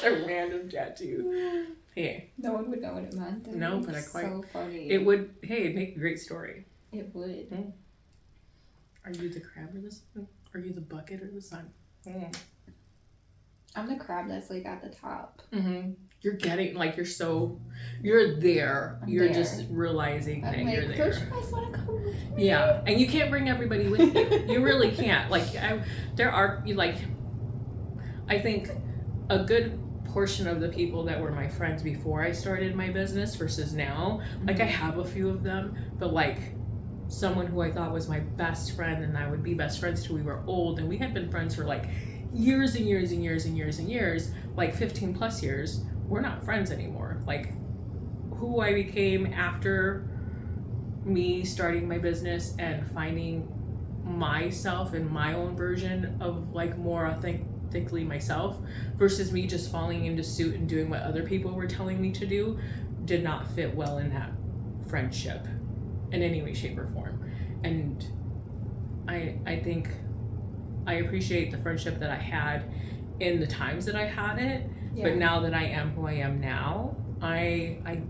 A 0.08 0.26
random 0.28 0.70
tattoo. 0.70 1.68
Hey, 1.96 2.30
No 2.38 2.54
one 2.54 2.70
would 2.70 2.82
know 2.82 2.94
what 2.94 3.04
it 3.04 3.14
meant. 3.14 3.44
That'd 3.46 3.60
No, 3.60 3.80
but 3.80 3.96
I 3.96 4.02
quite- 4.02 4.26
So 4.26 4.44
funny. 4.54 4.90
it 4.90 5.04
would. 5.04 5.34
Hey, 5.42 5.62
it'd 5.64 5.76
make 5.76 5.96
a 5.96 6.00
great 6.00 6.20
story. 6.20 6.66
It 6.92 7.14
would. 7.14 7.74
Are 9.06 9.12
you 9.12 9.30
the 9.30 9.40
crab 9.40 9.76
or 9.76 9.80
the 9.80 9.92
sun? 9.92 10.28
Are 10.54 10.60
you 10.60 10.74
the 10.74 10.82
bucket 10.82 11.22
or 11.24 11.28
the 11.32 11.42
sun? 11.42 11.70
I'm 13.76 13.88
the 13.88 13.96
crab 13.96 14.28
that's 14.28 14.50
like 14.50 14.66
at 14.66 14.82
the 14.82 14.90
top. 14.90 15.42
Mm-hmm. 15.54 15.92
You're 16.22 16.34
getting 16.34 16.74
like 16.76 16.98
you're 16.98 17.06
so 17.06 17.60
you're 18.02 18.40
there. 18.40 19.00
I'm 19.04 19.08
you're 19.10 19.26
there. 19.26 19.34
just 19.36 19.66
realizing 19.70 20.42
that 20.42 20.56
I'm 20.56 20.68
you're 20.68 20.88
there. 20.88 21.12
don't 21.12 21.20
you 21.24 21.30
guys 21.42 21.52
want 21.52 21.74
to 21.74 21.80
come 21.80 21.88
with 22.04 22.32
me? 22.36 22.48
Yeah, 22.48 22.82
and 22.88 23.00
you 23.00 23.08
can't 23.08 23.30
bring 23.30 23.50
everybody 23.50 23.88
with 23.88 24.00
you. 24.16 24.46
You 24.54 24.64
really 24.64 24.92
can't. 24.92 25.30
Like, 25.30 25.56
I, 25.56 25.84
there 26.16 26.32
are 26.32 26.64
you 26.66 26.74
like, 26.74 26.96
I 28.28 28.40
think 28.40 28.70
a 29.30 29.44
good 29.44 29.80
portion 30.08 30.48
of 30.48 30.60
the 30.60 30.70
people 30.70 31.04
that 31.04 31.20
were 31.20 31.32
my 31.32 31.48
friends 31.48 31.84
before 31.84 32.22
I 32.22 32.32
started 32.32 32.76
my 32.76 32.90
business 32.90 33.36
versus 33.36 33.74
now. 33.74 34.22
Like, 34.46 34.58
I 34.58 34.64
mm-hmm. 34.64 34.70
have 34.70 34.98
a 34.98 35.06
few 35.06 35.30
of 35.30 35.44
them, 35.44 35.76
but 36.00 36.14
like, 36.14 36.40
someone 37.10 37.48
who 37.48 37.62
I 37.62 37.72
thought 37.72 37.94
was 37.94 38.10
my 38.10 38.20
best 38.20 38.76
friend 38.76 39.04
and 39.04 39.18
I 39.18 39.30
would 39.30 39.42
be 39.42 39.54
best 39.54 39.80
friends 39.80 40.06
till 40.06 40.16
we 40.16 40.22
were 40.22 40.44
old, 40.48 40.80
and 40.80 40.90
we 40.90 40.98
had 40.98 41.14
been 41.14 41.30
friends 41.30 41.56
for 41.56 41.64
like 41.64 41.86
years 42.34 42.76
and 42.76 42.86
years 42.88 43.12
and 43.12 43.24
years 43.24 43.46
and 43.46 43.58
years 43.58 43.80
and 43.80 43.90
years, 43.90 44.32
like 44.56 44.76
15 44.76 45.14
plus 45.14 45.42
years. 45.42 45.84
We're 46.08 46.22
not 46.22 46.44
friends 46.44 46.72
anymore. 46.72 47.22
Like, 47.26 47.54
who 48.36 48.62
I 48.62 48.74
became 48.74 49.34
after 49.34 50.08
me 51.04 51.46
starting 51.46 51.88
my 51.88 51.98
business 51.98 52.54
and 52.60 52.86
finding 52.92 53.48
myself 54.04 54.94
and 54.94 55.10
my 55.10 55.34
own 55.34 55.56
version 55.56 56.18
of 56.22 56.54
like 56.54 56.78
more 56.78 57.06
authentically 57.68 58.04
myself 58.04 58.58
versus 58.98 59.32
me 59.32 59.46
just 59.48 59.72
falling 59.72 60.06
into 60.06 60.24
suit 60.24 60.56
and 60.56 60.68
doing 60.68 60.90
what 60.90 61.02
other 61.02 61.24
people 61.24 61.52
were 61.52 61.68
telling 61.68 62.02
me 62.02 62.12
to 62.12 62.26
do 62.26 62.58
did 63.06 63.24
not 63.24 63.50
fit 63.52 63.74
well 63.76 63.98
in 63.98 64.10
that 64.10 64.32
friendship 64.90 65.46
in 66.12 66.22
any 66.22 66.42
way 66.42 66.54
shape 66.54 66.78
or 66.78 66.88
form 66.88 67.30
and 67.64 68.08
i 69.08 69.36
i 69.46 69.56
think 69.58 69.90
i 70.86 70.96
appreciate 70.96 71.52
the 71.52 71.58
friendship 71.58 72.00
that 72.00 72.10
i 72.10 72.16
had 72.16 72.64
in 73.20 73.40
the 73.40 73.48
times 73.48 73.86
that 73.86 73.96
i 73.96 74.06
had 74.06 74.38
it 74.40 74.70
Yeah. 74.94 75.04
but 75.10 75.18
now 75.18 75.40
that 75.42 75.54
I 75.54 75.66
am 75.66 75.92
who 75.92 76.08
I 76.08 76.14
am 76.14 76.40
now, 76.40 76.96
I 77.22 77.78
I 77.86 78.02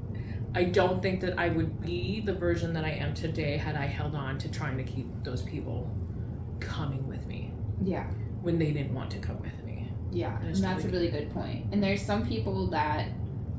I 0.55 0.63
don't 0.65 1.01
think 1.01 1.19
that 1.21 1.37
I 1.37 1.49
would 1.49 1.81
be 1.81 2.21
the 2.21 2.33
version 2.33 2.73
that 2.73 2.85
I 2.85 2.91
am 2.91 3.13
today 3.13 3.57
had 3.57 3.75
I 3.75 3.85
held 3.87 4.15
on 4.15 4.37
to 4.39 4.47
trying 4.49 4.77
to 4.77 4.83
keep 4.83 5.07
those 5.23 5.41
people 5.41 5.89
coming 6.59 7.05
with 7.07 7.25
me 7.27 7.51
yeah. 7.81 8.07
When 8.47 8.57
they 8.57 8.71
didn't 8.71 8.93
want 8.95 9.11
to 9.11 9.19
come 9.19 9.37
with 9.41 9.61
me. 9.65 9.91
Yeah, 10.09 10.37
and 10.39 10.47
That's 10.47 10.61
that's 10.61 10.83
a 10.85 10.87
really 10.87 11.09
really 11.09 11.11
good 11.25 11.33
point. 11.33 11.65
And 11.73 11.83
there's 11.83 12.01
some 12.01 12.25
people 12.25 12.67
that 12.67 13.09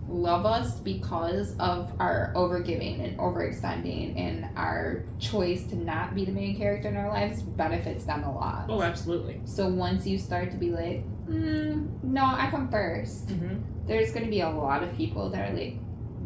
love 0.08 0.46
us 0.46 0.80
because 0.80 1.54
of 1.58 1.92
our 2.00 2.32
overgiving 2.34 3.04
and 3.04 3.18
overextending 3.18 4.18
and 4.18 4.48
our 4.56 5.04
choice 5.18 5.64
to 5.64 5.76
not 5.76 6.14
be 6.14 6.24
the 6.24 6.32
main 6.32 6.56
character 6.56 6.88
in 6.88 6.96
our 6.96 7.10
lives 7.10 7.42
benefits 7.42 8.04
them 8.06 8.24
a 8.24 8.32
lot. 8.34 8.64
Oh, 8.70 8.80
absolutely. 8.80 9.42
So 9.44 9.68
once 9.68 10.06
you 10.06 10.16
start 10.16 10.50
to 10.52 10.56
be 10.56 10.70
like, 10.70 11.04
mm, 11.28 11.86
no, 12.02 12.24
I 12.24 12.48
come 12.50 12.70
1st 12.70 13.26
Mm-hmm. 13.26 13.86
there's 13.86 14.10
gonna 14.12 14.28
be 14.38 14.40
a 14.40 14.48
lot 14.48 14.82
of 14.82 14.90
people 14.96 15.28
that 15.32 15.50
are 15.50 15.54
like, 15.54 15.76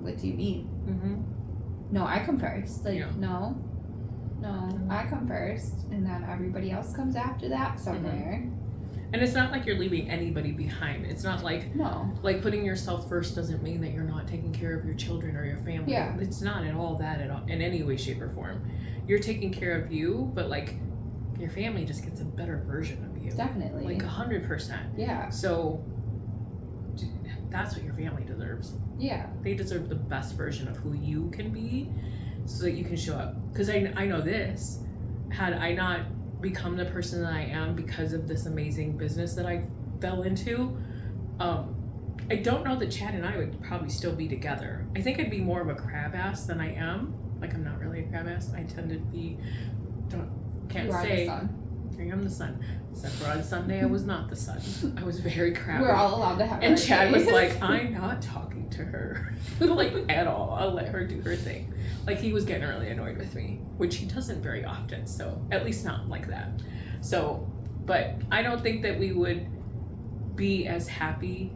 what 0.02 0.16
do 0.18 0.28
you 0.28 0.34
mean? 0.34 0.68
Mm-hmm. 0.88 1.14
No, 1.96 2.06
I 2.06 2.22
come 2.24 2.38
first. 2.38 2.84
Like, 2.84 3.00
Yeah. 3.00 3.10
no, 3.18 3.56
no, 4.42 4.80
I 4.90 5.06
come 5.06 5.26
first, 5.26 5.74
and 5.90 6.04
then 6.04 6.26
everybody 6.28 6.70
else 6.70 6.94
comes 6.94 7.16
after 7.16 7.48
that 7.48 7.78
somewhere. 7.80 8.42
Mm-hmm. 8.44 8.58
And 9.14 9.20
it's 9.22 9.34
not 9.34 9.52
like 9.52 9.66
you're 9.66 9.76
leaving 9.78 10.08
anybody 10.10 10.52
behind. 10.52 11.04
It's 11.04 11.22
not 11.22 11.42
like 11.44 11.74
No, 11.74 12.10
like 12.22 12.40
putting 12.40 12.64
yourself 12.64 13.08
first 13.10 13.34
doesn't 13.36 13.62
mean 13.62 13.80
that 13.82 13.92
you're 13.92 14.04
not 14.04 14.26
taking 14.26 14.52
care 14.54 14.74
of 14.78 14.86
your 14.86 14.94
children 14.94 15.36
or 15.36 15.44
your 15.44 15.58
family. 15.58 15.92
Yeah. 15.92 16.16
It's 16.18 16.40
not 16.40 16.64
at 16.64 16.74
all 16.74 16.94
that 16.96 17.20
at 17.20 17.30
all 17.30 17.42
in 17.46 17.60
any 17.60 17.82
way, 17.82 17.98
shape, 17.98 18.22
or 18.22 18.30
form. 18.30 18.70
You're 19.06 19.18
taking 19.18 19.52
care 19.52 19.78
of 19.78 19.92
you, 19.92 20.30
but 20.34 20.48
like 20.48 20.76
your 21.38 21.50
family 21.50 21.84
just 21.84 22.02
gets 22.04 22.22
a 22.22 22.24
better 22.24 22.62
version 22.66 23.04
of 23.04 23.22
you. 23.22 23.32
definitely. 23.32 23.84
Like 23.84 24.02
a 24.02 24.08
hundred 24.08 24.44
percent. 24.48 24.86
yeah, 24.96 25.28
So 25.28 25.84
that's 27.50 27.74
what 27.74 27.84
your 27.84 27.92
family 27.94 28.24
deserves. 28.24 28.72
yeah, 28.98 29.26
They 29.42 29.52
deserve 29.54 29.88
the 29.90 29.94
best 29.94 30.36
version 30.36 30.68
of 30.68 30.76
who 30.78 30.94
you 30.94 31.28
can 31.30 31.50
be 31.50 31.90
so 32.46 32.64
that 32.64 32.72
you 32.72 32.84
can 32.84 32.96
show 32.96 33.14
up. 33.14 33.34
Because 33.52 33.68
I, 33.68 33.92
I 33.96 34.06
know 34.06 34.20
this. 34.20 34.80
Had 35.30 35.54
I 35.54 35.72
not 35.72 36.40
become 36.40 36.76
the 36.76 36.84
person 36.86 37.22
that 37.22 37.32
I 37.32 37.42
am 37.42 37.74
because 37.74 38.12
of 38.12 38.28
this 38.28 38.46
amazing 38.46 38.96
business 38.96 39.34
that 39.34 39.46
I 39.46 39.64
fell 40.00 40.22
into, 40.22 40.76
um, 41.38 41.74
I 42.30 42.36
don't 42.36 42.64
know 42.64 42.76
that 42.78 42.90
Chad 42.90 43.14
and 43.14 43.24
I 43.24 43.36
would 43.36 43.62
probably 43.62 43.88
still 43.88 44.14
be 44.14 44.28
together. 44.28 44.86
I 44.96 45.00
think 45.00 45.18
I'd 45.20 45.30
be 45.30 45.40
more 45.40 45.60
of 45.60 45.68
a 45.68 45.74
crab 45.74 46.14
ass 46.14 46.46
than 46.46 46.60
I 46.60 46.74
am. 46.74 47.14
Like, 47.40 47.54
I'm 47.54 47.64
not 47.64 47.80
really 47.80 48.00
a 48.00 48.02
crab 48.04 48.28
ass. 48.28 48.52
I 48.54 48.62
tend 48.62 48.90
to 48.90 48.98
be, 48.98 49.38
don't, 50.08 50.30
can't 50.68 50.92
say. 50.92 51.26
The. 51.96 52.02
I 52.04 52.06
am 52.08 52.24
the 52.24 52.30
sun. 52.30 52.62
Except 52.92 53.14
for 53.14 53.30
on 53.30 53.42
Sunday, 53.42 53.82
I 53.82 53.86
was 53.86 54.04
not 54.04 54.28
the 54.28 54.36
sun. 54.36 54.60
I 54.98 55.04
was 55.04 55.20
very 55.20 55.52
crabby. 55.52 55.84
We're 55.84 55.92
all 55.92 56.16
allowed 56.16 56.38
to 56.38 56.46
have. 56.46 56.62
And 56.62 56.80
Chad 56.80 57.12
was 57.12 57.26
like, 57.26 57.60
I'm 57.62 57.92
not 57.94 58.22
talking 58.22 58.68
to 58.70 58.84
her. 58.84 59.34
like, 59.60 59.94
at 60.08 60.26
all. 60.26 60.56
I'll 60.58 60.72
let 60.72 60.88
her 60.88 61.04
do 61.04 61.20
her 61.22 61.36
thing. 61.36 61.72
Like, 62.06 62.18
he 62.18 62.32
was 62.32 62.44
getting 62.44 62.66
really 62.68 62.90
annoyed 62.90 63.16
with 63.16 63.34
me, 63.34 63.60
which 63.76 63.96
he 63.96 64.06
doesn't 64.06 64.42
very 64.42 64.64
often. 64.64 65.06
So, 65.06 65.40
at 65.50 65.64
least 65.64 65.84
not 65.84 66.08
like 66.08 66.28
that. 66.28 66.50
So, 67.00 67.50
but 67.84 68.14
I 68.30 68.42
don't 68.42 68.62
think 68.62 68.82
that 68.82 68.98
we 68.98 69.12
would 69.12 69.46
be 70.36 70.66
as 70.66 70.88
happy 70.88 71.52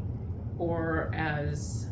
or 0.59 1.11
as 1.15 1.87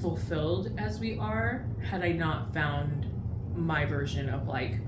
fulfilled 0.00 0.72
as 0.78 1.00
we 1.00 1.18
are 1.18 1.66
had 1.82 2.02
I 2.02 2.12
not 2.12 2.52
found 2.52 3.06
my 3.54 3.84
version 3.86 4.28
of 4.28 4.46
like 4.46 4.78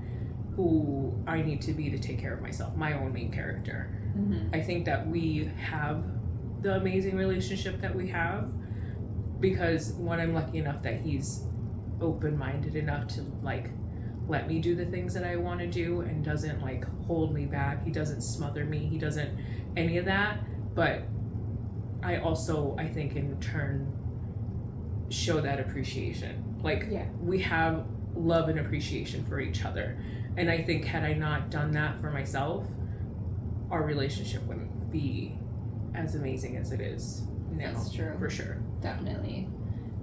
who 0.55 1.13
I 1.27 1.41
need 1.41 1.61
to 1.63 1.73
be 1.73 1.89
to 1.89 1.97
take 1.99 2.19
care 2.19 2.33
of 2.33 2.41
myself, 2.41 2.75
my 2.75 2.93
own 2.93 3.13
main 3.13 3.31
character. 3.31 3.89
Mhm. 4.17 4.49
I 4.53 4.61
think 4.61 4.85
that 4.85 5.07
we 5.07 5.49
have 5.57 6.03
the 6.61 6.75
amazing 6.75 7.15
relationship 7.15 7.79
that 7.81 7.95
we 7.95 8.07
have 8.09 8.49
because 9.39 9.93
one, 9.93 10.19
I'm 10.19 10.33
lucky 10.33 10.57
enough 10.57 10.81
that 10.83 10.99
he's 11.01 11.45
open 12.01 12.37
minded 12.37 12.75
enough 12.75 13.07
to 13.07 13.21
like 13.43 13.71
let 14.27 14.47
me 14.47 14.59
do 14.59 14.75
the 14.75 14.85
things 14.85 15.13
that 15.15 15.23
I 15.23 15.37
want 15.37 15.59
to 15.61 15.67
do 15.67 16.01
and 16.01 16.23
doesn't 16.23 16.61
like 16.61 16.85
hold 17.05 17.33
me 17.33 17.45
back. 17.45 17.83
He 17.83 17.91
doesn't 17.91 18.21
smother 18.21 18.63
me. 18.63 18.79
He 18.85 18.97
doesn't 18.99 19.31
any 19.75 19.97
of 19.97 20.05
that. 20.05 20.39
But 20.75 21.03
I 22.03 22.17
also, 22.17 22.75
I 22.77 22.87
think, 22.87 23.15
in 23.15 23.37
turn, 23.39 23.91
show 25.09 25.41
that 25.41 25.59
appreciation. 25.59 26.43
Like, 26.61 26.87
Yeah. 26.91 27.05
we 27.21 27.39
have 27.39 27.85
love 28.15 28.49
and 28.49 28.59
appreciation 28.59 29.25
for 29.25 29.39
each 29.39 29.63
other. 29.65 29.97
And 30.37 30.49
I 30.49 30.61
think, 30.63 30.85
had 30.85 31.03
I 31.03 31.13
not 31.13 31.49
done 31.49 31.71
that 31.71 31.99
for 32.01 32.11
myself, 32.11 32.65
our 33.71 33.83
relationship 33.83 34.43
wouldn't 34.45 34.91
be 34.91 35.35
as 35.95 36.15
amazing 36.15 36.57
as 36.57 36.71
it 36.71 36.81
is 36.81 37.23
now. 37.51 37.73
That's 37.73 37.91
true. 37.91 38.13
For 38.19 38.29
sure. 38.29 38.57
Definitely. 38.81 39.47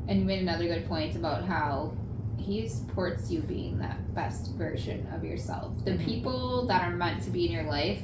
And 0.08 0.20
you 0.20 0.24
made 0.24 0.40
another 0.40 0.66
good 0.66 0.86
point 0.86 1.16
about 1.16 1.44
how 1.44 1.92
he 2.36 2.68
supports 2.68 3.30
you 3.30 3.40
being 3.40 3.78
that 3.78 4.14
best 4.14 4.52
version 4.54 5.06
of 5.14 5.24
yourself. 5.24 5.72
The 5.84 5.92
Mhm. 5.92 6.04
people 6.04 6.66
that 6.66 6.82
are 6.82 6.94
meant 6.94 7.22
to 7.22 7.30
be 7.30 7.46
in 7.46 7.52
your 7.52 7.64
life 7.64 8.02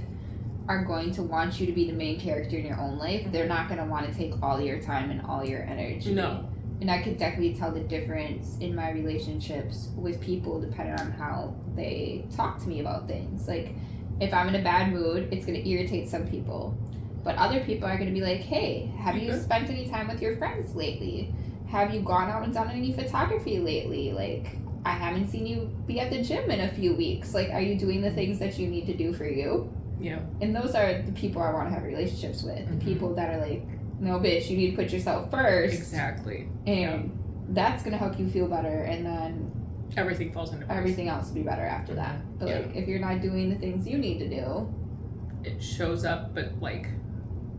are 0.69 0.85
going 0.85 1.11
to 1.13 1.23
want 1.23 1.61
you 1.61 1.67
to 1.67 1.73
be 1.73 1.91
the 1.91 1.97
main 1.97 2.19
character 2.19 2.57
in 2.57 2.65
your 2.67 2.81
own 2.81 2.97
life. 2.99 3.31
They're 3.31 3.49
not 3.49 3.69
going 3.69 3.81
to 3.81 3.87
want 3.87 4.07
to 4.11 4.15
take 4.17 4.41
all 4.43 4.61
your 4.61 4.81
time 4.81 5.11
and 5.11 5.21
all 5.23 5.45
your 5.45 5.63
energy. 5.63 6.15
No. 6.15 6.49
And 6.83 6.91
I 6.91 7.01
could 7.01 7.17
definitely 7.17 7.55
tell 7.55 7.71
the 7.71 7.79
difference 7.79 8.57
in 8.59 8.75
my 8.75 8.91
relationships 8.91 9.91
with 9.97 10.21
people 10.21 10.61
depending 10.61 10.97
on 10.97 11.13
how 11.13 11.55
they 11.77 12.25
talk 12.35 12.61
to 12.63 12.69
me 12.69 12.81
about 12.81 13.07
things. 13.07 13.47
Like, 13.47 13.77
if 14.19 14.35
I'm 14.35 14.49
in 14.49 14.57
a 14.57 14.65
bad 14.65 14.93
mood, 14.93 15.29
it's 15.31 15.47
going 15.47 15.63
to 15.63 15.69
irritate 15.69 16.09
some 16.09 16.27
people. 16.27 16.77
But 17.23 17.37
other 17.37 17.61
people 17.61 17.87
are 17.87 17.97
going 17.97 18.09
to 18.09 18.13
be 18.13 18.21
like, 18.21 18.41
hey, 18.41 18.93
have 18.99 19.17
you 19.17 19.33
spent 19.41 19.71
any 19.71 19.89
time 19.89 20.09
with 20.09 20.21
your 20.21 20.37
friends 20.39 20.75
lately? 20.75 21.33
Have 21.69 21.95
you 21.95 22.01
gone 22.01 22.29
out 22.29 22.43
and 22.43 22.53
done 22.53 22.69
any 22.69 22.93
photography 22.93 23.61
lately? 23.61 24.11
Like, 24.11 24.57
I 24.85 24.91
haven't 24.91 25.29
seen 25.29 25.47
you 25.47 25.71
be 25.87 26.01
at 26.01 26.11
the 26.11 26.21
gym 26.21 26.51
in 26.51 26.63
a 26.63 26.73
few 26.73 26.97
weeks. 26.97 27.33
Like, 27.33 27.51
are 27.51 27.61
you 27.61 27.79
doing 27.79 28.03
the 28.03 28.11
things 28.11 28.41
that 28.41 28.59
you 28.59 28.67
need 28.67 28.87
to 28.87 28.95
do 28.95 29.13
for 29.13 29.25
you? 29.25 29.73
Yeah. 30.01 30.19
And 30.41 30.53
those 30.53 30.75
are 30.75 31.01
the 31.01 31.13
people 31.13 31.43
I 31.43 31.53
want 31.53 31.69
to 31.69 31.75
have 31.75 31.85
relationships 31.85 32.43
with. 32.43 32.59
Mhm. 32.59 32.81
The 32.81 32.85
people 32.85 33.15
that 33.15 33.33
are 33.33 33.39
like, 33.41 33.65
no, 34.03 34.19
bitch, 34.19 34.51
you 34.51 34.57
need 34.57 34.73
to 34.73 34.77
put 34.77 34.93
yourself 34.93 35.31
first. 35.31 35.75
Exactly. 35.75 36.49
And 36.67 37.17
that's 37.51 37.83
going 37.83 37.93
to 37.93 37.99
help 37.99 38.19
you 38.19 38.29
feel 38.29 38.49
better. 38.49 38.83
And 38.83 39.07
then 39.07 39.53
Everything 39.97 40.33
falls 40.33 40.53
into 40.53 40.67
place. 40.67 40.77
everything 40.79 41.09
else 41.09 41.29
will 41.29 41.35
be 41.37 41.43
better 41.43 41.63
after 41.65 41.95
that. 41.95 42.17
But 42.39 42.49
Yeah. 42.49 42.59
like, 42.61 42.75
if 42.77 42.89
you're 42.89 42.99
not 42.99 43.21
doing 43.21 43.51
the 43.51 43.57
things 43.57 43.87
you 43.87 43.99
need 43.99 44.19
to 44.19 44.29
do, 44.29 44.75
It 45.45 45.63
shows 45.63 46.05
up, 46.05 46.35
but 46.35 46.61
like 46.61 46.87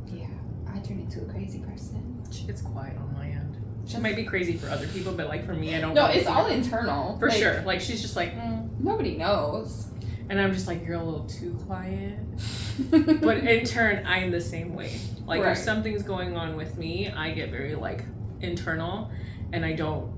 yeah, 0.08 0.28
I 0.74 0.80
turn 0.80 1.00
into 1.00 1.22
a 1.22 1.26
crazy 1.26 1.60
person. 1.60 2.22
it's 2.48 2.62
quiet 2.62 2.98
on 2.98 3.14
my 3.14 3.28
end. 3.28 3.58
She 3.86 3.98
might 3.98 4.16
be 4.16 4.24
crazy 4.24 4.54
for 4.58 4.70
other 4.70 4.88
people, 4.88 5.14
but 5.14 5.28
like 5.28 5.46
for 5.46 5.54
me, 5.54 5.76
I 5.76 5.82
don't. 5.82 5.94
No, 5.94 6.06
it's 6.08 6.26
all 6.28 6.48
internal. 6.48 7.18
for 7.20 7.28
Like, 7.30 7.38
sure. 7.38 7.62
Like 7.64 7.82
she's 7.82 8.02
just 8.02 8.16
like, 8.16 8.34
mm. 8.36 8.70
Nobody 8.80 9.16
knows. 9.18 9.88
And 10.34 10.42
I'm 10.42 10.52
just 10.52 10.66
like, 10.68 10.84
you're 10.84 10.96
a 11.00 11.04
little 11.04 11.26
too 11.26 11.54
quiet. 11.68 12.18
But 13.22 13.38
in 13.38 13.66
turn, 13.66 14.04
I'm 14.04 14.32
the 14.32 14.42
same 14.42 14.74
way. 14.74 15.00
Like 15.28 15.44
Right. 15.44 15.52
if 15.52 15.60
something's 15.60 16.02
going 16.02 16.36
on 16.36 16.56
with 16.58 16.76
me, 16.76 17.08
I 17.08 17.30
get 17.32 17.52
very 17.52 17.76
like 17.76 18.04
internal, 18.42 19.12
and 19.52 19.64
I 19.64 19.74
don't 19.74 20.12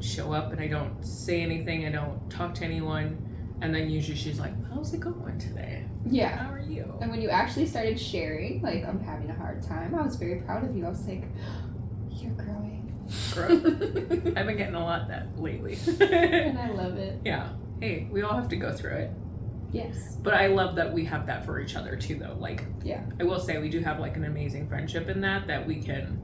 show 0.00 0.34
up, 0.34 0.52
and 0.52 0.60
I 0.60 0.66
don't 0.68 1.02
say 1.02 1.40
anything. 1.40 1.86
I 1.86 1.90
don't 1.90 2.28
talk 2.28 2.52
to 2.56 2.64
anyone, 2.66 3.16
and 3.62 3.74
then 3.74 3.88
usually 3.88 4.18
she's 4.18 4.38
like, 4.38 4.52
"How's 4.68 4.92
it 4.92 5.00
going 5.00 5.38
today? 5.38 5.86
yeah. 6.04 6.36
How 6.36 6.52
are 6.52 6.60
you?" 6.60 6.92
And 7.00 7.10
when 7.10 7.22
you 7.22 7.30
actually 7.30 7.64
started 7.66 7.98
sharing, 7.98 8.60
like, 8.60 8.84
I'm 8.86 9.00
having 9.00 9.30
a 9.30 9.34
hard 9.34 9.62
time, 9.62 9.94
I 9.94 10.02
was 10.02 10.16
very 10.16 10.42
proud 10.42 10.64
of 10.68 10.76
you. 10.76 10.84
I 10.84 10.90
was 10.90 11.06
like, 11.08 11.24
you're 12.10 12.32
growing. 12.32 12.92
Grow. 13.32 13.46
I've 14.36 14.46
been 14.46 14.56
getting 14.58 14.74
a 14.74 14.84
lot 14.84 15.08
that 15.08 15.40
lately. 15.40 15.78
and 16.00 16.58
I 16.58 16.68
love 16.72 16.98
it. 16.98 17.18
yeah. 17.24 17.48
Hey, 17.80 18.08
we 18.12 18.20
all 18.22 18.34
have 18.36 18.48
to 18.50 18.56
go 18.56 18.72
through 18.72 18.96
it. 19.04 19.10
Yes. 19.72 20.16
But 20.22 20.34
I 20.34 20.48
love 20.48 20.74
that 20.76 20.92
we 20.92 21.04
have 21.06 21.26
that 21.26 21.44
for 21.44 21.60
each 21.60 21.74
other 21.76 21.96
too, 21.96 22.16
though. 22.16 22.36
Like, 22.38 22.64
Yeah. 22.84 23.02
I 23.18 23.24
will 23.24 23.40
say 23.40 23.58
we 23.58 23.68
do 23.68 23.80
have 23.80 23.98
like 23.98 24.16
an 24.16 24.24
amazing 24.24 24.68
friendship 24.68 25.08
in 25.08 25.20
that 25.22 25.46
that 25.46 25.66
we 25.66 25.76
can 25.82 26.20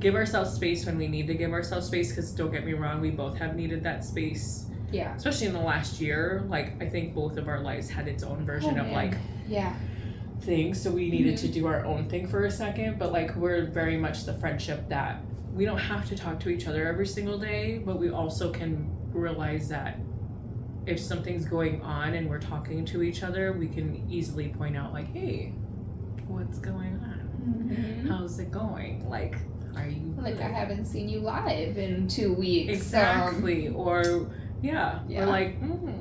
give 0.00 0.14
ourselves 0.14 0.52
space 0.52 0.84
when 0.86 0.98
we 0.98 1.08
need 1.08 1.26
to 1.28 1.34
give 1.34 1.52
ourselves 1.52 1.86
space. 1.86 2.10
Because 2.10 2.32
don't 2.32 2.50
get 2.52 2.64
me 2.66 2.72
wrong, 2.74 3.00
we 3.00 3.10
both 3.10 3.36
have 3.38 3.56
needed 3.56 3.82
that 3.84 4.04
space, 4.04 4.66
Yeah. 4.92 5.14
especially 5.14 5.46
in 5.46 5.52
the 5.52 5.60
last 5.60 6.00
year. 6.00 6.44
Like, 6.48 6.80
I 6.82 6.88
think 6.88 7.14
both 7.14 7.36
of 7.36 7.48
our 7.48 7.60
lives 7.60 7.88
had 7.88 8.08
its 8.08 8.22
own 8.22 8.44
version 8.44 8.78
Oh, 8.78 8.84
of 8.84 8.90
like 8.92 9.14
Yeah. 9.48 9.74
things, 10.40 10.80
so 10.80 10.90
we 10.90 11.10
needed 11.10 11.36
to 11.38 11.46
mm-hmm. 11.46 11.54
do 11.54 11.66
our 11.66 11.84
own 11.84 12.08
thing 12.08 12.26
for 12.26 12.44
a 12.44 12.50
second. 12.50 12.98
But 12.98 13.12
like, 13.12 13.34
we're 13.36 13.66
very 13.66 13.96
much 13.96 14.24
the 14.24 14.34
friendship 14.34 14.88
that 14.88 15.20
we 15.54 15.64
don't 15.64 15.78
have 15.78 16.08
to 16.08 16.16
talk 16.16 16.38
to 16.40 16.48
each 16.50 16.66
other 16.68 16.86
every 16.86 17.06
single 17.06 17.38
day, 17.38 17.78
but 17.84 17.98
we 17.98 18.10
also 18.10 18.52
can 18.52 18.88
realize 19.12 19.68
that 19.68 19.98
if 20.88 20.98
something's 20.98 21.44
going 21.44 21.82
on 21.82 22.14
and 22.14 22.28
we're 22.28 22.40
talking 22.40 22.84
to 22.86 23.02
each 23.02 23.22
other, 23.22 23.52
we 23.52 23.68
can 23.68 24.04
easily 24.10 24.48
point 24.48 24.76
out 24.76 24.92
like, 24.92 25.12
"Hey, 25.12 25.52
what's 26.26 26.58
going 26.58 26.94
on? 27.02 27.28
Mhm. 27.70 28.08
How's 28.08 28.38
it 28.38 28.50
going? 28.50 29.08
Like, 29.08 29.36
are 29.76 29.86
you 29.86 30.14
Like, 30.18 30.34
good?" 30.36 30.42
I 30.44 30.48
haven't 30.48 30.86
seen 30.86 31.08
you 31.08 31.20
live 31.20 31.76
in 31.76 32.08
two 32.08 32.32
weeks. 32.32 32.70
Um, 32.70 32.74
exactly?" 32.76 33.68
or 33.68 34.30
yeah, 34.62 35.00
Yeah. 35.08 35.22
or 35.22 35.26
like, 35.26 35.60
mm, 35.60 35.92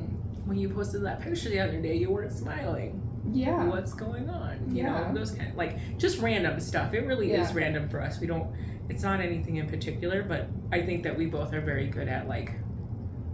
when 0.45 0.57
you 0.57 0.69
posted 0.69 1.03
that 1.03 1.19
picture 1.19 1.49
the 1.49 1.59
other 1.59 1.81
day, 1.81 1.95
you 1.97 2.09
weren't 2.09 2.31
smiling. 2.31 3.01
yeah. 3.33 3.65
What's 3.67 3.93
going 3.93 4.29
on? 4.29 4.55
You 4.73 4.83
Yeah. 4.83 5.09
know, 5.09 5.13
those 5.13 5.31
kind 5.31 5.53
like 5.57 5.97
just 5.97 6.21
random 6.21 6.57
stuff. 6.61 6.93
It 6.93 7.05
really 7.05 7.33
is 7.33 7.53
random 7.53 7.89
for 7.89 8.01
us. 8.01 8.21
We 8.21 8.27
don't. 8.27 8.47
It's 8.87 9.03
not 9.03 9.19
anything 9.19 9.57
in 9.57 9.67
particular, 9.67 10.23
but 10.23 10.47
I 10.71 10.81
think 10.81 11.03
that 11.03 11.17
we 11.17 11.25
both 11.25 11.53
are 11.53 11.59
very 11.59 11.87
good 11.89 12.07
at 12.07 12.29
like 12.29 12.53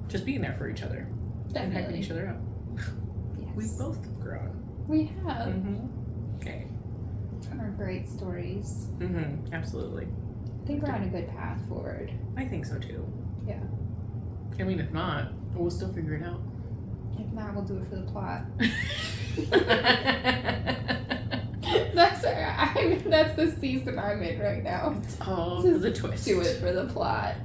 just 0.07 0.25
being 0.25 0.41
there 0.41 0.55
for 0.57 0.67
each 0.67 0.81
other 0.81 1.07
and 1.47 1.55
hyping 1.55 1.73
Definitely. 1.73 1.99
each 1.99 2.11
other 2.11 2.27
up. 2.29 2.41
We've 3.55 3.65
Yes. 3.67 3.77
both 3.77 4.19
grown. 4.21 4.63
We 4.87 5.11
have. 5.25 5.47
Mm-hmm. 5.49 6.35
Okay. 6.37 6.67
Our 7.59 7.69
great 7.71 8.07
stories. 8.09 8.87
Mm-hmm. 8.97 9.53
Absolutely. 9.53 10.07
I 10.63 10.65
think 10.65 10.81
we're 10.83 10.91
on 10.93 11.03
a 11.03 11.07
good 11.07 11.27
path 11.29 11.59
forward. 11.69 12.11
I 12.37 12.45
think 12.45 12.65
so 12.65 12.79
too. 12.79 13.05
Yeah. 13.47 13.59
I 14.59 14.63
mean, 14.63 14.79
if 14.79 14.91
not, 14.91 15.31
we'll 15.53 15.69
still 15.69 15.91
figure 15.93 16.15
it 16.15 16.23
out. 16.23 16.41
If 17.19 17.31
not, 17.33 17.53
we'll 17.53 17.63
do 17.63 17.77
it 17.77 17.87
for 17.89 17.97
the 17.97 18.01
plot. 18.03 18.45
That's 21.93 22.23
I 22.25 23.01
that's 23.05 23.35
the 23.35 23.51
season 23.59 23.99
I'm 23.99 24.21
in 24.23 24.39
right 24.39 24.63
now. 24.63 24.99
oh, 25.27 25.61
Just 25.63 25.81
the 25.81 25.91
twist. 25.93 26.25
Do 26.25 26.41
it 26.41 26.59
for 26.59 26.71
the 26.71 26.85
plot. 26.85 27.35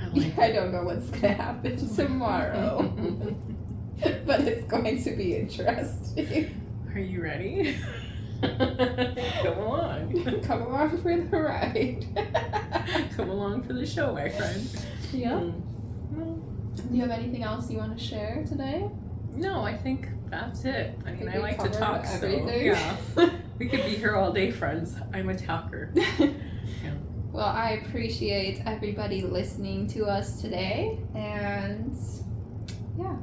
I 0.00 0.08
like 0.08 0.38
I 0.38 0.52
don't 0.52 0.72
know 0.72 0.82
what's 0.82 1.10
gonna 1.10 1.34
happen 1.34 1.76
tomorrow, 1.96 2.82
but 4.26 4.40
it's 4.40 4.66
going 4.66 5.02
to 5.02 5.10
be 5.16 5.36
interesting. 5.36 6.64
Are 6.94 7.00
you 7.00 7.22
ready? 7.22 7.76
Come 8.40 9.58
along. 9.58 10.42
Come 10.42 10.62
along 10.62 11.02
for 11.02 11.16
the 11.16 11.40
ride. 11.40 12.06
Come 13.16 13.30
along 13.30 13.64
for 13.64 13.72
the 13.72 13.84
show, 13.84 14.14
my 14.14 14.28
friend. 14.28 14.68
Yeah. 15.12 15.40
Mm. 16.14 16.40
Do 16.76 16.94
you 16.94 17.02
have 17.02 17.10
anything 17.10 17.42
else 17.42 17.68
you 17.70 17.78
want 17.78 17.98
to 17.98 18.04
share 18.04 18.44
today? 18.48 18.88
No, 19.34 19.62
I 19.62 19.76
think 19.76 20.08
that's 20.30 20.64
it. 20.64 20.96
I 21.04 21.12
mean, 21.12 21.28
I 21.28 21.38
like 21.38 21.60
to 21.62 21.68
talk, 21.68 22.06
so 22.06 22.26
yeah. 22.26 22.96
We 23.58 23.68
could 23.68 23.84
be 23.84 23.96
here 23.96 24.14
all 24.14 24.32
day, 24.32 24.52
friends. 24.52 24.94
I'm 25.12 25.28
a 25.28 25.36
talker. 25.36 25.92
Well, 27.38 27.46
I 27.46 27.80
appreciate 27.86 28.62
everybody 28.66 29.22
listening 29.22 29.86
to 29.90 30.06
us 30.06 30.40
today, 30.40 30.98
and 31.14 31.96
yeah, 32.98 33.14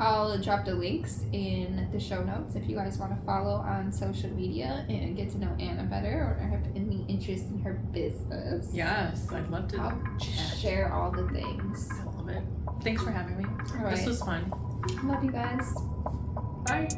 I'll 0.00 0.36
drop 0.38 0.64
the 0.64 0.74
links 0.74 1.20
in 1.32 1.88
the 1.92 2.00
show 2.00 2.24
notes 2.24 2.56
if 2.56 2.68
you 2.68 2.74
guys 2.74 2.98
want 2.98 3.16
to 3.16 3.24
follow 3.24 3.54
on 3.58 3.92
social 3.92 4.28
media 4.30 4.84
and 4.88 5.16
get 5.16 5.30
to 5.30 5.38
know 5.38 5.54
Anna 5.60 5.84
better 5.84 6.36
or 6.36 6.48
have 6.50 6.66
any 6.74 7.04
interest 7.06 7.44
in 7.50 7.60
her 7.60 7.74
business. 7.92 8.70
Yes, 8.72 9.30
I'd 9.32 9.48
love 9.48 9.68
to 9.68 9.78
I'll 9.80 10.02
chat. 10.18 10.58
share 10.58 10.92
all 10.92 11.12
the 11.12 11.28
things. 11.28 11.88
I 11.92 12.04
love 12.06 12.28
it. 12.30 12.42
Thanks 12.82 13.04
for 13.04 13.12
having 13.12 13.38
me. 13.38 13.44
All 13.44 13.88
This 13.88 14.00
right, 14.00 14.06
was 14.08 14.20
fun. 14.20 14.52
love 15.04 15.22
you 15.22 15.30
guys. 15.30 15.72
Bye. 16.66 16.88